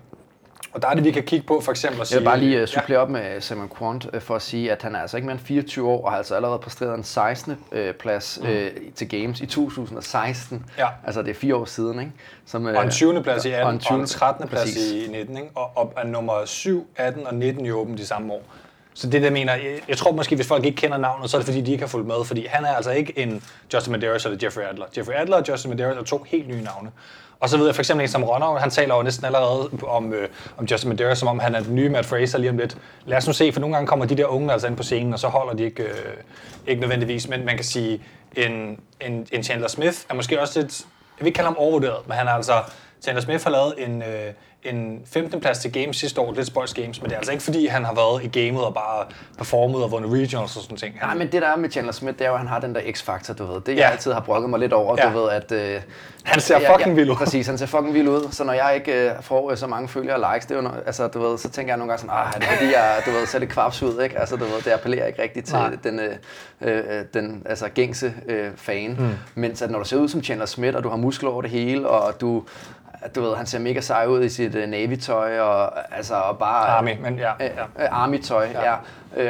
Og 0.72 0.82
der 0.82 0.88
er 0.88 0.94
det, 0.94 1.04
vi 1.04 1.10
kan 1.10 1.22
kigge 1.22 1.46
på 1.46 1.60
for 1.60 1.70
eksempel 1.70 2.00
at 2.00 2.06
sige... 2.06 2.16
Jeg 2.16 2.20
vil 2.20 2.24
bare 2.24 2.40
lige 2.40 2.62
uh, 2.62 2.68
supplere 2.68 2.98
ja. 2.98 3.02
op 3.02 3.10
med 3.10 3.40
Simon 3.40 3.70
Quant 3.78 4.06
uh, 4.14 4.20
for 4.20 4.36
at 4.36 4.42
sige, 4.42 4.72
at 4.72 4.82
han 4.82 4.94
er 4.94 5.00
altså 5.00 5.16
ikke 5.16 5.26
mere 5.26 5.32
end 5.32 5.44
24 5.44 5.88
år, 5.88 6.04
og 6.04 6.10
har 6.10 6.18
altså 6.18 6.34
allerede 6.34 6.58
præsteret 6.58 6.94
en 6.94 7.04
16. 7.04 7.56
Uh, 7.72 7.78
plads 8.00 8.38
uh, 8.42 8.48
mm. 8.48 8.92
til 8.94 9.08
Games 9.08 9.40
i 9.40 9.46
2016. 9.46 10.66
Ja. 10.78 10.86
Altså 11.06 11.22
det 11.22 11.30
er 11.30 11.34
fire 11.34 11.56
år 11.56 11.64
siden, 11.64 12.00
ikke? 12.00 12.12
Som, 12.46 12.66
uh, 12.66 12.72
og 12.72 12.82
en 12.82 12.90
20. 12.90 13.22
plads 13.22 13.44
i 13.44 13.50
18, 13.50 13.66
og 13.66 13.72
en, 13.72 13.78
20. 13.78 13.94
og 13.96 14.00
en 14.00 14.06
13. 14.06 14.48
plads 14.48 14.76
i 14.76 15.06
19, 15.10 15.36
ikke? 15.36 15.50
Og, 15.54 15.70
og 15.76 15.92
er 15.96 16.06
nummer 16.06 16.44
7, 16.44 16.86
18 16.96 17.26
og 17.26 17.34
19 17.34 17.66
i 17.66 17.70
åben 17.70 17.96
de 17.96 18.06
samme 18.06 18.32
år. 18.32 18.42
Så 18.94 19.10
det 19.10 19.22
der 19.22 19.30
mener, 19.30 19.54
jeg, 19.54 19.80
jeg 19.88 19.96
tror 19.96 20.12
måske, 20.12 20.36
hvis 20.36 20.48
folk 20.48 20.64
ikke 20.64 20.76
kender 20.76 20.98
navnet, 20.98 21.30
så 21.30 21.36
er 21.36 21.38
det 21.38 21.46
fordi, 21.46 21.60
de 21.60 21.72
ikke 21.72 21.82
har 21.82 21.88
fulgt 21.88 22.06
med, 22.06 22.24
fordi 22.24 22.46
han 22.50 22.64
er 22.64 22.74
altså 22.74 22.90
ikke 22.90 23.18
en 23.18 23.42
Justin 23.74 23.92
Medeiros 23.92 24.24
eller 24.24 24.38
Jeffrey 24.42 24.62
Adler. 24.62 24.86
Jeffrey 24.96 25.14
Adler 25.14 25.36
og 25.36 25.48
Justin 25.48 25.70
Medeiros 25.70 25.96
er 25.96 26.02
to 26.02 26.22
helt 26.28 26.48
nye 26.48 26.62
navne. 26.62 26.90
Og 27.40 27.48
så 27.48 27.56
ved 27.56 27.66
jeg 27.66 27.74
for 27.74 27.82
eksempel 27.82 28.04
en 28.04 28.08
som 28.08 28.24
Ronner, 28.24 28.58
han 28.58 28.70
taler 28.70 28.96
jo 28.96 29.02
næsten 29.02 29.26
allerede 29.26 29.70
om, 29.86 30.12
øh, 30.12 30.28
om 30.56 30.64
Justin 30.64 30.88
Medeiros, 30.90 31.18
som 31.18 31.28
om 31.28 31.38
han 31.38 31.54
er 31.54 31.60
den 31.60 31.74
nye 31.74 31.88
Matt 31.88 32.06
Fraser 32.06 32.38
lige 32.38 32.50
om 32.50 32.58
lidt. 32.58 32.76
Lad 33.06 33.18
os 33.18 33.26
nu 33.26 33.32
se, 33.32 33.52
for 33.52 33.60
nogle 33.60 33.76
gange 33.76 33.86
kommer 33.86 34.06
de 34.06 34.16
der 34.16 34.26
unge 34.26 34.52
altså 34.52 34.66
ind 34.66 34.76
på 34.76 34.82
scenen, 34.82 35.12
og 35.12 35.18
så 35.18 35.28
holder 35.28 35.54
de 35.54 35.64
ikke, 35.64 35.82
øh, 35.82 36.16
ikke 36.66 36.80
nødvendigvis. 36.80 37.28
Men 37.28 37.44
man 37.44 37.56
kan 37.56 37.64
sige, 37.64 38.02
en, 38.36 38.80
en, 39.00 39.26
en 39.32 39.42
Chandler 39.42 39.68
Smith 39.68 39.96
er 40.08 40.14
måske 40.14 40.40
også 40.40 40.60
lidt, 40.60 40.80
jeg 40.80 41.24
vil 41.24 41.26
ikke 41.26 41.36
kalde 41.36 41.48
ham 41.48 41.56
overvurderet, 41.56 42.08
men 42.08 42.16
han 42.16 42.26
er 42.26 42.32
altså, 42.32 42.62
Chandler 43.02 43.22
Smith 43.22 43.44
har 43.44 43.50
lavet 43.50 43.74
en, 43.78 44.02
øh, 44.02 44.32
en 44.64 45.02
15. 45.06 45.40
plads 45.40 45.58
til 45.58 45.72
Games 45.72 45.96
sidste 45.96 46.20
år, 46.20 46.32
lidt 46.32 46.46
Sports 46.46 46.74
Games, 46.74 47.00
men 47.00 47.10
det 47.10 47.14
er 47.14 47.18
altså 47.18 47.32
ikke 47.32 47.44
fordi, 47.44 47.66
han 47.66 47.84
har 47.84 47.94
været 47.94 48.24
i 48.24 48.40
gamet 48.40 48.64
og 48.64 48.74
bare 48.74 49.06
performet 49.38 49.82
og 49.82 49.90
vundet 49.90 50.12
regionals 50.12 50.56
og 50.56 50.62
sådan 50.62 50.76
ting. 50.76 50.94
Nej, 51.02 51.14
men 51.14 51.32
det 51.32 51.42
der 51.42 51.48
er 51.48 51.56
med 51.56 51.70
Chandler 51.70 51.92
Smith, 51.92 52.18
det 52.18 52.24
er 52.24 52.28
jo, 52.28 52.34
at 52.34 52.40
han 52.40 52.48
har 52.48 52.60
den 52.60 52.74
der 52.74 52.80
X-faktor, 52.92 53.34
du 53.34 53.44
ved. 53.44 53.60
Det 53.60 53.76
ja. 53.76 53.80
jeg 53.80 53.92
altid 53.92 54.12
har 54.12 54.20
brokket 54.20 54.50
mig 54.50 54.60
lidt 54.60 54.72
over, 54.72 54.96
ja. 54.98 55.12
du 55.12 55.20
ved, 55.20 55.30
at... 55.30 55.52
Øh, 55.52 55.80
han 56.24 56.40
ser 56.40 56.58
fucking 56.58 56.88
ja, 56.88 56.94
vild 56.94 57.10
ud. 57.10 57.16
Præcis, 57.16 57.46
han 57.46 57.58
ser 57.58 57.66
fucking 57.66 57.94
vild 57.94 58.08
ud. 58.08 58.28
Så 58.30 58.44
når 58.44 58.52
jeg 58.52 58.74
ikke 58.74 59.10
øh, 59.10 59.22
får 59.22 59.50
øh, 59.50 59.56
så 59.56 59.66
mange 59.66 59.88
følgere 59.88 60.16
og 60.16 60.34
likes, 60.34 60.46
det 60.46 60.56
er 60.56 60.62
jo, 60.62 60.70
altså, 60.86 61.08
du 61.08 61.20
ved, 61.20 61.38
så 61.38 61.50
tænker 61.50 61.72
jeg 61.72 61.78
nogle 61.78 61.92
gange 61.92 62.00
sådan, 62.00 62.16
ah, 62.16 62.32
det 62.34 62.42
er 62.42 62.56
fordi, 62.56 62.72
jeg, 62.72 63.02
du 63.06 63.10
ved, 63.10 63.26
ser 63.26 63.38
lidt 63.38 63.50
kvaps 63.50 63.82
ud, 63.82 64.02
ikke? 64.02 64.18
Altså, 64.18 64.36
du 64.36 64.44
ved, 64.44 64.62
det 64.62 64.70
appellerer 64.70 65.06
ikke 65.06 65.22
rigtigt 65.22 65.46
til 65.46 65.56
Nej. 65.56 65.76
den, 65.84 66.00
øh, 66.00 66.16
øh, 66.60 67.04
den 67.14 67.42
altså, 67.46 67.68
gængse 67.68 68.14
øh, 68.26 68.50
fan. 68.56 68.96
Mm. 68.98 69.08
Mens 69.34 69.62
at 69.62 69.70
når 69.70 69.78
du 69.78 69.84
ser 69.84 69.96
ud 69.96 70.08
som 70.08 70.22
Chandler 70.22 70.46
Smith, 70.46 70.76
og 70.76 70.84
du 70.84 70.88
har 70.88 70.96
muskler 70.96 71.30
over 71.30 71.42
det 71.42 71.50
hele, 71.50 71.88
og 71.88 72.20
du 72.20 72.44
du 73.14 73.22
ved, 73.22 73.36
han 73.36 73.46
ser 73.46 73.58
mega 73.58 73.80
sej 73.80 74.06
ud 74.06 74.24
i 74.24 74.28
sit 74.28 74.54
uh, 74.54 74.62
Navy-tøj, 74.62 75.38
og, 75.40 75.72
altså, 75.96 76.14
og 76.14 76.38
bare... 76.38 76.68
Army, 76.68 76.96
men 77.02 77.18
ja. 77.18 77.32
Uh, 77.34 77.82
uh, 77.84 78.02
Army-tøj, 78.02 78.48
ja. 78.54 78.70
ja. 78.70 78.76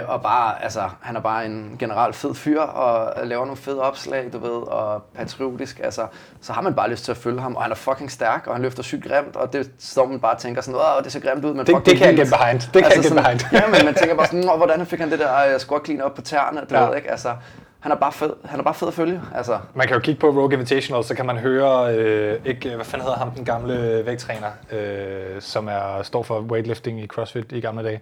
Uh, 0.02 0.10
og 0.10 0.22
bare, 0.22 0.62
altså, 0.62 0.82
han 1.00 1.16
er 1.16 1.20
bare 1.20 1.46
en 1.46 1.76
generelt 1.78 2.16
fed 2.16 2.34
fyr, 2.34 2.60
og 2.60 3.26
laver 3.26 3.44
nogle 3.44 3.56
fede 3.56 3.82
opslag, 3.82 4.30
du 4.32 4.38
ved, 4.38 4.62
og 4.68 5.02
patriotisk, 5.02 5.80
altså, 5.84 6.06
så 6.40 6.52
har 6.52 6.60
man 6.62 6.74
bare 6.74 6.90
lyst 6.90 7.04
til 7.04 7.12
at 7.12 7.16
følge 7.18 7.40
ham, 7.40 7.56
og 7.56 7.62
han 7.62 7.70
er 7.70 7.76
fucking 7.76 8.10
stærk, 8.10 8.46
og 8.46 8.54
han 8.54 8.62
løfter 8.62 8.82
sygt 8.82 9.04
grimt, 9.04 9.36
og 9.36 9.52
det 9.52 9.70
står 9.78 10.06
man 10.06 10.20
bare 10.20 10.32
og 10.34 10.38
tænker 10.38 10.62
sådan, 10.62 10.80
åh, 10.80 11.04
det 11.04 11.12
ser 11.12 11.20
grimt 11.20 11.44
ud, 11.44 11.54
men 11.54 11.66
det, 11.66 11.86
det 11.86 11.96
kan 11.96 12.06
jeg 12.06 12.16
get 12.16 12.28
behind, 12.38 12.60
det 12.60 12.84
altså, 12.84 13.02
kan 13.02 13.02
jeg 13.02 13.04
get 13.04 13.12
behind. 13.12 13.40
ja, 13.52 13.66
men 13.66 13.84
man 13.84 13.94
tænker 13.94 14.16
bare 14.16 14.26
sådan, 14.26 14.56
hvordan 14.56 14.86
fik 14.86 15.00
han 15.00 15.10
det 15.10 15.18
der 15.18 15.54
uh, 15.54 15.60
squat 15.60 15.84
clean 15.84 16.00
op 16.00 16.14
på 16.14 16.22
tæerne, 16.22 16.60
du 16.70 16.74
ja. 16.74 16.88
ved, 16.88 16.96
ikke, 16.96 17.10
altså, 17.10 17.34
han 17.80 17.92
er 17.92 17.96
bare 17.96 18.12
fed, 18.12 18.32
han 18.44 18.60
er 18.60 18.64
bare 18.64 18.74
fed 18.74 18.88
at 18.88 18.94
følge. 18.94 19.20
Altså. 19.34 19.58
Man 19.74 19.86
kan 19.86 19.94
jo 19.96 20.00
kigge 20.00 20.20
på 20.20 20.26
Rogue 20.26 20.52
Invitational, 20.52 21.04
så 21.04 21.14
kan 21.14 21.26
man 21.26 21.36
høre, 21.36 21.94
øh, 21.94 22.38
ikke, 22.44 22.74
hvad 22.74 22.84
fanden 22.84 23.04
hedder 23.04 23.18
ham, 23.18 23.30
den 23.30 23.44
gamle 23.44 24.02
vægttræner, 24.06 24.50
øh, 24.72 25.40
som 25.40 25.68
er, 25.68 26.02
står 26.02 26.22
for 26.22 26.40
weightlifting 26.40 27.00
i 27.00 27.06
CrossFit 27.06 27.52
i 27.52 27.60
gamle 27.60 27.84
dage. 27.84 28.00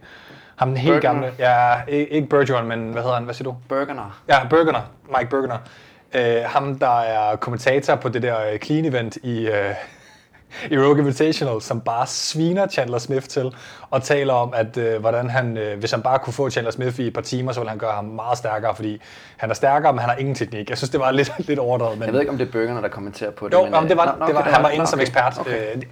Ham 0.56 0.68
den 0.68 0.76
helt 0.76 1.02
Bergener. 1.02 1.12
gamle, 1.12 1.32
ja, 1.38 1.74
ikke 1.88 2.28
Bergeron, 2.28 2.68
men 2.68 2.90
hvad 2.92 3.02
hedder 3.02 3.14
han, 3.14 3.24
hvad 3.24 3.34
siger 3.34 3.44
du? 3.44 3.56
Bergener. 3.68 4.20
Ja, 4.28 4.46
Bergener, 4.50 4.80
Mike 5.18 5.30
Bergener. 5.30 5.58
Øh, 6.14 6.42
ham, 6.46 6.78
der 6.78 7.00
er 7.00 7.36
kommentator 7.36 7.94
på 7.94 8.08
det 8.08 8.22
der 8.22 8.36
øh, 8.52 8.58
clean 8.58 8.84
event 8.84 9.16
i, 9.16 9.46
øh, 9.46 9.74
i 10.70 10.78
Rogue 10.78 10.99
Invitational, 10.99 11.62
som 11.62 11.80
bare 11.80 12.07
sviner 12.07 12.66
Chandler 12.66 12.99
Smith 12.99 13.26
til, 13.26 13.55
og 13.90 14.03
taler 14.03 14.34
om, 14.34 14.53
at 14.55 14.76
øh, 14.76 15.01
hvordan 15.01 15.30
han, 15.30 15.57
øh, 15.57 15.78
hvis 15.78 15.90
han 15.90 16.03
bare 16.03 16.18
kunne 16.18 16.32
få 16.32 16.51
Chandler 16.51 16.70
Smith 16.70 17.01
i 17.01 17.07
et 17.07 17.12
par 17.12 17.20
timer, 17.20 17.53
så 17.53 17.61
ville 17.61 17.70
han 17.70 17.78
gøre 17.78 17.92
ham 17.92 18.05
meget 18.05 18.38
stærkere, 18.38 18.74
fordi 18.74 19.01
han 19.36 19.51
er 19.51 19.55
stærkere, 19.55 19.92
men 19.92 19.99
han 19.99 20.09
har 20.09 20.16
ingen 20.16 20.34
teknik. 20.34 20.70
Jeg 20.70 20.78
synes, 20.78 20.90
det 20.90 21.01
var 21.01 21.11
lidt, 21.18 21.32
lidt 21.38 21.59
overdrevet. 21.59 21.99
Men... 21.99 22.07
Jeg 22.07 22.12
ved 22.12 22.20
ikke, 22.20 22.32
om 22.32 22.38
det 22.38 22.49
er 22.49 22.53
Bøgerne, 22.53 22.82
der 22.82 22.88
kommenterer 22.88 23.30
på 23.30 23.49
det. 23.49 23.55
Jo, 23.55 23.62
men, 23.62 23.72
men 23.72 23.88
det 23.88 23.96
var, 23.96 24.16
nå, 24.18 24.26
det 24.26 24.34
var, 24.34 24.40
okay, 24.40 24.51
han 24.53 24.62
var 24.62 24.70
inde 24.70 24.86
som 24.86 25.01
ekspert. 25.01 25.38
Okay. 25.40 25.76
Øh, 25.76 25.82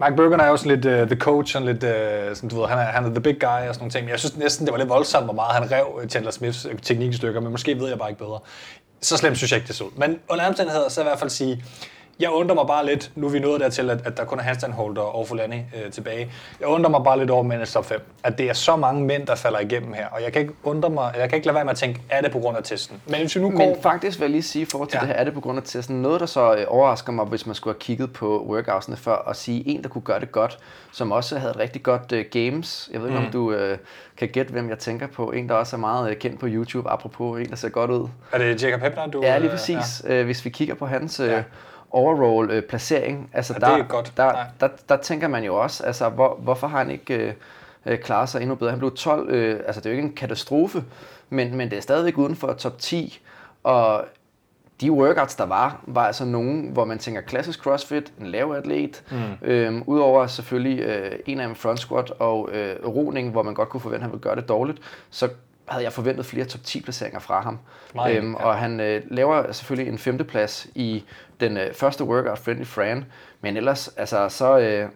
Mike 0.00 0.16
Bergen 0.16 0.40
er 0.40 0.46
jo 0.46 0.56
sådan 0.56 0.80
lidt 0.80 1.02
uh, 1.02 1.08
the 1.08 1.16
coach, 1.16 1.56
og 1.56 1.62
lidt, 1.62 1.84
uh, 1.84 1.90
sådan, 2.34 2.50
du 2.50 2.60
ved, 2.60 2.68
han 2.68 2.78
er, 2.78 2.82
han 2.82 3.04
er 3.04 3.08
the 3.08 3.20
big 3.20 3.40
guy 3.40 3.68
og 3.68 3.74
sådan 3.74 3.78
nogle 3.78 3.90
ting. 3.90 4.04
Men 4.04 4.10
jeg 4.10 4.18
synes 4.18 4.36
næsten, 4.36 4.66
det 4.66 4.72
var 4.72 4.78
lidt 4.78 4.88
voldsomt, 4.88 5.24
hvor 5.24 5.34
meget 5.34 5.54
han 5.54 5.70
rev 5.70 6.08
Chandler 6.08 6.30
Smiths 6.30 6.66
teknikstykker, 6.82 7.40
men 7.40 7.50
måske 7.50 7.78
ved 7.80 7.88
jeg 7.88 7.98
bare 7.98 8.10
ikke 8.10 8.24
bedre. 8.24 8.38
Så 9.00 9.16
slemt 9.16 9.36
synes 9.36 9.52
jeg 9.52 9.56
ikke, 9.56 9.68
det 9.68 9.76
så 9.76 9.84
ud. 9.84 9.90
Men 9.96 10.18
under 10.28 10.48
omstændigheder, 10.48 10.88
så 10.88 11.00
i 11.00 11.04
hvert 11.04 11.18
fald 11.18 11.30
sige, 11.30 11.64
Jeg 12.20 12.30
undrer 12.30 12.54
mig 12.54 12.66
bare 12.66 12.86
lidt, 12.86 13.12
nu 13.14 13.26
er 13.26 13.30
vi 13.30 13.38
nået 13.38 13.60
dertil, 13.60 13.90
at, 13.90 14.06
at 14.06 14.16
der 14.16 14.24
kun 14.24 14.38
er 14.38 14.42
handstandholder 14.42 15.02
og 15.02 15.28
Fulani 15.28 15.56
øh, 15.56 15.90
tilbage. 15.92 16.30
Jeg 16.60 16.68
undrer 16.68 16.90
mig 16.90 17.00
bare 17.04 17.18
lidt 17.18 17.30
over 17.30 17.42
mændenes 17.42 17.72
top 17.72 17.84
5, 17.84 18.00
at 18.24 18.38
det 18.38 18.48
er 18.48 18.52
så 18.52 18.76
mange 18.76 19.04
mænd, 19.04 19.26
der 19.26 19.34
falder 19.34 19.58
igennem 19.58 19.92
her. 19.92 20.06
Og 20.06 20.22
jeg 20.22 20.32
kan 20.32 20.42
ikke 20.42 20.54
undre 20.62 20.90
mig, 20.90 21.14
jeg 21.18 21.28
kan 21.28 21.36
ikke 21.36 21.46
lade 21.46 21.54
være 21.54 21.64
med 21.64 21.70
at 21.70 21.76
tænke, 21.76 22.00
er 22.10 22.20
det 22.20 22.32
på 22.32 22.38
grund 22.38 22.56
af 22.56 22.62
testen? 22.62 23.02
Men 23.06 23.20
hvis 23.20 23.36
vi 23.36 23.40
nu 23.40 23.50
går... 23.50 23.58
Men 23.58 23.76
faktisk 23.82 24.18
vil 24.18 24.24
jeg 24.24 24.30
lige 24.30 24.42
sige 24.42 24.62
i 24.62 24.64
forhold 24.64 24.90
til 24.90 24.96
ja. 24.96 25.00
det 25.00 25.08
her, 25.08 25.14
er 25.14 25.24
det 25.24 25.34
på 25.34 25.40
grund 25.40 25.58
af 25.58 25.64
testen. 25.64 26.02
Noget, 26.02 26.20
der 26.20 26.26
så 26.26 26.54
øh, 26.54 26.64
overrasker 26.68 27.12
mig, 27.12 27.24
hvis 27.24 27.46
man 27.46 27.54
skulle 27.54 27.74
have 27.74 27.80
kigget 27.80 28.12
på 28.12 28.44
workoutsene 28.48 28.96
før, 28.96 29.14
og 29.14 29.36
sige 29.36 29.68
en, 29.68 29.82
der 29.82 29.88
kunne 29.88 30.02
gøre 30.02 30.20
det 30.20 30.32
godt, 30.32 30.58
som 30.92 31.12
også 31.12 31.38
havde 31.38 31.50
et 31.50 31.58
rigtig 31.58 31.82
godt 31.82 32.12
uh, 32.12 32.18
games. 32.30 32.90
Jeg 32.92 33.00
ved 33.00 33.08
ikke, 33.08 33.20
mm. 33.20 33.26
om 33.26 33.32
du 33.32 33.54
uh, 33.54 33.78
kan 34.16 34.28
gætte, 34.28 34.52
hvem 34.52 34.68
jeg 34.68 34.78
tænker 34.78 35.06
på. 35.06 35.30
En, 35.30 35.48
der 35.48 35.54
også 35.54 35.76
er 35.76 35.80
meget 35.80 36.10
uh, 36.10 36.16
kendt 36.16 36.40
på 36.40 36.46
YouTube, 36.48 36.90
apropos 36.90 37.40
en, 37.40 37.50
der 37.50 37.56
ser 37.56 37.68
godt 37.68 37.90
ud. 37.90 38.08
Er 38.32 38.38
det 38.38 38.62
Jacob 38.62 38.80
Hepner, 38.80 39.06
du... 39.06 39.22
Ja, 39.22 39.38
lige 39.38 39.50
præcis. 39.50 40.02
Ja. 40.08 40.20
Uh, 40.20 40.24
hvis 40.24 40.44
vi 40.44 40.50
kigger 40.50 40.74
på 40.74 40.86
hans... 40.86 41.20
Uh, 41.20 41.26
ja 41.26 41.42
overall 41.94 42.50
øh, 42.50 42.62
placering. 42.62 43.30
Altså, 43.32 43.52
ja, 43.52 43.66
der, 43.66 43.72
det 43.72 43.84
er 43.84 43.88
godt. 43.88 44.12
Der, 44.16 44.32
der, 44.32 44.44
der, 44.60 44.68
der 44.88 44.96
tænker 44.96 45.28
man 45.28 45.44
jo 45.44 45.56
også, 45.62 45.84
altså, 45.84 46.08
hvor, 46.08 46.38
hvorfor 46.40 46.66
har 46.66 46.78
han 46.78 46.90
ikke 46.90 47.14
øh, 47.14 47.32
øh, 47.86 47.98
klaret 47.98 48.28
sig 48.28 48.40
endnu 48.42 48.54
bedre? 48.54 48.70
Han 48.70 48.78
blev 48.78 48.94
12, 48.96 49.30
øh, 49.30 49.60
altså 49.66 49.80
det 49.80 49.86
er 49.86 49.90
jo 49.90 49.96
ikke 49.96 50.08
en 50.08 50.14
katastrofe, 50.14 50.84
men, 51.30 51.56
men 51.56 51.70
det 51.70 51.76
er 51.76 51.82
stadigvæk 51.82 52.18
uden 52.18 52.36
for 52.36 52.52
top 52.52 52.78
10, 52.78 53.20
og 53.62 54.04
de 54.80 54.92
workouts, 54.92 55.34
der 55.34 55.46
var, 55.46 55.80
var 55.86 56.06
altså 56.06 56.24
nogen, 56.24 56.68
hvor 56.72 56.84
man 56.84 56.98
tænker 56.98 57.20
klassisk 57.20 57.62
crossfit, 57.62 58.12
en 58.20 58.26
lav 58.26 58.52
atlet, 58.52 59.02
mm. 59.10 59.48
øhm, 59.48 59.82
udover 59.86 60.26
selvfølgelig 60.26 60.80
øh, 60.80 61.12
en 61.26 61.40
af 61.40 61.46
dem 61.46 61.56
front 61.56 61.80
squat 61.80 62.10
og 62.10 62.48
øh, 62.52 62.76
roning, 62.86 63.30
hvor 63.30 63.42
man 63.42 63.54
godt 63.54 63.68
kunne 63.68 63.80
forvente, 63.80 63.96
at 63.96 64.02
han 64.02 64.12
ville 64.12 64.22
gøre 64.22 64.36
det 64.36 64.48
dårligt, 64.48 64.78
så 65.10 65.28
havde 65.68 65.84
jeg 65.84 65.92
forventet 65.92 66.26
flere 66.26 66.44
top 66.44 66.60
10 66.64 66.80
placeringer 66.80 67.18
fra 67.18 67.40
ham. 67.40 67.58
Meget, 67.94 68.16
øhm, 68.16 68.32
ja. 68.32 68.44
Og 68.44 68.58
han 68.58 68.80
øh, 68.80 69.02
laver 69.10 69.52
selvfølgelig 69.52 69.92
en 69.92 69.98
femteplads 69.98 70.66
i 70.74 71.04
den 71.40 71.56
øh, 71.56 71.74
første 71.74 72.04
workout, 72.04 72.38
Friendly 72.38 72.64
Fran, 72.64 73.04
men 73.40 73.56
ellers, 73.56 73.88
altså, 73.96 74.28
så, 74.28 74.58
øh, 74.58 74.88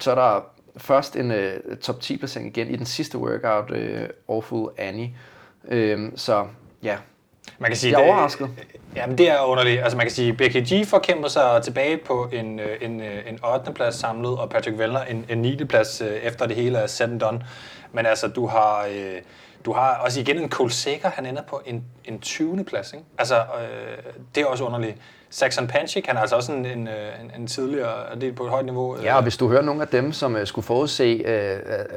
så 0.00 0.10
er 0.10 0.14
der 0.14 0.40
først 0.76 1.16
en 1.16 1.30
øh, 1.30 1.76
top 1.76 2.00
10 2.00 2.16
placering 2.16 2.48
igen 2.48 2.70
i 2.70 2.76
den 2.76 2.86
sidste 2.86 3.18
workout, 3.18 3.70
øh, 3.70 4.08
Awful 4.28 4.68
Annie. 4.76 5.10
Øhm, 5.68 6.16
så 6.16 6.46
ja, 6.82 6.96
man 7.58 7.70
kan 7.70 7.76
sige, 7.76 7.98
jeg 7.98 8.02
er 8.02 8.12
overrasket. 8.12 8.50
Det, 8.56 8.80
jamen 8.96 9.18
det 9.18 9.30
er 9.30 9.40
underligt. 9.40 9.80
Altså 9.80 9.96
man 9.96 10.06
kan 10.06 10.12
sige, 10.12 10.32
BKG 10.32 10.86
får 10.86 10.98
kæmpet 10.98 11.30
sig 11.30 11.60
tilbage 11.62 11.96
på 11.96 12.28
en, 12.32 12.60
øh, 12.60 12.76
en, 12.80 13.00
øh, 13.00 13.18
en 13.26 13.44
8. 13.44 13.72
plads 13.72 13.94
samlet, 13.94 14.38
og 14.38 14.50
Patrick 14.50 14.78
Vellner 14.78 15.04
en, 15.04 15.24
en 15.28 15.38
9. 15.38 15.64
plads 15.64 16.00
øh, 16.00 16.08
efter 16.08 16.46
det 16.46 16.56
hele 16.56 16.78
er 16.78 16.86
set 16.86 17.04
and 17.04 17.20
done. 17.20 17.46
Men 17.92 18.06
altså, 18.06 18.28
du 18.28 18.46
har... 18.46 18.88
Øh, 18.92 19.20
du 19.64 19.72
har 19.72 19.94
også 19.94 20.20
igen 20.20 20.38
en 20.38 20.70
Sager, 20.70 21.10
han 21.10 21.26
ender 21.26 21.42
på 21.42 21.62
en, 21.66 21.84
en 22.04 22.20
20. 22.20 22.64
plads. 22.64 22.92
Ikke? 22.92 23.04
Altså, 23.18 23.36
øh, 23.36 24.12
det 24.34 24.42
er 24.42 24.46
også 24.46 24.64
underligt. 24.64 24.96
Saxon 25.30 25.66
Panchik, 25.66 26.06
han 26.06 26.16
er 26.16 26.20
altså 26.20 26.36
også 26.36 26.52
en, 26.52 26.66
en, 26.66 26.88
en, 26.88 27.32
en 27.36 27.46
tidligere 27.46 28.10
atlet 28.12 28.34
på 28.34 28.44
et 28.44 28.50
højt 28.50 28.64
niveau. 28.64 28.96
Ja, 29.02 29.16
og 29.16 29.22
hvis 29.22 29.36
du 29.36 29.48
hører 29.48 29.62
nogle 29.62 29.82
af 29.82 29.88
dem, 29.88 30.12
som 30.12 30.34
uh, 30.34 30.40
skulle 30.44 30.64
forudse, 30.64 31.20
uh, 31.20 31.30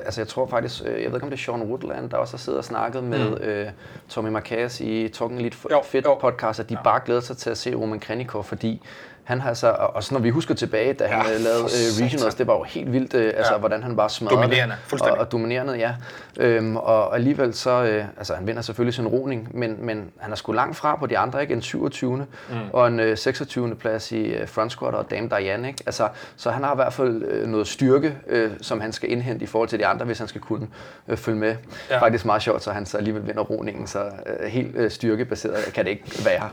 altså 0.06 0.22
jeg 0.22 0.28
tror 0.28 0.48
faktisk, 0.48 0.82
uh, 0.82 0.88
jeg 0.88 0.96
ved 0.96 1.06
ikke 1.06 1.24
om 1.24 1.30
det 1.30 1.38
er 1.38 1.44
Sean 1.44 1.62
Woodland, 1.62 2.10
der 2.10 2.18
også 2.18 2.34
har 2.34 2.38
siddet 2.38 2.58
og 2.58 2.66
snakket 2.66 3.04
mm. 3.04 3.10
med 3.10 3.66
uh, 3.66 3.72
Tommy 4.10 4.30
Marcas 4.30 4.82
i 4.82 5.08
Talking 5.08 5.40
Elite 5.40 5.58
Fit 5.84 6.06
podcast, 6.22 6.60
at 6.60 6.70
de 6.70 6.74
ja. 6.74 6.84
bare 6.84 7.02
glæder 7.06 7.22
sig 7.22 7.38
til 7.38 7.50
at 7.50 7.58
se 7.58 7.76
Roman 7.76 8.00
Krenikov, 8.00 8.44
fordi 8.44 8.82
han 9.24 9.42
har 9.42 9.54
så, 9.54 9.70
og 9.70 10.04
så 10.04 10.14
når 10.14 10.22
vi 10.22 10.30
husker 10.30 10.56
tilbage, 10.56 10.94
da 10.94 11.06
han 11.08 11.26
ja, 11.26 11.34
øh, 11.34 11.42
lavede 11.42 11.64
uh, 11.64 12.04
Regionals, 12.04 12.36
det 12.36 12.48
var 12.48 12.54
jo 12.54 12.64
helt 12.64 12.92
vildt, 12.94 13.14
uh, 13.14 13.22
altså 13.22 13.58
hvordan 13.58 13.84
han 13.84 13.96
bare 13.96 14.10
smadrede 14.10 14.42
Dominerende, 14.42 14.76
fuldstændig. 14.84 15.20
Og, 15.20 15.26
og 15.26 15.32
dominerende, 15.32 15.74
ja. 15.74 15.94
Øhm, 16.40 16.78
og 16.78 17.16
alligevel 17.16 17.54
så, 17.54 17.82
uh, 17.82 18.06
altså 18.18 18.36
han 18.36 18.48
vinder 18.48 18.62
selvfølgelig 18.62 18.94
sin 18.94 19.08
roning, 19.08 19.50
men, 19.54 19.86
men 19.86 20.12
han 20.20 20.32
er 20.32 20.36
sgu 20.36 20.52
langt 20.52 20.78
fra 20.78 20.96
på 20.96 21.06
de 21.06 21.18
andre, 21.18 21.42
ikke? 21.42 21.54
En 21.54 21.62
27. 21.62 22.18
Mm. 22.18 22.26
og 22.74 22.88
en 22.88 23.00
uh, 23.00 23.18
26. 23.18 23.76
plads 23.76 24.12
i 24.12 24.42
uh, 24.42 24.48
front 24.48 24.72
squat 24.72 24.94
og 24.96 25.12
Dame 25.12 25.30
Diane, 25.30 25.68
ikke? 25.68 25.84
Altså, 25.86 26.08
så 26.38 26.52
han 26.52 26.64
har 26.64 26.74
i 26.74 26.76
hvert 26.76 26.94
fald 26.94 27.42
uh, 27.44 27.50
noget 27.50 27.68
styrke, 27.68 28.16
uh, 28.34 28.52
som 28.62 28.82
han 28.82 28.92
skal 28.92 29.12
indhente 29.12 29.44
i 29.44 29.48
forhold 29.48 29.70
til 29.70 29.80
de 29.80 29.86
andre, 29.86 30.06
hvis 30.06 30.20
han 30.20 30.28
skal 30.28 30.42
kunne 30.42 30.68
uh, 31.08 31.18
følge 31.18 31.38
med. 31.38 31.56
Ja. 31.90 32.02
Faktisk 32.02 32.26
meget 32.26 32.42
sjovt, 32.42 32.64
så 32.64 32.72
han 32.72 32.86
så 32.86 32.98
alligevel 32.98 33.28
vinder 33.28 33.42
roningen, 33.42 33.88
så 33.88 34.00
uh, 34.00 34.46
helt 34.48 34.76
uh, 34.76 34.92
styrkebaseret 34.92 35.74
kan 35.74 35.86
det 35.86 35.92
ikke 35.92 36.26
være. 36.26 36.50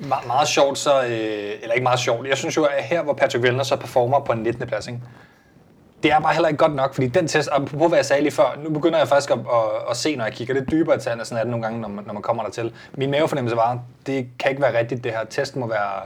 Me- 0.00 0.26
meget 0.26 0.48
sjovt 0.48 0.78
så, 0.78 0.98
uh, 1.00 1.04
eller 1.10 1.72
ikke 1.72 1.82
meget 1.82 1.93
sjovt. 1.96 2.28
Jeg 2.28 2.36
synes 2.36 2.56
jo, 2.56 2.64
at 2.64 2.84
her, 2.84 3.02
hvor 3.02 3.12
Patrick 3.12 3.42
Vellner 3.42 3.62
så 3.62 3.76
performer 3.76 4.20
på 4.20 4.32
en 4.32 4.38
19. 4.38 4.66
plads, 4.66 4.86
ikke? 4.86 5.00
det 6.04 6.12
er 6.12 6.20
bare 6.20 6.32
heller 6.32 6.48
ikke 6.48 6.58
godt 6.58 6.74
nok, 6.74 6.94
fordi 6.94 7.06
den 7.06 7.28
test, 7.28 7.48
og 7.48 7.66
på 7.66 7.88
hvad 7.88 7.98
jeg 7.98 8.04
sagde 8.04 8.22
lige 8.22 8.32
før, 8.32 8.58
nu 8.62 8.70
begynder 8.70 8.98
jeg 8.98 9.08
faktisk 9.08 9.30
at, 9.30 9.38
at, 9.38 9.90
at 9.90 9.96
se, 9.96 10.16
når 10.16 10.24
jeg 10.24 10.32
kigger 10.32 10.54
lidt 10.54 10.70
dybere 10.70 10.98
til 10.98 11.20
og 11.20 11.26
sådan 11.26 11.38
er 11.38 11.42
det 11.42 11.50
nogle 11.50 11.62
gange, 11.62 11.80
når 11.80 11.88
man, 11.88 12.04
når 12.04 12.12
man 12.12 12.22
kommer 12.22 12.42
der 12.42 12.50
til. 12.50 12.72
Min 12.94 13.10
mavefornemmelse 13.10 13.56
var, 13.56 13.78
det 14.06 14.28
kan 14.38 14.50
ikke 14.50 14.62
være 14.62 14.78
rigtigt, 14.78 15.04
det 15.04 15.12
her 15.12 15.24
test 15.24 15.56
må 15.56 15.66
være, 15.66 16.02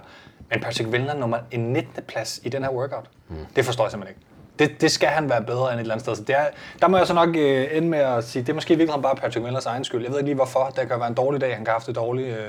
men 0.51 0.61
Patrick 0.61 0.93
Vellner 0.93 1.15
nummer 1.15 1.39
en 1.51 1.61
19. 1.61 2.03
plads 2.09 2.41
i 2.45 2.49
den 2.49 2.63
her 2.63 2.71
workout. 2.71 3.05
Mm. 3.29 3.37
Det 3.57 3.65
forstår 3.65 3.85
jeg 3.85 3.91
simpelthen 3.91 4.17
ikke. 4.17 4.28
Det, 4.59 4.81
det 4.81 4.91
skal 4.91 5.09
han 5.09 5.31
være 5.31 5.43
bedre 5.43 5.73
end 5.73 5.75
et 5.75 5.81
eller 5.81 5.95
andet 5.95 6.05
sted. 6.05 6.17
Så 6.17 6.23
det 6.23 6.37
er, 6.37 6.45
der 6.81 6.89
må 6.89 6.97
jeg 6.97 7.07
så 7.07 7.15
nok 7.15 7.29
øh, 7.37 7.67
ende 7.73 7.89
med 7.89 7.99
at 7.99 8.25
sige, 8.25 8.43
det 8.43 8.49
er 8.49 8.55
måske 8.55 8.77
virkelig 8.77 9.03
bare 9.03 9.17
Patrick 9.17 9.45
Millers 9.45 9.67
egen 9.67 9.85
skyld. 9.85 10.03
Jeg 10.03 10.11
ved 10.11 10.19
ikke 10.19 10.29
lige 10.29 10.37
hvorfor. 10.37 10.73
Det 10.77 10.89
kan 10.89 11.01
være 11.01 11.09
en 11.09 11.15
dårlig 11.15 11.41
dag, 11.41 11.51
han 11.51 11.59
kan 11.59 11.67
have 11.67 11.75
haft 11.75 11.87
det 11.87 11.97
dårligt. 11.97 12.29
Øh, 12.29 12.45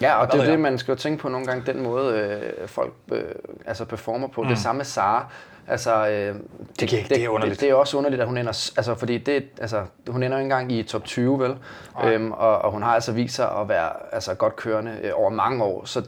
ja, 0.00 0.14
og 0.14 0.32
det 0.32 0.40
er 0.40 0.44
det, 0.44 0.60
man 0.60 0.78
skal 0.78 0.92
jo 0.92 0.98
tænke 0.98 1.22
på 1.22 1.28
nogle 1.28 1.46
gange, 1.46 1.72
den 1.72 1.82
måde 1.82 2.14
øh, 2.14 2.68
folk 2.68 2.92
øh, 3.12 3.22
altså 3.66 3.84
performer 3.84 4.28
på. 4.28 4.42
Mm. 4.42 4.48
Det 4.48 4.58
samme 4.58 4.78
med 4.78 4.84
Sara. 4.84 5.26
Altså, 5.70 6.08
øh, 6.08 6.34
det, 6.34 6.40
det, 6.80 6.90
det, 6.90 7.08
det, 7.08 7.24
er 7.24 7.28
underligt. 7.28 7.60
Det, 7.60 7.60
det 7.60 7.70
er 7.70 7.74
også 7.74 7.96
underligt, 7.96 8.22
at 8.22 8.28
hun 8.28 8.38
ender, 8.38 8.70
altså, 8.76 8.94
fordi 8.94 9.18
det, 9.18 9.44
altså, 9.60 9.82
hun 10.08 10.22
ender 10.22 10.36
jo 10.36 10.40
ikke 10.40 10.44
engang 10.44 10.72
i 10.72 10.82
top 10.82 11.04
20, 11.04 11.40
vel? 11.40 11.56
Øhm, 12.04 12.32
og, 12.32 12.58
og, 12.58 12.70
hun 12.72 12.82
har 12.82 12.94
altså 12.94 13.12
vist 13.12 13.34
sig 13.34 13.50
at 13.60 13.68
være 13.68 13.90
altså, 14.12 14.34
godt 14.34 14.56
kørende 14.56 14.96
øh, 15.02 15.10
over 15.14 15.30
mange 15.30 15.64
år. 15.64 15.84
Så 15.84 16.02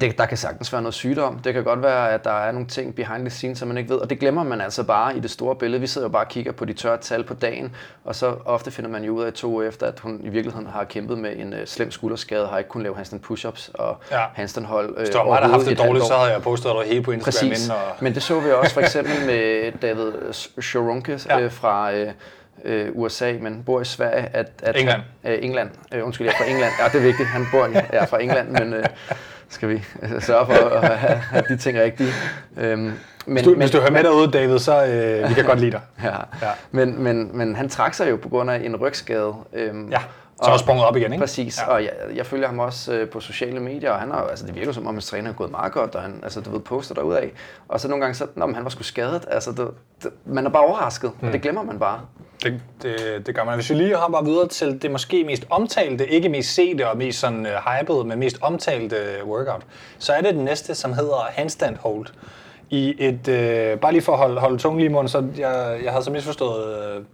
det, 0.00 0.18
der 0.18 0.26
kan 0.26 0.36
sagtens 0.36 0.72
være 0.72 0.82
noget 0.82 0.94
sygdom. 0.94 1.38
Det 1.38 1.54
kan 1.54 1.64
godt 1.64 1.82
være, 1.82 2.12
at 2.12 2.24
der 2.24 2.30
er 2.30 2.52
nogle 2.52 2.66
ting 2.66 2.94
behind 2.94 3.20
the 3.20 3.30
scenes, 3.30 3.58
som 3.58 3.68
man 3.68 3.76
ikke 3.76 3.90
ved, 3.90 3.96
og 3.96 4.10
det 4.10 4.18
glemmer 4.18 4.42
man 4.42 4.60
altså 4.60 4.82
bare 4.82 5.16
i 5.16 5.20
det 5.20 5.30
store 5.30 5.56
billede. 5.56 5.80
Vi 5.80 5.86
sidder 5.86 6.06
jo 6.06 6.12
bare 6.12 6.24
og 6.24 6.28
kigger 6.28 6.52
på 6.52 6.64
de 6.64 6.72
tørre 6.72 6.98
tal 6.98 7.24
på 7.24 7.34
dagen, 7.34 7.74
og 8.04 8.14
så 8.14 8.34
ofte 8.44 8.70
finder 8.70 8.90
man 8.90 9.04
jo 9.04 9.12
ud 9.12 9.24
af 9.24 9.32
to 9.32 9.56
år 9.56 9.62
efter, 9.62 9.86
at 9.86 10.00
hun 10.00 10.20
i 10.24 10.28
virkeligheden 10.28 10.66
har 10.66 10.84
kæmpet 10.84 11.18
med 11.18 11.36
en 11.36 11.52
uh, 11.52 11.58
slem 11.66 11.90
skulderskade, 11.90 12.46
har 12.46 12.58
ikke 12.58 12.70
kunnet 12.70 12.82
lave 12.82 12.96
handstand 12.96 13.22
push-ups 13.30 13.70
og 13.74 13.96
ja. 14.10 14.24
handstand 14.34 14.66
hold. 14.66 14.90
Uh, 14.90 14.96
Hvis 14.96 15.10
du 15.10 15.18
haft 15.18 15.66
det 15.66 15.78
dårligt, 15.78 16.04
så 16.04 16.14
havde 16.14 16.32
jeg 16.32 16.42
postet 16.42 16.72
dig 16.80 16.92
hele 16.92 17.02
på 17.02 17.10
Instagram 17.10 17.48
Præcis. 17.50 17.66
Inden, 17.66 17.80
og... 17.88 17.96
Men 18.00 18.14
det 18.14 18.22
så 18.22 18.40
vi 18.40 18.50
også 18.50 18.74
for 18.74 18.80
eksempel 18.80 19.26
med 19.26 19.72
David 19.82 20.12
Sharonke 20.60 21.20
ja. 21.28 21.44
uh, 21.44 21.52
fra... 21.52 21.92
Uh, 21.92 22.08
øh, 22.64 22.88
USA, 22.94 23.32
men 23.40 23.62
bor 23.66 23.80
i 23.80 23.84
Sverige. 23.84 24.28
At, 24.32 24.50
at 24.62 24.76
England. 24.76 25.02
Han, 25.22 25.32
øh, 25.32 25.38
England. 25.44 25.70
Øh, 25.92 26.06
undskyld, 26.06 26.26
jeg 26.26 26.34
er 26.34 26.38
fra 26.38 26.50
England. 26.50 26.72
Ja, 26.80 26.84
det 26.84 26.94
er 26.94 27.02
vigtigt. 27.02 27.28
Han 27.28 27.46
bor 27.52 27.68
ja, 27.92 28.04
fra 28.04 28.22
England, 28.22 28.48
men 28.48 28.74
øh, 28.74 28.84
skal 29.48 29.68
vi 29.68 29.84
øh, 30.02 30.22
sørge 30.22 30.46
for 30.46 30.68
at 30.68 30.98
have, 30.98 31.16
have 31.18 31.44
de 31.48 31.56
ting 31.56 31.78
rigtige. 31.78 32.10
Øhm, 32.56 32.80
men, 32.80 32.92
hvis, 33.26 33.42
du, 33.42 33.50
men, 33.50 33.58
hvis 33.58 33.70
du 33.70 33.78
hører 33.78 33.90
med 33.90 34.04
derude, 34.04 34.30
David, 34.30 34.58
så 34.58 34.84
øh, 34.84 35.28
vi 35.28 35.34
kan 35.34 35.44
godt 35.44 35.60
lide 35.60 35.70
dig. 35.70 35.80
Ja. 36.04 36.16
ja. 36.42 36.50
Men, 36.70 37.02
men, 37.02 37.30
men 37.38 37.56
han 37.56 37.68
trak 37.68 37.94
sig 37.94 38.10
jo 38.10 38.16
på 38.16 38.28
grund 38.28 38.50
af 38.50 38.60
en 38.64 38.76
rygskade. 38.76 39.34
Øhm, 39.52 39.90
ja. 39.90 39.98
Så 40.42 40.50
er 40.50 40.56
sprunget 40.56 40.84
op 40.86 40.96
igen, 40.96 41.12
ikke? 41.12 41.22
Præcis, 41.22 41.58
ja. 41.58 41.66
og 41.66 41.82
jeg, 41.82 41.92
jeg 42.14 42.26
følger 42.26 42.46
ham 42.46 42.58
også 42.58 42.92
øh, 42.92 43.08
på 43.08 43.20
sociale 43.20 43.60
medier, 43.60 43.90
og 43.90 44.00
han 44.00 44.10
har, 44.10 44.20
altså, 44.22 44.46
det 44.46 44.54
virker 44.54 44.72
som 44.72 44.86
om, 44.86 44.94
hans 44.94 45.06
træner 45.06 45.30
er 45.30 45.34
gået 45.34 45.50
meget 45.50 45.72
godt, 45.72 45.94
og 45.94 46.02
han 46.02 46.20
altså, 46.22 46.40
du 46.40 46.50
ved, 46.50 46.60
poster 46.60 47.12
af. 47.16 47.32
Og 47.68 47.80
så 47.80 47.88
nogle 47.88 48.04
gange, 48.04 48.14
så, 48.14 48.26
når 48.34 48.52
han 48.54 48.64
var 48.64 48.70
sgu 48.70 48.82
skadet, 48.82 49.24
altså, 49.30 49.52
det, 49.52 49.68
det, 50.02 50.10
man 50.24 50.46
er 50.46 50.50
bare 50.50 50.62
overrasket, 50.62 51.12
mm. 51.20 51.26
og 51.26 51.32
det 51.32 51.42
glemmer 51.42 51.62
man 51.62 51.78
bare. 51.78 52.00
Det, 52.42 52.60
det, 52.82 53.26
det 53.26 53.34
gør 53.34 53.44
man. 53.44 53.54
Hvis 53.54 53.70
vi 53.70 53.74
lige 53.74 53.96
hopper 53.96 54.22
videre 54.22 54.48
til 54.48 54.82
det 54.82 54.90
måske 54.90 55.24
mest 55.24 55.46
omtalte, 55.50 56.06
ikke 56.08 56.28
mest 56.28 56.54
sete 56.54 56.90
og 56.90 56.96
mest 56.96 57.20
sådan 57.20 57.46
uh, 57.46 57.52
hypede, 57.52 58.04
men 58.04 58.18
mest 58.18 58.38
omtalte 58.40 58.96
uh, 59.22 59.30
workout, 59.30 59.62
så 59.98 60.12
er 60.12 60.20
det 60.20 60.34
den 60.34 60.44
næste, 60.44 60.74
som 60.74 60.92
hedder 60.92 61.26
handstand 61.30 61.76
hold. 61.76 62.06
I 62.70 62.94
et, 62.98 63.28
uh, 63.28 63.80
bare 63.80 63.92
lige 63.92 64.02
for 64.02 64.12
at 64.12 64.18
holde, 64.18 64.40
holde 64.40 64.58
tungen 64.58 64.80
lige 64.80 64.90
i 64.90 64.92
munden, 64.92 65.08
så 65.08 65.24
jeg, 65.38 65.80
jeg 65.84 65.92
havde 65.92 66.04
så 66.04 66.10
misforstået 66.10 67.04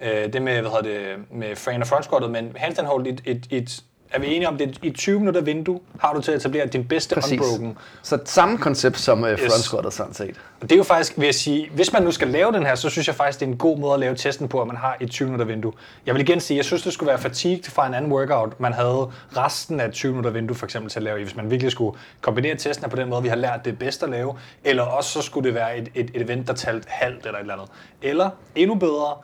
uh, 0.00 0.32
det 0.32 0.42
med, 0.42 0.60
hvad 0.60 0.70
hedder 0.70 0.82
det, 0.82 1.16
med 1.30 1.56
frame 1.56 1.80
og 1.80 1.86
front 1.86 2.04
squattet, 2.04 2.30
men 2.30 2.52
handstand 2.56 2.86
hold 2.86 3.06
et, 3.06 3.22
et, 3.24 3.46
et 3.50 3.84
er 4.14 4.18
vi 4.18 4.26
enige 4.26 4.48
om, 4.48 4.58
det 4.58 4.78
i 4.82 4.90
20 4.90 5.18
minutter 5.18 5.40
vindue 5.40 5.80
har 6.00 6.12
du 6.12 6.20
til 6.20 6.32
at 6.32 6.36
etablere 6.36 6.66
din 6.66 6.84
bedste 6.84 7.14
Præcis. 7.14 7.40
unbroken. 7.40 7.78
Så 8.02 8.18
samme 8.24 8.58
koncept 8.58 8.98
som 8.98 9.22
uh, 9.22 9.28
front 9.28 9.52
squattet 9.52 9.92
sådan 9.92 10.14
set. 10.14 10.36
Og 10.60 10.62
det 10.62 10.72
er 10.72 10.76
jo 10.76 10.82
faktisk, 10.82 11.18
vil 11.18 11.24
jeg 11.24 11.34
sige, 11.34 11.70
hvis 11.74 11.92
man 11.92 12.02
nu 12.02 12.10
skal 12.10 12.28
lave 12.28 12.52
den 12.52 12.66
her, 12.66 12.74
så 12.74 12.88
synes 12.88 13.06
jeg 13.06 13.14
faktisk, 13.14 13.40
det 13.40 13.46
er 13.46 13.50
en 13.50 13.58
god 13.58 13.78
måde 13.78 13.94
at 13.94 14.00
lave 14.00 14.14
testen 14.14 14.48
på, 14.48 14.60
at 14.60 14.66
man 14.66 14.76
har 14.76 14.96
et 15.00 15.10
20 15.10 15.26
minutter 15.26 15.46
vindue. 15.46 15.72
Jeg 16.06 16.14
vil 16.14 16.22
igen 16.22 16.40
sige, 16.40 16.56
jeg 16.56 16.64
synes, 16.64 16.82
det 16.82 16.92
skulle 16.92 17.08
være 17.08 17.18
fatigued 17.18 17.64
fra 17.64 17.86
en 17.86 17.94
anden 17.94 18.12
workout, 18.12 18.60
man 18.60 18.72
havde 18.72 19.10
resten 19.36 19.80
af 19.80 19.92
20 19.92 20.12
minutter 20.12 20.30
vindue 20.30 20.56
for 20.56 20.66
eksempel 20.66 20.90
til 20.90 20.98
at 20.98 21.02
lave 21.02 21.20
i, 21.20 21.22
hvis 21.22 21.36
man 21.36 21.50
virkelig 21.50 21.72
skulle 21.72 21.98
kombinere 22.20 22.56
testen 22.56 22.90
på 22.90 22.96
den 22.96 23.08
måde, 23.08 23.22
vi 23.22 23.28
har 23.28 23.36
lært 23.36 23.64
det 23.64 23.78
bedst 23.78 24.02
at 24.02 24.08
lave, 24.08 24.34
eller 24.64 24.82
også 24.82 25.10
så 25.10 25.22
skulle 25.22 25.46
det 25.46 25.54
være 25.54 25.78
et, 25.78 25.88
et, 25.94 26.10
et 26.14 26.22
event, 26.22 26.48
der 26.48 26.54
talte 26.54 26.86
halvt 26.90 27.26
eller 27.26 27.38
et 27.38 27.40
eller 27.40 27.54
andet. 27.54 27.68
Eller 28.02 28.30
endnu 28.54 28.74
bedre, 28.74 29.14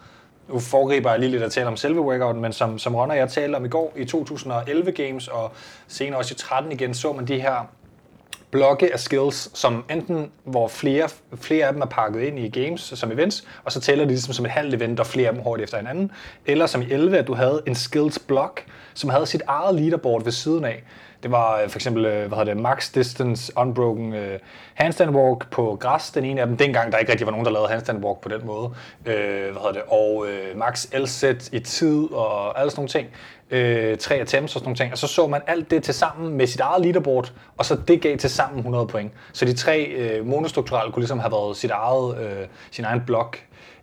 nu 0.52 0.58
foregriber 0.60 1.10
jeg 1.10 1.20
lige 1.20 1.30
lidt 1.30 1.42
at 1.42 1.52
tale 1.52 1.66
om 1.66 1.76
selve 1.76 2.00
workouten, 2.00 2.42
men 2.42 2.52
som, 2.52 2.78
som 2.78 2.94
Ron 2.94 3.10
og 3.10 3.16
jeg 3.16 3.28
talte 3.28 3.56
om 3.56 3.64
i 3.64 3.68
går 3.68 3.92
i 3.96 4.04
2011 4.04 4.92
Games, 4.92 5.28
og 5.28 5.52
senere 5.88 6.18
også 6.18 6.34
i 6.34 6.36
13 6.36 6.72
igen, 6.72 6.94
så 6.94 7.12
man 7.12 7.26
de 7.26 7.40
her 7.40 7.68
blokke 8.50 8.92
af 8.92 9.00
skills, 9.00 9.58
som 9.58 9.84
enten, 9.90 10.30
hvor 10.44 10.68
flere, 10.68 11.08
flere 11.36 11.66
af 11.66 11.72
dem 11.72 11.82
er 11.82 11.86
pakket 11.86 12.22
ind 12.22 12.38
i 12.38 12.48
games 12.48 12.80
som 12.80 13.12
events, 13.12 13.44
og 13.64 13.72
så 13.72 13.80
tæller 13.80 14.04
de 14.04 14.10
ligesom 14.10 14.34
som 14.34 14.44
et 14.44 14.50
halvt 14.50 14.74
event, 14.74 15.00
og 15.00 15.06
flere 15.06 15.28
af 15.28 15.34
dem 15.34 15.42
hurtigt 15.42 15.64
efter 15.64 15.76
hinanden. 15.76 16.12
Eller 16.46 16.66
som 16.66 16.82
i 16.82 16.90
11, 16.90 17.18
at 17.18 17.26
du 17.26 17.34
havde 17.34 17.62
en 17.66 17.74
skills 17.74 18.18
block, 18.18 18.64
som 18.94 19.10
havde 19.10 19.26
sit 19.26 19.42
eget 19.46 19.74
leaderboard 19.74 20.24
ved 20.24 20.32
siden 20.32 20.64
af. 20.64 20.84
Det 21.22 21.30
var 21.30 21.60
øh, 21.60 21.68
for 21.68 21.78
eksempel, 21.78 22.04
øh, 22.04 22.28
hvad 22.28 22.38
hedder 22.38 22.54
det, 22.54 22.62
max 22.62 22.92
distance 22.92 23.52
unbroken 23.56 24.12
uh, 24.12 24.18
handstand 24.74 25.16
walk 25.16 25.50
på 25.50 25.76
græs, 25.80 26.10
den 26.10 26.24
ene 26.24 26.40
af 26.40 26.46
dem, 26.46 26.56
dengang 26.56 26.92
der 26.92 26.98
ikke 26.98 27.12
rigtig 27.12 27.26
var 27.26 27.30
nogen, 27.30 27.46
der 27.46 27.52
lavede 27.52 27.68
handstand 27.68 28.04
walk 28.04 28.20
på 28.20 28.28
den 28.28 28.46
måde. 28.46 28.64
Uh, 28.64 28.74
hvad 29.04 29.52
hedder 29.52 29.72
det, 29.72 29.82
og 29.88 30.16
uh, 30.52 30.58
max 30.58 30.86
L-set 30.92 31.48
i 31.52 31.58
tid 31.58 32.12
og 32.12 32.60
alle 32.60 32.70
sådan 32.70 32.80
nogle 32.80 32.88
ting. 32.88 33.08
Uh, 33.52 33.98
tre 33.98 34.14
attempts 34.14 34.56
og 34.56 34.60
sådan 34.60 34.66
nogle 34.66 34.76
ting. 34.76 34.92
Og 34.92 34.98
så 34.98 35.06
så 35.06 35.26
man 35.26 35.42
alt 35.46 35.70
det 35.70 35.82
til 35.82 35.94
sammen 35.94 36.36
med 36.36 36.46
sit 36.46 36.60
eget 36.60 36.84
leaderboard, 36.84 37.32
og 37.56 37.64
så 37.64 37.78
det 37.88 38.02
gav 38.02 38.16
til 38.16 38.30
sammen 38.30 38.58
100 38.58 38.86
point. 38.86 39.12
Så 39.32 39.44
de 39.44 39.52
tre 39.52 39.96
uh, 40.20 40.26
monostrukturelle 40.26 40.92
kunne 40.92 41.00
ligesom 41.00 41.18
have 41.18 41.32
været 41.32 41.56
sit 41.56 41.70
eget, 41.70 42.10
uh, 42.10 42.48
sin 42.70 42.84
egen 42.84 43.02
blok. 43.06 43.38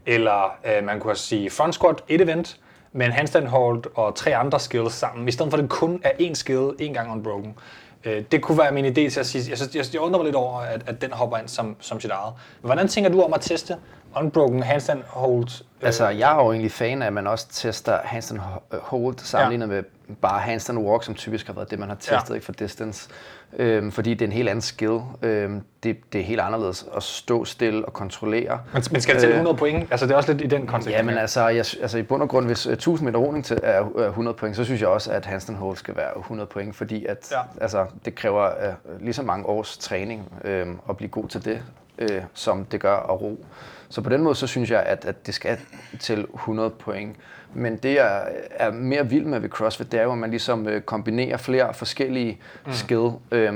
Eller 0.06 0.58
uh, 0.64 0.86
man 0.86 1.00
kunne 1.00 1.16
sige 1.16 1.50
front 1.50 1.76
squat, 1.76 2.02
et 2.08 2.22
event, 2.22 2.58
med 2.92 3.06
en 3.06 3.12
handstand 3.12 3.48
hold 3.48 3.84
og 3.96 4.16
tre 4.16 4.36
andre 4.36 4.60
skills 4.60 4.94
sammen, 4.94 5.28
i 5.28 5.32
stedet 5.32 5.52
for 5.52 5.58
at 5.58 5.62
det 5.62 5.70
kun 5.70 6.02
er 6.04 6.12
én 6.12 6.34
skill, 6.34 6.70
én 6.82 6.94
gang 6.94 7.12
unbroken. 7.12 7.56
Øh, 8.04 8.24
det 8.32 8.42
kunne 8.42 8.58
være 8.58 8.72
min 8.72 8.86
idé 8.86 9.10
til 9.10 9.20
at 9.20 9.26
sige, 9.26 9.50
jeg, 9.50 9.58
synes, 9.58 9.76
jeg, 9.76 9.86
jeg 9.94 10.02
undrer 10.02 10.20
mig 10.20 10.26
lidt 10.26 10.36
over, 10.36 10.60
at, 10.60 10.82
at 10.88 11.02
den 11.02 11.12
hopper 11.12 11.38
ind 11.38 11.48
som, 11.48 11.76
som 11.80 12.00
sit 12.00 12.12
eget. 12.12 12.34
Hvordan 12.62 12.88
tænker 12.88 13.10
du 13.10 13.22
om 13.22 13.34
at 13.34 13.42
teste 13.42 13.76
unbroken 14.16 14.64
handstand 14.64 15.04
hold? 15.08 15.64
Øh? 15.82 15.88
Altså, 15.88 16.08
jeg 16.08 16.32
er 16.32 16.44
jo 16.44 16.52
egentlig 16.52 16.72
fan 16.72 17.02
af, 17.02 17.08
at 17.08 17.14
man 17.14 17.28
også 17.28 17.48
tester 17.50 18.00
handstand 18.04 18.40
hold 18.72 19.18
sammenlignet 19.18 19.68
ja. 19.68 19.72
med 19.72 19.84
bare 20.22 20.40
handstand 20.40 20.78
walk, 20.78 21.04
som 21.04 21.16
typisk 21.16 21.48
har 21.48 21.54
været 21.54 21.72
det, 21.72 21.80
man 21.80 21.90
har 21.90 21.96
testet 21.96 22.30
ja. 22.30 22.34
ikke 22.34 22.46
for 22.46 22.54
distance 22.54 23.10
øhm, 23.54 23.92
fordi 23.92 24.14
det 24.14 24.22
er 24.22 24.26
en 24.26 24.32
helt 24.32 24.50
anden 24.50 24.62
skill. 24.62 25.00
Øhm, 25.22 25.62
det, 25.84 25.98
det 26.14 26.22
er 26.22 26.26
helt 26.26 26.42
anderledes 26.42 26.86
at 26.96 27.04
stå 27.04 27.46
stille 27.46 27.86
og 27.86 27.94
kontrollere. 27.94 28.60
Men, 28.74 28.84
men 28.92 29.02
skal 29.02 29.16
det 29.16 29.22
til 29.22 29.30
100 29.30 29.54
øh, 29.54 29.60
point? 29.60 29.88
Altså 29.92 30.06
det 30.06 30.12
er 30.12 30.16
også 30.16 30.34
lidt 30.34 30.44
i 30.54 30.56
den 30.56 30.68
kontekst. 30.68 30.98
Ja, 30.98 31.04
men 31.04 31.18
altså, 31.18 31.48
jeg, 31.48 31.66
altså 31.82 31.98
i 31.98 32.04
bund 32.04 32.22
og 32.22 32.30
grund, 32.30 32.46
hvis 32.46 32.66
1000 32.66 33.06
meter 33.06 33.20
roning 33.20 33.46
til 33.46 33.60
er 33.64 34.08
100 34.08 34.38
point, 34.38 34.56
så 34.56 34.64
synes 34.64 34.82
jeg 34.82 34.90
også, 34.90 35.12
at 35.12 35.26
handstand 35.26 35.58
hold 35.58 35.78
skal 35.78 35.96
være 35.96 36.18
100 36.20 36.48
point, 36.48 36.76
fordi 36.76 37.06
at, 37.06 37.32
ja. 37.32 37.38
altså, 37.62 37.86
det 38.06 38.16
kræver 38.16 38.46
uh, 38.46 39.02
lige 39.02 39.14
så 39.14 39.24
mange 39.24 39.46
års 39.46 39.78
træning 39.78 40.32
øh, 40.44 40.68
at 40.90 40.98
blive 40.98 41.10
god 41.10 41.28
til 41.28 41.46
det, 41.46 41.62
øh, 41.98 42.22
som 42.34 42.66
det 42.66 42.80
gør 42.80 42.96
at 42.96 43.22
ro. 43.22 43.46
Så 43.90 44.02
på 44.02 44.10
den 44.10 44.24
måde, 44.24 44.36
så 44.36 44.48
synes 44.48 44.72
jeg, 44.72 44.84
at, 44.84 45.06
at 45.06 45.28
det 45.28 45.34
skal 45.34 45.58
til 46.00 46.26
100 46.34 46.70
point. 46.70 47.16
Men 47.54 47.78
det, 47.78 47.96
jeg 47.96 48.28
er 48.50 48.72
mere 48.72 49.10
vild 49.10 49.26
med 49.26 49.40
ved 49.40 49.50
CrossFit, 49.50 49.92
det 49.92 50.00
er 50.00 50.04
jo, 50.04 50.12
at 50.12 50.18
man 50.18 50.30
ligesom 50.30 50.68
øh, 50.68 50.82
kombinerer 50.82 51.38
flere 51.38 51.74
forskellige 51.74 52.40
mm. 52.66 52.72
skill, 52.74 53.10
øh, 53.32 53.54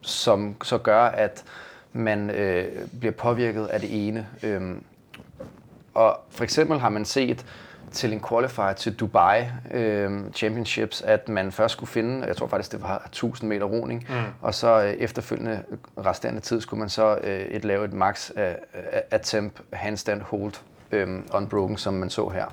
som 0.00 0.56
så 0.62 0.78
gør, 0.78 1.02
at 1.02 1.44
man 1.92 2.30
øh, 2.30 2.64
bliver 3.00 3.12
påvirket 3.12 3.66
af 3.66 3.80
det 3.80 4.08
ene. 4.08 4.26
Øh, 4.42 4.62
og 5.94 6.20
for 6.30 6.44
eksempel 6.44 6.78
har 6.78 6.88
man 6.88 7.04
set 7.04 7.46
til 7.94 8.12
en 8.12 8.20
qualifier 8.28 8.72
til 8.72 8.94
Dubai 8.94 9.44
øh, 9.70 10.10
Championships, 10.34 11.02
at 11.02 11.28
man 11.28 11.52
først 11.52 11.72
skulle 11.72 11.90
finde, 11.90 12.26
jeg 12.26 12.36
tror 12.36 12.46
faktisk 12.46 12.72
det 12.72 12.82
var 12.82 13.02
1000 13.06 13.48
meter 13.48 13.66
roning, 13.66 14.06
mm. 14.08 14.14
og 14.42 14.54
så 14.54 14.82
øh, 14.82 14.92
efterfølgende 14.92 15.62
resterende 15.98 16.40
tid 16.40 16.60
skulle 16.60 16.80
man 16.80 16.88
så 16.88 17.18
øh, 17.22 17.40
et 17.40 17.64
lave 17.64 17.84
et 17.84 17.92
max 17.92 18.30
uh, 18.30 18.42
attempt 19.10 19.60
handstand 19.72 20.22
hold 20.22 20.52
øh, 20.92 21.08
unbroken, 21.34 21.76
som 21.76 21.94
man 21.94 22.10
så 22.10 22.28
her. 22.28 22.46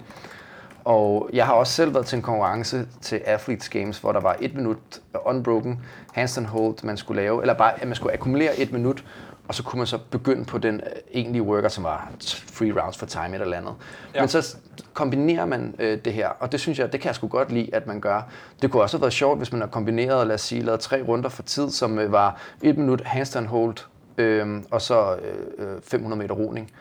Og 0.83 1.29
jeg 1.33 1.45
har 1.45 1.53
også 1.53 1.73
selv 1.73 1.93
været 1.93 2.05
til 2.05 2.15
en 2.15 2.21
konkurrence 2.21 2.87
til 3.01 3.21
Athletes 3.25 3.69
Games, 3.69 3.99
hvor 3.99 4.11
der 4.11 4.19
var 4.19 4.37
et 4.39 4.55
minut 4.55 4.77
unbroken 5.25 5.79
handstand 6.13 6.45
hold, 6.45 6.83
man 6.83 6.97
skulle 6.97 7.21
lave, 7.21 7.41
eller 7.41 7.53
bare, 7.53 7.81
at 7.81 7.87
man 7.87 7.95
skulle 7.95 8.13
akkumulere 8.13 8.59
et 8.59 8.71
minut, 8.71 9.03
og 9.51 9.55
så 9.55 9.63
kunne 9.63 9.77
man 9.77 9.87
så 9.87 9.97
begynde 10.11 10.45
på 10.45 10.57
den 10.57 10.75
øh, 10.75 10.91
egentlige 11.11 11.43
worker, 11.43 11.69
som 11.69 11.83
var 11.83 12.11
free 12.51 12.81
rounds 12.81 12.97
for 12.97 13.05
time 13.05 13.33
eller 13.33 13.57
andet. 13.57 13.73
Ja. 14.15 14.21
Men 14.21 14.29
så 14.29 14.57
kombinerer 14.93 15.45
man 15.45 15.75
øh, 15.79 15.97
det 16.05 16.13
her, 16.13 16.27
og 16.27 16.51
det 16.51 16.59
synes 16.59 16.79
jeg, 16.79 16.91
det 16.91 17.01
kan 17.01 17.07
jeg 17.07 17.15
sgu 17.15 17.27
godt 17.27 17.51
lide, 17.51 17.75
at 17.75 17.87
man 17.87 18.01
gør. 18.01 18.21
Det 18.61 18.71
kunne 18.71 18.83
også 18.83 18.97
have 18.97 19.01
været 19.01 19.13
sjovt, 19.13 19.37
hvis 19.37 19.51
man 19.51 19.61
har 19.61 19.67
kombineret, 19.67 20.27
lad 20.27 20.35
os 20.35 20.41
sige, 20.41 20.61
lavet 20.61 20.79
tre 20.79 21.01
runder 21.01 21.29
for 21.29 21.43
tid, 21.43 21.69
som 21.69 21.99
øh, 21.99 22.11
var 22.11 22.37
et 22.61 22.77
minut 22.77 23.01
handstand 23.01 23.47
hold, 23.47 23.77
øh, 24.17 24.61
og 24.71 24.81
så 24.81 25.15
øh, 25.57 25.81
500 25.83 26.17
øh, 26.17 26.23
meter 26.23 26.35
roning. 26.35 26.71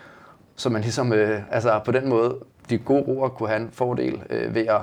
Så 0.57 0.68
man 0.68 0.83
ligesom, 0.83 1.12
øh, 1.12 1.43
altså 1.51 1.81
på 1.85 1.93
den 1.93 2.09
måde 2.09 2.37
de 2.71 2.79
gode 2.79 3.03
roer 3.03 3.29
kunne 3.29 3.49
have 3.49 3.61
en 3.61 3.71
fordel 3.73 4.23
øh, 4.31 4.55
ved 4.55 4.66
at 4.66 4.81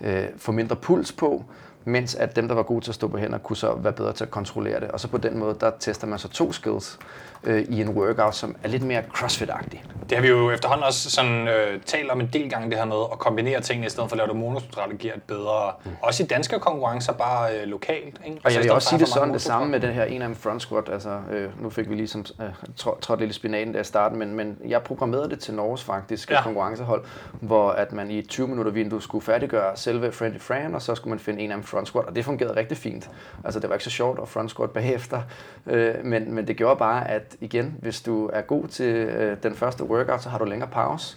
øh, 0.00 0.24
få 0.36 0.52
mindre 0.52 0.76
puls 0.76 1.12
på, 1.12 1.44
mens 1.84 2.14
at 2.14 2.36
dem, 2.36 2.48
der 2.48 2.54
var 2.54 2.62
gode 2.62 2.84
til 2.84 2.90
at 2.90 2.94
stå 2.94 3.08
på 3.08 3.18
hænder, 3.18 3.38
kunne 3.38 3.56
så 3.56 3.74
være 3.74 3.92
bedre 3.92 4.12
til 4.12 4.24
at 4.24 4.30
kontrollere 4.30 4.80
det. 4.80 4.90
Og 4.90 5.00
så 5.00 5.08
på 5.08 5.18
den 5.18 5.38
måde, 5.38 5.56
der 5.60 5.70
tester 5.80 6.06
man 6.06 6.18
så 6.18 6.28
to 6.28 6.52
skills 6.52 6.98
øh, 7.44 7.62
i 7.68 7.80
en 7.80 7.88
workout, 7.88 8.34
som 8.34 8.56
er 8.62 8.68
lidt 8.68 8.82
mere 8.82 9.02
CrossFit-agtig. 9.14 9.82
Det 10.10 10.18
har 10.18 10.22
vi 10.22 10.28
jo 10.28 10.50
efterhånden 10.50 10.86
også 10.86 11.10
sådan, 11.10 11.48
øh, 11.48 11.80
talt 11.86 12.10
om 12.10 12.20
en 12.20 12.30
del 12.32 12.50
gange, 12.50 12.70
det 12.70 12.78
her 12.78 12.84
med 12.84 13.04
at 13.12 13.18
kombinere 13.18 13.60
tingene, 13.60 13.86
i 13.86 13.90
stedet 13.90 14.08
for 14.08 14.14
at 14.14 14.18
lave 14.18 14.28
det 14.28 14.36
monostrategiet 14.36 15.22
bedre. 15.26 15.72
Mm. 15.84 15.90
Også 16.02 16.22
i 16.22 16.26
danske 16.26 16.58
konkurrencer, 16.58 17.12
bare 17.12 17.56
øh, 17.56 17.68
lokalt. 17.68 18.20
Ikke? 18.26 18.40
Og 18.44 18.50
jeg 18.50 18.56
altså, 18.56 18.60
vil 18.60 18.72
også 18.72 18.88
sige 18.88 18.98
det 18.98 19.08
sådan, 19.08 19.32
det 19.32 19.42
samme 19.42 19.68
med 19.68 19.80
den 19.80 19.92
her 19.92 20.04
en 20.04 20.22
af 20.22 20.36
front 20.36 20.62
squat. 20.62 20.88
Altså, 20.88 21.20
øh, 21.30 21.62
nu 21.62 21.70
fik 21.70 21.90
vi 21.90 21.94
ligesom 21.94 22.24
øh, 22.40 22.48
trådt 22.76 23.20
lidt 23.20 23.30
i 23.30 23.34
spinaten 23.34 23.74
der 23.74 23.80
i 23.80 23.84
starten, 23.84 24.18
men, 24.18 24.34
men 24.34 24.58
jeg 24.68 24.82
programmerede 24.82 25.30
det 25.30 25.40
til 25.40 25.54
Norges 25.54 25.84
faktisk 25.84 26.30
ja. 26.30 26.42
konkurrencehold, 26.42 27.04
hvor 27.40 27.70
at 27.70 27.92
man 27.92 28.10
i 28.10 28.22
20 28.22 28.48
minutter 28.48 28.72
vindue 28.72 29.02
skulle 29.02 29.24
færdiggøre 29.24 29.76
selve 29.76 30.12
Friendly 30.12 30.38
Fran, 30.38 30.74
og 30.74 30.82
så 30.82 30.94
skulle 30.94 31.10
man 31.10 31.18
finde 31.18 31.42
en 31.42 31.52
af 31.52 31.64
front 31.64 31.88
squat, 31.88 32.06
og 32.06 32.16
det 32.16 32.24
fungerede 32.24 32.56
rigtig 32.56 32.76
fint. 32.76 33.10
Altså 33.44 33.60
det 33.60 33.68
var 33.68 33.74
ikke 33.74 33.84
så 33.84 33.90
sjovt 33.90 34.18
at 34.22 34.28
front 34.28 34.50
squat 34.50 34.70
bagefter, 34.70 35.22
øh, 35.66 35.94
men, 36.04 36.34
men 36.34 36.46
det 36.46 36.56
gjorde 36.56 36.76
bare, 36.76 37.10
at 37.10 37.29
igen, 37.40 37.76
hvis 37.78 38.00
du 38.00 38.30
er 38.32 38.40
god 38.40 38.68
til 38.68 38.94
øh, 38.94 39.36
den 39.42 39.54
første 39.54 39.84
workout, 39.84 40.22
så 40.22 40.28
har 40.28 40.38
du 40.38 40.44
længere 40.44 40.70
pause. 40.70 41.16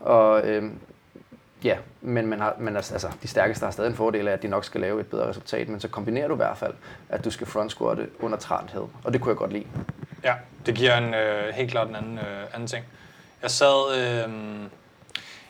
Og 0.00 0.48
øh, 0.48 0.70
ja, 1.64 1.76
men, 2.00 2.26
man 2.26 2.40
har, 2.40 2.54
men 2.58 2.76
altså, 2.76 2.94
altså, 2.94 3.08
de 3.22 3.28
stærkeste 3.28 3.64
har 3.64 3.70
stadig 3.70 3.88
en 3.88 3.96
fordel 3.96 4.28
af, 4.28 4.32
at 4.32 4.42
de 4.42 4.48
nok 4.48 4.64
skal 4.64 4.80
lave 4.80 5.00
et 5.00 5.06
bedre 5.06 5.28
resultat, 5.28 5.68
men 5.68 5.80
så 5.80 5.88
kombinerer 5.88 6.28
du 6.28 6.34
i 6.34 6.36
hvert 6.36 6.58
fald, 6.58 6.74
at 7.08 7.24
du 7.24 7.30
skal 7.30 7.46
frontsquatte 7.46 8.08
under 8.20 8.38
træthed, 8.38 8.82
og 9.04 9.12
det 9.12 9.20
kunne 9.20 9.30
jeg 9.30 9.36
godt 9.36 9.52
lide. 9.52 9.66
Ja, 10.24 10.34
det 10.66 10.74
giver 10.74 10.96
en 10.96 11.14
øh, 11.14 11.54
helt 11.54 11.70
klart 11.70 11.88
en 11.88 11.96
anden, 11.96 12.18
øh, 12.18 12.54
anden 12.54 12.66
ting. 12.66 12.84
Jeg 13.42 13.50
sad, 13.50 13.98
øh, 13.98 14.32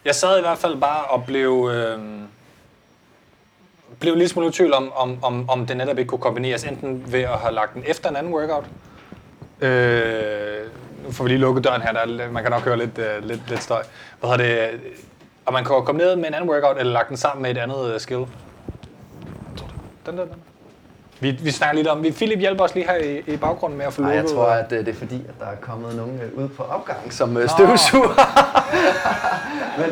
jeg 0.05 0.15
sad 0.15 0.39
i 0.39 0.41
hvert 0.41 0.59
fald 0.59 0.81
bare 0.81 1.05
og 1.05 1.25
blev, 1.25 1.71
øh, 1.73 1.99
blev 4.01 4.15
lidt 4.15 4.31
smule 4.31 4.49
i 4.49 4.53
tvivl 4.53 4.73
om, 4.73 4.93
om, 4.93 5.25
om, 5.25 5.49
om 5.49 5.67
det 5.67 5.77
netop 5.77 5.99
ikke 5.99 6.09
kunne 6.09 6.21
kombineres, 6.21 6.65
enten 6.65 7.13
ved 7.13 7.21
at 7.21 7.39
have 7.39 7.55
lagt 7.55 7.75
den 7.75 7.83
efter 7.87 8.11
en 8.11 8.17
anden 8.17 8.35
workout, 8.35 8.65
Øh, 9.61 10.67
nu 11.05 11.13
får 11.13 11.25
vi 11.25 11.31
lige 11.31 11.39
lukket 11.39 11.65
døren 11.65 11.83
her, 11.83 11.93
der 11.93 12.01
er, 12.01 12.31
man 12.31 12.43
kan 12.43 12.53
nok 12.53 12.63
høre 12.63 12.79
lidt, 12.79 12.99
uh, 12.99 13.29
lidt, 13.29 13.51
lidt 13.51 13.63
støj. 13.63 13.83
Hvad 14.21 14.31
har 14.31 14.37
det? 14.37 14.71
Og 15.47 15.53
man 15.53 15.65
kan 15.65 15.83
komme 15.85 15.99
ned 15.99 16.17
med 16.17 16.27
en 16.27 16.35
anden 16.35 16.51
workout, 16.51 16.79
eller 16.79 16.93
lagt 16.93 17.09
den 17.09 17.17
sammen 17.17 17.43
med 17.43 17.51
et 17.51 17.59
andet 17.59 17.95
uh, 17.95 18.01
skill. 18.01 18.27
Den 20.07 20.19
der, 20.19 20.25
den. 20.25 20.35
Vi, 21.21 21.31
vi 21.31 21.51
snakker 21.51 21.77
lidt 21.77 21.89
om, 21.89 22.03
vi, 22.03 22.11
Philip 22.11 22.39
hjælper 22.39 22.65
os 22.65 22.75
lige 22.75 22.87
her 22.87 22.97
i, 22.97 23.23
i 23.27 23.37
baggrunden 23.37 23.79
med 23.79 23.87
at 23.87 23.93
få 23.93 24.03
lukket. 24.03 24.17
jeg 24.17 24.27
tror, 24.27 24.47
at 24.47 24.71
det 24.71 24.89
er 24.89 24.95
fordi, 24.95 25.23
at 25.29 25.35
der 25.41 25.47
er 25.47 25.57
kommet 25.61 25.97
nogen 25.97 26.21
ud 26.35 26.49
på 26.49 26.63
opgang 26.63 27.13
som 27.13 27.37
uh, 27.37 27.49
støvsuger. 27.49 28.15
men 29.79 29.91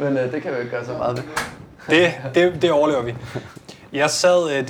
men 0.14 0.24
uh, 0.24 0.32
det 0.32 0.42
kan 0.42 0.52
vi 0.52 0.58
ikke 0.58 0.70
gøre 0.70 0.84
så 0.84 0.92
meget 0.92 1.16
ved. 1.16 1.24
Det, 1.90 2.14
det, 2.34 2.62
det 2.62 2.70
overlever 2.70 3.02
vi. 3.02 3.14
Jeg 3.92 4.10
sad, 4.10 4.64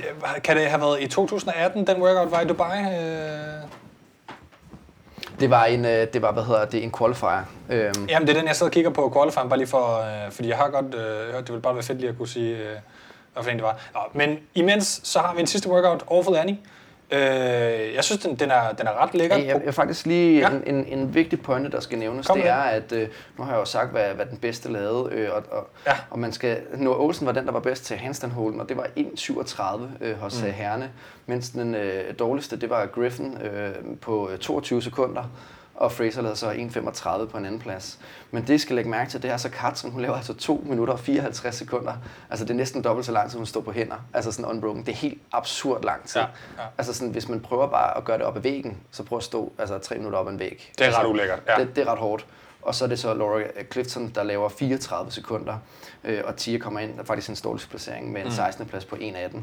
kan 0.44 0.56
det 0.56 0.66
have 0.66 0.80
været 0.80 1.00
i 1.00 1.06
2018, 1.06 1.86
den 1.86 2.02
workout 2.02 2.30
var 2.30 2.40
i 2.40 2.44
Dubai? 2.44 2.78
Det 5.40 5.50
var 5.50 5.64
en, 5.64 5.84
øh, 5.84 6.06
det 6.12 6.22
var, 6.22 6.32
hvad 6.32 6.42
hedder 6.42 6.64
det, 6.64 6.84
en 6.84 6.92
qualifier. 6.98 7.44
Øhm. 7.70 8.06
Jamen, 8.08 8.28
det 8.28 8.34
er 8.36 8.38
den, 8.38 8.48
jeg 8.48 8.56
sidder 8.56 8.70
og 8.70 8.72
kigger 8.72 8.90
på, 8.90 9.12
qualifieren, 9.14 9.48
bare 9.48 9.58
lige 9.58 9.68
for, 9.68 10.00
øh, 10.26 10.32
fordi 10.32 10.48
jeg 10.48 10.56
har 10.56 10.68
godt 10.68 10.94
øh, 10.94 11.34
hørt, 11.34 11.40
det 11.40 11.48
ville 11.48 11.62
bare 11.62 11.74
være 11.74 11.82
fedt 11.82 11.98
lige 11.98 12.10
at 12.10 12.16
kunne 12.18 12.28
sige, 12.28 12.56
øh, 12.56 12.76
hvad 13.32 13.42
for 13.42 13.50
en 13.50 13.56
det 13.56 13.64
var. 13.64 13.76
Nå, 13.94 14.00
men 14.12 14.38
imens, 14.54 15.00
så 15.04 15.18
har 15.18 15.34
vi 15.34 15.40
en 15.40 15.46
sidste 15.46 15.68
workout, 15.68 16.04
Awful 16.10 16.36
Annie. 16.36 16.58
Øh, 17.10 17.94
jeg 17.94 18.04
synes, 18.04 18.22
den, 18.22 18.34
den, 18.34 18.50
er, 18.50 18.72
den 18.72 18.86
er 18.86 19.02
ret 19.02 19.14
lækker. 19.14 19.36
Jeg, 19.36 19.62
jeg 19.64 19.74
faktisk 19.74 20.06
lige 20.06 20.38
ja. 20.38 20.50
en, 20.50 20.76
en, 20.76 20.98
en 20.98 21.14
vigtig 21.14 21.42
pointe, 21.42 21.70
der 21.70 21.80
skal 21.80 21.98
nævnes, 21.98 22.26
Kom 22.26 22.38
det 22.38 22.48
er, 22.48 22.56
at 22.56 22.92
øh, 22.92 23.08
nu 23.38 23.44
har 23.44 23.52
jeg 23.52 23.60
jo 23.60 23.64
sagt, 23.64 23.90
hvad, 23.90 24.08
hvad 24.14 24.26
den 24.26 24.38
bedste 24.38 24.72
lavede, 24.72 25.12
øh, 25.12 25.30
og, 25.32 25.42
og, 25.50 25.68
ja. 25.86 25.92
og 26.10 26.18
man 26.18 26.32
skal, 26.32 26.58
Noah 26.74 27.00
Olsen 27.00 27.26
var 27.26 27.32
den, 27.32 27.46
der 27.46 27.52
var 27.52 27.60
bedst 27.60 27.84
til 27.84 27.96
handstandholden, 27.96 28.60
og 28.60 28.68
det 28.68 28.76
var 28.76 28.86
1.37 28.96 30.04
øh, 30.04 30.18
hos 30.18 30.42
mm. 30.42 30.50
Herne, 30.50 30.90
mens 31.26 31.50
den 31.50 31.74
øh, 31.74 32.14
dårligste, 32.18 32.56
det 32.56 32.70
var 32.70 32.86
Griffin 32.86 33.38
øh, 33.42 33.74
på 34.00 34.30
22 34.40 34.82
sekunder 34.82 35.24
og 35.76 35.92
Fraser 35.92 36.22
lavede 36.22 36.36
så 36.36 36.50
1.35 36.50 37.26
på 37.26 37.38
en 37.38 37.44
anden 37.44 37.60
plads. 37.60 37.98
Men 38.30 38.46
det, 38.46 38.54
I 38.54 38.58
skal 38.58 38.76
lægge 38.76 38.90
mærke 38.90 39.10
til, 39.10 39.22
det 39.22 39.30
er 39.30 39.36
så 39.36 39.48
Katrin, 39.48 39.92
hun 39.92 40.02
laver 40.02 40.16
altså 40.16 40.34
2 40.34 40.64
minutter 40.66 40.92
og 40.94 41.00
54 41.00 41.54
sekunder. 41.54 41.92
Altså 42.30 42.44
det 42.44 42.50
er 42.50 42.54
næsten 42.54 42.84
dobbelt 42.84 43.06
så 43.06 43.12
langt, 43.12 43.32
som 43.32 43.38
hun 43.38 43.46
står 43.46 43.60
på 43.60 43.72
hænder. 43.72 43.96
Altså 44.14 44.32
sådan 44.32 44.44
unbroken. 44.50 44.86
Det 44.86 44.92
er 44.92 44.96
helt 44.96 45.22
absurd 45.32 45.84
lang 45.84 46.04
tid. 46.04 46.20
Ja, 46.20 46.26
ja. 46.58 46.68
Altså 46.78 46.94
sådan, 46.94 47.12
hvis 47.12 47.28
man 47.28 47.40
prøver 47.40 47.66
bare 47.66 47.96
at 47.96 48.04
gøre 48.04 48.18
det 48.18 48.26
op 48.26 48.36
ad 48.36 48.40
væggen, 48.42 48.76
så 48.90 49.02
prøv 49.02 49.16
at 49.18 49.24
stå 49.24 49.52
altså 49.58 49.78
3 49.78 49.96
minutter 49.96 50.18
op 50.18 50.26
ad 50.26 50.32
en 50.32 50.38
væg. 50.38 50.72
Det 50.78 50.80
er 50.80 50.86
altså, 50.86 51.00
ret 51.00 51.06
ulækkert. 51.06 51.42
Ja. 51.48 51.64
Det, 51.64 51.76
det 51.76 51.86
er 51.86 51.92
ret 51.92 51.98
hårdt. 51.98 52.26
Og 52.66 52.74
så 52.74 52.84
er 52.84 52.88
det 52.88 52.98
så 52.98 53.14
Laura 53.14 53.42
Clifton, 53.72 54.12
der 54.14 54.22
laver 54.22 54.48
34 54.48 55.10
sekunder, 55.10 55.58
øh, 56.04 56.22
og 56.24 56.36
Tia 56.36 56.58
kommer 56.58 56.80
ind, 56.80 56.94
der 56.94 57.00
er 57.00 57.04
faktisk 57.04 57.28
en 57.28 57.36
stålsplacering 57.36 58.12
med 58.12 58.24
en 58.24 58.32
16. 58.32 58.66
plads 58.66 58.84
på 58.84 58.96
1.18. 58.96 59.38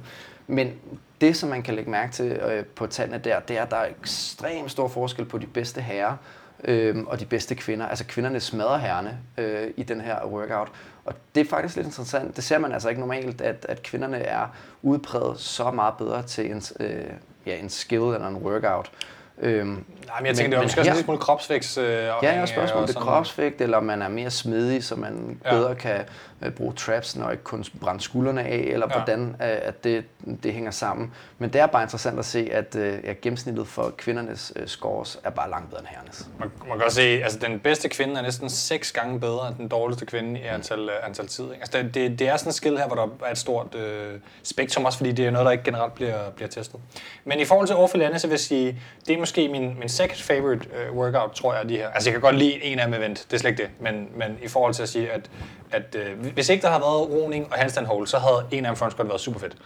Men 0.48 0.74
det, 1.22 1.36
som 1.36 1.50
man 1.50 1.64
kan 1.64 1.76
lægge 1.76 1.92
mærke 1.92 2.14
til 2.14 2.32
øh, 2.32 2.66
på 2.66 2.88
tallene 2.88 3.18
der, 3.18 3.40
det 3.40 3.58
er, 3.58 3.64
at 3.64 3.72
der 3.72 3.78
er 3.78 3.90
ekstremt 4.02 4.72
stor 4.72 4.88
forskel 4.88 5.26
på 5.26 5.38
de 5.38 5.48
bedste 5.48 5.82
herrer 5.82 6.16
øh, 6.64 7.04
og 7.08 7.20
de 7.20 7.26
bedste 7.26 7.56
kvinder. 7.56 7.88
Altså 7.88 8.06
kvinderne 8.08 8.40
smadrer 8.40 8.78
herrerne 8.78 9.20
øh, 9.38 9.72
i 9.78 9.84
den 9.84 10.02
her 10.02 10.26
workout. 10.26 10.72
Og 11.06 11.14
det 11.36 11.42
er 11.42 11.50
faktisk 11.50 11.76
lidt 11.76 11.88
interessant. 11.88 12.36
Det 12.36 12.44
ser 12.44 12.58
man 12.58 12.72
altså 12.72 12.90
ikke 12.90 13.02
normalt, 13.02 13.42
at, 13.42 13.66
at 13.70 13.84
kvinderne 13.84 14.18
er 14.18 14.48
udpræget 14.82 15.40
så 15.40 15.72
meget 15.72 15.94
bedre 15.98 16.24
til 16.24 16.52
en, 16.52 16.62
øh, 16.80 17.06
ja, 17.46 17.56
en 17.56 17.70
skill 17.70 18.02
eller 18.02 18.28
en 18.28 18.36
workout. 18.36 18.92
Øhm, 19.38 19.86
Nej, 20.08 20.22
men 20.22 20.28
jeg 20.28 20.36
tænker, 20.36 20.50
det 20.50 20.58
er 20.58 20.64
måske 20.64 20.82
også 20.82 20.92
en 20.92 21.04
smule 21.04 21.18
kropsvægt. 21.20 21.78
Øh, 21.78 21.86
ja, 22.24 22.32
har 22.32 22.46
spørgsmål, 22.46 22.88
det 22.88 22.96
kropsvægt, 22.96 23.62
eller 23.62 23.80
man 23.80 24.02
er 24.02 24.10
mere 24.10 24.32
smidig, 24.32 24.84
så 24.84 24.96
man 24.96 25.40
ja. 25.46 25.52
bedre 25.52 25.76
kan 25.76 26.00
øh, 26.42 26.52
bruge 26.52 26.74
traps, 26.74 27.16
når 27.16 27.32
ikke 27.32 27.44
kun 27.44 27.66
brænde 27.82 28.02
skuldrene 28.02 28.44
af, 28.44 28.58
eller 28.58 28.88
ja. 28.90 28.96
hvordan 28.96 29.30
øh, 29.30 29.36
at 29.40 29.84
det, 29.84 30.06
det 30.44 30.54
hænger 30.54 30.72
sammen. 30.72 31.14
Men 31.38 31.54
det 31.54 31.62
er 31.62 31.66
bare 31.66 31.84
interessant 31.84 32.20
at 32.20 32.26
se, 32.26 32.50
at 32.52 32.76
øh, 32.76 33.00
ja, 33.04 33.14
gennemsnittet 33.22 33.68
for 33.68 33.94
kvindernes 33.98 34.54
øh, 34.56 34.68
scores 34.68 35.20
er 35.24 35.30
bare 35.30 35.50
langt 35.50 35.70
bedre 35.70 35.82
end 35.82 35.88
herrenes. 35.88 36.28
Man, 36.40 36.52
man 36.68 36.78
kan 36.78 36.86
også 36.86 36.96
se, 36.96 37.02
at 37.02 37.24
altså, 37.24 37.40
den 37.40 37.60
bedste 37.60 37.90
kvinde 37.90 38.18
er 38.18 38.22
næsten 38.22 38.50
seks 38.50 38.92
gange 38.92 39.20
bedre 39.20 39.48
end 39.48 39.56
den 39.56 39.68
dårligste 39.68 40.06
kvinde 40.06 40.40
i 40.40 40.44
antal, 40.44 40.80
mm. 40.80 40.90
antal 41.04 41.28
tid. 41.28 41.44
Ikke? 41.44 41.56
Altså, 41.56 41.78
det, 41.78 41.94
det, 41.94 42.20
det 42.20 42.28
er 42.28 42.38
sådan 42.38 42.50
en 42.50 42.54
skill 42.54 42.78
her, 42.78 42.88
hvor 42.88 42.96
der 42.96 43.28
er 43.28 43.32
et 43.32 43.38
stort 43.38 43.76
øh, 43.76 44.20
spektrum, 44.44 44.86
også 44.86 44.98
fordi 44.98 45.12
det 45.12 45.26
er 45.26 45.32
noget, 45.32 45.46
der 45.46 45.52
ikke 45.52 45.64
generelt 45.64 45.94
bliver, 45.94 46.30
bliver 46.30 46.50
testet. 46.50 46.80
Men 47.26 47.40
i 47.40 47.46
forhold 47.46 47.68
til 47.68 47.76
overfor 47.76 48.18
så 48.18 48.28
vil 48.28 48.34
jeg 48.34 48.40
sige, 48.40 48.82
det 49.08 49.20
måske 49.24 49.48
min, 49.48 49.80
min 49.80 49.90
second 49.90 50.18
favorite 50.18 50.68
uh, 50.90 50.98
workout, 50.98 51.32
tror 51.32 51.54
jeg, 51.54 51.70
de 51.70 51.78
her. 51.78 51.90
Altså, 51.90 52.10
jeg 52.10 52.14
kan 52.14 52.22
godt 52.22 52.36
lide 52.36 52.64
en 52.64 52.80
af 52.80 52.86
dem 52.88 52.94
event, 52.94 53.26
det 53.30 53.34
er 53.34 53.40
slet 53.40 53.52
ikke 53.52 53.64
det. 53.64 53.72
Men, 53.80 54.10
men 54.16 54.38
i 54.44 54.48
forhold 54.48 54.74
til 54.74 54.84
at 54.84 54.90
sige, 54.90 55.12
at, 55.12 55.30
at 55.72 55.96
uh, 55.96 56.26
hvis 56.34 56.50
ikke 56.50 56.62
der 56.62 56.68
havde 56.68 56.82
været 56.82 57.10
roning 57.10 57.48
og 57.52 57.58
handstand 57.58 57.86
hold, 57.86 58.08
så 58.08 58.18
havde 58.18 58.46
en 58.52 58.66
af 58.66 58.70
dem 58.70 58.76
faktisk 58.76 58.98
godt 58.98 59.10
været 59.10 59.22
super 59.22 59.40
fedt. 59.40 59.58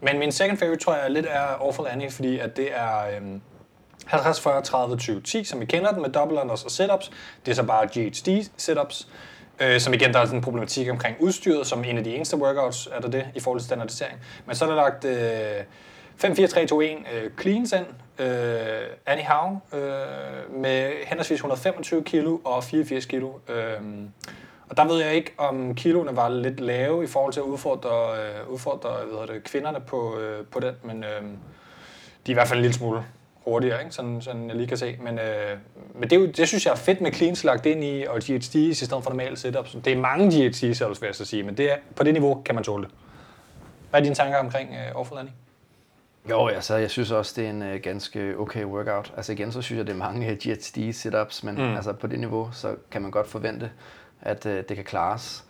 Men 0.00 0.18
min 0.18 0.32
second 0.32 0.58
favorite, 0.58 0.84
tror 0.84 0.94
jeg, 0.94 1.10
lidt 1.10 1.26
er 1.28 1.46
Awful 1.60 1.86
Annie, 1.90 2.10
fordi 2.10 2.38
at 2.38 2.56
det 2.56 2.68
er 2.72 3.18
um, 3.20 3.42
50, 4.06 4.40
40, 4.40 4.62
30, 4.62 4.96
20, 4.96 5.20
10, 5.20 5.44
som 5.44 5.60
vi 5.60 5.64
kender 5.64 5.92
den 5.92 6.02
med 6.02 6.10
double 6.10 6.40
unders 6.40 6.64
og 6.64 6.70
setups. 6.70 7.10
Det 7.46 7.50
er 7.50 7.56
så 7.56 7.62
bare 7.62 7.86
GHD 7.86 8.50
setups. 8.56 9.08
Øh, 9.60 9.80
som 9.80 9.94
igen, 9.94 10.12
der 10.12 10.18
er 10.18 10.24
sådan 10.24 10.38
en 10.38 10.42
problematik 10.42 10.90
omkring 10.90 11.16
udstyret, 11.20 11.66
som 11.66 11.84
en 11.84 11.98
af 11.98 12.04
de 12.04 12.14
eneste 12.14 12.36
workouts 12.36 12.88
er 12.92 13.00
der 13.00 13.08
det 13.08 13.26
i 13.34 13.40
forhold 13.40 13.60
til 13.60 13.66
standardisering. 13.66 14.18
Men 14.46 14.56
så 14.56 14.64
er 14.64 14.68
der 14.68 14.76
lagt 14.76 15.04
øh, 15.04 15.64
5, 16.16 16.36
4, 16.36 16.46
3, 16.46 16.66
2, 16.66 16.80
1 16.80 16.90
øh, 16.90 17.30
cleans 17.40 17.72
ind, 17.72 17.86
øh, 18.20 18.86
anyhow, 19.06 19.60
øh, 19.72 20.60
med 20.60 20.92
henholdsvis 21.06 21.36
125 21.36 22.04
kilo 22.04 22.38
og 22.44 22.64
84 22.64 23.06
kilo. 23.06 23.30
Øh, 23.48 23.80
og 24.68 24.76
der 24.76 24.84
ved 24.84 25.02
jeg 25.02 25.14
ikke, 25.14 25.32
om 25.38 25.74
kiloene 25.74 26.16
var 26.16 26.28
lidt 26.28 26.60
lave 26.60 27.04
i 27.04 27.06
forhold 27.06 27.32
til 27.32 27.40
at 27.40 27.44
udfordre, 27.44 28.16
øh, 28.22 28.52
udfordre 28.52 28.90
hvad 28.90 29.34
det, 29.34 29.44
kvinderne 29.44 29.80
på, 29.80 30.18
øh, 30.18 30.46
på 30.46 30.60
den, 30.60 30.74
men 30.82 31.04
øh, 31.04 31.22
de 32.26 32.30
er 32.30 32.30
i 32.30 32.32
hvert 32.32 32.48
fald 32.48 32.58
en 32.58 32.62
lille 32.62 32.74
smule 32.74 33.04
hurtigere, 33.44 33.80
ikke? 33.80 33.94
Sådan, 33.94 34.20
sådan 34.20 34.48
jeg 34.48 34.56
lige 34.56 34.66
kan 34.66 34.76
se. 34.76 34.96
Men, 35.02 35.18
øh, 35.18 35.58
men 35.94 36.02
det, 36.02 36.12
er 36.12 36.20
jo, 36.20 36.26
det 36.26 36.48
synes 36.48 36.66
jeg 36.66 36.72
er 36.72 36.76
fedt 36.76 37.00
med 37.00 37.12
cleans 37.12 37.44
lagt 37.44 37.66
ind 37.66 37.84
i, 37.84 38.04
og 38.08 38.16
GHD's 38.16 38.58
i 38.58 38.74
stedet 38.74 39.04
for 39.04 39.10
normale 39.10 39.36
setups. 39.36 39.76
Det 39.84 39.92
er 39.92 39.96
mange 39.96 40.26
GHD 40.26 40.74
setups, 40.74 41.00
vil 41.02 41.06
jeg 41.06 41.14
så 41.14 41.24
sige, 41.24 41.42
men 41.42 41.56
det 41.56 41.72
er, 41.72 41.76
på 41.96 42.02
det 42.02 42.12
niveau 42.12 42.42
kan 42.42 42.54
man 42.54 42.64
tåle 42.64 42.84
det. 42.84 42.92
Hvad 43.90 44.00
er 44.00 44.04
dine 44.04 44.14
tanker 44.14 44.38
omkring 44.38 44.70
øh, 44.70 44.96
overforlanding? 44.96 45.36
Jo, 46.28 46.46
altså, 46.46 46.76
jeg 46.76 46.90
synes 46.90 47.10
også, 47.10 47.32
det 47.36 47.46
er 47.46 47.50
en 47.50 47.62
uh, 47.62 47.80
ganske 47.82 48.38
okay 48.38 48.64
workout. 48.64 49.12
Altså 49.16 49.32
igen, 49.32 49.52
så 49.52 49.62
synes 49.62 49.78
jeg, 49.78 49.86
det 49.86 49.92
er 49.92 49.98
mange 49.98 50.30
øh, 50.30 50.36
GHD 50.36 50.92
setups, 50.92 51.44
men 51.44 51.54
mm. 51.54 51.74
altså, 51.74 51.92
på 51.92 52.06
det 52.06 52.18
niveau, 52.18 52.50
så 52.52 52.76
kan 52.90 53.02
man 53.02 53.10
godt 53.10 53.26
forvente, 53.26 53.70
at 54.20 54.46
uh, 54.46 54.52
det 54.52 54.76
kan 54.76 54.84
klares. 54.84 55.44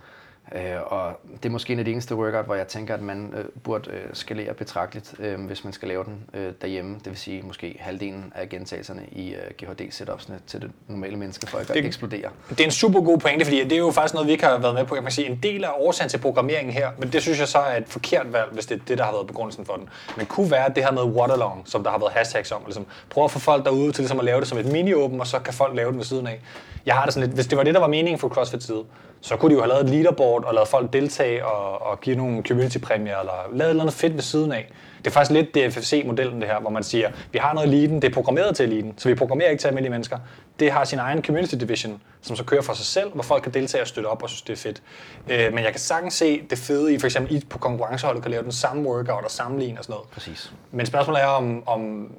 Øh, 0.55 0.92
og 0.92 1.20
det 1.42 1.48
er 1.48 1.51
måske 1.51 1.72
en 1.72 1.78
af 1.78 1.84
de 1.84 1.92
eneste 1.92 2.14
workout, 2.14 2.44
hvor 2.44 2.55
jeg 2.55 2.68
tænker, 2.68 2.94
at 2.94 3.03
man 3.03 3.34
øh, 3.36 3.44
burde 3.62 3.90
øh, 3.90 4.05
skalere 4.12 4.55
betragteligt, 4.55 5.14
øh, 5.18 5.40
hvis 5.46 5.64
man 5.64 5.72
skal 5.72 5.88
lave 5.88 6.05
den 6.05 6.24
øh, 6.34 6.53
derhjemme. 6.62 6.94
Det 6.94 7.07
vil 7.07 7.16
sige 7.16 7.42
måske 7.42 7.76
halvdelen 7.80 8.32
af 8.34 8.48
gentagelserne 8.48 9.03
i 9.12 9.34
øh, 9.34 9.40
GHD-setupsene 9.62 10.34
til 10.46 10.61
det 10.61 10.70
normale 10.88 11.16
menneske, 11.16 11.46
for 11.46 11.59
at 11.59 11.68
det, 11.68 11.86
eksplodere. 11.86 12.30
Det 12.48 12.61
er 12.61 12.64
en 12.64 12.70
super 12.70 13.01
god 13.01 13.18
pointe, 13.18 13.44
fordi 13.44 13.64
det 13.64 13.72
er 13.72 13.78
jo 13.78 13.90
faktisk 13.90 14.14
noget, 14.14 14.26
vi 14.26 14.32
ikke 14.32 14.44
har 14.44 14.59
været 14.59 14.74
med 14.74 14.84
på. 14.84 14.94
Jeg 14.94 15.03
kan 15.03 15.12
sige, 15.12 15.28
en 15.28 15.40
del 15.42 15.64
af 15.64 15.70
årsagen 15.78 16.09
til 16.11 16.18
programmeringen 16.18 16.74
her, 16.74 16.90
men 16.98 17.12
det 17.12 17.22
synes 17.22 17.38
jeg 17.38 17.48
så 17.48 17.59
er 17.59 17.76
et 17.76 17.88
forkert 17.88 18.32
valg, 18.32 18.53
hvis 18.53 18.66
det 18.66 18.80
er 18.80 18.84
det, 18.88 18.98
der 18.98 19.05
har 19.05 19.12
været 19.12 19.26
begrundelsen 19.26 19.64
for 19.64 19.74
den. 19.74 19.88
Men 20.16 20.26
kunne 20.26 20.51
være 20.51 20.68
det 20.68 20.84
her 20.84 20.92
med 20.92 21.03
waterlong, 21.03 21.62
som 21.64 21.84
der 21.84 21.90
har 21.90 21.98
været 21.98 22.12
hashtags 22.12 22.53
om. 22.53 22.62
Ligesom, 22.64 22.86
prøv 23.11 23.24
at 23.24 23.30
få 23.30 23.38
folk 23.38 23.64
derude 23.64 23.92
til 23.92 24.03
ligesom 24.03 24.18
at 24.18 24.24
lave 24.24 24.40
det 24.40 24.48
som 24.48 24.59
et 24.59 24.66
mini-open, 24.66 25.20
og 25.20 25.26
så 25.26 25.38
kan 25.38 25.55
folk 25.55 25.76
lave 25.76 25.88
det 25.88 25.96
ved 25.96 26.05
siden 26.05 26.26
af. 26.26 26.40
Jeg 26.86 26.94
har 26.94 27.05
det 27.05 27.14
sådan 27.14 27.28
lidt, 27.28 27.36
hvis 27.36 27.46
det 27.46 27.59
var 27.59 27.64
det, 27.64 27.74
der 27.74 27.80
var 27.80 27.88
meningen 27.88 28.18
for 28.18 28.28
CrossFit 28.28 28.62
side, 28.62 28.84
så 29.20 29.36
kunne 29.36 29.50
de 29.50 29.54
jo 29.54 29.60
have 29.60 29.68
lavet 29.68 29.84
et 29.84 29.90
leaderboard 29.90 30.44
og 30.44 30.54
lavet 30.54 30.68
folk 30.68 30.92
deltage 30.92 31.46
og, 31.46 31.82
og 31.90 32.00
give 32.00 32.16
nogle 32.16 32.42
community-præmier, 32.42 33.18
eller 33.18 33.48
lavet 33.52 33.76
noget 33.76 33.92
fedt 33.92 34.14
ved 34.14 34.22
siden 34.22 34.52
af. 34.52 34.72
Det 34.98 35.06
er 35.06 35.10
faktisk 35.10 35.30
lidt 35.30 35.54
DFFC-modellen 35.54 36.40
det 36.40 36.48
her, 36.48 36.60
hvor 36.60 36.70
man 36.70 36.82
siger, 36.82 37.10
vi 37.32 37.38
har 37.38 37.54
noget 37.54 37.68
eliten, 37.68 38.02
det 38.02 38.08
er 38.08 38.14
programmeret 38.14 38.56
til 38.56 38.66
eliten, 38.66 38.94
så 38.96 39.08
vi 39.08 39.14
programmerer 39.14 39.50
ikke 39.50 39.60
til 39.60 39.68
almindelige 39.68 39.90
mennesker. 39.90 40.18
Det 40.60 40.72
har 40.72 40.84
sin 40.84 40.98
egen 40.98 41.24
community 41.24 41.54
division, 41.54 42.02
som 42.20 42.36
så 42.36 42.44
kører 42.44 42.62
for 42.62 42.72
sig 42.72 42.86
selv, 42.86 43.10
hvor 43.14 43.22
folk 43.22 43.42
kan 43.42 43.54
deltage 43.54 43.82
og 43.82 43.86
støtte 43.86 44.06
op 44.06 44.22
og 44.22 44.28
synes, 44.28 44.42
det 44.42 44.52
er 44.52 44.56
fedt. 44.56 44.82
Øh, 45.28 45.54
men 45.54 45.64
jeg 45.64 45.72
kan 45.72 45.80
sagtens 45.80 46.14
se 46.14 46.42
det 46.50 46.58
fede 46.58 46.94
i, 46.94 46.98
for 46.98 47.06
eksempel 47.06 47.36
I 47.36 47.44
på 47.50 47.58
konkurrenceholdet 47.58 48.22
kan 48.22 48.30
lave 48.30 48.42
den 48.42 48.52
samme 48.52 48.82
workout 48.82 49.24
og 49.24 49.30
sammenligne 49.30 49.78
og 49.78 49.84
sådan 49.84 49.92
noget. 49.92 50.08
Præcis. 50.08 50.52
Men 50.70 50.86
spørgsmålet 50.86 51.22
er, 51.22 51.26
om, 51.26 51.62
om, 51.66 52.12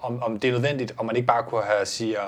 om, 0.00 0.22
om 0.22 0.40
det 0.40 0.48
er 0.48 0.52
nødvendigt, 0.52 0.94
om 0.98 1.06
man 1.06 1.16
ikke 1.16 1.26
bare 1.26 1.42
kunne 1.42 1.62
have 1.62 1.86
siger, 1.86 2.20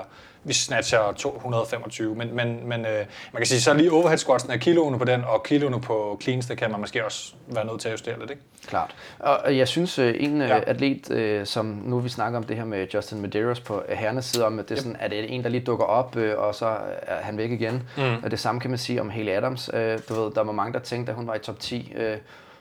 vi 0.44 0.52
snatcher 0.52 1.12
225, 1.12 2.14
men, 2.14 2.36
men, 2.36 2.68
men 2.68 2.86
øh, 2.86 2.96
man 3.32 3.36
kan 3.36 3.46
sige, 3.46 3.60
så 3.60 3.74
lige 3.74 3.92
overhead 3.92 4.18
squatsen 4.18 4.50
er 4.50 4.56
kiloene 4.56 4.98
på 4.98 5.04
den, 5.04 5.24
og 5.24 5.42
kiloene 5.42 5.80
på 5.80 6.18
cleans, 6.22 6.46
det 6.46 6.58
kan 6.58 6.70
man 6.70 6.80
måske 6.80 7.04
også 7.04 7.32
være 7.46 7.64
nødt 7.64 7.80
til 7.80 7.88
at 7.88 7.92
justere 7.92 8.18
lidt, 8.18 8.30
ikke? 8.30 8.42
Klart. 8.66 8.94
Og 9.18 9.56
jeg 9.56 9.68
synes, 9.68 9.98
øh, 9.98 10.14
en 10.18 10.42
øh, 10.42 10.48
ja. 10.48 10.60
atlet, 10.66 11.10
øh, 11.10 11.46
som 11.46 11.66
nu 11.84 11.98
vi 11.98 12.08
snakker 12.08 12.38
om 12.38 12.44
det 12.44 12.56
her 12.56 12.64
med 12.64 12.86
Justin 12.94 13.20
Medeiros 13.20 13.60
på 13.60 13.82
herrenes 13.88 14.24
side, 14.24 14.46
om 14.46 14.58
at 14.58 14.68
det 14.68 14.78
er, 14.78 14.82
sådan, 14.82 14.96
at 15.00 15.10
det 15.10 15.20
er 15.20 15.24
en, 15.24 15.42
der 15.42 15.48
lige 15.48 15.64
dukker 15.64 15.84
op, 15.84 16.16
og 16.16 16.54
så 16.54 16.66
er 17.02 17.22
han 17.22 17.36
væk 17.36 17.50
igen. 17.50 17.82
Mm. 17.96 18.02
Og 18.22 18.30
det 18.30 18.40
samme 18.40 18.60
kan 18.60 18.70
man 18.70 18.78
sige 18.78 19.00
om 19.00 19.10
Haley 19.10 19.32
Adams. 19.32 19.70
Du 20.08 20.14
ved, 20.14 20.32
der 20.34 20.42
var 20.42 20.52
mange, 20.52 20.72
der 20.72 20.78
tænkte, 20.78 21.12
at 21.12 21.16
hun 21.16 21.26
var 21.26 21.34
i 21.34 21.38
top 21.38 21.60
10 21.60 21.94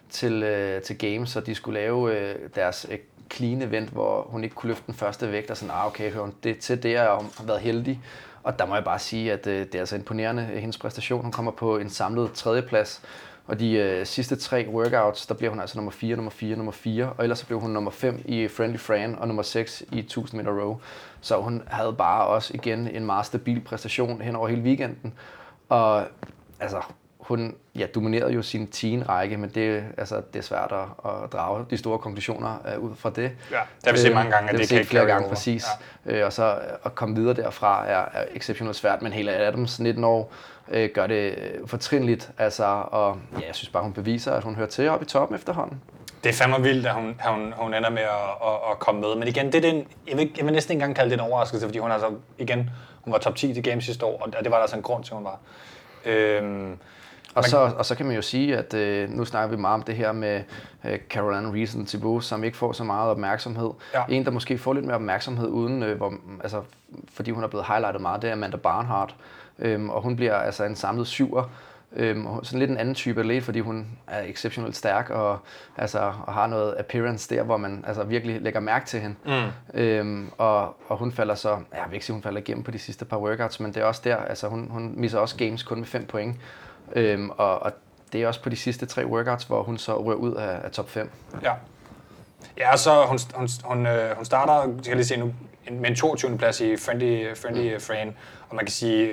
til, 0.09 0.79
til 0.85 0.97
Games, 0.97 1.35
og 1.35 1.45
de 1.45 1.55
skulle 1.55 1.79
lave 1.79 2.33
deres 2.55 2.87
clean 3.33 3.61
event, 3.61 3.89
hvor 3.89 4.27
hun 4.29 4.43
ikke 4.43 4.55
kunne 4.55 4.67
løfte 4.67 4.83
den 4.87 4.93
første 4.93 5.31
vægt, 5.31 5.51
og 5.51 5.57
sådan, 5.57 5.75
ah, 5.75 5.87
okay, 5.87 6.11
hør, 6.11 6.27
det 6.43 6.59
til 6.59 6.83
det, 6.83 6.91
jeg 6.91 7.03
har 7.03 7.43
været 7.43 7.61
heldig. 7.61 8.01
Og 8.43 8.59
der 8.59 8.65
må 8.65 8.75
jeg 8.75 8.83
bare 8.83 8.99
sige, 8.99 9.33
at 9.33 9.47
øh, 9.47 9.65
det 9.65 9.75
er 9.75 9.79
altså 9.79 9.95
imponerende, 9.95 10.43
hendes 10.43 10.77
præstation. 10.77 11.21
Hun 11.21 11.31
kommer 11.31 11.51
på 11.51 11.77
en 11.77 11.89
samlet 11.89 12.33
tredjeplads, 12.33 13.01
og 13.47 13.59
de 13.59 13.71
øh, 13.71 14.05
sidste 14.05 14.35
tre 14.35 14.67
workouts, 14.69 15.25
der 15.25 15.33
bliver 15.33 15.49
hun 15.49 15.59
altså 15.59 15.77
nummer 15.77 15.91
4, 15.91 16.15
nummer 16.15 16.31
4, 16.31 16.55
nummer 16.55 16.71
4, 16.71 17.13
og 17.17 17.23
ellers 17.23 17.39
så 17.39 17.45
blev 17.45 17.59
hun 17.59 17.71
nummer 17.71 17.91
5 17.91 18.21
i 18.25 18.47
Friendly 18.47 18.77
Fran, 18.77 19.15
og 19.15 19.27
nummer 19.27 19.43
6 19.43 19.83
i 19.91 19.99
1000 19.99 20.41
meter 20.41 20.61
row. 20.61 20.79
Så 21.21 21.41
hun 21.41 21.63
havde 21.67 21.93
bare 21.93 22.27
også 22.27 22.53
igen 22.53 22.87
en 22.87 23.05
meget 23.05 23.25
stabil 23.25 23.61
præstation 23.61 24.21
hen 24.21 24.35
over 24.35 24.47
hele 24.47 24.61
weekenden. 24.61 25.13
Og 25.69 26.03
altså, 26.59 26.81
hun 27.27 27.55
ja, 27.75 27.85
dominerede 27.95 28.33
jo 28.33 28.41
sin 28.41 28.67
teen-række, 28.67 29.37
men 29.37 29.49
det, 29.49 29.83
altså, 29.97 30.21
det 30.33 30.39
er 30.39 30.43
svært 30.43 30.71
at, 30.71 31.11
at 31.11 31.33
drage 31.33 31.65
de 31.69 31.77
store 31.77 31.99
konklusioner 31.99 32.57
uh, 32.77 32.83
ud 32.83 32.95
fra 32.95 33.09
det. 33.09 33.23
Ja, 33.23 33.55
det 33.55 33.85
har 33.85 33.91
vi 33.91 33.97
set 33.97 34.13
mange 34.13 34.31
gange, 34.31 34.49
at 34.49 34.59
det, 34.59 34.69
det 34.69 34.77
kan 34.77 34.85
flere 34.85 35.05
gange, 35.05 35.25
over. 35.25 35.33
præcis. 35.33 35.65
Ja. 36.05 36.19
Uh, 36.19 36.25
og 36.25 36.33
så 36.33 36.59
at 36.85 36.95
komme 36.95 37.15
videre 37.15 37.33
derfra 37.33 37.87
er, 37.87 38.05
er 38.13 38.25
exceptionelt 38.33 38.75
svært, 38.75 39.01
men 39.01 39.13
hele 39.13 39.31
Adams, 39.31 39.79
19 39.79 40.03
år, 40.03 40.33
uh, 40.67 40.85
gør 40.93 41.07
det 41.07 41.35
fortrinligt, 41.65 42.31
altså, 42.37 42.65
og 42.91 43.17
ja, 43.41 43.47
jeg 43.47 43.55
synes 43.55 43.69
bare, 43.69 43.83
hun 43.83 43.93
beviser, 43.93 44.33
at 44.33 44.43
hun 44.43 44.55
hører 44.55 44.67
til 44.67 44.89
op 44.89 45.01
i 45.01 45.05
toppen 45.05 45.35
efterhånden. 45.35 45.81
Det 46.23 46.29
er 46.29 46.33
fandme 46.33 46.61
vildt, 46.61 46.87
at 46.87 46.93
hun, 46.93 47.19
hun, 47.25 47.53
hun 47.57 47.73
ender 47.73 47.89
med 47.89 48.01
at, 48.01 48.47
at, 48.47 48.71
at 48.71 48.79
komme 48.79 49.01
med. 49.01 49.15
Men 49.15 49.27
igen, 49.27 49.45
det 49.45 49.55
er 49.55 49.71
den, 49.71 49.87
jeg, 50.07 50.17
vil, 50.17 50.31
jeg 50.37 50.45
vil 50.45 50.53
næsten 50.53 50.71
ikke 50.71 50.83
engang 50.83 50.95
kalde 50.95 51.09
det 51.09 51.19
en 51.19 51.25
overraskelse, 51.25 51.65
fordi 51.65 51.79
hun 51.79 51.91
altså, 51.91 52.11
igen, 52.37 52.69
hun 53.01 53.13
var 53.13 53.19
top 53.19 53.35
10 53.35 53.53
til 53.53 53.63
Games 53.63 53.85
sidste 53.85 54.05
år, 54.05 54.21
og 54.21 54.43
det 54.43 54.51
var 54.51 54.55
der 54.55 54.61
altså 54.61 54.75
en 54.75 54.81
grund 54.81 55.03
til, 55.03 55.13
hun 55.15 55.23
var. 55.23 55.39
Øhm, 56.05 56.77
og, 57.37 57.43
så, 57.43 57.57
og 57.77 57.85
så 57.85 57.95
kan 57.95 58.05
man 58.05 58.15
jo 58.15 58.21
sige, 58.21 58.57
at 58.57 58.73
øh, 58.73 59.09
nu 59.09 59.25
snakker 59.25 59.55
vi 59.55 59.61
meget 59.61 59.73
om 59.73 59.81
det 59.81 59.95
her 59.95 60.11
med 60.11 60.41
øh, 60.85 60.99
Caroline 61.09 61.61
Reason 61.61 61.85
Thibault, 61.85 62.23
som 62.23 62.43
ikke 62.43 62.57
får 62.57 62.71
så 62.71 62.83
meget 62.83 63.11
opmærksomhed. 63.11 63.69
Ja. 63.93 64.03
En, 64.09 64.25
der 64.25 64.31
måske 64.31 64.57
får 64.57 64.73
lidt 64.73 64.85
mere 64.85 64.95
opmærksomhed, 64.95 65.47
uden, 65.47 65.83
øh, 65.83 65.97
hvor, 65.97 66.13
altså, 66.43 66.61
fordi 67.13 67.31
hun 67.31 67.43
er 67.43 67.47
blevet 67.47 67.65
highlightet 67.67 68.01
meget, 68.01 68.21
det 68.21 68.27
er 68.27 68.33
Amanda 68.33 68.57
Barnhart. 68.57 69.15
Øhm, 69.59 69.89
og 69.89 70.01
hun 70.01 70.15
bliver 70.15 70.35
altså 70.35 70.63
en 70.63 70.75
samlet 70.75 71.07
syver. 71.07 71.43
Øhm, 71.95 72.27
sådan 72.43 72.59
lidt 72.59 72.71
en 72.71 72.77
anden 72.77 72.95
type 72.95 73.19
atlet, 73.19 73.43
fordi 73.43 73.59
hun 73.59 73.87
er 74.07 74.21
exceptionelt 74.21 74.75
stærk 74.75 75.09
og, 75.09 75.39
altså, 75.77 76.13
og 76.25 76.33
har 76.33 76.47
noget 76.47 76.75
appearance 76.79 77.35
der, 77.35 77.43
hvor 77.43 77.57
man 77.57 77.83
altså, 77.87 78.03
virkelig 78.03 78.41
lægger 78.41 78.59
mærke 78.59 78.85
til 78.85 78.99
hende. 78.99 79.15
Mm. 79.25 79.79
Øhm, 79.79 80.31
og, 80.37 80.75
og 80.87 80.97
hun 80.97 81.11
falder 81.11 81.35
så, 81.35 81.49
jeg 81.49 81.83
vil 81.87 81.93
ikke 81.93 82.05
sige, 82.05 82.13
hun 82.13 82.23
falder 82.23 82.39
igennem 82.39 82.63
på 82.63 82.71
de 82.71 82.79
sidste 82.79 83.05
par 83.05 83.17
workouts, 83.17 83.59
men 83.59 83.73
det 83.73 83.81
er 83.81 83.85
også 83.85 84.01
der, 84.03 84.15
altså 84.15 84.47
hun, 84.47 84.67
hun 84.71 84.93
misser 84.95 85.19
også 85.19 85.37
games 85.37 85.63
kun 85.63 85.77
med 85.77 85.85
5 85.85 86.05
point. 86.05 86.35
Øhm, 86.95 87.29
og, 87.29 87.59
og 87.59 87.71
det 88.13 88.23
er 88.23 88.27
også 88.27 88.41
på 88.41 88.49
de 88.49 88.55
sidste 88.55 88.85
tre 88.85 89.05
workouts, 89.05 89.43
hvor 89.43 89.63
hun 89.63 89.77
så 89.77 90.03
rører 90.03 90.15
ud 90.15 90.33
af, 90.33 90.59
af 90.63 90.71
top 90.71 90.89
5. 90.89 91.09
Ja. 91.43 91.53
Ja, 92.57 92.77
så 92.77 93.05
hun, 93.05 93.19
hun, 93.35 93.49
hun, 93.63 93.87
øh, 93.87 94.15
hun 94.15 94.25
starter, 94.25 94.53
jeg 94.53 94.83
kan 94.85 94.95
lige 94.97 95.05
se 95.05 95.17
nu, 95.17 95.33
med 95.71 95.89
en 95.89 95.95
22. 95.95 96.37
plads 96.37 96.61
i 96.61 96.77
Friendly, 96.77 97.35
friendly 97.35 97.73
mm. 97.73 97.81
Frame, 97.81 98.13
og 98.49 98.55
man 98.55 98.65
kan 98.65 98.71
sige, 98.71 99.11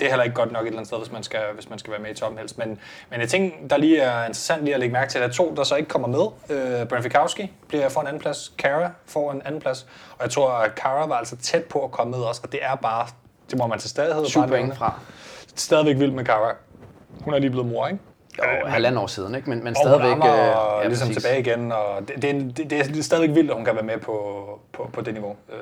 det 0.00 0.06
er 0.06 0.10
heller 0.10 0.24
ikke 0.24 0.36
godt 0.36 0.52
nok 0.52 0.62
et 0.62 0.66
eller 0.66 0.78
andet 0.78 0.86
sted, 0.86 0.98
hvis 0.98 1.12
man 1.12 1.22
skal, 1.22 1.40
hvis 1.54 1.70
man 1.70 1.78
skal 1.78 1.90
være 1.90 2.00
med 2.00 2.10
i 2.10 2.14
toppen 2.14 2.38
helst. 2.38 2.58
Men, 2.58 2.78
men 3.10 3.20
jeg 3.20 3.28
tænker, 3.28 3.68
der 3.70 3.76
lige 3.76 4.00
er 4.00 4.20
interessant 4.20 4.64
lige 4.64 4.74
at 4.74 4.80
lægge 4.80 4.92
mærke 4.92 5.10
til, 5.10 5.18
at 5.18 5.22
der 5.22 5.28
er 5.28 5.32
to, 5.32 5.54
der 5.56 5.64
så 5.64 5.76
ikke 5.76 5.88
kommer 5.88 6.08
med. 6.08 6.56
Øh, 6.56 6.88
Brent 6.88 7.02
Fikowski 7.02 7.52
bliver 7.68 7.88
for 7.88 8.00
en 8.00 8.06
anden 8.06 8.20
plads. 8.20 8.52
Kara 8.58 8.90
får 9.06 9.32
en 9.32 9.42
anden 9.44 9.60
plads. 9.60 9.86
Og 10.10 10.22
jeg 10.22 10.30
tror, 10.30 10.50
at 10.50 10.74
Kara 10.74 11.06
var 11.06 11.16
altså 11.16 11.36
tæt 11.36 11.64
på 11.64 11.84
at 11.84 11.90
komme 11.90 12.10
med 12.10 12.24
også. 12.24 12.40
Og 12.44 12.52
det 12.52 12.60
er 12.62 12.74
bare, 12.74 13.06
det 13.50 13.58
må 13.58 13.66
man 13.66 13.78
til 13.78 13.90
stadighed. 13.90 14.26
Syv 14.26 14.40
bare 14.40 14.48
point 14.48 14.76
fra. 14.76 15.00
Stadigvæk 15.56 15.98
vild 15.98 16.12
med 16.12 16.24
Kara. 16.24 16.54
Hun 17.20 17.34
er 17.34 17.38
lige 17.38 17.50
blevet 17.50 17.66
mor, 17.66 17.86
ikke? 17.86 18.00
Jo, 18.38 18.66
halvandet 18.66 19.02
år 19.02 19.06
siden, 19.06 19.34
ikke? 19.34 19.50
Men, 19.50 19.64
men 19.64 19.76
Og 19.76 19.90
hun 19.90 20.00
stadigvæk... 20.00 20.22
rammer, 20.24 20.76
øh, 20.76 20.82
ja, 20.82 20.88
ligesom 20.88 21.08
præcis. 21.08 21.22
tilbage 21.22 21.40
igen, 21.40 21.72
og 21.72 22.08
det, 22.08 22.22
det, 22.22 22.30
er, 22.30 22.34
det, 22.40 22.70
det 22.70 22.98
er 22.98 23.02
stadigvæk 23.02 23.36
vildt, 23.36 23.50
at 23.50 23.56
hun 23.56 23.64
kan 23.64 23.74
være 23.74 23.84
med 23.84 23.98
på, 23.98 24.44
på, 24.72 24.90
på 24.92 25.00
det 25.00 25.14
niveau. 25.14 25.36
Øh, 25.52 25.58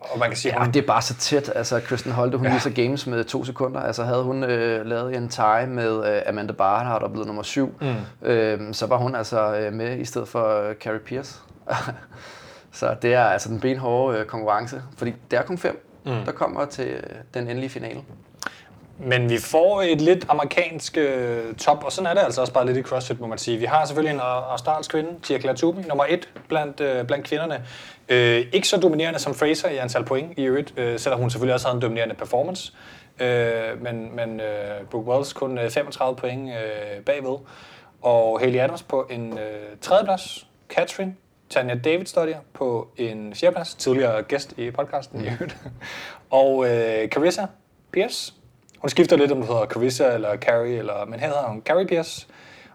og 0.00 0.18
man 0.18 0.28
kan 0.28 0.36
sige, 0.36 0.52
Ja, 0.52 0.64
hun, 0.64 0.72
det 0.72 0.82
er 0.82 0.86
bare 0.86 1.02
så 1.02 1.14
tæt. 1.14 1.52
Altså, 1.54 1.80
Kristen 1.80 2.12
Holte, 2.12 2.38
hun 2.38 2.46
ja. 2.46 2.52
viser 2.54 2.70
games 2.70 3.06
med 3.06 3.24
to 3.24 3.44
sekunder. 3.44 3.80
Altså, 3.80 4.04
havde 4.04 4.22
hun 4.22 4.44
øh, 4.44 4.86
lavet 4.86 5.16
en 5.16 5.28
tie 5.28 5.66
med 5.66 6.14
øh, 6.16 6.22
Amanda 6.26 6.52
Barnhart 6.52 7.02
og 7.02 7.10
blevet 7.10 7.26
nummer 7.26 7.42
syv, 7.42 7.74
mm. 7.80 8.28
øh, 8.28 8.74
så 8.74 8.86
var 8.86 8.96
hun 8.96 9.14
altså 9.14 9.56
øh, 9.56 9.72
med 9.72 9.98
i 9.98 10.04
stedet 10.04 10.28
for 10.28 10.60
øh, 10.60 10.74
Carrie 10.74 10.98
Pierce. 10.98 11.38
så 12.72 12.96
det 13.02 13.14
er 13.14 13.24
altså 13.24 13.48
den 13.48 13.60
benhårde 13.60 14.18
øh, 14.18 14.26
konkurrence, 14.26 14.82
fordi 14.96 15.14
det 15.30 15.38
er 15.38 15.42
kun 15.42 15.58
fem, 15.58 15.88
mm. 16.06 16.12
der 16.24 16.32
kommer 16.32 16.64
til 16.64 16.88
øh, 16.88 17.02
den 17.34 17.48
endelige 17.48 17.70
finale. 17.70 18.00
Men 18.98 19.30
vi 19.30 19.38
får 19.38 19.82
et 19.82 20.00
lidt 20.00 20.26
amerikansk 20.28 20.96
øh, 20.98 21.54
top, 21.54 21.84
og 21.84 21.92
sådan 21.92 22.10
er 22.10 22.14
det 22.14 22.20
altså 22.20 22.40
også 22.40 22.52
bare 22.52 22.66
lidt 22.66 22.76
i 22.76 22.82
CrossFit, 22.82 23.20
må 23.20 23.26
man 23.26 23.38
sige. 23.38 23.58
Vi 23.58 23.64
har 23.64 23.84
selvfølgelig 23.84 24.14
en 24.14 24.20
au- 24.20 24.50
australsk 24.50 24.90
kvinde, 24.90 25.10
Tia 25.22 25.38
Klatubi, 25.38 25.82
nummer 25.82 26.04
et 26.08 26.28
blandt, 26.48 26.80
øh, 26.80 27.06
blandt 27.06 27.26
kvinderne. 27.26 27.64
Øh, 28.08 28.46
ikke 28.52 28.68
så 28.68 28.76
dominerende 28.76 29.18
som 29.18 29.34
Fraser 29.34 29.68
i 29.68 29.76
antal 29.76 30.04
point 30.04 30.38
i 30.38 30.42
øvrigt, 30.42 30.74
øh, 30.76 30.98
selvom 30.98 31.20
hun 31.20 31.30
selvfølgelig 31.30 31.54
også 31.54 31.66
havde 31.66 31.76
en 31.76 31.82
dominerende 31.82 32.14
performance. 32.14 32.72
Øh, 33.20 33.82
men 33.82 34.16
men 34.16 34.40
øh, 34.40 34.86
Brooke 34.90 35.10
Wells 35.10 35.32
kun 35.32 35.58
øh, 35.58 35.70
35 35.70 36.16
point 36.16 36.48
øh, 36.48 37.04
bagved. 37.06 37.38
Og 38.02 38.40
Haley 38.40 38.58
Adams 38.58 38.82
på 38.82 39.06
en 39.10 39.38
øh, 39.38 39.76
tredjeplads. 39.80 40.46
Catherine 40.68 41.14
Tanja 41.50 41.74
David 41.74 42.06
Studier 42.06 42.38
på 42.54 42.88
en 42.96 43.34
fjerdeplads, 43.34 43.74
tidligere 43.74 44.22
gæst 44.22 44.54
i 44.58 44.70
podcasten 44.70 45.24
i 45.24 45.28
øvrigt. 45.28 45.56
Og 46.30 46.66
øh, 46.70 47.08
Carissa 47.08 47.46
Pierce, 47.92 48.32
hun 48.84 48.88
skifter 48.88 49.16
lidt, 49.16 49.32
om 49.32 49.38
hun 49.38 49.46
hedder 49.46 49.66
Carissa 49.66 50.14
eller 50.14 50.36
Carrie, 50.36 50.78
eller, 50.78 51.04
men 51.04 51.20
her 51.20 51.26
hedder 51.26 51.48
hun 51.48 51.62
Carrie 51.62 51.86
Pierce. 51.86 52.26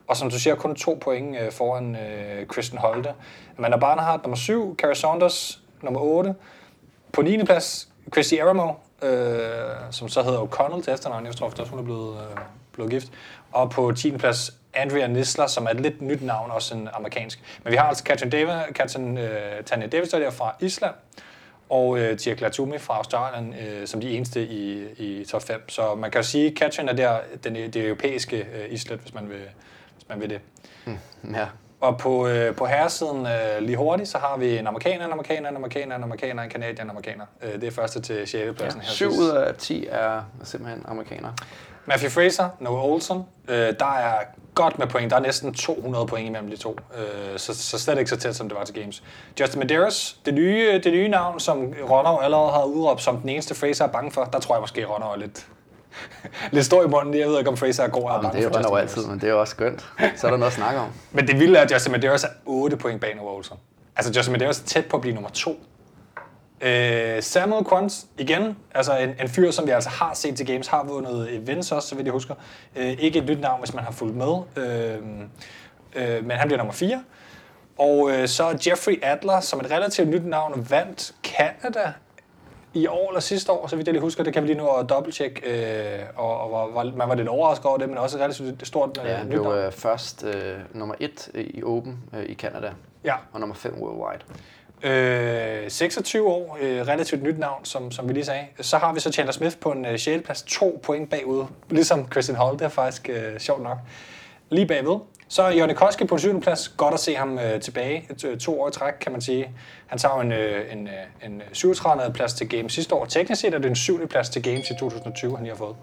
Og 0.07 0.17
som 0.17 0.29
du 0.29 0.39
siger, 0.39 0.55
kun 0.55 0.75
to 0.75 0.97
point 1.01 1.37
øh, 1.39 1.51
foran 1.51 1.95
øh, 1.95 2.47
Kristen 2.47 2.77
Holte. 2.77 3.09
Amanda 3.57 3.77
Barnhart, 3.77 4.23
nummer 4.23 4.37
7. 4.37 4.75
Carrie 4.77 4.95
Saunders, 4.95 5.61
nummer 5.81 5.99
8. 5.99 6.35
På 7.13 7.21
9. 7.21 7.43
plads, 7.43 7.89
Christy 8.13 8.35
Aramo, 8.35 8.73
øh, 9.01 9.11
som 9.91 10.09
så 10.09 10.23
hedder 10.23 10.39
O'Connell 10.39 10.83
til 10.83 10.93
efternavn. 10.93 11.25
Jeg 11.25 11.35
tror 11.35 11.47
også, 11.47 11.63
hun 11.63 11.79
er 11.79 11.83
blevet, 11.83 12.17
øh, 12.17 12.37
blevet 12.73 12.91
gift. 12.91 13.07
Og 13.51 13.69
på 13.69 13.91
10. 13.91 14.17
plads, 14.17 14.51
Andrea 14.73 15.07
Nisler, 15.07 15.47
som 15.47 15.65
er 15.65 15.69
et 15.69 15.81
lidt 15.81 16.01
nyt 16.01 16.21
navn, 16.21 16.51
også 16.51 16.75
en 16.75 16.89
amerikansk. 16.93 17.59
Men 17.63 17.71
vi 17.71 17.77
har 17.77 17.87
altså 17.87 18.03
Katrin, 18.03 18.31
Deva, 18.31 18.63
Katrin 18.75 19.17
øh, 19.17 19.63
Tanja 19.65 19.87
Davis, 19.87 20.09
der 20.09 20.17
er 20.17 20.31
fra 20.31 20.55
Island, 20.59 20.93
og 21.69 21.99
øh, 21.99 22.17
Tia 22.17 22.35
Klatumi 22.35 22.77
fra 22.77 22.97
Australien 22.97 23.53
øh, 23.53 23.87
som 23.87 24.01
de 24.01 24.09
eneste 24.09 24.47
i, 24.47 24.85
i 24.97 25.25
top 25.25 25.41
5. 25.41 25.69
Så 25.69 25.95
man 25.95 26.11
kan 26.11 26.21
jo 26.21 26.27
sige, 26.27 26.47
at 26.47 26.55
Katrin 26.55 26.89
er 26.89 26.93
der 26.93 27.19
den, 27.43 27.55
det 27.55 27.75
europæiske 27.85 28.37
øh, 28.37 28.73
islet, 28.73 28.99
hvis 28.99 29.13
man 29.13 29.29
vil, 29.29 29.41
hvis 29.93 30.09
man 30.09 30.21
vil 30.21 30.29
det. 30.29 30.41
Ja. 31.33 31.47
Og 31.81 31.97
på, 31.97 32.27
øh, 32.27 32.55
på 32.55 32.65
herresiden 32.65 33.25
øh, 33.25 33.61
lige 33.61 33.77
hurtigt, 33.77 34.09
så 34.09 34.17
har 34.17 34.37
vi 34.37 34.57
en 34.57 34.67
amerikaner, 34.67 35.05
en 35.05 35.11
amerikaner, 35.11 35.49
en 35.49 35.55
amerikaner, 35.55 35.95
en 35.95 36.03
amerikaner, 36.03 36.43
en 36.43 36.49
kanadier, 36.49 36.83
en 36.83 36.89
amerikaner. 36.89 37.25
Øh, 37.41 37.53
det 37.53 37.63
er 37.63 37.71
første 37.71 38.01
til 38.01 38.27
6. 38.27 38.57
pladsen 38.57 38.81
her. 38.81 38.89
Syv 38.89 39.09
sidst. 39.09 39.21
ud 39.21 39.29
af 39.29 39.55
10 39.55 39.87
er 39.91 40.21
simpelthen 40.43 40.85
amerikanere. 40.87 41.33
Matthew 41.85 42.09
Fraser, 42.09 42.49
Noah 42.59 42.85
Olsen, 42.85 43.23
øh, 43.47 43.73
der 43.79 43.95
er 43.97 44.17
godt 44.63 44.79
med 44.79 44.87
point. 44.87 45.11
Der 45.11 45.17
er 45.17 45.21
næsten 45.21 45.53
200 45.53 46.05
point 46.05 46.27
imellem 46.27 46.49
de 46.49 46.57
to. 46.57 46.77
Øh, 46.97 47.39
så, 47.39 47.53
så 47.53 47.79
slet 47.79 47.97
ikke 47.97 48.09
så 48.09 48.17
tæt, 48.17 48.35
som 48.35 48.49
det 48.49 48.57
var 48.57 48.63
til 48.63 48.75
Games. 48.75 49.03
Justin 49.39 49.59
Medeiros, 49.59 50.17
det 50.25 50.33
nye, 50.33 50.81
det 50.83 50.93
nye 50.93 51.07
navn, 51.07 51.39
som 51.39 51.73
Ronov 51.89 52.19
allerede 52.23 52.51
har 52.51 52.63
udråbt 52.63 53.01
som 53.01 53.17
den 53.17 53.29
eneste 53.29 53.55
Fraser 53.55 53.85
er 53.85 53.89
bange 53.89 54.11
for. 54.11 54.23
Der 54.23 54.39
tror 54.39 54.55
jeg 54.55 54.61
måske, 54.61 54.85
Ronov 54.85 55.11
er 55.11 55.17
lidt, 55.17 55.47
lidt 56.51 56.65
stor 56.65 56.83
i 56.83 56.87
munden. 56.87 57.19
Jeg 57.19 57.27
ved 57.27 57.37
ikke, 57.37 57.49
om 57.49 57.57
Fraser 57.57 57.83
er 57.83 57.87
god 57.87 58.01
eller 58.01 58.21
bange 58.21 58.37
det 58.37 58.55
er 58.55 58.61
jo 58.69 58.75
altid, 58.75 59.05
men 59.05 59.19
det 59.19 59.27
er 59.27 59.31
jo 59.31 59.39
også 59.39 59.51
skønt. 59.51 59.89
Så 60.15 60.27
er 60.27 60.31
der 60.31 60.37
noget 60.37 60.51
at 60.51 60.57
snakke 60.57 60.79
om. 60.79 60.87
Men 61.11 61.27
det 61.27 61.39
vilde 61.39 61.57
er, 61.57 61.61
at 61.61 61.71
Justin 61.71 61.91
Medeiros 61.91 62.23
er 62.23 62.29
8 62.45 62.77
point 62.77 63.01
bag 63.01 63.15
Noah 63.15 63.35
Olsen. 63.35 63.57
Altså, 63.95 64.11
Justin 64.15 64.31
Medeiros 64.31 64.59
er 64.59 64.65
tæt 64.65 64.85
på 64.85 64.97
at 64.97 65.01
blive 65.01 65.13
nummer 65.13 65.29
2. 65.29 65.63
Øh, 66.61 67.23
Samuel 67.23 67.65
Quant, 67.69 68.05
igen, 68.17 68.57
altså 68.75 68.97
en, 68.97 69.09
en 69.21 69.27
fyr, 69.29 69.51
som 69.51 69.65
vi 69.65 69.71
altså 69.71 69.89
har 69.89 70.13
set 70.13 70.37
til 70.37 70.45
Games, 70.45 70.67
har 70.67 70.83
vundet 70.83 71.35
events 71.35 71.71
også, 71.71 71.87
så 71.87 71.95
vidt 71.95 72.05
jeg 72.05 72.13
husker. 72.13 72.35
Øh, 72.75 72.89
ikke 72.99 73.19
et 73.19 73.25
nyt 73.25 73.39
navn, 73.41 73.59
hvis 73.59 73.73
man 73.73 73.83
har 73.83 73.91
fulgt 73.91 74.15
med, 74.15 74.35
øh, 74.57 74.97
øh, 75.95 76.25
men 76.25 76.37
han 76.37 76.47
bliver 76.47 76.57
nummer 76.57 76.73
4. 76.73 77.03
Og 77.77 78.11
øh, 78.11 78.27
så 78.27 78.59
Jeffrey 78.67 78.99
Adler, 79.03 79.39
som 79.39 79.59
et 79.59 79.71
relativt 79.71 80.07
nyt 80.09 80.25
navn, 80.25 80.67
vandt 80.69 81.15
Canada 81.23 81.93
i 82.73 82.87
år 82.87 83.09
eller 83.09 83.19
sidste 83.19 83.51
år, 83.51 83.67
så 83.67 83.75
vidt 83.75 83.87
jeg 83.87 83.93
lige 83.93 84.01
husker. 84.01 84.23
Det 84.23 84.33
kan 84.33 84.43
vi 84.43 84.47
lige 84.47 84.57
nu 84.57 84.67
at 84.69 84.89
dobbelttjekke, 84.89 85.41
øh, 85.99 85.99
og, 86.15 86.39
og 86.41 86.51
var, 86.51 86.83
var, 86.83 86.91
man 86.95 87.09
var 87.09 87.15
lidt 87.15 87.27
overrasket 87.27 87.65
over 87.65 87.77
det, 87.77 87.89
men 87.89 87.97
også 87.97 88.17
et 88.17 88.23
relativt 88.23 88.67
stort 88.67 88.99
øh, 89.03 89.09
Ja, 89.09 89.23
blev 89.23 89.43
navn. 89.43 89.57
øh, 89.57 89.71
først 89.71 90.23
øh, 90.23 90.53
nummer 90.73 90.95
1 90.99 91.29
i 91.35 91.63
Open 91.63 91.99
øh, 92.15 92.23
i 92.25 92.33
Canada, 92.35 92.71
Ja, 93.05 93.13
og 93.33 93.39
nummer 93.39 93.55
5 93.55 93.73
worldwide. 93.81 94.23
Øh, 94.83 95.69
26 95.71 96.27
år, 96.27 96.57
øh, 96.61 96.87
relativt 96.87 97.23
nyt 97.23 97.39
navn, 97.39 97.65
som, 97.65 97.91
som 97.91 98.07
vi 98.07 98.13
lige 98.13 98.25
sagde. 98.25 98.45
Så 98.61 98.77
har 98.77 98.93
vi 98.93 98.99
så 98.99 99.11
Chandler 99.11 99.33
Smith 99.33 99.57
på 99.57 99.71
en 99.71 99.85
øh, 99.85 99.99
6. 99.99 100.25
plads, 100.25 100.43
to 100.43 100.79
point 100.83 101.09
bagud, 101.09 101.45
ligesom 101.69 102.11
Christian 102.11 102.37
Hall, 102.37 102.53
det 102.53 102.61
er 102.61 102.69
faktisk 102.69 103.09
øh, 103.09 103.39
sjovt 103.39 103.63
nok. 103.63 103.77
Lige 104.49 104.67
bagved. 104.67 104.99
Så 105.27 105.47
Jørgen 105.47 105.75
Koski 105.75 106.05
på 106.05 106.17
7. 106.17 106.41
plads. 106.41 106.69
Godt 106.69 106.93
at 106.93 106.99
se 106.99 107.15
ham 107.15 107.39
øh, 107.39 107.61
tilbage. 107.61 108.09
Øh, 108.25 108.37
to, 108.37 108.61
år 108.61 108.67
i 108.67 108.71
træk, 108.71 108.93
kan 109.01 109.11
man 109.11 109.21
sige. 109.21 109.51
Han 109.87 109.97
tager 109.97 110.21
en, 110.21 110.31
øh, 110.31 110.73
en, 110.73 110.87
øh, 110.87 111.25
en 111.25 111.41
37. 111.53 112.13
plads 112.13 112.33
til 112.33 112.49
Games 112.49 112.73
sidste 112.73 112.95
år. 112.95 113.05
Teknisk 113.05 113.41
set 113.41 113.53
er 113.53 113.57
det 113.57 113.69
en 113.69 113.75
7. 113.75 114.07
plads 114.07 114.29
til 114.29 114.43
Games 114.43 114.69
i 114.69 114.73
2020, 114.79 115.35
han 115.35 115.45
lige 115.45 115.55
har 115.55 115.57
fået. 115.57 115.75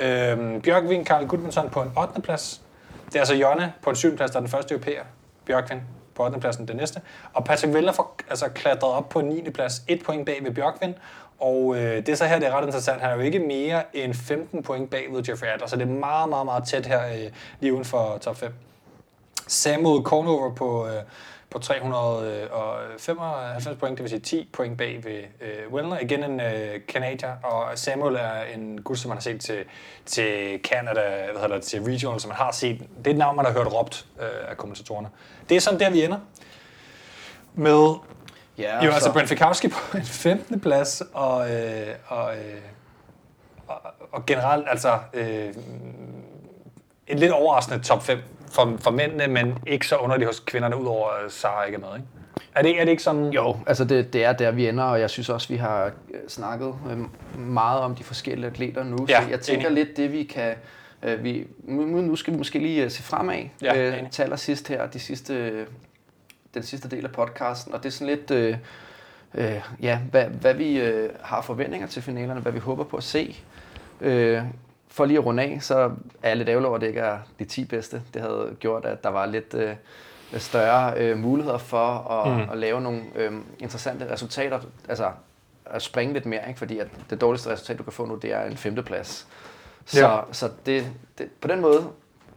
Øh, 0.00 0.62
Bjørkvin 0.62 1.04
Karl 1.04 1.26
Gudmundsson 1.26 1.70
på 1.70 1.82
en 1.82 1.92
8. 1.98 2.22
plads. 2.22 2.62
Det 3.06 3.14
er 3.14 3.18
altså 3.18 3.34
Jonne 3.34 3.72
på 3.82 3.90
en 3.90 3.96
7. 3.96 4.16
plads, 4.16 4.30
der 4.30 4.36
er 4.36 4.40
den 4.40 4.50
første 4.50 4.74
europæer. 4.74 5.02
Bjørkvin 5.46 5.80
på 6.16 6.24
8. 6.24 6.40
pladsen 6.40 6.68
det 6.68 6.76
næste. 6.76 7.00
Og 7.32 7.44
Patrick 7.44 7.74
Veller 7.74 7.92
får 7.92 8.16
altså 8.30 8.48
klatret 8.48 8.92
op 8.92 9.08
på 9.08 9.20
9. 9.20 9.50
plads, 9.50 9.82
et 9.88 10.02
point 10.04 10.26
bag 10.26 10.38
ved 10.44 10.50
Bjørkvind. 10.50 10.94
Og 11.40 11.76
øh, 11.76 11.96
det 11.96 12.08
er 12.08 12.14
så 12.14 12.26
her, 12.26 12.38
det 12.38 12.48
er 12.48 12.52
ret 12.52 12.66
interessant. 12.66 13.00
Han 13.00 13.10
er 13.10 13.14
jo 13.14 13.20
ikke 13.20 13.38
mere 13.38 13.96
end 13.96 14.14
15 14.14 14.62
point 14.62 14.90
bag 14.90 15.06
ved 15.10 15.22
Jeffrey 15.28 15.48
Adler, 15.48 15.66
så 15.66 15.76
det 15.76 15.82
er 15.82 15.92
meget, 15.92 16.28
meget, 16.28 16.44
meget 16.44 16.64
tæt 16.64 16.86
her 16.86 17.06
øh, 17.06 17.30
lige 17.60 17.72
uden 17.72 17.84
for 17.84 18.18
top 18.20 18.36
5. 18.36 18.52
Samuel 19.46 20.02
Kornover 20.02 20.54
på, 20.54 20.86
øh, 20.86 21.02
på 21.50 21.58
395 21.58 23.78
point, 23.78 23.98
det 23.98 24.02
vil 24.02 24.10
sige 24.10 24.20
10 24.20 24.48
point 24.52 24.78
bag 24.78 25.04
ved 25.04 25.22
øh, 25.40 25.72
Wellner. 25.72 25.98
Igen 25.98 26.24
en 26.24 26.40
øh, 26.40 26.80
kanadier, 26.88 27.32
og 27.42 27.78
Samuel 27.78 28.14
er 28.14 28.42
en 28.54 28.82
gut, 28.82 28.98
som 28.98 29.08
man 29.08 29.16
har 29.16 29.22
set 29.22 29.40
til, 29.40 29.64
til 30.06 30.60
Canada, 30.64 31.26
hvad 31.32 31.42
hedder 31.42 31.56
det, 31.56 31.62
til 31.62 31.82
Regional, 31.82 32.20
som 32.20 32.28
man 32.28 32.36
har 32.36 32.52
set. 32.52 32.78
Det 32.98 33.06
er 33.06 33.10
et 33.10 33.16
navn, 33.16 33.36
man 33.36 33.44
har 33.44 33.52
hørt 33.52 33.72
råbt 33.72 34.06
øh, 34.20 34.50
af 34.50 34.56
kommentatorerne. 34.56 35.08
Det 35.48 35.56
er 35.56 35.60
sådan 35.60 35.80
der, 35.80 35.90
vi 35.90 36.04
ender. 36.04 36.18
Med 37.54 37.94
Ja, 38.58 38.84
jo, 38.84 38.90
altså 38.90 39.12
Brent 39.12 39.28
Fikowski 39.28 39.68
på 39.68 39.96
en 39.96 40.04
15. 40.04 40.60
plads, 40.60 41.02
og, 41.12 41.50
øh, 41.50 41.94
og, 42.06 42.36
øh, 42.36 42.60
og, 43.66 43.80
og 44.12 44.26
generelt 44.26 44.66
altså 44.68 44.98
øh, 45.14 45.54
en 47.06 47.18
lidt 47.18 47.32
overraskende 47.32 47.82
top 47.82 48.02
5 48.02 48.18
for, 48.50 48.76
for 48.80 48.90
mændene, 48.90 49.26
men 49.26 49.58
ikke 49.66 49.86
så 49.86 49.96
underligt 49.96 50.28
hos 50.28 50.40
kvinderne, 50.40 50.76
udover 50.80 51.08
at 51.26 51.32
Sara 51.32 51.64
ikke 51.64 51.76
er 51.76 51.80
med, 51.80 51.96
ikke? 51.96 52.08
Er 52.54 52.62
det, 52.62 52.80
er 52.80 52.84
det 52.84 52.90
ikke 52.90 53.02
sådan? 53.02 53.30
Jo, 53.30 53.56
altså 53.66 53.84
det, 53.84 54.12
det 54.12 54.24
er 54.24 54.32
der, 54.32 54.50
vi 54.50 54.68
ender, 54.68 54.84
og 54.84 55.00
jeg 55.00 55.10
synes 55.10 55.28
også, 55.28 55.48
vi 55.48 55.56
har 55.56 55.84
øh, 55.84 56.20
snakket 56.28 56.74
øh, 56.90 56.98
meget 57.40 57.80
om 57.80 57.94
de 57.94 58.04
forskellige 58.04 58.50
atleter 58.50 58.84
nu. 58.84 59.06
Ja, 59.08 59.22
så 59.22 59.28
jeg 59.30 59.40
tænker 59.40 59.68
enig. 59.68 59.84
lidt, 59.84 59.96
det 59.96 60.12
vi 60.12 60.24
kan... 60.24 60.54
Øh, 61.02 61.24
vi, 61.24 61.46
nu, 61.64 62.16
skal 62.16 62.32
vi 62.32 62.38
måske 62.38 62.58
lige 62.58 62.84
øh, 62.84 62.90
se 62.90 63.02
fremad 63.02 63.44
Ja, 63.62 63.76
øh, 63.76 63.98
enig. 63.98 64.10
til 64.10 64.22
allersidst 64.22 64.68
her, 64.68 64.86
de 64.86 64.98
sidste, 64.98 65.66
den 66.54 66.62
sidste 66.62 66.88
del 66.88 67.04
af 67.04 67.12
podcasten, 67.12 67.74
og 67.74 67.82
det 67.82 67.88
er 67.88 67.92
sådan 67.92 68.06
lidt... 68.16 68.30
Øh, 68.30 68.56
øh, 69.34 69.60
ja, 69.82 69.98
hvad, 70.10 70.24
hvad 70.24 70.54
vi 70.54 70.80
øh, 70.80 71.10
har 71.22 71.40
forventninger 71.40 71.86
til 71.86 72.02
finalerne, 72.02 72.40
hvad 72.40 72.52
vi 72.52 72.58
håber 72.58 72.84
på 72.84 72.96
at 72.96 73.02
se. 73.04 73.36
Øh, 74.00 74.42
for 74.88 75.04
lige 75.04 75.18
at 75.18 75.26
runde 75.26 75.42
af, 75.42 75.58
så 75.60 75.90
er 76.22 76.28
jeg 76.28 76.36
lidt 76.36 76.48
ærgerlig 76.48 76.68
over, 76.68 76.76
at 76.76 76.80
det 76.80 76.88
ikke 76.88 77.00
er 77.00 77.18
de 77.38 77.44
10 77.44 77.64
bedste. 77.64 78.02
Det 78.14 78.22
havde 78.22 78.56
gjort, 78.60 78.84
at 78.84 79.04
der 79.04 79.10
var 79.10 79.26
lidt 79.26 79.54
øh, 79.54 79.74
større 80.36 80.94
øh, 80.98 81.18
muligheder 81.18 81.58
for 81.58 82.10
at, 82.10 82.36
mm. 82.36 82.52
at 82.52 82.58
lave 82.58 82.80
nogle 82.80 83.02
øh, 83.16 83.32
interessante 83.58 84.12
resultater. 84.12 84.60
Altså 84.88 85.10
at 85.66 85.82
springe 85.82 86.14
lidt 86.14 86.26
mere, 86.26 86.48
ikke? 86.48 86.58
fordi 86.58 86.78
at 86.78 86.86
det 87.10 87.20
dårligste 87.20 87.50
resultat, 87.50 87.78
du 87.78 87.82
kan 87.82 87.92
få 87.92 88.06
nu, 88.06 88.14
det 88.14 88.32
er 88.32 88.44
en 88.44 88.56
femteplads. 88.56 89.26
Så, 89.84 90.00
Ja. 90.00 90.18
så 90.32 90.50
det, 90.66 90.86
det, 91.18 91.28
på 91.40 91.48
den 91.48 91.60
måde, 91.60 91.86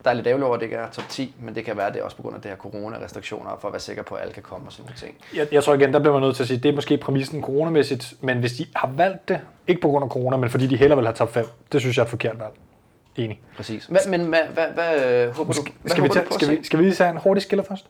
der 0.04 0.10
er 0.10 0.14
lidt 0.14 0.28
ærgerlig 0.28 0.46
over, 0.46 0.56
at 0.56 0.60
det 0.60 0.66
ikke 0.66 0.76
er 0.78 0.90
top 0.90 1.10
10, 1.10 1.36
men 1.40 1.56
det 1.56 1.66
kan 1.66 1.78
være, 1.78 1.88
at 1.88 1.94
det 1.94 2.00
er 2.00 2.04
også 2.04 2.18
på 2.18 2.22
grund 2.22 2.36
af 2.36 2.42
det 2.42 2.52
her 2.52 2.58
corona-restriktioner, 2.58 3.58
for 3.62 3.68
at 3.68 3.74
være 3.74 3.80
sikker 3.80 4.04
på, 4.04 4.16
at 4.16 4.22
alle 4.22 4.34
kan 4.34 4.44
komme 4.44 4.68
og 4.68 4.72
sådan 4.74 4.84
nogle 4.84 4.98
ting. 4.98 5.16
Jeg, 5.36 5.48
jeg 5.52 5.64
tror 5.64 5.74
igen, 5.74 5.94
der 5.94 6.00
bliver 6.00 6.14
man 6.14 6.22
nødt 6.22 6.36
til 6.36 6.44
at 6.44 6.48
sige, 6.48 6.60
det 6.60 6.70
er 6.70 6.76
måske 6.76 6.98
præmissen 6.98 7.44
coronamæssigt, 7.44 8.14
men 8.22 8.40
hvis 8.40 8.54
de 8.54 8.66
har 8.76 8.88
valgt 8.88 9.30
det, 9.30 9.40
Ikke 9.70 9.82
på 9.82 9.88
grund 9.88 10.04
af 10.04 10.10
corona, 10.10 10.38
men 10.38 10.50
fordi 10.50 10.68
de 10.68 10.78
hellere 10.78 10.98
vil 10.98 11.08
have 11.08 11.16
top 11.16 11.34
5. 11.34 11.46
Det 11.72 11.82
synes 11.82 11.98
jeg 11.98 12.02
er 12.02 12.06
et 12.06 12.10
forkert 12.10 12.40
valg. 12.40 12.52
Enig. 13.16 13.42
Præcis. 13.58 13.86
Hvad, 13.86 14.00
men 14.08 14.22
hvad, 14.26 14.40
hvad, 14.54 14.66
hvad 14.74 15.06
øh, 15.06 15.36
håber 15.36 15.54
du, 15.54 15.62
hvad 15.82 15.90
Skal 15.90 16.04
vi, 16.04 16.08
håber 16.08 16.14
tage, 16.14 16.26
du 16.26 16.34
skal, 16.34 16.50
vi, 16.50 16.64
skal 16.64 16.80
vi 16.80 16.84
lige 16.84 16.96
tage 16.96 17.10
en 17.10 17.18
hurtig 17.18 17.44
skiller 17.44 17.64
først? 17.64 17.86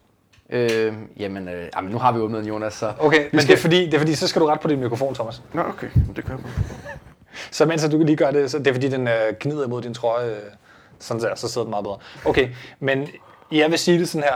Øh, 0.49 0.93
jamen, 1.17 1.47
øh, 1.47 1.67
jamen, 1.75 1.91
nu 1.91 1.97
har 1.97 2.11
vi 2.11 2.19
åbnet 2.19 2.39
en 2.39 2.45
Jonas, 2.47 2.73
så... 2.73 2.93
Okay, 2.99 3.29
men 3.31 3.41
skal- 3.41 3.47
det 3.47 3.53
er, 3.53 3.61
fordi, 3.61 3.85
det 3.85 3.93
er 3.93 3.97
fordi, 3.99 4.15
så 4.15 4.27
skal 4.27 4.41
du 4.41 4.47
ret 4.47 4.59
på 4.59 4.67
din 4.67 4.79
mikrofon, 4.79 5.13
Thomas. 5.13 5.41
Nå, 5.53 5.61
okay. 5.61 5.87
Det 6.15 6.25
kører 6.25 6.37
på. 6.37 6.47
Så 7.51 7.65
mens 7.65 7.83
du 7.91 8.03
lige 8.03 8.15
gør 8.15 8.31
det, 8.31 8.51
så 8.51 8.59
det 8.59 8.67
er 8.67 8.73
fordi, 8.73 8.89
den 8.89 9.07
øh, 9.07 9.33
gnider 9.39 9.65
imod 9.65 9.81
din 9.81 9.93
trøje. 9.93 10.29
Øh, 10.29 10.35
sådan 10.99 11.23
der, 11.23 11.35
så 11.35 11.47
sidder 11.47 11.65
den 11.65 11.69
meget 11.69 11.83
bedre. 11.83 11.97
Okay, 12.25 12.49
men 12.79 13.07
jeg 13.51 13.69
vil 13.69 13.79
sige 13.79 13.99
det 13.99 14.09
sådan 14.09 14.23
her. 14.23 14.35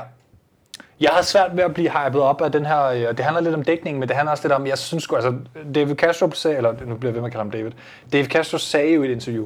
Jeg 1.04 1.12
har 1.12 1.22
svært 1.22 1.58
ved 1.58 1.64
at 1.64 1.74
blive 1.74 1.90
hypet 1.90 2.22
op 2.22 2.42
af 2.42 2.52
den 2.52 2.66
her, 2.66 2.84
øh, 2.84 3.06
og 3.10 3.18
det 3.18 3.26
handler 3.26 3.42
lidt 3.42 3.56
om 3.56 3.64
dækningen, 3.64 4.00
men 4.00 4.10
det 4.10 4.16
handler 4.16 4.32
også 4.32 4.44
lidt 4.44 4.54
om, 4.54 4.68
jeg 4.68 4.78
synes 4.78 5.04
sgu, 5.04 5.16
altså 5.16 5.36
David 5.76 5.96
Castro 5.96 6.32
sagde, 6.32 6.58
eller 6.58 6.74
nu 6.86 6.96
bliver 6.96 7.10
jeg 7.10 7.14
ved 7.14 7.22
med 7.22 7.28
at 7.28 7.32
kalde 7.32 7.44
ham 7.44 7.52
David, 7.52 7.72
David 8.14 8.26
Castro 8.26 8.58
sagde 8.58 8.94
jo 8.94 9.04
i 9.04 9.06
et 9.06 9.12
interview, 9.12 9.46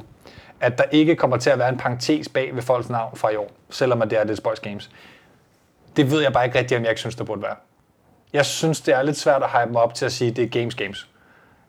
at 0.60 0.78
der 0.78 0.84
ikke 0.90 1.16
kommer 1.16 1.36
til 1.36 1.50
at 1.50 1.58
være 1.58 1.68
en 1.68 1.76
parentes 1.76 2.28
bag 2.28 2.54
ved 2.54 2.62
folks 2.62 2.88
navn 2.88 3.16
fra 3.16 3.30
i 3.30 3.36
år, 3.36 3.50
selvom 3.70 4.02
at 4.02 4.10
det 4.10 4.18
er 4.18 4.24
det 4.24 4.42
Boys 4.42 4.60
Games. 4.60 4.90
Det 5.96 6.10
ved 6.10 6.22
jeg 6.22 6.32
bare 6.32 6.44
ikke 6.44 6.58
rigtigt, 6.58 6.78
om 6.78 6.82
jeg 6.84 6.90
ikke 6.90 7.00
synes, 7.00 7.16
der 7.16 7.24
burde 7.24 7.42
være. 7.42 7.56
Jeg 8.32 8.46
synes, 8.46 8.80
det 8.80 8.94
er 8.94 9.02
lidt 9.02 9.16
svært 9.16 9.42
at 9.42 9.50
hype 9.50 9.72
mig 9.72 9.82
op 9.82 9.94
til 9.94 10.04
at 10.04 10.12
sige, 10.12 10.30
at 10.30 10.36
det 10.36 10.44
er 10.44 10.60
Games 10.60 10.74
Games. 10.74 11.08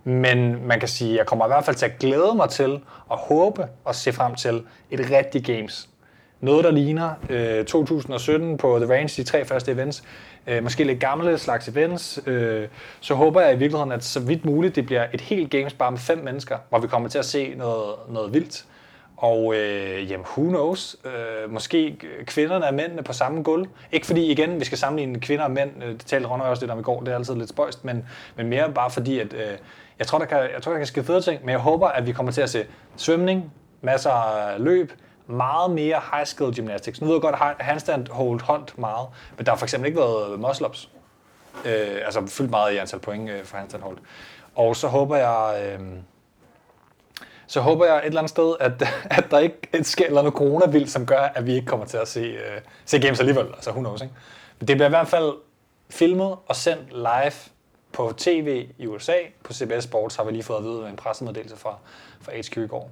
Men 0.03 0.68
man 0.68 0.80
kan 0.80 0.90
sige, 0.90 1.11
at 1.11 1.18
jeg 1.18 1.26
kommer 1.26 1.45
i 1.45 1.48
hvert 1.48 1.66
fald 1.66 1.76
til 1.76 1.86
at 1.86 1.99
glæde 1.99 2.34
mig 2.36 2.49
til 2.49 2.80
og 3.07 3.18
håbe 3.18 3.68
og 3.86 3.95
se 3.95 4.14
frem 4.14 4.36
til 4.36 4.64
et 4.91 5.11
rigtigt 5.11 5.45
games. 5.45 5.89
Noget, 6.41 6.64
der 6.64 6.72
ligner 6.72 7.11
øh, 7.30 7.66
2017 7.66 8.57
på 8.57 8.80
The 8.80 8.94
Range, 8.94 9.07
de 9.18 9.24
tre 9.24 9.45
første 9.45 9.72
events. 9.72 10.03
Øh, 10.48 10.64
måske 10.64 10.84
lidt 10.84 10.99
gamle 10.99 11.38
slags 11.38 11.68
events. 11.68 12.20
Øh, 12.26 12.68
så 12.99 13.14
håber 13.14 13.41
jeg 13.41 13.53
i 13.53 13.57
virkeligheden, 13.57 13.91
at 13.91 14.03
så 14.03 14.20
vidt 14.20 14.45
muligt, 14.45 14.76
det 14.76 14.86
bliver 14.86 15.06
et 15.14 15.22
helt 15.22 15.52
games 15.52 15.74
bare 15.74 15.91
med 15.91 15.99
fem 15.99 16.18
mennesker, 16.18 16.57
hvor 16.70 16.80
vi 16.80 16.88
kommer 16.88 17.10
til 17.10 17.20
at 17.20 17.26
se 17.26 17.53
noget, 17.57 17.95
noget 18.10 18.34
vildt. 18.34 18.66
Og 19.18 19.56
øh, 19.56 20.11
jamen, 20.11 20.26
who 20.38 20.49
knows? 20.49 20.98
Øh, 21.06 21.52
måske 21.52 21.98
kvinderne 22.26 22.68
og 22.68 22.74
mændene 22.74 23.03
på 23.03 23.14
samme 23.14 23.44
gulv. 23.44 23.68
Ikke 23.91 24.06
fordi, 24.06 24.32
igen, 24.32 24.60
vi 24.60 24.66
skal 24.66 24.78
sammenligne 24.78 25.20
kvinder 25.20 25.44
og 25.44 25.52
mænd. 25.52 25.84
Øh, 25.84 25.90
det 25.90 26.06
talte 26.06 26.28
Ronny 26.28 26.44
også 26.44 26.64
lidt 26.64 26.72
om 26.72 26.80
i 26.80 26.82
går. 26.82 26.99
Det 26.99 27.11
er 27.11 27.16
altid 27.16 27.36
lidt 27.36 27.49
spøjst. 27.49 27.86
Men, 27.86 28.06
men 28.36 28.48
mere 28.48 28.72
bare 28.76 28.90
fordi, 28.90 29.20
at 29.20 29.34
øh, 29.34 29.57
jeg, 29.99 30.07
tror, 30.07 30.20
der 30.20 30.26
kan, 30.26 30.38
jeg 30.38 30.61
tror, 30.61 30.72
der 30.72 30.80
kan 30.80 30.88
ske 30.88 31.03
fede 31.03 31.22
ting. 31.22 31.40
Men 31.41 31.49
jeg 31.49 31.60
håber, 31.60 31.88
at 31.88 32.07
vi 32.07 32.11
kommer 32.11 32.32
til 32.32 32.41
at 32.41 32.49
se 32.49 32.66
svømning, 32.95 33.52
masser 33.82 34.11
af 34.11 34.64
løb, 34.64 34.91
meget 35.30 35.72
mere 35.72 36.01
high-skill 36.14 36.56
gymnastics. 36.56 37.01
Nu 37.01 37.07
ved 37.07 37.15
jeg 37.15 37.22
godt, 37.22 37.35
at 37.60 37.65
handstand 37.65 38.07
hold 38.07 38.41
hånd 38.41 38.68
meget. 38.77 39.07
Men 39.38 39.45
der 39.45 39.51
har 39.51 39.57
for 39.57 39.65
eksempel 39.65 39.88
ikke 39.88 39.99
været 39.99 40.39
muscle-ups. 40.39 40.89
Øh, 41.65 42.01
altså 42.06 42.27
fyldt 42.27 42.49
meget 42.49 42.73
i 42.73 42.77
antal 42.77 42.99
point 42.99 43.30
øh, 43.30 43.43
for 43.43 43.57
handstand 43.57 43.84
hold. 43.84 43.97
Og 44.56 44.76
så 44.76 44.88
håber 44.88 45.15
jeg... 45.15 45.64
Øh, 45.65 45.88
så 47.47 47.61
håber 47.61 47.85
jeg 47.85 47.97
et 47.97 48.06
eller 48.06 48.19
andet 48.19 48.30
sted, 48.30 48.56
at, 48.60 48.84
at 49.19 49.31
der 49.31 49.39
ikke 49.39 49.84
sker 49.84 50.06
eller 50.06 50.22
noget 50.22 50.38
coronavild, 50.38 50.88
som 50.88 51.06
gør, 51.06 51.19
at 51.19 51.45
vi 51.45 51.53
ikke 51.53 51.68
kommer 51.68 51.85
til 51.85 51.97
at 51.97 52.07
se, 52.07 52.19
øh, 52.19 52.61
se 52.85 52.99
games 52.99 53.19
alligevel. 53.19 53.45
Altså, 53.45 53.72
who 53.72 53.80
knows, 53.80 54.01
ikke? 54.01 54.14
Men 54.60 54.68
det 54.68 54.77
bliver 54.77 54.88
i 54.88 54.89
hvert 54.89 55.07
fald 55.07 55.34
filmet 55.89 56.38
og 56.47 56.56
sendt 56.56 56.89
live 56.91 57.34
på 57.91 58.14
tv 58.18 58.68
i 58.77 58.88
USA. 58.88 59.15
På 59.43 59.53
CBS 59.53 59.84
Sports 59.84 60.15
har 60.15 60.23
vi 60.23 60.31
lige 60.31 60.43
fået 60.43 60.57
at 60.57 60.64
vide 60.64 60.81
med 60.81 60.89
en 60.89 60.95
pressemeddelelse 60.95 61.57
fra, 61.57 61.77
fra 62.22 62.31
HQ 62.31 62.57
i 62.57 62.68
går. 62.68 62.91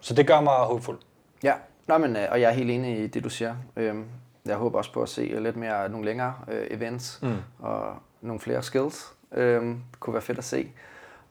Så 0.00 0.14
det 0.14 0.26
gør 0.26 0.40
mig 0.40 0.54
håbefuld. 0.54 0.98
Ja, 1.42 1.54
Nå, 1.88 1.98
men, 1.98 2.16
øh, 2.16 2.22
og 2.30 2.40
jeg 2.40 2.48
er 2.48 2.54
helt 2.54 2.70
enig 2.70 2.98
i 2.98 3.06
det, 3.06 3.24
du 3.24 3.30
siger. 3.30 3.54
Øhm, 3.76 4.04
Jeg 4.46 4.56
håber 4.56 4.78
også 4.78 4.92
på 4.92 5.02
at 5.02 5.08
se 5.08 5.40
lidt 5.40 5.56
mere 5.56 5.88
nogle 5.88 6.06
længere 6.06 6.34
øh, 6.52 6.66
events 6.70 7.18
mm. 7.22 7.36
og 7.58 7.94
nogle 8.20 8.40
flere 8.40 8.62
skills. 8.62 9.12
Øhm, 9.32 9.68
det 9.90 10.00
kunne 10.00 10.14
være 10.14 10.22
fedt 10.22 10.38
at 10.38 10.44
se. 10.44 10.68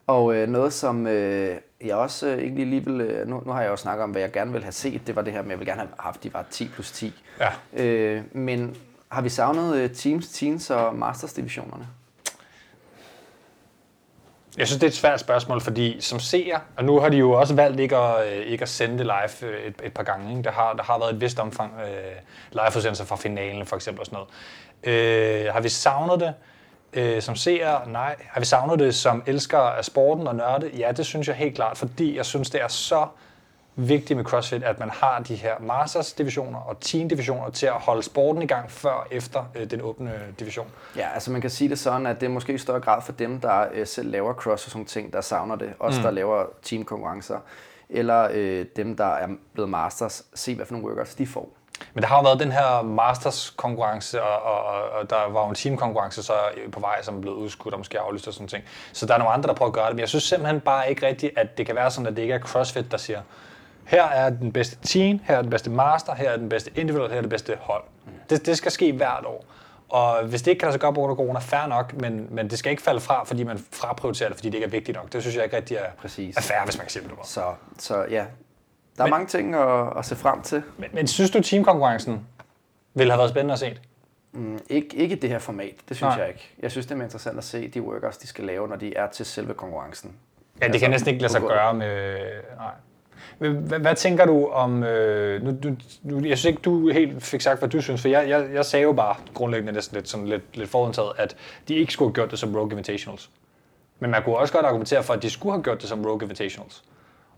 Og 0.07 0.35
øh, 0.35 0.49
noget, 0.49 0.73
som 0.73 1.07
jeg 1.07 1.95
også 1.95 2.27
egentlig 2.27 2.67
lige 2.67 2.85
vil... 2.85 3.23
Nu, 3.27 3.43
nu 3.45 3.51
har 3.51 3.61
jeg 3.61 3.69
jo 3.69 3.75
snakket 3.75 4.03
om, 4.03 4.11
hvad 4.11 4.21
jeg 4.21 4.31
gerne 4.31 4.51
vil 4.51 4.63
have 4.63 4.71
set. 4.71 5.07
Det 5.07 5.15
var 5.15 5.21
det 5.21 5.33
her 5.33 5.41
med, 5.41 5.47
at 5.47 5.51
jeg 5.51 5.59
vil 5.59 5.67
gerne 5.67 5.81
have 5.81 5.89
haft, 5.99 6.23
de 6.23 6.33
var 6.33 6.45
10 6.51 6.67
plus 6.67 6.91
10. 6.91 7.23
Ja. 7.73 8.21
Men 8.31 8.75
har 9.09 9.21
vi 9.21 9.29
savnet 9.29 9.91
Teams, 9.91 10.29
Teens 10.29 10.69
og 10.69 10.95
Masters 10.95 11.33
divisionerne? 11.33 11.87
Jeg 14.57 14.67
synes, 14.67 14.79
det 14.79 14.87
er 14.87 14.91
et 14.91 14.95
svært 14.95 15.19
spørgsmål, 15.19 15.61
fordi 15.61 16.01
som 16.01 16.19
seer, 16.19 16.59
og 16.75 16.83
nu 16.83 16.99
har 16.99 17.09
de 17.09 17.17
jo 17.17 17.31
også 17.31 17.55
valgt 17.55 17.79
ikke 17.79 17.97
at, 17.97 18.27
øh, 18.27 18.45
ikke 18.45 18.61
at 18.61 18.69
sende 18.69 18.97
det 18.97 19.05
live 19.05 19.49
øh, 19.49 19.63
et, 19.67 19.75
et 19.83 19.93
par 19.93 20.03
gange. 20.03 20.29
Ikke? 20.29 20.43
Der, 20.43 20.51
har, 20.51 20.73
der 20.73 20.83
har 20.83 20.99
været 20.99 21.13
et 21.13 21.21
vist 21.21 21.39
omfang 21.39 21.73
øh, 21.79 22.15
live-udsendelser 22.51 23.05
fra 23.05 23.15
finalen, 23.15 23.65
for 23.65 23.75
eksempel 23.75 23.99
og 23.99 24.05
sådan 24.05 24.17
noget. 24.83 25.45
Øh, 25.45 25.53
har 25.53 25.61
vi 25.61 25.69
savnet 25.69 26.19
det 26.19 26.33
øh, 26.93 27.21
som 27.21 27.35
seer? 27.35 27.85
Nej. 27.87 28.15
Har 28.29 28.39
vi 28.41 28.45
savnet 28.45 28.79
det 28.79 28.95
som 28.95 29.23
elsker 29.25 29.57
af 29.57 29.85
sporten 29.85 30.27
og 30.27 30.35
nørde? 30.35 30.71
Ja, 30.77 30.91
det 30.91 31.05
synes 31.05 31.27
jeg 31.27 31.35
helt 31.35 31.55
klart, 31.55 31.77
fordi 31.77 32.17
jeg 32.17 32.25
synes, 32.25 32.49
det 32.49 32.61
er 32.61 32.67
så 32.67 33.07
vigtigt 33.79 34.17
med 34.17 34.25
CrossFit, 34.25 34.63
at 34.63 34.79
man 34.79 34.89
har 34.89 35.19
de 35.19 35.35
her 35.35 35.53
Masters-divisioner 35.59 36.59
og 36.59 36.75
Teen-divisioner 36.85 37.49
til 37.49 37.65
at 37.65 37.73
holde 37.73 38.03
sporten 38.03 38.41
i 38.41 38.45
gang 38.45 38.71
før 38.71 38.89
og 38.89 39.07
efter 39.11 39.43
øh, 39.55 39.71
den 39.71 39.81
åbne 39.81 40.13
division. 40.39 40.67
Ja, 40.95 41.07
altså 41.13 41.31
man 41.31 41.41
kan 41.41 41.49
sige 41.49 41.69
det 41.69 41.79
sådan, 41.79 42.07
at 42.07 42.21
det 42.21 42.25
er 42.25 42.31
måske 42.31 42.53
i 42.53 42.57
større 42.57 42.79
grad 42.79 43.01
for 43.01 43.11
dem, 43.11 43.41
der 43.41 43.65
øh, 43.73 43.87
selv 43.87 44.11
laver 44.11 44.33
cross 44.33 44.65
og 44.65 44.71
sådan 44.71 44.85
ting, 44.85 45.13
der 45.13 45.21
savner 45.21 45.55
det. 45.55 45.73
Også 45.79 45.99
mm. 45.99 46.03
der 46.03 46.11
laver 46.11 46.45
teamkonkurrencer. 46.63 47.37
Eller 47.89 48.27
øh, 48.31 48.65
dem, 48.75 48.97
der 48.97 49.15
er 49.15 49.27
blevet 49.53 49.69
masters. 49.69 50.25
Se, 50.33 50.55
hvad 50.55 50.65
for 50.65 50.73
nogle 50.73 50.87
workouts 50.87 51.15
de 51.15 51.27
får. 51.27 51.49
Men 51.93 52.01
der 52.01 52.07
har 52.07 52.17
jo 52.17 52.23
været 52.23 52.39
den 52.39 52.51
her 52.51 52.81
Masters-konkurrence, 52.81 54.23
og, 54.23 54.41
og, 54.43 54.89
og 54.89 55.09
der 55.09 55.29
var 55.29 55.43
jo 55.43 55.49
en 55.49 55.55
team-konkurrence 55.55 56.23
så 56.23 56.33
på 56.71 56.79
vej, 56.79 57.01
som 57.01 57.21
blevet 57.21 57.35
udskudt 57.35 57.73
og 57.73 57.79
måske 57.79 57.99
aflyst 57.99 58.27
og 58.27 58.33
sådan 58.33 58.47
ting. 58.47 58.63
Så 58.93 59.05
der 59.05 59.13
er 59.13 59.17
nogle 59.17 59.33
andre, 59.33 59.47
der 59.47 59.53
prøver 59.53 59.69
at 59.69 59.73
gøre 59.73 59.87
det. 59.87 59.95
Men 59.95 59.99
jeg 59.99 60.09
synes 60.09 60.23
simpelthen 60.23 60.59
bare 60.59 60.89
ikke 60.89 61.07
rigtigt, 61.07 61.37
at 61.37 61.57
det 61.57 61.65
kan 61.65 61.75
være 61.75 61.91
sådan, 61.91 62.07
at 62.07 62.15
det 62.15 62.21
ikke 62.21 62.33
er 62.33 62.39
CrossFit, 62.39 62.91
der 62.91 62.97
siger, 62.97 63.21
her 63.87 64.03
er 64.03 64.29
den 64.29 64.51
bedste 64.51 64.77
team, 64.83 65.19
her 65.23 65.37
er 65.37 65.41
den 65.41 65.49
bedste 65.49 65.69
master, 65.69 66.15
her 66.15 66.29
er 66.29 66.37
den 66.37 66.49
bedste 66.49 66.71
individual, 66.75 67.09
her 67.09 67.17
er 67.17 67.21
det 67.21 67.29
bedste 67.29 67.57
hold. 67.61 67.83
Det, 68.29 68.45
det 68.45 68.57
skal 68.57 68.71
ske 68.71 68.91
hvert 68.93 69.25
år. 69.25 69.45
Og 69.89 70.23
hvis 70.25 70.41
det 70.41 70.51
ikke 70.51 70.59
kan 70.59 70.65
lade 70.65 70.73
sig 70.73 70.81
gøre 70.81 70.93
på 70.93 70.99
grund 70.99 71.11
af 71.11 71.17
corona, 71.17 71.39
fair 71.39 71.67
nok, 71.67 71.93
men, 72.01 72.27
men 72.31 72.49
det 72.49 72.59
skal 72.59 72.69
ikke 72.71 72.81
falde 72.83 72.99
fra, 72.99 73.23
fordi 73.23 73.43
man 73.43 73.59
fraprioriterer 73.71 74.29
det, 74.29 74.37
fordi 74.37 74.47
det 74.49 74.55
ikke 74.55 74.65
er 74.65 74.69
vigtigt 74.69 74.97
nok. 74.97 75.13
Det 75.13 75.21
synes 75.21 75.35
jeg 75.35 75.43
ikke 75.43 75.57
rigtig 75.57 75.77
er, 75.77 75.85
Præcis. 76.01 76.37
er 76.37 76.41
fair, 76.41 76.57
hvis 76.65 76.77
man 76.77 76.85
kan 76.85 76.91
sige 76.91 77.03
det 77.03 77.11
på. 77.11 77.17
Så, 77.23 77.43
så 77.79 78.05
ja, 78.09 78.25
der 78.97 79.03
er 79.03 79.03
Men- 79.03 79.09
mange 79.09 79.27
ting 79.27 79.55
at, 79.55 79.97
at 79.97 80.05
se 80.05 80.15
frem 80.15 80.41
til. 80.41 80.63
Men, 80.77 80.89
men 80.93 81.07
synes 81.07 81.31
du, 81.31 81.41
teamkonkurrencen 81.41 82.27
ville 82.93 83.11
have 83.13 83.17
været 83.19 83.29
spændende 83.29 83.53
at 83.53 83.59
se? 83.59 83.77
Mm, 84.31 84.59
ikke, 84.69 84.95
ikke 84.95 85.15
i 85.15 85.19
det 85.19 85.29
her 85.29 85.39
format, 85.39 85.73
det 85.89 85.97
synes 85.97 86.01
Nej. 86.15 86.19
jeg 86.19 86.27
ikke. 86.27 86.53
Jeg 86.59 86.71
synes, 86.71 86.85
det 86.85 86.91
er 86.91 86.95
mere 86.97 87.05
interessant 87.05 87.37
at 87.37 87.43
se 87.43 87.67
de 87.67 87.81
workouts, 87.81 88.17
de 88.17 88.27
skal 88.27 88.43
lave, 88.45 88.67
når 88.67 88.75
de 88.75 88.95
er 88.95 89.07
til 89.07 89.25
selve 89.25 89.53
konkurrencen. 89.53 90.09
Ja, 90.09 90.59
det 90.59 90.65
Altså, 90.65 90.79
kan 90.79 90.89
næsten 90.91 91.09
ikke 91.09 91.21
lade 91.21 91.31
sig 91.33 91.41
gøre 91.41 91.73
med... 91.73 92.17
Nej. 92.57 92.71
Hvad, 93.37 93.79
hvad 93.79 93.95
tænker 93.95 94.25
du 94.25 94.47
om... 94.47 94.83
Øh, 94.83 95.43
nu, 95.43 95.57
du, 95.63 95.75
nu, 96.03 96.27
jeg 96.27 96.37
synes 96.37 96.45
ikke, 96.45 96.61
du 96.61 96.89
helt 96.89 97.23
fik 97.23 97.41
sagt, 97.41 97.59
hvad 97.59 97.69
du 97.69 97.81
synes, 97.81 98.01
for 98.01 98.07
jeg, 98.07 98.29
jeg, 98.29 98.47
jeg 98.53 98.65
sagde 98.65 98.83
jo 98.83 98.93
bare 98.93 99.15
grundlæggende 99.33 99.73
næsten 99.73 99.95
lidt, 99.95 100.09
sådan 100.09 100.27
lidt, 100.27 100.57
lidt 100.57 100.69
forudtaget, 100.69 101.11
at 101.17 101.35
de 101.67 101.75
ikke 101.75 101.93
skulle 101.93 102.09
have 102.09 102.13
gjort 102.13 102.31
det 102.31 102.39
som 102.39 102.55
Rogue 102.55 102.71
Invitationals. 102.71 103.29
Men 103.99 104.11
man 104.11 104.23
kunne 104.23 104.37
også 104.37 104.53
godt 104.53 104.65
argumentere 104.65 105.03
for, 105.03 105.13
at 105.13 105.21
de 105.23 105.29
skulle 105.29 105.53
have 105.53 105.63
gjort 105.63 105.81
det 105.81 105.89
som 105.89 106.05
Rogue 106.05 106.23
Invitationals. 106.23 106.83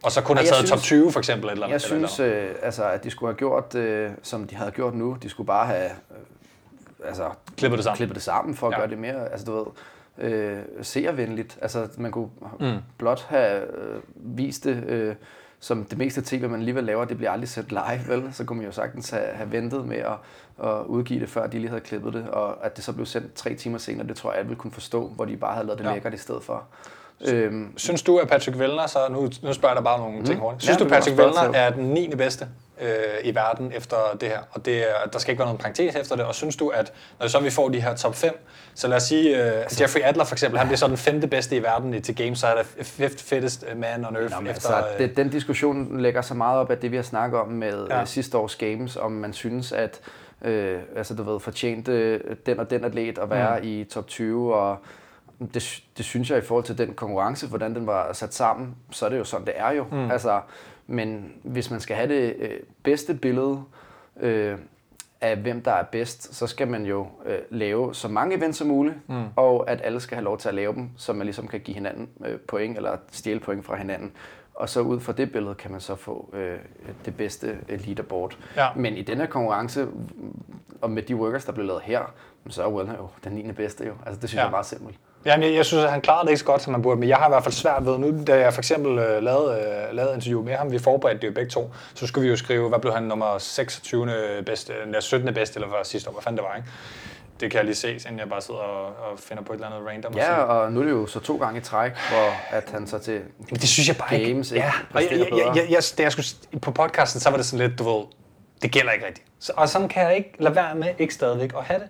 Og 0.03 0.11
så 0.11 0.21
kun 0.21 0.37
have 0.37 0.47
taget 0.47 0.65
top 0.65 0.77
synes- 0.77 0.83
20 0.83 1.11
for 1.11 1.19
eksempel. 1.19 1.49
Eller, 1.49 1.67
Jeg 1.67 1.75
eller, 1.75 1.95
eller, 1.95 2.07
synes, 2.07 2.19
øh, 2.19 2.49
altså, 2.63 2.83
at 2.83 3.03
de 3.03 3.09
skulle 3.09 3.29
have 3.29 3.37
gjort, 3.37 3.75
øh, 3.75 4.11
som 4.23 4.47
de 4.47 4.55
havde 4.55 4.71
gjort 4.71 4.93
nu. 4.95 5.17
De 5.23 5.29
skulle 5.29 5.47
bare 5.47 5.65
have 5.67 5.85
øh, 5.85 7.07
altså, 7.07 7.29
Klippet 7.57 7.77
det 7.77 7.83
sammen. 7.83 7.97
klippet 7.97 8.15
det 8.15 8.23
sammen 8.23 8.55
for 8.55 8.67
at 8.67 8.73
ja. 8.73 8.77
gøre 8.79 8.89
det 8.89 8.97
mere, 8.97 9.31
altså 9.31 9.45
du 9.45 9.55
ved, 9.57 9.65
øh, 10.31 10.57
seervenligt. 10.81 11.57
Altså 11.61 11.87
man 11.97 12.11
kunne 12.11 12.29
mm. 12.59 12.77
blot 12.97 13.25
have 13.29 13.61
øh, 13.61 14.01
vist 14.15 14.63
det 14.63 14.83
øh, 14.87 15.15
som 15.59 15.83
det 15.85 15.97
meste 15.97 16.21
tv, 16.25 16.41
man 16.49 16.59
alligevel 16.59 16.83
laver, 16.83 17.05
det 17.05 17.17
bliver 17.17 17.31
aldrig 17.31 17.49
sendt 17.49 17.69
live, 17.69 18.07
vel? 18.07 18.33
Så 18.33 18.43
kunne 18.45 18.57
man 18.57 18.65
jo 18.65 18.71
sagtens 18.71 19.09
have, 19.09 19.25
have 19.33 19.51
ventet 19.51 19.85
med 19.85 19.97
at, 19.97 20.13
at 20.67 20.85
udgive 20.85 21.19
det, 21.19 21.29
før 21.29 21.47
de 21.47 21.59
lige 21.59 21.69
havde 21.69 21.81
klippet 21.81 22.13
det, 22.13 22.29
og 22.29 22.65
at 22.65 22.75
det 22.75 22.83
så 22.83 22.93
blev 22.93 23.05
sendt 23.05 23.33
tre 23.33 23.55
timer 23.55 23.77
senere, 23.77 24.07
det 24.07 24.15
tror 24.15 24.31
jeg, 24.31 24.37
alle 24.39 24.47
ville 24.49 24.59
kunne 24.59 24.71
forstå, 24.71 25.07
hvor 25.07 25.25
de 25.25 25.37
bare 25.37 25.53
havde 25.53 25.65
lavet 25.67 25.79
det 25.79 25.85
Ja. 25.85 25.93
lækkert 25.93 26.13
i 26.13 26.17
stedet 26.17 26.43
for. 26.43 26.63
Øhm, 27.27 27.77
Synes 27.77 28.01
du, 28.03 28.17
at 28.17 28.27
Patrick 28.27 28.59
Vellner, 28.59 28.87
så 28.87 28.99
nu, 29.09 29.29
nu 29.43 29.53
spørger 29.53 29.73
jeg 29.73 29.75
dig 29.75 29.83
bare 29.83 29.99
nogle 29.99 30.19
mm. 30.19 30.25
ting 30.25 30.39
hurtigt. 30.39 30.63
Synes 30.63 30.79
Ja, 30.79 30.83
du, 30.83 30.89
Patrick 30.89 31.17
Vellner 31.17 31.51
er 31.53 31.69
den 31.69 31.83
9. 31.85 32.07
bedste 32.17 32.47
øh, 32.81 32.87
i 33.23 33.35
verden 33.35 33.71
efter 33.75 33.95
det 34.21 34.29
her? 34.29 34.39
Og 34.51 34.65
det 34.65 34.77
er, 34.77 34.93
der 35.13 35.19
skal 35.19 35.31
ikke 35.31 35.39
være 35.39 35.47
nogen 35.47 35.57
parentes 35.59 35.95
efter 35.95 36.15
det. 36.15 36.25
Og 36.25 36.35
synes 36.35 36.55
du, 36.55 36.69
at 36.69 36.93
når 37.19 37.27
så 37.27 37.39
vi 37.39 37.49
får 37.49 37.69
de 37.69 37.81
her 37.81 37.95
top 37.95 38.15
5, 38.15 38.45
så 38.75 38.87
lad 38.87 38.97
os 38.97 39.03
sige, 39.03 39.45
øh, 39.45 39.61
Altså- 39.61 39.83
Jeffrey 39.83 40.01
Adler 40.03 40.23
for 40.23 40.35
eksempel, 40.35 40.57
han 40.59 40.67
bliver 40.67 40.77
så 40.77 40.87
den 40.87 40.97
femte 40.97 41.27
bedste 41.27 41.55
i 41.55 41.63
verden 41.63 41.93
i- 41.93 41.99
til 42.01 42.15
Games, 42.15 42.39
så 42.39 42.47
er 42.47 42.55
det 42.55 42.85
fifth 42.85 43.23
fittest 43.23 43.65
man 43.75 44.05
on 44.05 44.15
earth 44.15 44.33
Nå, 44.35 44.41
men 44.41 44.51
efter... 44.51 44.69
altså, 44.69 44.93
øh, 44.93 44.99
det, 45.09 45.17
den 45.17 45.29
diskussion 45.29 46.01
lægger 46.01 46.21
så 46.21 46.33
meget 46.33 46.59
op 46.59 46.71
af 46.71 46.77
det, 46.77 46.91
vi 46.91 46.95
har 46.95 47.03
snakket 47.03 47.39
om 47.39 47.47
med 47.47 47.85
Ja. 47.89 47.99
ja. 47.99 48.05
sidste 48.05 48.37
års 48.37 48.55
games, 48.55 48.95
om 48.97 49.11
man 49.11 49.33
synes, 49.33 49.71
at 49.71 49.99
øh, 50.45 50.79
altså, 50.97 51.13
du 51.15 51.23
ved, 51.23 51.39
fortjente 51.39 51.91
øh, 51.91 52.19
den 52.45 52.59
og 52.59 52.69
den 52.69 52.83
atlet 52.85 53.17
at 53.17 53.29
være 53.29 53.59
mm. 53.59 53.67
i 53.67 53.83
top 53.83 54.07
20, 54.07 54.55
og 54.55 54.77
det, 55.39 55.83
det 55.97 56.05
synes 56.05 56.29
jeg 56.29 56.37
i 56.37 56.41
forhold 56.41 56.65
til 56.65 56.77
den 56.77 56.93
konkurrence, 56.93 57.47
hvordan 57.47 57.75
den 57.75 57.87
var 57.87 58.13
sat 58.13 58.33
sammen, 58.33 58.75
så 58.91 59.05
er 59.05 59.09
det 59.09 59.17
jo 59.17 59.23
sådan, 59.23 59.45
det 59.45 59.53
er 59.57 59.71
jo. 59.71 59.85
Mm. 59.91 60.11
Altså, 60.11 60.41
men 60.87 61.33
hvis 61.43 61.71
man 61.71 61.79
skal 61.79 61.95
have 61.95 62.09
det 62.09 62.35
øh, 62.39 62.59
bedste 62.83 63.13
billede 63.13 63.63
øh, 64.19 64.57
af 65.21 65.37
hvem 65.37 65.61
der 65.61 65.71
er 65.71 65.83
bedst, 65.83 66.35
så 66.35 66.47
skal 66.47 66.67
man 66.67 66.85
jo 66.85 67.07
øh, 67.25 67.39
lave 67.49 67.95
så 67.95 68.07
mange 68.07 68.37
events 68.37 68.57
som 68.57 68.67
muligt, 68.67 68.95
mm. 69.09 69.23
og 69.35 69.69
at 69.69 69.81
alle 69.83 69.99
skal 69.99 70.15
have 70.15 70.23
lov 70.23 70.37
til 70.37 70.49
at 70.49 70.55
lave 70.55 70.73
dem, 70.73 70.89
så 70.97 71.13
man 71.13 71.25
ligesom 71.25 71.47
kan 71.47 71.59
give 71.59 71.75
hinanden 71.75 72.09
øh, 72.25 72.39
point, 72.39 72.77
eller 72.77 72.97
stjæle 73.11 73.39
point 73.39 73.65
fra 73.65 73.75
hinanden. 73.75 74.11
Og 74.53 74.69
så 74.69 74.81
ud 74.81 74.99
fra 74.99 75.13
det 75.13 75.31
billede 75.31 75.55
kan 75.55 75.71
man 75.71 75.81
så 75.81 75.95
få 75.95 76.29
øh, 76.33 76.57
det 77.05 77.17
bedste 77.17 77.57
leaderboard. 77.67 78.37
Ja. 78.55 78.67
Men 78.75 78.97
i 78.97 79.01
denne 79.01 79.27
konkurrence, 79.27 79.87
og 80.81 80.91
med 80.91 81.03
de 81.03 81.15
workers, 81.15 81.45
der 81.45 81.51
blev 81.51 81.65
lavet 81.65 81.81
her, 81.81 82.13
så 82.49 82.63
er 82.63 82.67
Werner 82.71 82.97
jo 82.97 83.09
den 83.23 83.31
9. 83.31 83.51
bedste 83.51 83.85
jo. 83.85 83.93
Altså 84.05 84.21
det 84.21 84.29
synes 84.29 84.37
ja. 84.37 84.41
jeg 84.41 84.47
er 84.47 84.51
meget 84.51 84.65
simpelt. 84.65 84.95
Jamen, 85.25 85.47
jeg, 85.47 85.55
jeg 85.55 85.65
synes, 85.65 85.83
at 85.83 85.91
han 85.91 86.01
klarede 86.01 86.25
det 86.25 86.29
ikke 86.29 86.39
så 86.39 86.45
godt, 86.45 86.61
som 86.61 86.73
han 86.73 86.81
burde, 86.81 86.99
men 86.99 87.09
jeg 87.09 87.17
har 87.17 87.27
i 87.27 87.29
hvert 87.29 87.43
fald 87.43 87.53
svært 87.53 87.85
ved, 87.85 87.97
nu 87.97 88.23
da 88.27 88.39
jeg 88.39 88.53
for 88.53 88.61
eksempel 88.61 88.99
øh, 88.99 89.23
lavede, 89.23 89.59
øh, 89.61 89.95
lavede 89.95 90.13
interview 90.13 90.43
med 90.43 90.53
ham, 90.53 90.71
vi 90.71 90.79
forberedte 90.79 91.21
det 91.21 91.27
jo 91.27 91.33
begge 91.33 91.49
to, 91.49 91.71
så 91.93 92.07
skulle 92.07 92.23
vi 92.23 92.29
jo 92.29 92.35
skrive, 92.35 92.69
hvad 92.69 92.79
blev 92.79 92.93
han 92.93 93.03
nummer 93.03 93.37
26. 93.37 94.43
bedste, 94.45 94.73
eller 94.85 94.99
17. 94.99 95.33
bedste, 95.33 95.57
eller 95.57 95.67
hvad 95.67 95.83
sidste 95.83 96.09
år, 96.09 96.13
hvad 96.13 96.23
fanden 96.23 96.37
det 96.37 96.45
var, 96.49 96.55
ikke? 96.55 96.69
Det 97.39 97.51
kan 97.51 97.57
jeg 97.57 97.65
lige 97.65 97.75
se, 97.75 97.91
inden 97.93 98.19
jeg 98.19 98.29
bare 98.29 98.41
sidder 98.41 98.59
og, 98.59 98.85
og 98.85 99.19
finder 99.19 99.43
på 99.43 99.53
et 99.53 99.57
eller 99.57 99.67
andet 99.67 99.87
random. 99.89 100.13
Ja, 100.13 100.25
sige. 100.25 100.35
og 100.35 100.71
nu 100.71 100.79
er 100.79 100.83
det 100.83 100.91
jo 100.91 101.07
så 101.07 101.19
to 101.19 101.37
gange 101.37 101.59
i 101.59 101.63
træk, 101.63 101.91
hvor 101.91 102.57
at 102.57 102.69
han 102.71 102.87
så 102.87 102.99
til 102.99 103.21
Men 103.37 103.59
det 103.59 103.69
synes 103.69 103.87
jeg 103.87 103.97
bare 103.97 104.15
ikke. 104.19 104.31
Games 104.31 104.51
ikke 104.51 104.65
ja, 104.65 104.71
og 104.93 105.03
jeg, 105.03 105.11
jeg, 105.11 105.19
jeg, 105.19 105.55
jeg, 105.55 105.65
jeg, 105.69 105.83
da 105.97 106.03
jeg 106.03 106.11
skulle, 106.11 106.59
på 106.61 106.71
podcasten, 106.71 107.21
så 107.21 107.29
var 107.29 107.37
det 107.37 107.45
sådan 107.45 107.67
lidt, 107.67 107.79
du 107.79 107.83
ved, 107.83 108.05
det 108.61 108.71
gælder 108.71 108.91
ikke 108.91 109.05
rigtigt. 109.05 109.27
Så, 109.39 109.53
og 109.55 109.69
sådan 109.69 109.87
kan 109.87 110.03
jeg 110.03 110.15
ikke 110.15 110.33
lade 110.39 110.55
være 110.55 110.75
med 110.75 110.87
ikke 110.99 111.13
stadigvæk 111.13 111.51
at 111.57 111.63
have 111.63 111.79
det. 111.79 111.87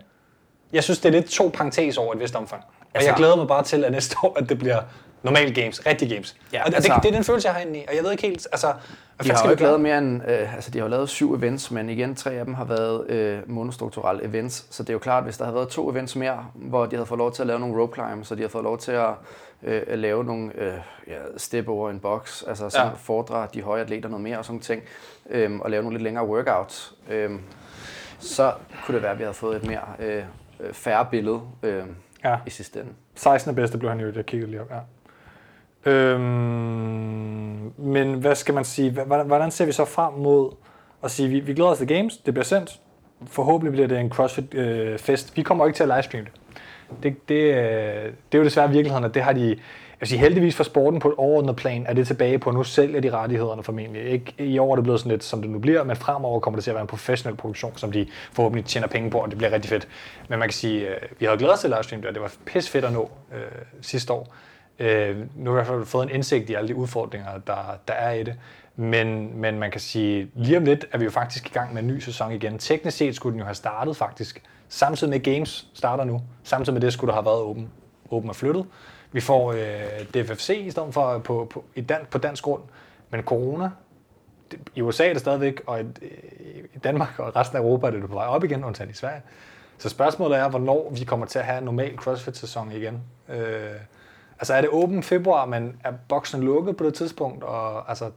Jeg 0.73 0.83
synes, 0.83 0.99
det 0.99 1.09
er 1.09 1.13
lidt 1.13 1.29
to 1.29 1.51
parentes 1.53 1.97
over 1.97 2.13
et 2.13 2.19
vist 2.19 2.35
omfang. 2.35 2.63
Og 2.93 2.95
Altså- 2.95 3.09
jeg 3.09 3.17
glæder 3.17 3.35
mig 3.35 3.47
bare 3.47 3.63
til, 3.63 3.83
at 3.83 3.91
næste 3.91 4.15
år, 4.23 4.37
at 4.39 4.49
det 4.49 4.59
bliver 4.59 4.81
normale 5.23 5.53
games, 5.61 5.85
rigtige 5.85 6.13
games. 6.15 6.35
Ja, 6.53 6.63
og 6.63 6.67
det, 6.67 6.75
altså- 6.75 6.99
det, 7.03 7.09
er 7.09 7.13
den 7.13 7.23
følelse, 7.23 7.47
jeg 7.47 7.55
har 7.55 7.61
inde 7.61 7.79
i, 7.79 7.85
og 7.89 7.95
jeg 7.95 8.03
ved 8.03 8.11
ikke 8.11 8.23
helt, 8.27 8.47
altså, 8.51 8.67
hvad 9.15 9.25
De 9.25 9.31
har 9.31 9.43
jo 9.45 9.51
ikke 9.51 9.63
lavet 9.63 9.81
mere 9.81 9.97
end, 9.97 10.21
øh, 10.29 10.55
altså 10.55 10.71
de 10.71 10.77
har 10.79 10.85
jo 10.85 10.89
lavet 10.89 11.09
syv 11.09 11.33
events, 11.33 11.71
men 11.71 11.89
igen, 11.89 12.15
tre 12.15 12.31
af 12.31 12.45
dem 12.45 12.53
har 12.53 12.63
været 12.65 13.09
øh, 13.09 13.39
monostrukturelle 13.49 14.23
events, 14.23 14.65
så 14.69 14.83
det 14.83 14.89
er 14.89 14.93
jo 14.93 14.99
klart, 14.99 15.23
hvis 15.23 15.37
der 15.37 15.43
havde 15.43 15.55
været 15.55 15.69
to 15.69 15.91
events 15.91 16.15
mere, 16.15 16.45
hvor 16.53 16.85
de 16.85 16.95
havde 16.95 17.05
fået 17.05 17.17
lov 17.17 17.31
til 17.31 17.43
at 17.43 17.47
lave 17.47 17.59
nogle 17.59 17.81
rope 17.81 17.93
climb, 17.93 18.25
så 18.25 18.35
de 18.35 18.39
havde 18.41 18.51
fået 18.51 18.63
lov 18.63 18.77
til 18.77 18.91
at, 18.91 19.09
øh, 19.63 19.81
at 19.87 19.99
lave 19.99 20.23
nogle 20.23 20.51
øh, 20.55 20.73
ja, 21.07 21.13
step 21.37 21.67
over 21.67 21.89
en 21.89 21.99
box, 21.99 22.43
altså 22.47 22.69
sådan 22.69 22.85
Ja. 22.85 22.89
ja. 22.91 22.95
fordre 23.03 23.47
de 23.53 23.61
høje 23.61 23.81
atleter 23.81 24.09
noget 24.09 24.23
mere 24.23 24.37
og 24.37 24.45
sådan 24.45 24.59
ting, 24.59 24.81
øh, 25.29 25.59
og 25.59 25.69
lave 25.71 25.83
nogle 25.83 25.97
lidt 25.97 26.03
længere 26.03 26.25
workouts, 26.27 26.93
øh, 27.09 27.31
så 28.19 28.51
kunne 28.85 28.95
det 28.95 29.03
være, 29.03 29.11
at 29.11 29.17
vi 29.17 29.23
havde 29.23 29.33
fået 29.33 29.55
et 29.55 29.67
mere 29.67 29.81
øh, 29.99 30.23
øh, 30.59 30.73
færre 30.73 31.07
billede 31.11 31.41
øh, 31.63 31.83
Ja. 32.23 32.37
i 32.45 32.49
sidste 32.49 32.79
ende. 32.79 32.91
16. 33.15 33.55
bedste 33.55 33.77
blev 33.77 33.91
han 33.91 33.99
jo, 33.99 34.11
jeg 34.15 34.25
kiggede 34.25 34.51
lige 34.51 34.61
op, 34.61 34.71
ja. 34.71 34.79
Øhm, 35.85 37.73
men 37.77 38.13
hvad 38.13 38.35
skal 38.35 38.53
man 38.53 38.65
sige, 38.65 38.91
hvordan, 38.91 39.27
hvordan 39.27 39.51
ser 39.51 39.65
vi 39.65 39.71
så 39.71 39.85
frem 39.85 40.13
mod 40.13 40.51
at 41.03 41.11
sige, 41.11 41.29
vi, 41.29 41.39
vi 41.39 41.53
glæder 41.53 41.69
os 41.69 41.77
til 41.77 41.87
games, 41.87 42.17
det 42.17 42.33
bliver 42.33 42.45
sendt, 42.45 42.79
forhåbentlig 43.27 43.71
bliver 43.71 43.87
det 43.87 43.99
en 43.99 44.09
CrossFit 44.09 44.53
øh, 44.53 44.99
fest. 44.99 45.37
Vi 45.37 45.41
kommer 45.41 45.65
ikke 45.65 45.77
til 45.77 45.83
at 45.83 45.89
livestreame 45.89 46.25
det. 46.25 46.33
Det, 47.03 47.29
det, 47.29 47.35
øh, 47.35 48.13
det 48.31 48.33
er 48.33 48.37
jo 48.37 48.43
desværre 48.43 48.69
virkeligheden, 48.69 49.03
at 49.03 49.13
det 49.13 49.21
har 49.23 49.33
de, 49.33 49.59
jeg 49.99 50.01
vil 50.01 50.09
sige, 50.09 50.19
heldigvis 50.19 50.55
for 50.55 50.63
sporten 50.63 50.99
på 50.99 51.07
et 51.07 51.13
overordnet 51.17 51.55
plan, 51.55 51.85
er 51.87 51.93
det 51.93 52.07
tilbage 52.07 52.39
på, 52.39 52.49
at 52.49 52.55
nu 52.55 52.63
sælger 52.63 52.99
de 53.01 53.11
rettighederne 53.11 53.63
formentlig. 53.63 54.03
Ikke, 54.03 54.33
I 54.37 54.57
år 54.57 54.71
er 54.71 54.75
det 54.75 54.83
blevet 54.83 54.99
sådan 54.99 55.11
lidt, 55.11 55.23
som 55.23 55.41
det 55.41 55.51
nu 55.51 55.59
bliver, 55.59 55.83
men 55.83 55.95
fremover 55.95 56.39
kommer 56.39 56.57
det 56.57 56.63
til 56.63 56.71
at 56.71 56.75
være 56.75 56.81
en 56.81 56.87
professionel 56.87 57.37
produktion, 57.37 57.77
som 57.77 57.91
de 57.91 58.07
forhåbentlig 58.33 58.65
tjener 58.65 58.87
penge 58.87 59.09
på, 59.09 59.17
og 59.17 59.29
det 59.29 59.37
bliver 59.37 59.51
rigtig 59.51 59.69
fedt. 59.69 59.87
Men 60.29 60.39
man 60.39 60.47
kan 60.47 60.53
sige, 60.53 60.87
øh, 60.87 61.01
vi 61.19 61.25
havde 61.25 61.37
glædet 61.37 61.53
os 61.53 61.59
til 61.59 61.69
livestream 61.69 62.01
det, 62.01 62.07
og 62.07 62.13
det 62.13 62.21
var 62.21 62.31
pis 62.45 62.69
fedt 62.69 62.85
at 62.85 62.93
nå 62.93 63.11
øh, 63.33 63.41
sidste 63.81 64.13
år. 64.13 64.35
Øh, 64.79 65.17
nu 65.35 65.51
har 65.51 65.51
vi 65.51 65.61
i 65.61 65.63
hvert 65.63 65.67
fald 65.67 65.85
fået 65.85 66.03
en 66.03 66.15
indsigt 66.15 66.49
i 66.49 66.53
alle 66.53 66.67
de 66.67 66.75
udfordringer, 66.75 67.27
der, 67.47 67.77
der 67.87 67.93
er 67.93 68.13
i 68.13 68.23
det. 68.23 68.35
Men, 68.75 69.39
men 69.41 69.59
man 69.59 69.71
kan 69.71 69.81
sige, 69.81 70.31
lige 70.35 70.57
om 70.57 70.65
lidt 70.65 70.85
er 70.91 70.97
vi 70.97 71.03
jo 71.03 71.11
faktisk 71.11 71.45
i 71.45 71.53
gang 71.53 71.73
med 71.73 71.81
en 71.81 71.87
ny 71.87 71.99
sæson 71.99 72.31
igen. 72.31 72.57
Teknisk 72.57 72.97
set 72.97 73.15
skulle 73.15 73.33
den 73.33 73.39
jo 73.39 73.45
have 73.45 73.55
startet 73.55 73.97
faktisk. 73.97 74.41
Samtidig 74.69 75.11
med 75.11 75.19
Games 75.19 75.67
starter 75.73 76.03
nu. 76.03 76.21
Samtidig 76.43 76.73
med 76.73 76.81
det 76.81 76.93
skulle 76.93 77.09
der 77.09 77.13
have 77.13 77.25
været 77.25 77.41
åben, 77.41 77.69
åben 78.11 78.29
og 78.29 78.35
flyttet. 78.35 78.65
Vi 79.11 79.21
får 79.21 79.51
øh, 79.51 80.05
DFFC 80.13 80.49
i 80.49 80.71
stedet 80.71 80.93
for 80.93 81.17
på, 81.17 81.47
på, 81.49 81.63
i 81.75 81.81
dan, 81.81 81.99
på 82.11 82.17
dansk 82.17 82.43
grund. 82.43 82.61
Men 83.09 83.21
corona, 83.23 83.69
det, 84.51 84.59
i 84.75 84.81
USA 84.81 85.07
er 85.09 85.13
det 85.13 85.21
stadigvæk, 85.21 85.61
og 85.67 85.81
i, 85.81 85.83
i 86.73 86.77
Danmark 86.83 87.19
og 87.19 87.35
resten 87.35 87.57
af 87.57 87.61
Europa 87.61 87.87
er 87.87 87.91
det 87.91 88.01
på 88.01 88.13
vej 88.13 88.25
op 88.25 88.43
igen, 88.43 88.63
undtagen 88.63 88.89
i 88.89 88.93
Sverige. 88.93 89.21
Så 89.77 89.89
spørgsmålet 89.89 90.37
er, 90.37 90.49
hvornår 90.49 90.93
vi 90.99 91.03
kommer 91.03 91.25
til 91.25 91.39
at 91.39 91.45
have 91.45 91.57
en 91.57 91.63
normal 91.63 91.95
CrossFit-sæson 91.95 92.71
igen. 92.71 93.01
Øh, 93.29 93.75
altså 94.39 94.53
er 94.53 94.61
det 94.61 94.69
åben 94.69 95.03
februar, 95.03 95.45
men 95.45 95.79
er 95.83 95.91
boksen 96.09 96.43
lukket 96.43 96.77
på 96.77 96.85
det 96.85 96.93
tidspunkt? 96.93 97.43
Og, 97.43 97.89
altså, 97.89 98.11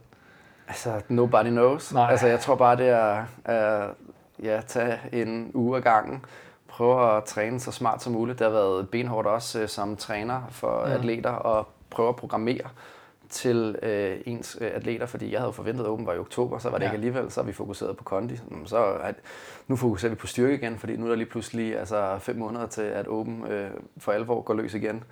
Altså, 0.67 1.01
nobody 1.09 1.49
knows. 1.49 1.93
Nej. 1.93 2.11
Altså, 2.11 2.27
jeg 2.27 2.39
tror 2.39 2.55
bare, 2.55 2.75
det 2.75 2.89
er 2.89 3.25
at 3.45 3.89
ja, 4.43 4.61
tage 4.67 4.99
en 5.11 5.51
uge 5.53 5.77
ad 5.77 5.81
gangen. 5.81 6.25
Prøve 6.77 7.17
at 7.17 7.23
træne 7.23 7.59
så 7.59 7.71
smart 7.71 8.03
som 8.03 8.13
muligt. 8.13 8.39
Det 8.39 8.45
har 8.45 8.51
været 8.51 8.89
benhårdt 8.89 9.27
også 9.27 9.59
øh, 9.61 9.67
som 9.67 9.95
træner 9.95 10.41
for 10.49 10.85
mm. 10.85 10.91
atleter 10.91 11.29
og 11.29 11.67
prøve 11.89 12.09
at 12.09 12.15
programmere 12.15 12.69
til 13.29 13.75
øh, 13.83 14.17
ens 14.25 14.57
øh, 14.61 14.71
atleter, 14.75 15.05
fordi 15.05 15.31
jeg 15.31 15.39
havde 15.39 15.53
forventet, 15.53 15.83
at 15.83 15.89
Open 15.89 16.05
var 16.07 16.13
i 16.13 16.17
oktober, 16.17 16.57
så 16.59 16.69
var 16.69 16.77
det 16.77 16.83
Ja. 16.85 16.89
ikke 16.89 16.95
alligevel, 16.95 17.31
så 17.31 17.41
vi 17.41 17.53
fokuseret 17.53 17.97
på 17.97 18.03
kondi. 18.03 18.39
Så 18.65 18.85
at, 18.85 19.15
nu 19.67 19.75
fokuserer 19.75 20.09
vi 20.09 20.15
på 20.15 20.27
styrke 20.27 20.53
igen, 20.53 20.77
fordi 20.79 20.95
nu 20.95 21.05
er 21.05 21.09
der 21.09 21.15
lige 21.15 21.29
pludselig 21.29 21.79
altså, 21.79 22.17
fem 22.19 22.35
måneder 22.35 22.67
til, 22.67 22.81
at 22.81 23.07
Open 23.07 23.45
øh, 23.47 23.69
for 23.97 24.11
alvor 24.11 24.41
går 24.41 24.53
løs 24.53 24.73
igen. 24.73 25.03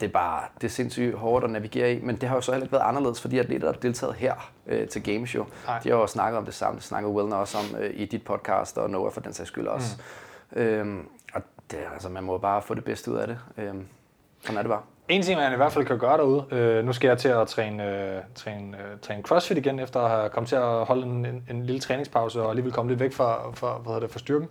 Det 0.00 0.02
er 0.02 0.12
bare 0.12 0.42
det 0.60 0.64
er 0.64 0.70
sindssygt 0.70 1.14
hårdt 1.14 1.44
at 1.44 1.50
navigere 1.50 1.92
i, 1.92 2.00
men 2.02 2.16
det 2.16 2.28
har 2.28 2.36
jo 2.36 2.40
så 2.40 2.52
heller 2.52 2.64
ikke 2.64 2.72
været 2.72 2.88
anderledes, 2.88 3.20
fordi 3.20 3.38
atleter, 3.38 3.60
der 3.66 3.72
har 3.72 3.80
deltaget 3.80 4.14
her 4.14 4.50
øh, 4.66 4.88
til 4.88 5.02
Games 5.02 5.34
jo, 5.34 5.46
Nej. 5.66 5.78
de 5.84 5.88
har 5.90 5.96
jo 5.96 6.06
snakket 6.06 6.38
om 6.38 6.44
det 6.44 6.54
samme. 6.54 6.76
Det 6.76 6.84
snakkede 6.84 7.12
Wilner 7.12 7.36
også 7.36 7.58
om 7.58 7.80
øh, 7.80 7.90
i 7.94 8.04
dit 8.04 8.24
podcast, 8.24 8.78
og 8.78 8.90
Noah 8.90 9.12
for 9.12 9.20
den 9.20 9.32
sags 9.32 9.48
skyld 9.48 9.66
også. 9.66 9.96
Mm. 9.96 10.02
Øhm, 10.52 11.08
og 11.34 11.42
det, 11.70 11.78
altså, 11.92 12.08
man 12.08 12.24
må 12.24 12.38
bare 12.38 12.62
få 12.62 12.74
det 12.74 12.84
bedste 12.84 13.10
ud 13.10 13.16
af 13.16 13.26
det. 13.26 13.38
Øhm, 13.58 13.86
sådan 14.40 14.58
er 14.58 14.62
det 14.62 14.70
bare. 14.70 14.82
En 15.08 15.22
ting, 15.22 15.40
man 15.40 15.52
i 15.52 15.56
hvert 15.56 15.72
fald 15.72 15.84
kan 15.84 15.98
gøre 15.98 16.16
derude, 16.16 16.44
øh, 16.50 16.84
nu 16.84 16.92
skal 16.92 17.08
jeg 17.08 17.18
til 17.18 17.28
at 17.28 17.48
træne, 17.48 17.84
øh, 17.84 18.22
træne, 18.34 18.76
øh, 18.76 18.98
træne 19.02 19.22
CrossFit 19.22 19.58
igen, 19.58 19.78
efter 19.78 20.00
at 20.00 20.10
have 20.10 20.28
kommet 20.28 20.48
til 20.48 20.56
at 20.56 20.84
holde 20.84 21.06
en, 21.06 21.26
en, 21.26 21.44
en 21.50 21.66
lille 21.66 21.80
træningspause 21.80 22.42
og 22.42 22.50
alligevel 22.50 22.72
komme 22.72 22.90
lidt 22.90 23.00
væk 23.00 23.12
fra, 23.12 23.50
fra, 23.54 23.78
hvad 23.78 23.84
hedder 23.84 24.00
det, 24.00 24.10
fra 24.10 24.18
styrken. 24.18 24.48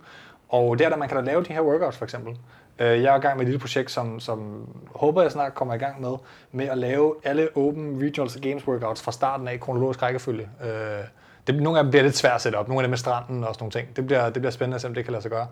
Og 0.48 0.78
det 0.78 0.84
er 0.84 0.88
der, 0.88 0.96
man 0.96 1.08
kan 1.08 1.16
da 1.16 1.22
lave 1.22 1.42
de 1.42 1.52
her 1.52 1.60
workouts 1.60 1.96
for 1.96 2.04
eksempel. 2.04 2.36
Øh, 2.78 3.02
jeg 3.02 3.14
er 3.14 3.18
i 3.18 3.20
gang 3.20 3.36
med 3.36 3.44
et 3.44 3.48
lille 3.48 3.60
projekt, 3.60 3.90
som, 3.90 4.20
som 4.20 4.68
håber 4.94 5.22
jeg 5.22 5.32
snart 5.32 5.54
kommer 5.54 5.74
i 5.74 5.78
gang 5.78 6.00
med, 6.00 6.12
med 6.52 6.66
at 6.66 6.78
lave 6.78 7.14
alle 7.24 7.48
Open 7.56 8.02
Regionals 8.02 8.36
og 8.36 8.42
Games 8.42 8.68
workouts 8.68 9.02
fra 9.02 9.12
starten 9.12 9.48
af 9.48 9.54
i 9.54 9.56
kronologisk 9.56 10.02
rækkefølge. 10.02 10.48
Øh, 10.64 11.04
det, 11.46 11.62
nogle 11.62 11.78
af 11.78 11.84
dem 11.84 11.90
bliver 11.90 12.02
lidt 12.02 12.16
svært 12.16 12.34
at 12.34 12.40
sætte 12.40 12.56
op, 12.56 12.68
nogle 12.68 12.80
af 12.80 12.84
dem 12.84 12.90
med 12.90 12.98
stranden 12.98 13.44
og 13.44 13.54
sådan 13.54 13.62
nogle 13.62 13.72
ting. 13.72 13.96
Det 13.96 14.06
bliver, 14.06 14.24
det 14.24 14.42
bliver 14.42 14.50
spændende 14.50 14.74
at 14.74 14.80
se, 14.80 14.88
om 14.88 14.94
det 14.94 15.04
kan 15.04 15.12
lade 15.12 15.22
sig 15.22 15.30
gøre. 15.30 15.46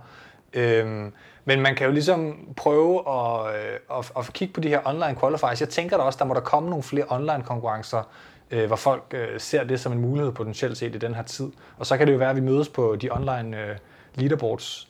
Øhm, 0.55 1.13
men 1.45 1.61
man 1.61 1.75
kan 1.75 1.87
jo 1.87 1.93
ligesom 1.93 2.49
prøve 2.57 3.03
at, 3.09 3.55
øh, 3.55 3.99
at, 3.99 4.13
at 4.19 4.33
kigge 4.33 4.55
på 4.55 4.61
de 4.61 4.69
her 4.69 4.81
online 4.85 5.17
qualifiers. 5.21 5.61
Jeg 5.61 5.69
tænker 5.69 5.97
da 5.97 6.03
også, 6.03 6.19
der 6.19 6.25
må 6.25 6.35
der 6.35 6.41
komme 6.41 6.69
nogle 6.69 6.83
flere 6.83 7.05
online 7.09 7.43
konkurrencer, 7.43 8.03
øh, 8.51 8.67
hvor 8.67 8.77
folk 8.77 9.03
øh, 9.15 9.41
ser 9.41 9.65
det 9.65 9.81
som 9.81 9.93
en 9.93 9.99
mulighed 10.01 10.33
potentielt 10.33 10.77
set 10.77 10.95
i 10.95 10.99
den 10.99 11.15
her 11.15 11.23
tid. 11.23 11.53
Og 11.79 11.87
så 11.87 11.97
kan 11.97 12.07
det 12.07 12.13
jo 12.13 12.19
være, 12.19 12.31
at 12.31 12.37
vi 12.37 12.41
mødes 12.41 12.69
på 12.69 12.97
de 12.97 13.11
online 13.11 13.61
øh, 13.63 13.77
leaderboards. 14.15 14.89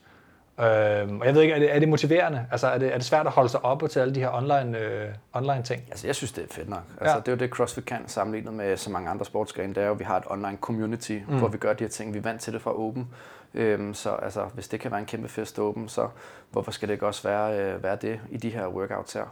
Øhm, 0.60 1.20
og 1.20 1.26
jeg 1.26 1.34
ved 1.34 1.42
ikke, 1.42 1.54
er 1.54 1.58
det, 1.58 1.74
er 1.74 1.78
det 1.78 1.88
motiverende? 1.88 2.46
Altså 2.50 2.66
er 2.66 2.78
det, 2.78 2.92
er 2.92 2.96
det 2.96 3.04
svært 3.04 3.26
at 3.26 3.32
holde 3.32 3.48
sig 3.48 3.64
oppe 3.64 3.88
til 3.88 4.00
alle 4.00 4.14
de 4.14 4.20
her 4.20 4.30
online, 4.32 4.78
øh, 4.78 5.08
online 5.32 5.62
ting? 5.62 5.82
Altså, 5.90 6.06
jeg 6.06 6.14
synes, 6.14 6.32
det 6.32 6.44
er 6.44 6.48
fedt 6.54 6.68
nok. 6.68 6.82
Altså, 7.00 7.14
Ja. 7.16 7.20
Det 7.20 7.28
er 7.28 7.32
jo 7.32 7.38
det, 7.38 7.50
CrossFit 7.50 7.84
kan 7.84 7.98
sammenlignet 8.06 8.54
med 8.54 8.76
så 8.76 8.90
mange 8.90 9.10
andre 9.10 9.24
sportsgrene. 9.24 9.74
Det 9.74 9.82
er 9.82 9.86
jo, 9.86 9.92
at 9.92 9.98
vi 9.98 10.04
har 10.04 10.16
et 10.16 10.24
online 10.26 10.58
community, 10.60 11.18
mm. 11.28 11.38
hvor 11.38 11.48
vi 11.48 11.58
gør 11.58 11.72
de 11.72 11.84
her 11.84 11.88
ting. 11.88 12.12
Vi 12.12 12.18
er 12.18 12.22
vant 12.22 12.40
til 12.40 12.52
det 12.52 12.62
fra 12.62 12.78
Open. 12.78 13.08
Øhm, 13.54 13.94
så 13.94 14.10
altså, 14.10 14.44
hvis 14.54 14.68
det 14.68 14.80
kan 14.80 14.90
være 14.90 15.00
en 15.00 15.06
kæmpe 15.06 15.28
fest 15.28 15.58
Open, 15.58 15.88
så 15.88 16.08
hvorfor 16.50 16.70
skal 16.70 16.88
det 16.88 16.94
ikke 16.94 17.06
også 17.06 17.28
være, 17.28 17.60
øh, 17.60 17.82
være 17.82 17.96
det 17.96 18.20
i 18.30 18.36
de 18.36 18.50
her 18.50 18.66
workouts 18.68 19.12
her? 19.12 19.24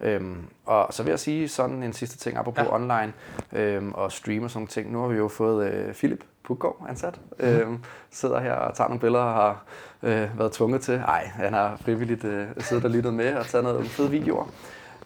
Øhm, 0.00 0.36
og 0.66 0.86
så 0.94 1.02
vil 1.02 1.10
jeg 1.10 1.18
sige 1.18 1.48
sådan 1.48 1.82
en 1.82 1.92
sidste 1.92 2.18
ting, 2.18 2.36
apropos 2.36 2.64
Ja. 2.64 2.74
online 2.74 3.12
øhm, 3.52 3.92
og 3.92 4.12
stream 4.12 4.44
og 4.44 4.50
sådan 4.50 4.58
nogle 4.60 4.68
ting. 4.68 4.92
Nu 4.92 5.00
har 5.00 5.08
vi 5.08 5.16
jo 5.16 5.28
fået 5.28 5.72
øh, 5.72 5.94
Philip 5.94 6.24
Puggaard 6.44 6.86
ansat. 6.88 7.20
Øhm, 7.40 7.78
sidder 8.10 8.40
her 8.40 8.52
og 8.52 8.76
tager 8.76 8.88
nogle 8.88 9.00
billeder 9.00 9.24
og 9.24 9.32
har 9.34 9.64
øh, 10.02 10.38
været 10.38 10.52
tvunget 10.52 10.80
til. 10.82 10.98
Nej, 10.98 11.24
han 11.24 11.52
har 11.52 11.76
frivilligt 11.76 12.24
øh, 12.24 12.46
siddet 12.58 12.84
og 12.84 12.90
lyttet 12.90 13.14
med 13.14 13.34
og 13.34 13.46
taget 13.46 13.64
nogle 13.64 13.84
fede 13.84 14.10
videoer. 14.10 14.44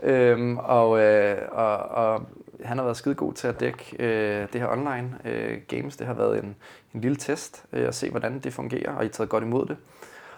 Øhm, 0.03 0.59
og, 0.59 1.01
øh, 1.01 1.39
og, 1.53 1.77
og 1.79 2.23
han 2.65 2.79
har 2.79 2.85
været 2.85 2.97
skide 2.97 3.15
god 3.15 3.33
til 3.33 3.49
at 3.49 3.61
dække 3.61 3.97
øh, 3.99 4.47
det 4.53 4.61
her 4.61 4.69
online 4.69 5.19
øh, 5.25 5.59
games. 5.69 5.97
Det 5.97 6.07
har 6.07 6.15
været 6.15 6.45
en, 6.45 6.57
en 6.95 7.01
lille 7.01 7.17
test 7.17 7.65
øh, 7.73 7.89
at 7.89 7.95
se, 7.95 8.11
hvordan 8.11 8.39
det 8.39 8.53
fungerer, 8.53 8.93
og 8.93 9.03
I 9.03 9.07
har 9.07 9.13
taget 9.13 9.31
godt 9.31 9.45
imod 9.45 9.67
det. 9.67 9.77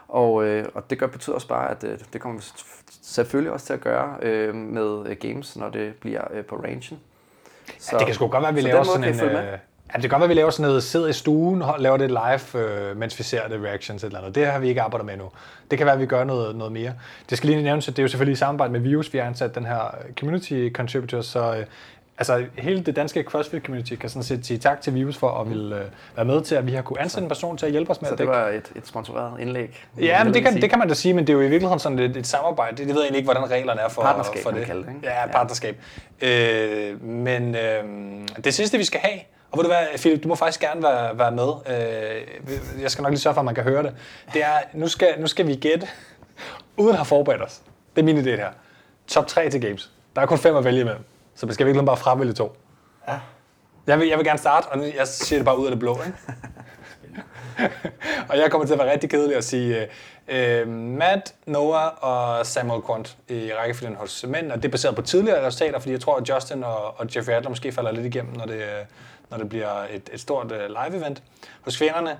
Og, 0.08 0.44
øh, 0.44 0.64
og 0.74 0.90
det 0.90 0.98
gør, 0.98 1.06
betyder 1.06 1.34
også 1.34 1.48
bare, 1.48 1.70
at 1.70 1.84
øh, 1.84 1.98
det 2.12 2.20
kommer 2.20 2.40
vi 2.40 2.46
selvfølgelig 3.02 3.52
også 3.52 3.66
til 3.66 3.72
at 3.72 3.80
gøre 3.80 4.16
øh, 4.22 4.54
med 4.54 5.20
games, 5.20 5.56
når 5.56 5.70
det 5.70 5.94
bliver 6.00 6.22
øh, 6.32 6.44
på 6.44 6.56
rangen. 6.56 6.82
Så, 6.82 6.94
Ja, 7.92 7.98
det 7.98 8.06
kan 8.06 8.14
sgu 8.14 8.26
godt 8.28 8.42
være, 8.42 8.48
at 8.48 8.56
vi 8.56 8.60
så 8.60 8.68
laver 8.68 8.82
sådan 8.82 9.14
en... 9.14 9.20
Øh, 9.20 9.34
ja, 9.34 9.92
det 9.94 10.00
kan 10.00 10.10
godt 10.10 10.20
være, 10.20 10.24
at 10.24 10.28
vi 10.28 10.34
laver 10.34 10.50
sådan 10.50 10.68
noget, 10.68 10.82
sidder 10.82 11.08
i 11.08 11.12
stuen 11.12 11.62
og 11.62 11.74
laver 11.78 11.96
det 11.96 12.10
live, 12.10 12.62
øh, 12.64 12.96
mens 12.96 13.18
vi 13.18 13.24
ser 13.24 13.48
det 13.48 13.62
reactions 13.62 14.04
eller 14.04 14.18
noget. 14.18 14.34
Det 14.34 14.46
har 14.46 14.58
vi 14.58 14.68
ikke 14.68 14.82
arbejdet 14.82 15.06
med 15.06 15.16
nu. 15.16 15.30
Det 15.70 15.78
kan 15.78 15.86
være, 15.86 15.94
at 15.94 16.00
vi 16.00 16.06
gør 16.06 16.24
noget, 16.24 16.56
noget 16.56 16.72
mere. 16.72 16.92
Det 17.30 17.38
skal 17.38 17.50
lige 17.50 17.62
nævnes, 17.62 17.88
at 17.88 17.96
det 17.96 18.02
er 18.02 18.04
jo 18.04 18.08
selvfølgelig 18.08 18.32
i 18.32 18.36
samarbejde 18.36 18.72
med 18.72 18.80
Virus, 18.80 19.12
vi 19.12 19.18
har 19.18 19.24
ansat 19.26 19.54
den 19.54 19.66
her 19.66 19.94
community 20.18 20.68
contributor, 20.72 21.20
så 21.20 21.56
øh, 21.56 21.66
altså 22.20 22.44
hele 22.58 22.82
det 22.82 22.96
danske 22.96 23.24
CrossFit-community 23.34 23.94
kan 23.96 24.08
sådan 24.08 24.22
set 24.22 24.46
sige 24.46 24.58
tak 24.58 24.80
til 24.80 24.94
Vivus 24.94 25.16
for 25.16 25.40
at 25.40 25.50
ville 25.50 25.76
øh, 25.76 25.82
være 26.16 26.24
med 26.24 26.42
til, 26.42 26.54
at 26.54 26.66
vi 26.66 26.72
har 26.72 26.82
kunne 26.82 27.00
ansætte 27.00 27.22
en 27.24 27.28
person 27.28 27.56
til 27.56 27.66
at 27.66 27.72
hjælpe 27.72 27.90
os 27.90 28.00
med 28.00 28.08
Så 28.08 28.14
at 28.14 28.18
det 28.18 28.26
dække. 28.26 28.32
var 28.40 28.48
et, 28.48 28.72
et 28.76 28.86
sponsoreret 28.86 29.40
indlæg. 29.40 29.86
Ja, 30.00 30.24
men 30.24 30.34
det 30.34 30.42
kan, 30.42 30.52
sige. 30.52 30.62
det 30.62 30.70
kan 30.70 30.78
man 30.78 30.88
da 30.88 30.94
sige, 30.94 31.14
men 31.14 31.26
det 31.26 31.32
er 31.32 31.34
jo 31.34 31.40
i 31.40 31.48
virkeligheden 31.48 31.78
sådan 31.78 31.98
et, 31.98 32.16
et 32.16 32.26
samarbejde. 32.26 32.76
Det, 32.76 32.86
det 32.86 32.94
ved 32.94 33.02
jeg 33.04 33.16
ikke, 33.16 33.26
hvordan 33.26 33.50
reglerne 33.50 33.80
er 33.80 33.88
for, 33.88 34.02
Partnerskab, 34.02 34.42
for 34.42 34.50
det. 34.50 34.66
kalde 34.66 34.82
det, 34.82 34.88
ikke? 34.88 35.00
Ja, 35.06 35.20
Ja. 35.20 35.26
partnerskab. 35.26 35.76
Øh, 36.22 37.02
men 37.04 37.54
øh, 37.54 37.84
det 38.44 38.54
sidste, 38.54 38.78
vi 38.78 38.84
skal 38.84 39.00
have, 39.00 39.20
og 39.52 39.58
ved 39.58 39.64
du 39.64 39.70
hvad, 39.70 39.98
Philip, 39.98 40.22
du 40.22 40.28
må 40.28 40.34
faktisk 40.34 40.60
gerne 40.60 40.82
være, 40.82 41.18
være 41.18 41.32
med. 41.32 41.48
Øh, 42.46 42.82
jeg 42.82 42.90
skal 42.90 43.02
nok 43.02 43.10
lige 43.10 43.20
sørge 43.20 43.34
for, 43.34 43.40
at 43.40 43.44
man 43.44 43.54
kan 43.54 43.64
høre 43.64 43.82
det. 43.82 43.94
Det 44.32 44.42
er, 44.42 44.58
nu 44.74 44.88
skal, 44.88 45.08
nu 45.18 45.26
skal 45.26 45.46
vi 45.46 45.54
gætte, 45.54 45.86
uden 46.76 46.90
at 46.90 46.96
have 46.96 47.04
forberedt 47.04 47.42
os. 47.42 47.60
Det 47.96 48.02
er 48.02 48.04
min 48.06 48.18
idé 48.18 48.24
det 48.24 48.38
her. 48.38 48.48
Top 49.08 49.26
3 49.26 49.50
til 49.50 49.60
games. 49.60 49.90
Der 50.16 50.22
er 50.22 50.26
kun 50.26 50.38
fem 50.38 50.56
at 50.56 50.64
vælge 50.64 50.80
imellem. 50.80 51.02
Så 51.40 51.46
vi 51.46 51.52
skal 51.52 51.66
virkelig 51.66 51.86
bare 51.86 51.96
fravælge 51.96 52.32
to. 52.32 52.56
Ja. 53.08 53.18
Jeg 53.86 53.98
vil, 53.98 54.08
jeg 54.08 54.18
vil 54.18 54.26
gerne 54.26 54.38
starte, 54.38 54.66
og 54.66 54.94
jeg 54.96 55.08
siger 55.08 55.38
det 55.38 55.44
bare 55.44 55.58
ud 55.58 55.66
af 55.66 55.70
det 55.70 55.78
blå. 55.78 55.98
Ikke? 56.06 56.18
og 58.28 58.38
jeg 58.38 58.50
kommer 58.50 58.66
til 58.66 58.72
at 58.74 58.78
være 58.78 58.92
rigtig 58.92 59.10
kedelig 59.10 59.36
og 59.36 59.44
sige 59.44 59.88
øh, 60.28 60.68
Matt, 60.68 61.34
Noah 61.46 61.90
og 62.00 62.46
Samuel 62.46 62.82
Quant 62.86 63.16
i 63.28 63.50
rækkefølgen 63.58 63.96
hos 63.96 64.24
mænd, 64.28 64.52
og 64.52 64.56
det 64.56 64.64
er 64.64 64.72
baseret 64.72 64.96
på 64.96 65.02
tidligere 65.02 65.46
resultater, 65.46 65.78
fordi 65.78 65.92
jeg 65.92 66.00
tror, 66.00 66.16
at 66.16 66.28
Justin 66.28 66.64
og, 66.64 67.00
og 67.00 67.16
Jeffrey 67.16 67.34
Adler 67.34 67.48
måske 67.48 67.72
falder 67.72 67.92
lidt 67.92 68.06
igennem, 68.06 68.32
når 68.36 68.44
det, 68.46 68.62
øh, 68.62 68.84
når 69.30 69.38
det 69.38 69.48
bliver 69.48 69.84
et, 69.90 70.10
et 70.12 70.20
stort 70.20 70.52
uh, 70.52 70.58
live-event. 70.58 71.22
Hos 71.60 71.76
kvinderne, 71.76 72.18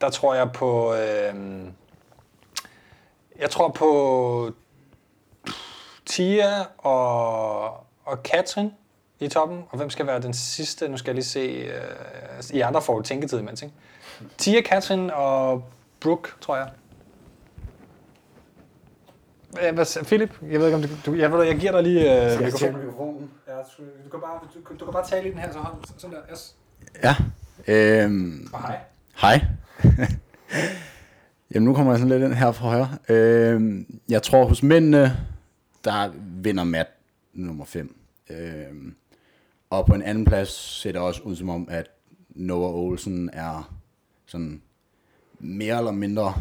der 0.00 0.10
tror 0.10 0.34
jeg 0.34 0.52
på... 0.52 0.94
Øh, 0.94 1.34
jeg 3.38 3.50
tror 3.50 3.68
på 3.68 4.50
Tia 6.06 6.64
og, 6.78 7.86
og 8.04 8.22
Katrin 8.22 8.70
i 9.20 9.28
toppen. 9.28 9.62
Og 9.70 9.76
hvem 9.76 9.90
skal 9.90 10.06
være 10.06 10.22
den 10.22 10.32
sidste? 10.34 10.88
Nu 10.88 10.96
skal 10.96 11.10
jeg 11.10 11.14
lige 11.14 11.24
se. 11.24 11.40
Øh, 11.40 12.56
I 12.56 12.60
andre 12.60 12.82
får 12.82 12.96
jo 12.96 13.02
tænketid 13.02 13.38
imens, 13.38 13.62
ikke? 13.62 13.74
Tia, 14.38 14.60
Katrin 14.60 15.10
og 15.10 15.64
Brooke, 16.00 16.28
tror 16.40 16.56
jeg. 16.56 16.68
Ja, 19.60 19.72
hvad, 19.72 20.04
Philip, 20.04 20.30
jeg 20.42 20.60
ved 20.60 20.66
ikke 20.66 20.76
om 20.76 20.82
du... 20.82 20.88
du 21.06 21.14
jeg, 21.14 21.32
ved, 21.32 21.42
jeg 21.44 21.56
giver 21.58 21.72
dig 21.72 21.82
lige 21.82 22.32
øh, 22.34 22.42
mikrofonen. 22.44 22.76
mikrofonen? 22.76 23.30
Ja, 23.48 23.52
du, 23.52 23.82
du, 24.04 24.10
kan 24.10 24.20
bare, 24.20 24.40
du, 24.54 24.74
du 24.80 24.84
kan 24.84 24.92
bare 24.92 25.06
tale 25.06 25.28
i 25.28 25.30
den 25.30 25.38
her, 25.38 25.52
så 25.52 25.58
hold 25.58 25.74
sådan 25.98 26.16
der. 26.16 26.22
Yes. 26.32 26.54
Ja. 27.02 27.16
Øhm, 27.68 28.48
Og 28.52 28.60
hej. 28.62 28.78
hej. 29.16 29.40
Jamen 31.54 31.64
nu 31.68 31.74
kommer 31.74 31.92
jeg 31.92 31.98
sådan 31.98 32.08
lidt 32.08 32.22
ind 32.22 32.32
her 32.32 32.52
fra 32.52 32.66
højre. 32.68 32.88
Øhm, 33.08 34.00
jeg 34.08 34.22
tror 34.22 34.44
hos 34.44 34.62
mændene, 34.62 35.16
der 35.84 36.10
vinder 36.42 36.64
Matt 36.64 36.88
nummer 37.32 37.64
5. 37.64 37.96
Øh, 38.30 38.92
og 39.70 39.86
på 39.86 39.94
en 39.94 40.02
anden 40.02 40.24
plads 40.24 40.48
ser 40.48 40.92
det 40.92 41.00
også 41.00 41.22
ud 41.22 41.36
som 41.36 41.48
om, 41.48 41.68
at 41.70 41.90
Noah 42.28 42.74
Olsen 42.74 43.30
er 43.32 43.74
sådan 44.26 44.62
mere 45.38 45.78
eller 45.78 45.92
mindre 45.92 46.34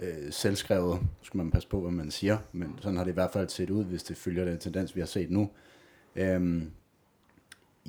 øh, 0.00 0.32
selvskrevet. 0.32 1.00
Skal 1.22 1.38
man 1.38 1.50
passe 1.50 1.68
på, 1.68 1.80
hvad 1.80 1.90
man 1.90 2.10
siger, 2.10 2.38
men 2.52 2.78
sådan 2.80 2.96
har 2.96 3.04
det 3.04 3.10
i 3.10 3.14
hvert 3.14 3.30
fald 3.32 3.48
set 3.48 3.70
ud, 3.70 3.84
hvis 3.84 4.02
det 4.02 4.16
følger 4.16 4.44
den 4.44 4.58
tendens, 4.58 4.94
vi 4.96 5.00
har 5.00 5.06
set 5.06 5.30
nu. 5.30 5.50
Øhm, 6.16 6.70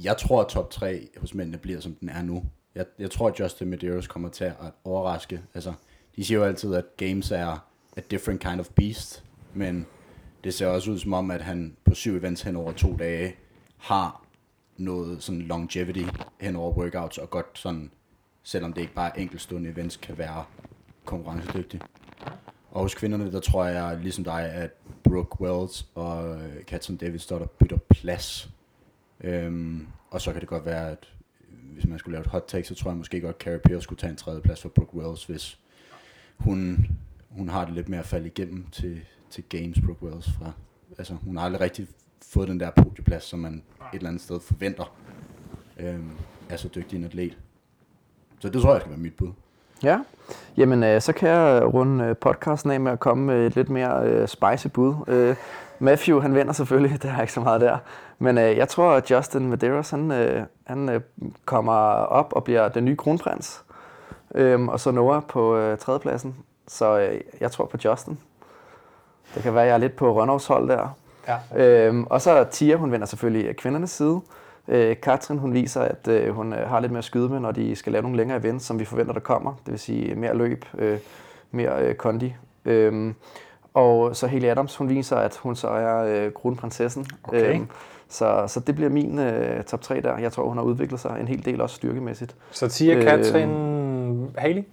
jeg 0.03 0.17
tror, 0.17 0.41
at 0.41 0.47
top 0.47 0.71
3 0.71 1.07
hos 1.17 1.33
mændene 1.33 1.57
bliver, 1.57 1.79
som 1.79 1.95
den 1.95 2.09
er 2.09 2.21
nu. 2.21 2.43
Jeg, 2.75 2.85
jeg 2.99 3.11
tror, 3.11 3.27
at 3.27 3.39
Justin 3.39 3.67
Medeiros 3.67 4.07
kommer 4.07 4.29
til 4.29 4.43
at 4.43 4.55
overraske. 4.83 5.41
Altså, 5.53 5.73
de 6.15 6.25
siger 6.25 6.37
jo 6.37 6.45
altid, 6.45 6.75
at 6.75 6.85
games 6.97 7.31
er 7.31 7.67
a 7.97 8.01
different 8.11 8.41
kind 8.41 8.59
of 8.59 8.69
beast, 8.69 9.23
men 9.53 9.85
det 10.43 10.53
ser 10.53 10.67
også 10.67 10.91
ud 10.91 10.99
som 10.99 11.13
om, 11.13 11.31
at 11.31 11.41
han 11.41 11.75
på 11.85 11.93
syv 11.93 12.15
events 12.15 12.41
hen 12.41 12.55
over 12.55 12.71
to 12.71 12.95
dage 12.95 13.35
har 13.77 14.25
noget 14.77 15.23
sådan 15.23 15.41
longevity 15.41 16.03
hen 16.41 16.55
over 16.55 16.73
workouts, 16.73 17.17
og 17.17 17.29
godt 17.29 17.45
sådan, 17.53 17.91
selvom 18.43 18.73
det 18.73 18.81
ikke 18.81 18.93
bare 18.93 19.17
er 19.17 19.21
enkeltstående 19.21 19.69
events, 19.69 19.97
kan 19.97 20.17
være 20.17 20.43
konkurrencedygtig. 21.05 21.81
Og 22.71 22.81
hos 22.81 22.95
kvinderne, 22.95 23.31
der 23.31 23.39
tror 23.39 23.65
jeg, 23.65 23.99
ligesom 24.01 24.23
dig, 24.23 24.43
at 24.43 24.71
Brooke 25.03 25.41
Wells 25.41 25.87
og 25.95 26.41
øh, 26.41 26.99
Davis 27.01 27.21
står 27.21 27.39
der 27.39 27.45
bytter 27.45 27.77
plads. 27.77 28.49
Øhm, 29.23 29.87
og 30.09 30.21
så 30.21 30.31
kan 30.31 30.41
det 30.41 30.49
godt 30.49 30.65
være, 30.65 30.89
at 30.91 31.13
øh, 31.41 31.73
hvis 31.73 31.85
man 31.87 31.99
skulle 31.99 32.13
lave 32.13 32.21
et 32.21 32.31
hot 32.31 32.43
take, 32.47 32.67
så 32.67 32.75
tror 32.75 32.91
jeg 32.91 32.97
måske 32.97 33.21
godt, 33.21 33.35
at 33.35 33.41
Carrie 33.41 33.59
Pierce 33.59 33.83
skulle 33.83 33.99
tage 33.99 34.11
en 34.11 34.17
tredje 34.17 34.41
plads 34.41 34.61
for 34.61 34.69
Brooke 34.69 34.95
Wells, 34.95 35.25
hvis 35.25 35.59
hun, 36.37 36.87
hun 37.29 37.49
har 37.49 37.65
det 37.65 37.73
lidt 37.73 37.89
mere 37.89 37.99
at 37.99 38.05
falde 38.05 38.27
igennem 38.27 38.65
til, 38.71 39.01
til 39.31 39.43
games, 39.49 39.79
Brooke 39.85 40.03
Wells. 40.03 40.29
Fra, 40.31 40.51
altså, 40.97 41.13
hun 41.13 41.37
har 41.37 41.45
aldrig 41.45 41.61
rigtig 41.61 41.87
fået 42.21 42.47
den 42.47 42.59
der 42.59 42.71
podieplads, 42.71 43.23
som 43.23 43.39
man 43.39 43.53
et 43.53 43.97
eller 43.97 44.09
andet 44.09 44.21
sted 44.21 44.39
forventer 44.39 44.95
øhm, 45.79 46.11
er 46.49 46.57
så 46.57 46.67
dygtig 46.75 46.97
en 46.97 47.03
atlet. 47.03 47.37
Så 48.39 48.49
det 48.49 48.61
tror 48.61 48.71
jeg 48.71 48.81
skal 48.81 48.91
være 48.91 48.99
mit 48.99 49.15
bud. 49.15 49.31
Ja, 49.83 49.99
jamen 50.57 50.83
øh, 50.83 51.01
så 51.01 51.13
kan 51.13 51.29
jeg 51.29 51.73
runde 51.73 52.05
øh, 52.05 52.17
podcasten 52.17 52.71
af 52.71 52.79
med 52.79 52.91
at 52.91 52.99
komme 52.99 53.25
med 53.25 53.47
et 53.47 53.55
lidt 53.55 53.69
mere 53.69 54.07
øh, 54.07 54.27
spicy 54.27 54.67
bud. 54.67 54.95
Øh, 55.07 55.35
Matthew, 55.79 56.19
han 56.19 56.35
vinder 56.35 56.53
selvfølgelig, 56.53 56.91
det 57.01 57.11
er 57.11 57.21
ikke 57.21 57.33
så 57.33 57.39
meget 57.39 57.61
der. 57.61 57.77
Men 58.19 58.37
øh, 58.37 58.57
jeg 58.57 58.67
tror, 58.67 58.91
at 58.91 59.11
Justin 59.11 59.49
Medeiros, 59.49 59.89
han, 59.89 60.11
øh, 60.11 60.43
han 60.63 60.89
øh, 60.89 61.01
kommer 61.45 61.73
op 61.91 62.33
og 62.33 62.43
bliver 62.43 62.69
den 62.69 62.85
nye 62.85 62.95
kronprins. 62.95 63.63
Øh, 64.35 64.61
og 64.61 64.79
så 64.79 64.91
Noah 64.91 65.21
på 65.27 65.57
øh, 65.57 65.77
tredjepladsen. 65.77 66.35
Så 66.67 66.99
øh, 66.99 67.21
jeg 67.39 67.51
tror 67.51 67.65
på 67.65 67.77
Justin. 67.85 68.17
Det 69.35 69.43
kan 69.43 69.53
være, 69.53 69.63
at 69.63 69.67
jeg 69.67 69.73
er 69.73 69.77
lidt 69.77 69.95
på 69.95 70.13
Rønnovs 70.13 70.47
hold 70.47 70.69
der. 70.69 70.95
Ja. 71.27 71.65
Øhm, 71.87 72.03
og 72.03 72.21
så 72.21 72.43
Tia, 72.51 72.75
hun 72.75 72.91
vinder 72.91 73.05
selvfølgelig 73.05 73.49
af 73.49 73.55
kvindernes 73.55 73.91
side. 73.91 74.21
Øh, 74.67 74.95
Katrin, 75.03 75.37
hun 75.37 75.53
viser, 75.53 75.81
at 75.81 76.07
øh, 76.07 76.35
hun 76.35 76.53
øh, 76.53 76.69
har 76.69 76.79
lidt 76.79 76.91
mere 76.91 76.97
at 76.97 77.03
skyde 77.03 77.29
med, 77.29 77.39
når 77.39 77.51
de 77.51 77.75
skal 77.75 77.91
lave 77.91 78.01
nogle 78.01 78.17
længere 78.17 78.39
events, 78.39 78.65
som 78.65 78.79
vi 78.79 78.85
forventer, 78.85 79.13
der 79.13 79.19
kommer. 79.19 79.53
Det 79.65 79.71
vil 79.71 79.79
sige 79.79 80.15
mere 80.15 80.35
løb, 80.37 80.65
øh, 80.77 80.97
mere 81.51 81.81
øh, 81.81 81.95
kondi. 81.95 82.35
Øhm, 82.65 83.15
og 83.73 84.15
så 84.15 84.27
Haley 84.27 84.47
Adams, 84.47 84.75
hun 84.75 84.89
viser, 84.89 85.15
at 85.15 85.35
hun 85.37 85.55
så 85.55 85.67
er 85.67 85.97
øh, 85.97 86.31
kronprinsessen. 86.33 87.05
Okay. 87.23 87.55
Øhm, 87.55 87.67
så, 88.09 88.43
så 88.47 88.59
det 88.59 88.75
bliver 88.75 88.89
min 88.89 89.19
øh, 89.19 89.63
top 89.63 89.81
3 89.81 90.01
der. 90.01 90.17
Jeg 90.17 90.31
tror, 90.31 90.47
hun 90.47 90.57
har 90.57 90.63
udviklet 90.63 90.99
sig 90.99 91.17
en 91.19 91.27
hel 91.27 91.45
del 91.45 91.61
også 91.61 91.75
styrkemæssigt 91.75 92.35
Så 92.51 92.67
Tia, 92.67 92.95
Øh, 92.95 93.03
Katrin, 93.03 93.49
Haley? 94.37 94.63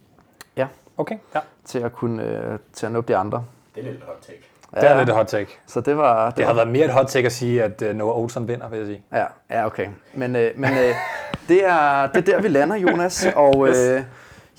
Ja. 0.57 0.67
Okay, 0.97 1.17
ja. 1.35 1.41
til 1.65 1.79
at 1.79 1.93
kunne 1.93 2.25
øh, 2.25 2.59
til 2.73 2.87
at 2.87 2.93
nå 2.93 3.01
de 3.01 3.17
andre. 3.17 3.45
Det 3.79 3.87
er 3.87 3.93
lidt 3.93 4.05
hot 4.05 4.17
take. 4.23 4.43
Det 4.75 4.91
er 4.91 4.99
lidt 4.99 5.09
et 5.09 5.15
hot 5.15 5.27
take. 5.27 5.59
Så 5.67 5.81
det 5.81 5.97
var... 5.97 6.27
Det, 6.27 6.37
Det 6.37 6.45
har 6.45 6.53
var, 6.53 6.57
været 6.57 6.73
mere 6.73 6.85
et 6.85 6.93
hot 6.93 7.07
take 7.07 7.27
at 7.27 7.33
sige, 7.33 7.63
at 7.63 7.83
uh, 7.83 7.97
Noah 7.97 8.19
Olsen 8.19 8.49
vinder, 8.49 8.69
vil 8.69 8.79
jeg 8.79 8.87
sige. 8.87 9.03
Ja, 9.13 9.25
ja 9.51 9.67
okay. 9.67 9.89
Men, 10.15 10.37
øh, 10.37 10.51
men 10.57 10.71
øh, 10.71 10.95
det, 11.49 11.65
er, 11.67 12.07
det 12.07 12.29
er 12.29 12.33
der, 12.33 12.41
vi 12.43 12.49
lander, 12.49 12.77
Jonas. 12.77 13.27
Og 13.37 13.69
øh, 13.69 14.03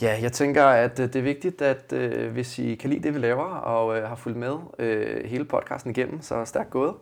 ja, 0.01 0.19
jeg 0.21 0.31
tænker, 0.31 0.65
at 0.65 0.99
øh, 0.99 1.07
det 1.07 1.15
er 1.15 1.21
vigtigt, 1.21 1.61
at 1.61 1.93
øh, 1.93 2.31
hvis 2.31 2.59
I 2.59 2.75
kan 2.75 2.89
lide 2.89 3.03
det, 3.03 3.13
vi 3.13 3.19
laver, 3.19 3.45
og 3.45 3.97
øh, 3.97 4.07
har 4.07 4.15
fulgt 4.15 4.37
med 4.37 4.55
øh, 4.79 5.25
hele 5.25 5.45
podcasten 5.45 5.91
igennem, 5.91 6.21
så 6.21 6.45
stærkt 6.45 6.69
gået. 6.69 6.93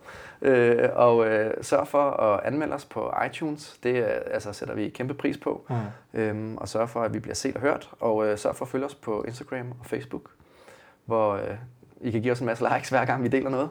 Øh, 0.41 0.89
og 0.95 1.27
øh, 1.27 1.53
sørg 1.61 1.88
for 1.88 2.10
at 2.10 2.39
anmelde 2.44 2.73
os 2.73 2.85
på 2.85 3.14
iTunes. 3.26 3.80
Det 3.84 3.95
øh, 3.95 4.10
altså, 4.31 4.53
sætter 4.53 4.76
vi 4.76 4.89
kæmpe 4.89 5.14
pris 5.14 5.38
på. 5.38 5.65
Mm. 5.69 6.19
Øhm, 6.19 6.57
og 6.57 6.69
sørg 6.69 6.89
for, 6.89 7.02
at 7.02 7.14
vi 7.14 7.19
bliver 7.19 7.35
set 7.35 7.56
og 7.56 7.61
hørt. 7.61 7.89
Og 7.99 8.27
øh, 8.27 8.38
sørg 8.38 8.56
for 8.56 8.65
at 8.65 8.69
følge 8.69 8.85
os 8.85 8.95
på 8.95 9.23
Instagram 9.27 9.72
og 9.80 9.85
Facebook, 9.85 10.23
hvor 11.06 11.34
øh, 11.34 11.57
i 12.01 12.11
kan 12.11 12.21
give 12.21 12.31
os 12.31 12.39
en 12.39 12.45
masse 12.45 12.67
likes, 12.73 12.89
hver 12.89 13.05
gang 13.05 13.23
vi 13.23 13.27
deler 13.27 13.49
noget. 13.49 13.69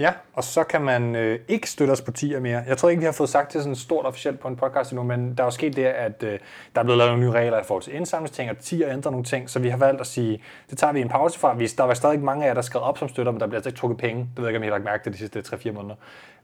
Ja, 0.00 0.12
og 0.32 0.44
så 0.44 0.64
kan 0.64 0.82
man 0.82 1.16
øh, 1.16 1.38
ikke 1.48 1.70
støtte 1.70 1.90
os 1.92 2.00
på 2.00 2.10
tier 2.10 2.40
mere. 2.40 2.62
Jeg 2.66 2.78
tror 2.78 2.88
ikke, 2.88 3.00
vi 3.00 3.04
har 3.04 3.12
fået 3.12 3.28
sagt 3.28 3.52
det 3.52 3.62
sådan 3.62 3.76
stort 3.76 4.06
officielt 4.06 4.40
på 4.40 4.48
en 4.48 4.56
podcast 4.56 4.90
endnu, 4.92 5.04
men 5.04 5.34
der 5.34 5.42
er 5.42 5.46
jo 5.46 5.50
sket 5.50 5.76
det, 5.76 5.84
at 5.84 6.22
øh, 6.22 6.38
der 6.74 6.80
er 6.80 6.82
blevet 6.82 6.98
lavet 6.98 7.12
nogle 7.12 7.26
nye 7.26 7.32
regler 7.32 7.60
i 7.60 7.64
forhold 7.64 7.82
til 7.82 7.94
indsamlingsting, 7.94 8.50
og 8.50 8.58
tier 8.58 8.92
ændrer 8.92 9.10
nogle 9.10 9.24
ting, 9.24 9.50
så 9.50 9.58
vi 9.58 9.68
har 9.68 9.76
valgt 9.76 10.00
at 10.00 10.06
sige, 10.06 10.42
det 10.70 10.78
tager 10.78 10.92
vi 10.92 11.00
en 11.00 11.08
pause 11.08 11.38
fra. 11.38 11.54
Vi, 11.54 11.66
der 11.66 11.84
var 11.84 11.94
stadig 11.94 12.20
mange 12.20 12.44
af 12.44 12.48
jer, 12.48 12.54
der 12.54 12.62
skrev 12.62 12.82
op 12.82 12.98
som 12.98 13.08
støtter, 13.08 13.32
men 13.32 13.40
der 13.40 13.46
bliver 13.46 13.58
altså 13.58 13.68
ikke 13.68 13.78
trukket 13.78 13.98
penge. 13.98 14.20
Det 14.20 14.30
ved 14.36 14.44
jeg 14.44 14.50
ikke, 14.50 14.58
om 14.58 14.62
I 14.62 14.66
har 14.66 14.72
lagt 14.72 14.84
mærke 14.84 15.02
til 15.02 15.12
de 15.12 15.18
sidste 15.18 15.40
3-4 15.40 15.72
måneder. 15.72 15.94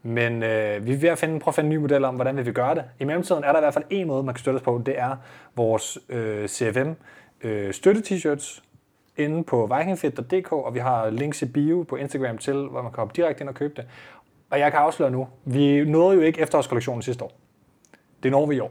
Men 0.02 0.42
øh, 0.42 0.86
vi 0.86 0.92
er 0.92 0.96
ved 0.96 1.08
at 1.08 1.18
finde, 1.18 1.40
prøve 1.40 1.50
at 1.50 1.54
finde 1.54 1.68
en 1.68 1.74
ny 1.74 1.80
model 1.80 2.04
om, 2.04 2.14
hvordan 2.14 2.36
vi 2.36 2.42
vil 2.42 2.54
gøre 2.54 2.74
det. 2.74 2.84
I 3.00 3.04
mellemtiden 3.04 3.44
er 3.44 3.52
der 3.52 3.58
i 3.58 3.62
hvert 3.62 3.74
fald 3.74 3.84
en 3.90 4.06
måde, 4.06 4.22
man 4.22 4.34
kan 4.34 4.40
støtte 4.40 4.56
os 4.56 4.62
på. 4.62 4.82
Det 4.86 4.98
er 4.98 5.16
vores 5.56 5.98
øh, 6.08 6.48
CFM 6.48 6.90
øh, 7.42 7.74
støtte-t-shirts, 7.74 8.62
inde 9.16 9.44
på 9.44 9.72
vikingfit.dk, 9.76 10.52
og 10.52 10.74
vi 10.74 10.78
har 10.78 11.10
links 11.10 11.42
i 11.42 11.46
bio 11.46 11.82
på 11.88 11.96
Instagram 11.96 12.38
til, 12.38 12.54
hvor 12.54 12.82
man 12.82 12.92
kan 12.92 12.98
hoppe 12.98 13.14
direkte 13.16 13.40
ind 13.40 13.48
og 13.48 13.54
købe 13.54 13.74
det. 13.76 13.86
Og 14.50 14.58
jeg 14.58 14.70
kan 14.72 14.80
afsløre 14.80 15.10
nu, 15.10 15.28
vi 15.44 15.84
nåede 15.84 16.16
jo 16.16 16.22
ikke 16.22 16.40
efterårskollektionen 16.40 17.02
sidste 17.02 17.24
år. 17.24 17.32
Det 18.22 18.30
når 18.30 18.46
vi 18.46 18.56
i 18.56 18.60
år. 18.60 18.70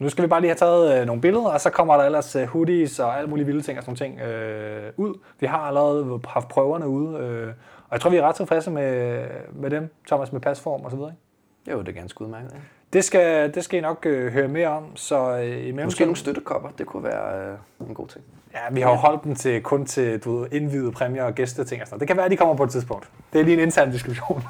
Nu 0.00 0.08
skal 0.08 0.22
vi 0.22 0.28
bare 0.28 0.40
lige 0.40 0.48
have 0.48 0.56
taget 0.56 1.00
øh, 1.00 1.06
nogle 1.06 1.22
billeder, 1.22 1.48
og 1.48 1.60
så 1.60 1.70
kommer 1.70 1.96
der 1.96 2.04
ellers 2.04 2.36
øh, 2.36 2.46
hoodies 2.46 2.98
og 2.98 3.18
alle 3.18 3.30
mulige 3.30 3.46
vilde 3.46 3.62
ting 3.62 3.78
og 3.78 3.84
sådan 3.84 3.96
ting 3.96 4.20
øh, 4.20 4.92
ud. 4.96 5.14
Vi 5.40 5.46
har 5.46 5.58
allerede 5.58 6.20
haft 6.28 6.48
prøverne 6.48 6.88
ude, 6.88 7.18
øh, 7.18 7.48
og 7.88 7.92
jeg 7.92 8.00
tror, 8.00 8.10
vi 8.10 8.16
er 8.16 8.22
ret 8.22 8.34
tilfredse 8.34 8.70
med, 8.70 9.24
med 9.52 9.70
dem, 9.70 9.94
Thomas, 10.06 10.32
med 10.32 10.40
pasform 10.40 10.80
og 10.80 10.90
så 10.90 10.96
videre. 10.96 11.12
Ikke? 11.12 11.72
Jo, 11.72 11.80
det 11.80 11.88
er 11.88 11.92
ganske 12.00 12.22
udmærket. 12.22 12.52
Ja. 12.52 12.58
Det 12.92 13.04
skal, 13.04 13.54
det 13.54 13.64
skal 13.64 13.78
I 13.78 13.80
nok 13.80 14.06
øh, 14.06 14.32
høre 14.32 14.48
mere 14.48 14.68
om, 14.68 14.96
så 14.96 15.30
øh, 15.30 15.44
i 15.44 15.48
mellemtiden... 15.48 15.84
Måske 15.84 16.04
nogle 16.04 16.16
støttekopper, 16.16 16.68
det 16.78 16.86
kunne 16.86 17.04
være 17.04 17.52
øh, 17.80 17.88
en 17.88 17.94
god 17.94 18.08
ting. 18.08 18.24
Ja, 18.54 18.74
vi 18.74 18.80
har 18.80 18.90
jo 18.90 18.96
holdt 18.96 19.24
dem 19.24 19.34
til, 19.34 19.62
kun 19.62 19.86
til 19.86 20.18
du 20.18 20.38
ved, 20.38 20.48
indvidede 20.52 20.92
præmier 20.92 21.24
og 21.24 21.34
gæsteting 21.34 21.82
og 21.82 21.88
sådan 21.88 21.94
noget. 21.94 22.00
Det 22.00 22.08
kan 22.08 22.16
være, 22.16 22.24
at 22.24 22.30
de 22.30 22.36
kommer 22.36 22.54
på 22.54 22.64
et 22.64 22.70
tidspunkt. 22.70 23.08
Det 23.32 23.40
er 23.40 23.44
lige 23.44 23.54
en 23.54 23.60
intern 23.60 23.90
diskussion. 23.92 24.44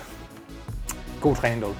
God 1.22 1.34
træning 1.34 1.60
derude. 1.60 1.76